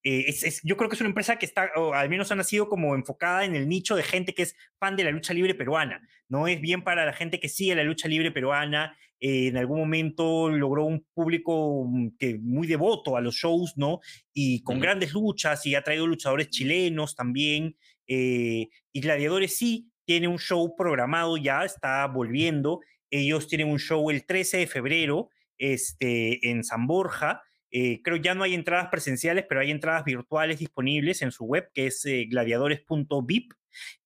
Eh, 0.06 0.26
es, 0.28 0.62
yo 0.64 0.76
creo 0.76 0.90
que 0.90 0.96
es 0.96 1.02
una 1.02 1.10
empresa 1.10 1.38
que 1.38 1.46
está, 1.46 1.72
o 1.78 1.94
al 1.94 2.10
menos 2.10 2.30
ha 2.32 2.36
nacido 2.36 2.68
como 2.68 2.94
enfocada 2.94 3.46
en 3.46 3.56
el 3.56 3.70
nicho 3.70 3.96
de 3.96 4.04
gente 4.04 4.34
que 4.34 4.44
es 4.44 4.56
fan 4.78 4.98
de 4.98 5.06
la 5.06 5.12
lucha 5.12 5.34
libre 5.34 5.56
peruana, 5.56 6.06
¿no? 6.28 6.48
Es 6.48 6.60
bien 6.60 6.84
para 6.84 7.06
la 7.06 7.14
gente 7.14 7.40
que 7.40 7.48
sigue 7.48 7.74
la 7.74 7.86
lucha 7.86 8.10
libre 8.10 8.30
peruana, 8.30 8.98
eh, 9.26 9.48
en 9.48 9.56
algún 9.56 9.80
momento 9.80 10.50
logró 10.50 10.84
un 10.84 11.06
público 11.14 11.86
mm, 11.88 12.18
que 12.20 12.38
muy 12.40 12.68
devoto 12.68 13.16
a 13.16 13.22
los 13.22 13.36
shows, 13.36 13.78
¿no? 13.78 14.02
Y 14.34 14.62
con 14.64 14.82
grandes 14.82 15.14
luchas 15.14 15.66
y 15.66 15.76
ha 15.76 15.82
traído 15.82 16.06
luchadores 16.06 16.50
chilenos 16.50 17.16
también. 17.16 17.78
Eh, 18.06 18.68
y 18.92 19.00
Gladiadores 19.00 19.56
sí 19.56 19.90
tiene 20.04 20.28
un 20.28 20.40
show 20.40 20.76
programado 20.76 21.38
ya, 21.38 21.64
está 21.64 22.06
volviendo. 22.08 22.82
Ellos 23.10 23.48
tienen 23.48 23.70
un 23.70 23.80
show 23.80 24.10
el 24.10 24.26
13 24.26 24.58
de 24.58 24.68
febrero 24.68 25.30
este, 25.58 26.50
en 26.50 26.64
San 26.64 26.88
Borja. 26.88 27.42
Eh, 27.72 28.02
creo 28.04 28.18
ya 28.18 28.36
no 28.36 28.44
hay 28.44 28.54
entradas 28.54 28.90
presenciales, 28.90 29.46
pero 29.48 29.62
hay 29.62 29.72
entradas 29.72 30.06
virtuales 30.06 30.60
disponibles 30.60 31.22
en 31.22 31.32
su 31.32 31.46
web, 31.46 31.70
que 31.74 31.88
es 31.88 32.06
eh, 32.06 32.26
gladiadores.vip. 32.30 33.54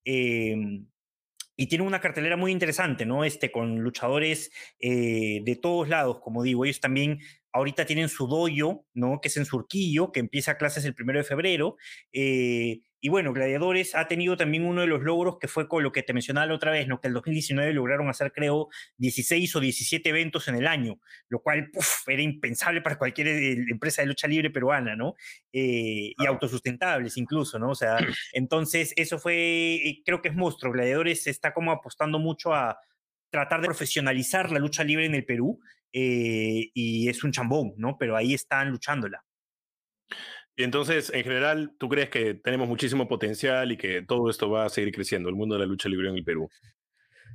Em, 0.06 0.88
y 1.58 1.68
tiene 1.68 1.84
una 1.84 2.00
cartelera 2.00 2.38
muy 2.38 2.52
interesante, 2.52 3.06
¿no? 3.06 3.24
Este, 3.24 3.52
con 3.52 3.80
luchadores 3.80 4.52
de 4.80 5.60
todos 5.60 5.90
lados, 5.90 6.20
como 6.20 6.44
digo. 6.44 6.66
Ellos 6.66 6.80
también 6.80 7.20
ahorita 7.52 7.86
tienen 7.86 8.10
su 8.10 8.28
doyo, 8.28 8.86
¿no? 8.94 9.20
Que 9.22 9.30
es 9.30 9.38
en 9.38 9.46
Surquillo, 9.46 10.12
que 10.12 10.20
empieza 10.20 10.58
clases 10.58 10.86
el 10.86 10.94
primero 10.94 11.20
de 11.20 11.26
febrero. 11.26 11.76
Eh, 12.14 12.82
y 13.00 13.10
bueno, 13.10 13.32
Gladiadores 13.32 13.94
ha 13.94 14.08
tenido 14.08 14.38
también 14.38 14.66
uno 14.66 14.82
de 14.82 14.88
los 14.88 15.04
logros 15.04 15.38
que 15.40 15.48
fue 15.48 15.68
con 15.68 15.84
lo 15.84 15.92
que 15.92 16.02
te 16.02 16.14
mencionaba 16.14 16.48
la 16.48 16.56
otra 16.56 16.72
vez, 16.72 16.88
¿no? 16.88 17.00
que 17.00 17.08
el 17.08 17.14
2019 17.14 17.72
lograron 17.74 18.10
hacer, 18.10 18.32
creo, 18.32 18.70
16 18.98 19.56
o 19.56 19.60
17 19.60 20.10
eventos 20.10 20.48
en 20.48 20.56
el 20.56 20.68
año, 20.68 21.00
lo 21.30 21.42
cual 21.42 21.70
era 22.08 22.22
impensable 22.22 22.82
para 22.82 22.98
cualquier 22.98 23.28
eh, 23.28 23.52
empresa 23.70 24.02
de 24.02 24.08
lucha 24.08 24.28
libre 24.28 24.50
peruana, 24.50 24.96
¿no? 24.96 25.16
Eh, 25.54 26.14
y 26.18 26.26
autosustentables 26.26 27.18
incluso, 27.18 27.60
¿no? 27.60 27.70
O 27.70 27.76
sea, 27.76 27.98
entonces 28.34 28.94
eso 28.96 29.20
fue, 29.20 29.76
eh, 29.76 30.02
creo 30.04 30.22
que 30.22 30.30
es 30.30 30.36
monstruo. 30.36 30.74
Gladiadores 30.74 31.28
está 31.28 31.54
como 31.54 31.72
apostando 31.72 32.18
mucho 32.18 32.54
a 32.54 32.80
tratar 33.30 33.62
de 33.62 33.68
profesionalizar 33.68 34.52
la 34.52 34.60
lucha 34.60 34.84
libre 34.84 35.06
en 35.06 35.14
el 35.14 35.26
Perú 35.26 35.60
y 35.92 37.10
es 37.10 37.24
un 37.24 37.32
chambón, 37.32 37.74
¿no? 37.78 37.98
Pero 37.98 38.16
ahí 38.16 38.34
están 38.34 38.72
luchándola. 38.72 39.24
Y 40.56 40.64
entonces, 40.64 41.12
en 41.14 41.24
general, 41.24 41.76
¿tú 41.78 41.88
crees 41.88 42.10
que 42.10 42.34
tenemos 42.34 42.68
muchísimo 42.68 43.08
potencial 43.08 43.72
y 43.72 43.78
que 43.78 44.02
todo 44.02 44.28
esto 44.30 44.50
va 44.50 44.66
a 44.66 44.70
seguir 44.70 44.92
creciendo, 44.92 45.30
el 45.30 45.36
mundo 45.36 45.54
de 45.54 45.60
la 45.60 45.68
lucha 45.68 45.88
libre 45.88 46.10
en 46.10 46.16
el 46.16 46.24
Perú? 46.24 46.50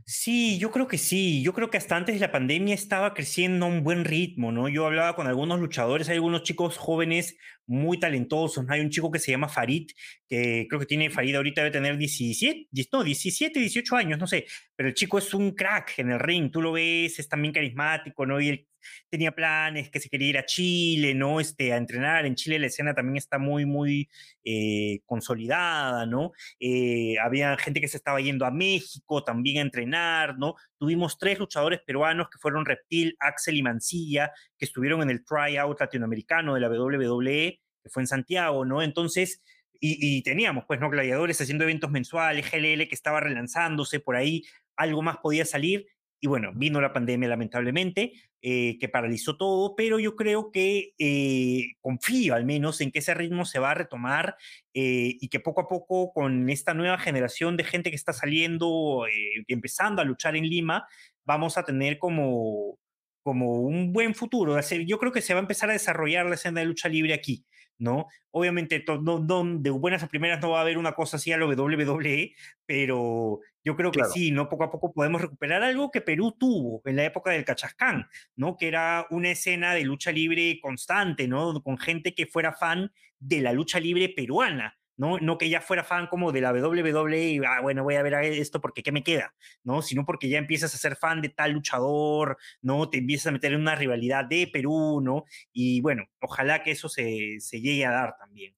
Sí, 0.05 0.59
yo 0.59 0.71
creo 0.73 0.89
que 0.89 0.99
sí. 0.99 1.43
Yo 1.43 1.53
creo 1.53 1.71
que 1.71 1.77
hasta 1.79 1.97
antes 1.97 2.17
de 2.17 2.21
la 2.21 2.33
pandemia 2.33 2.75
estaba 2.75 3.15
creciendo 3.15 3.67
a 3.67 3.69
un 3.69 3.85
buen 3.85 4.05
ritmo, 4.05 4.51
¿no? 4.51 4.69
Yo 4.69 4.85
hablaba 4.87 5.15
con 5.15 5.29
algunos 5.29 5.61
luchadores, 5.61 6.09
hay 6.09 6.17
algunos 6.17 6.43
chicos 6.43 6.77
jóvenes 6.77 7.37
muy 7.67 8.01
talentosos. 8.01 8.65
Hay 8.69 8.81
un 8.81 8.91
chico 8.91 9.13
que 9.13 9.21
se 9.21 9.31
llama 9.31 9.49
Farid, 9.49 9.91
que 10.29 10.67
creo 10.69 10.81
que 10.81 10.87
tiene 10.87 11.09
Farid 11.11 11.37
ahorita 11.37 11.63
debe 11.63 11.71
tener 11.73 11.97
17, 11.97 12.69
no, 12.93 13.05
17, 13.05 13.61
18 13.61 13.97
años, 13.97 14.19
no 14.19 14.27
sé, 14.27 14.47
pero 14.75 14.89
el 14.89 14.95
chico 14.95 15.19
es 15.19 15.33
un 15.35 15.53
crack 15.53 15.99
en 15.99 16.11
el 16.11 16.19
ring, 16.19 16.51
tú 16.51 16.61
lo 16.61 16.73
ves, 16.73 17.19
es 17.21 17.29
también 17.29 17.55
carismático, 17.55 18.27
¿no? 18.27 18.41
Y 18.41 18.49
él 18.49 18.69
tenía 19.09 19.33
planes, 19.33 19.91
que 19.91 20.01
se 20.01 20.09
quería 20.09 20.29
ir 20.29 20.39
a 20.39 20.47
Chile, 20.47 21.15
¿no? 21.15 21.41
Este, 21.41 21.73
a 21.73 21.77
entrenar. 21.77 22.27
En 22.27 22.35
Chile 22.35 22.59
la 22.59 22.67
escena 22.67 22.95
también 22.95 23.17
está 23.17 23.39
muy, 23.39 23.67
muy 23.67 24.09
eh, 24.45 25.01
consolidada, 25.07 26.07
¿no? 26.07 26.33
Eh, 26.61 27.17
había 27.23 27.57
gente 27.57 27.81
que 27.81 27.89
se 27.89 27.97
estaba 27.97 28.21
yendo 28.21 28.47
a 28.47 28.51
México 28.51 29.25
también 29.25 29.59
a 29.59 29.61
entrenar, 29.63 30.39
¿no? 30.39 30.55
Tuvimos 30.79 31.19
tres 31.19 31.39
luchadores 31.39 31.81
peruanos 31.87 32.29
que 32.31 32.39
fueron 32.39 32.65
Reptil, 32.65 33.17
Axel 33.21 33.57
y 33.57 33.63
Mancilla, 33.63 34.33
que 34.59 34.65
estuvieron 34.65 35.03
en 35.03 35.11
el 35.11 35.25
tryout 35.25 35.81
latinoamericano 35.81 36.55
de 36.55 36.61
la 36.61 36.69
WWE, 36.69 37.61
que 37.83 37.91
fue 37.91 38.03
en 38.03 38.07
Santiago, 38.07 38.65
¿no? 38.65 38.83
Entonces, 38.83 39.43
y, 39.81 40.19
y, 40.19 40.23
teníamos, 40.23 40.65
pues, 40.67 40.79
¿no? 40.79 40.91
Gladiadores 40.91 41.41
haciendo 41.41 41.65
eventos 41.65 41.91
mensuales, 41.91 42.51
GLL 42.51 42.87
que 42.89 42.95
estaba 42.95 43.21
relanzándose 43.21 43.99
por 43.99 44.15
ahí, 44.15 44.45
algo 44.77 45.03
más 45.03 45.19
podía 45.19 45.45
salir, 45.45 45.87
y 46.25 46.29
bueno, 46.29 46.53
vino 46.55 46.81
la 46.81 46.93
pandemia 46.93 47.29
lamentablemente, 47.29 48.13
eh, 48.43 48.79
que 48.79 48.89
paralizó 48.89 49.37
todo, 49.37 49.75
pero 49.75 49.99
yo 49.99 50.15
creo 50.15 50.53
que 50.53 50.95
eh, 50.97 51.73
confío 51.81 52.37
al 52.37 52.45
menos 52.45 52.81
en 52.81 52.93
que 52.93 53.01
ese 53.01 53.13
ritmo 53.13 53.45
se 53.45 53.59
va 53.59 53.73
a 53.73 53.75
retomar 53.75 54.37
eh, 54.73 55.17
y 55.21 55.29
que 55.31 55.41
poco 55.41 55.63
a 55.63 55.69
poco 55.69 56.13
con 56.13 56.49
esta 56.49 56.75
nueva 56.75 56.97
generación 56.99 57.57
de 57.57 57.65
gente 57.65 57.91
que 57.91 57.97
está 57.97 58.13
saliendo, 58.13 59.05
empezando 59.49 60.01
a 60.01 60.05
luchar 60.05 60.37
en 60.37 60.49
Lima, 60.49 60.87
vamos 61.25 61.59
a 61.59 61.65
tener 61.65 61.99
como, 61.99 62.79
como 63.25 63.55
un 63.63 63.93
buen 63.93 64.15
futuro. 64.15 64.61
Yo 64.87 64.99
creo 65.01 65.11
que 65.11 65.23
se 65.23 65.35
va 65.35 65.41
a 65.41 65.43
empezar 65.43 65.71
a 65.71 65.73
desarrollar 65.73 66.27
la 66.27 66.37
escena 66.37 66.61
de 66.61 66.67
lucha 66.67 66.89
libre 66.89 67.15
aquí. 67.15 67.45
¿no? 67.83 68.07
Obviamente, 68.31 68.85
no, 69.03 69.19
de 69.59 69.71
buenas 69.71 70.05
a 70.05 70.09
primeras 70.09 70.41
no 70.41 70.51
va 70.51 70.59
a 70.59 70.63
haber 70.63 70.79
una 70.79 70.93
cosa 70.93 71.17
así 71.17 71.33
a 71.33 71.37
lo 71.37 71.49
WWE, 71.49 72.33
pero 72.65 73.41
yo 73.65 73.77
creo 73.77 73.93
que 73.93 74.05
sí, 74.13 74.31
¿no? 74.31 74.49
Poco 74.49 74.65
a 74.65 74.71
poco 74.71 74.93
podemos 74.93 75.21
recuperar 75.21 75.63
algo 75.63 75.91
que 75.91 76.01
Perú 76.01 76.33
tuvo 76.39 76.83
en 76.85 76.97
la 76.97 77.05
época 77.05 77.31
del 77.31 77.45
Cachascán, 77.45 78.09
¿no? 78.35 78.57
Que 78.57 78.69
era 78.69 79.07
una 79.11 79.31
escena 79.31 79.75
de 79.75 79.85
lucha 79.85 80.11
libre 80.13 80.59
constante, 80.61 81.29
¿no? 81.29 81.63
Con 81.63 81.79
gente 81.79 82.15
que 82.15 82.27
fuera 82.27 82.53
fan 82.53 82.93
de 83.19 83.41
la 83.41 83.53
lucha 83.53 83.79
libre 83.79 84.09
peruana, 84.09 84.77
¿no? 84.97 85.19
No 85.19 85.39
que 85.39 85.49
ya 85.49 85.61
fuera 85.61 85.85
fan 85.85 86.09
como 86.09 86.33
de 86.33 86.41
la 86.41 86.53
WWE 86.53 87.29
y, 87.29 87.39
ah, 87.39 87.61
bueno, 87.63 87.85
voy 87.85 87.95
a 87.95 88.03
ver 88.03 88.15
esto 88.15 88.61
porque 88.61 88.83
¿qué 88.83 88.91
me 88.91 89.05
queda? 89.05 89.35
¿No? 89.63 89.81
Sino 89.81 90.05
porque 90.05 90.29
ya 90.29 90.39
empiezas 90.39 90.75
a 90.75 90.79
ser 90.79 90.97
fan 90.97 91.21
de 91.21 91.29
tal 91.29 91.53
luchador, 91.53 92.39
¿no? 92.63 92.91
Te 92.91 92.99
empiezas 92.99 93.29
a 93.29 93.33
meter 93.33 93.53
en 93.53 93.61
una 93.61 93.77
rivalidad 93.77 94.25
de 94.25 94.49
Perú, 94.53 95.01
¿no? 95.03 95.25
Y 95.53 95.81
bueno, 95.81 96.05
ojalá 96.21 96.63
que 96.63 96.73
eso 96.73 96.89
se, 96.89 97.39
se 97.41 97.61
llegue 97.61 97.87
a 97.87 97.93
dar 97.93 98.17
también. 98.19 98.55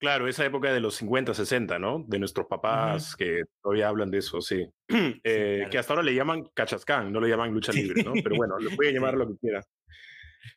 Claro, 0.00 0.26
esa 0.26 0.46
época 0.46 0.72
de 0.72 0.80
los 0.80 0.94
50, 0.94 1.34
60, 1.34 1.78
¿no? 1.78 2.02
De 2.08 2.18
nuestros 2.18 2.46
papás 2.46 3.14
que 3.14 3.42
todavía 3.62 3.88
hablan 3.88 4.10
de 4.10 4.18
eso, 4.18 4.40
sí. 4.40 4.66
Eh, 5.22 5.66
que 5.70 5.76
hasta 5.76 5.92
ahora 5.92 6.02
le 6.02 6.14
llaman 6.14 6.48
cachascán, 6.54 7.12
no 7.12 7.20
le 7.20 7.28
llaman 7.28 7.52
lucha 7.52 7.70
libre, 7.70 8.02
¿no? 8.02 8.14
Pero 8.14 8.34
bueno, 8.36 8.58
le 8.58 8.74
pueden 8.74 8.94
llamar 8.96 9.14
lo 9.14 9.28
que 9.28 9.36
quiera. 9.36 9.62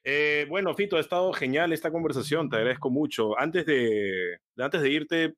Eh, 0.01 0.45
bueno, 0.49 0.73
Fito, 0.73 0.95
ha 0.95 1.01
estado 1.01 1.33
genial 1.33 1.73
esta 1.73 1.91
conversación, 1.91 2.49
te 2.49 2.55
agradezco 2.55 2.89
mucho. 2.89 3.37
Antes 3.37 3.65
de, 3.65 4.39
antes 4.57 4.81
de 4.81 4.89
irte, 4.89 5.33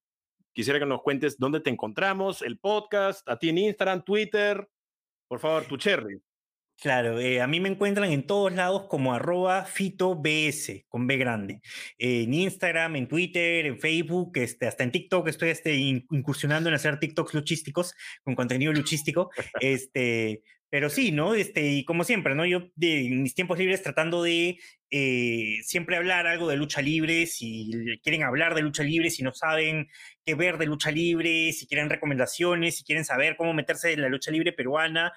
quisiera 0.53 0.79
que 0.79 0.85
nos 0.85 1.01
cuentes 1.01 1.39
dónde 1.39 1.59
te 1.59 1.71
encontramos, 1.71 2.43
el 2.43 2.59
podcast, 2.59 3.27
a 3.27 3.39
ti 3.39 3.49
en 3.49 3.57
Instagram, 3.57 4.03
Twitter. 4.03 4.67
Por 5.27 5.39
favor, 5.39 5.65
tu 5.65 5.77
cherry. 5.77 6.21
Claro, 6.81 7.19
eh, 7.19 7.41
a 7.41 7.47
mí 7.47 7.59
me 7.59 7.69
encuentran 7.69 8.11
en 8.11 8.27
todos 8.27 8.51
lados 8.51 8.87
como 8.89 9.13
arroba 9.13 9.63
FitoBS, 9.65 10.85
con 10.89 11.07
B 11.07 11.17
grande. 11.17 11.61
en 11.97 12.33
Instagram, 12.33 12.97
en 12.97 13.07
Twitter, 13.07 13.65
en 13.65 13.79
Facebook, 13.79 14.33
este, 14.35 14.67
hasta 14.67 14.83
en 14.83 14.91
TikTok 14.91 15.27
estoy 15.29 15.49
este, 15.49 15.75
incursionando 15.75 16.69
en 16.69 16.75
hacer 16.75 16.99
TikToks 16.99 17.33
luchísticos, 17.33 17.93
con 18.23 18.35
contenido 18.35 18.73
luchístico. 18.73 19.29
este, 19.61 20.41
pero 20.69 20.89
sí, 20.89 21.11
¿no? 21.13 21.35
Este, 21.35 21.71
y 21.71 21.85
como 21.85 22.03
siempre, 22.03 22.35
¿no? 22.35 22.45
Yo 22.45 22.69
de, 22.75 23.07
en 23.07 23.23
mis 23.23 23.33
tiempos 23.33 23.57
libres 23.57 23.81
tratando 23.81 24.21
de 24.21 24.57
eh, 24.91 25.59
siempre 25.63 25.95
hablar 25.95 26.27
algo 26.27 26.49
de 26.49 26.57
lucha 26.57 26.81
libre, 26.81 27.25
si 27.27 27.71
quieren 28.03 28.23
hablar 28.23 28.55
de 28.55 28.61
lucha 28.61 28.83
libre, 28.83 29.09
si 29.09 29.23
no 29.23 29.33
saben 29.33 29.87
qué 30.25 30.35
ver 30.35 30.57
de 30.57 30.65
lucha 30.65 30.91
libre, 30.91 31.53
si 31.53 31.67
quieren 31.67 31.89
recomendaciones, 31.89 32.77
si 32.77 32.83
quieren 32.83 33.05
saber 33.05 33.37
cómo 33.37 33.53
meterse 33.53 33.93
en 33.93 34.01
la 34.01 34.09
lucha 34.09 34.31
libre 34.31 34.51
peruana, 34.51 35.13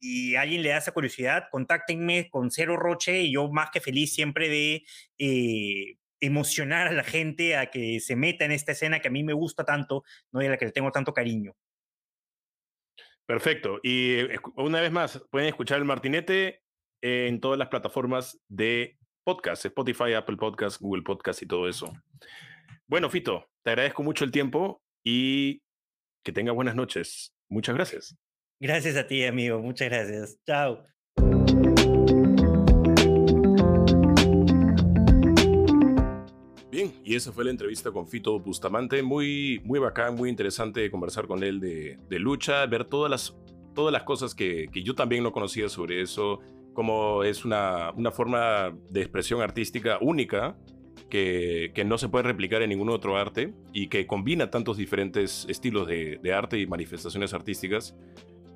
y 0.00 0.34
alguien 0.36 0.62
le 0.62 0.70
da 0.70 0.78
esa 0.78 0.92
curiosidad, 0.92 1.48
contáctenme 1.50 2.28
con 2.30 2.50
Cero 2.50 2.76
Roche 2.76 3.22
y 3.22 3.32
yo 3.32 3.50
más 3.50 3.70
que 3.70 3.80
feliz 3.80 4.14
siempre 4.14 4.48
de 4.48 4.84
eh, 5.18 5.98
emocionar 6.20 6.88
a 6.88 6.92
la 6.92 7.04
gente 7.04 7.56
a 7.56 7.70
que 7.70 8.00
se 8.00 8.16
meta 8.16 8.44
en 8.44 8.52
esta 8.52 8.72
escena 8.72 9.00
que 9.00 9.08
a 9.08 9.10
mí 9.10 9.24
me 9.24 9.32
gusta 9.32 9.64
tanto, 9.64 10.04
¿no? 10.32 10.42
y 10.42 10.46
a 10.46 10.50
la 10.50 10.56
que 10.58 10.66
le 10.66 10.72
tengo 10.72 10.92
tanto 10.92 11.12
cariño. 11.12 11.54
Perfecto. 13.26 13.80
Y 13.82 14.20
eh, 14.20 14.38
una 14.56 14.80
vez 14.80 14.92
más, 14.92 15.22
pueden 15.30 15.48
escuchar 15.48 15.78
el 15.78 15.84
Martinete 15.84 16.62
en 17.02 17.40
todas 17.40 17.58
las 17.58 17.68
plataformas 17.68 18.40
de 18.48 18.98
podcast, 19.24 19.64
Spotify, 19.64 20.14
Apple 20.14 20.36
Podcast, 20.36 20.80
Google 20.80 21.02
Podcast 21.02 21.42
y 21.42 21.46
todo 21.46 21.68
eso. 21.68 21.92
Bueno, 22.86 23.10
Fito, 23.10 23.50
te 23.64 23.70
agradezco 23.70 24.04
mucho 24.04 24.24
el 24.24 24.30
tiempo 24.30 24.82
y 25.04 25.62
que 26.24 26.32
tengas 26.32 26.54
buenas 26.54 26.76
noches. 26.76 27.34
Muchas 27.48 27.74
gracias. 27.74 28.16
Gracias 28.58 28.96
a 28.96 29.06
ti, 29.06 29.22
amigo. 29.24 29.60
Muchas 29.60 29.90
gracias. 29.90 30.38
Chao. 30.46 30.82
Bien, 36.70 36.92
y 37.04 37.14
esa 37.14 37.32
fue 37.32 37.44
la 37.44 37.50
entrevista 37.50 37.90
con 37.90 38.08
Fito 38.08 38.40
Bustamante. 38.40 39.02
Muy, 39.02 39.60
muy 39.64 39.78
bacán, 39.78 40.14
muy 40.14 40.30
interesante 40.30 40.90
conversar 40.90 41.26
con 41.26 41.42
él 41.42 41.60
de, 41.60 42.18
lucha, 42.18 42.64
ver 42.66 42.86
todas 42.86 43.10
las, 43.10 43.36
todas 43.74 43.92
las 43.92 44.04
cosas 44.04 44.34
que, 44.34 44.68
que, 44.72 44.82
yo 44.82 44.94
también 44.94 45.22
no 45.22 45.32
conocía 45.32 45.68
sobre 45.68 46.00
eso, 46.00 46.40
como 46.72 47.24
es 47.24 47.44
una, 47.44 47.90
una 47.92 48.10
forma 48.10 48.74
de 48.90 49.00
expresión 49.02 49.42
artística 49.42 49.98
única 50.00 50.56
que, 51.10 51.72
que, 51.74 51.84
no 51.84 51.98
se 51.98 52.08
puede 52.08 52.24
replicar 52.24 52.62
en 52.62 52.70
ningún 52.70 52.88
otro 52.88 53.16
arte 53.16 53.52
y 53.72 53.88
que 53.88 54.06
combina 54.06 54.50
tantos 54.50 54.76
diferentes 54.78 55.46
estilos 55.48 55.86
de, 55.86 56.18
de 56.22 56.32
arte 56.32 56.58
y 56.58 56.66
manifestaciones 56.66 57.32
artísticas 57.32 57.94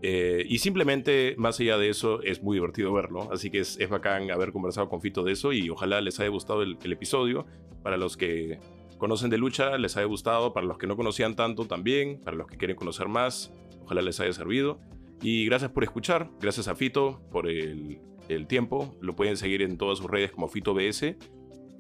eh, 0.03 0.45
y 0.49 0.59
simplemente, 0.59 1.35
más 1.37 1.61
allá 1.61 1.77
de 1.77 1.91
eso, 1.91 2.23
es 2.23 2.43
muy 2.43 2.57
divertido 2.57 2.93
verlo. 2.93 3.31
Así 3.33 3.51
que 3.51 3.61
es, 3.61 3.79
es 3.79 3.89
bacán 3.89 4.31
haber 4.31 4.53
conversado 4.53 4.89
con 4.89 5.01
Fito 5.01 5.23
de 5.23 5.33
eso 5.33 5.53
y 5.53 5.69
ojalá 5.69 6.01
les 6.01 6.19
haya 6.21 6.31
gustado 6.31 6.63
el, 6.63 6.79
episodio. 6.85 7.47
Para 7.83 7.97
los 7.97 8.17
que 8.17 8.59
conocen 8.99 9.31
de 9.31 9.39
lucha, 9.39 9.77
les 9.79 9.97
haya 9.97 10.07
gustado. 10.07 10.53
Para 10.53 10.67
los 10.67 10.79
que 10.79 10.87
no 10.87 10.97
conocían 10.97 11.37
tanto, 11.37 11.67
también. 11.67 12.21
Para 12.21 12.37
los 12.37 12.47
que 12.47 12.57
quieren 12.57 12.77
conocer 12.77 13.09
más, 13.09 13.53
ojalá 13.85 14.03
les 14.03 14.19
haya 14.21 14.33
servido. 14.33 14.81
Y 15.23 15.45
gracias 15.47 15.71
por 15.71 15.85
escuchar. 15.85 16.31
Gracias 16.41 16.69
a 16.69 16.75
Fito 16.75 17.21
por 17.31 17.47
el, 17.47 18.01
el 18.29 18.47
tiempo. 18.47 18.97
Lo 19.01 19.15
pueden 19.15 19.37
seguir 19.37 19.61
en 19.61 19.77
todas 19.77 19.99
sus 19.99 20.11
redes 20.11 20.31
como 20.31 20.49
Fito 20.49 20.73
BS. 20.73 21.17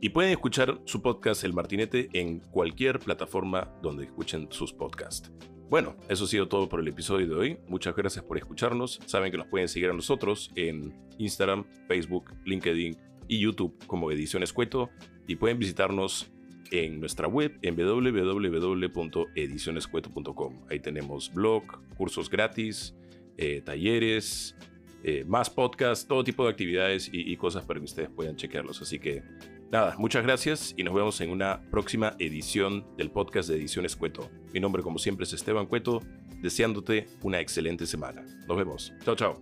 Y 0.02 0.10
pueden 0.10 0.30
escuchar 0.30 0.80
su 0.84 1.02
podcast 1.02 1.44
El 1.44 1.52
Martinete 1.52 2.08
en 2.14 2.40
cualquier 2.40 2.98
plataforma 2.98 3.70
donde 3.82 4.04
escuchen 4.04 4.48
sus 4.50 4.72
podcasts. 4.72 5.30
Bueno, 5.70 5.96
eso 6.08 6.24
ha 6.24 6.26
sido 6.26 6.48
todo 6.48 6.68
por 6.68 6.80
el 6.80 6.88
episodio 6.88 7.28
de 7.28 7.34
hoy. 7.36 7.56
Muchas 7.68 7.94
gracias 7.94 8.24
por 8.24 8.36
escucharnos. 8.36 8.98
Saben 9.06 9.30
que 9.30 9.38
nos 9.38 9.46
pueden 9.46 9.68
seguir 9.68 9.88
a 9.88 9.92
nosotros 9.92 10.50
en 10.56 10.92
Instagram, 11.18 11.64
Facebook, 11.86 12.34
LinkedIn 12.44 12.96
y 13.28 13.38
YouTube 13.38 13.78
como 13.86 14.10
Ediciones 14.10 14.52
Cueto 14.52 14.90
y 15.28 15.36
pueden 15.36 15.60
visitarnos 15.60 16.28
en 16.72 16.98
nuestra 16.98 17.28
web 17.28 17.56
en 17.62 17.76
www.edicionescueto.com. 17.76 20.64
Ahí 20.68 20.80
tenemos 20.80 21.32
blog, 21.32 21.62
cursos 21.96 22.28
gratis, 22.28 22.96
eh, 23.36 23.62
talleres, 23.64 24.56
eh, 25.04 25.24
más 25.24 25.50
podcasts, 25.50 26.04
todo 26.04 26.24
tipo 26.24 26.42
de 26.42 26.50
actividades 26.50 27.08
y, 27.12 27.32
y 27.32 27.36
cosas 27.36 27.64
para 27.64 27.78
que 27.78 27.84
ustedes 27.84 28.10
puedan 28.10 28.34
chequearlos. 28.34 28.82
Así 28.82 28.98
que 28.98 29.22
Nada, 29.70 29.94
muchas 29.98 30.24
gracias 30.24 30.74
y 30.76 30.82
nos 30.82 30.94
vemos 30.94 31.20
en 31.20 31.30
una 31.30 31.62
próxima 31.70 32.16
edición 32.18 32.84
del 32.96 33.12
podcast 33.12 33.48
de 33.48 33.54
Ediciones 33.54 33.94
Cueto. 33.94 34.28
Mi 34.52 34.60
nombre 34.60 34.82
como 34.82 34.98
siempre 34.98 35.24
es 35.24 35.32
Esteban 35.32 35.66
Cueto, 35.66 36.02
deseándote 36.42 37.06
una 37.22 37.40
excelente 37.40 37.86
semana. 37.86 38.24
Nos 38.46 38.56
vemos. 38.56 38.92
Chao, 39.04 39.16
chao. 39.16 39.40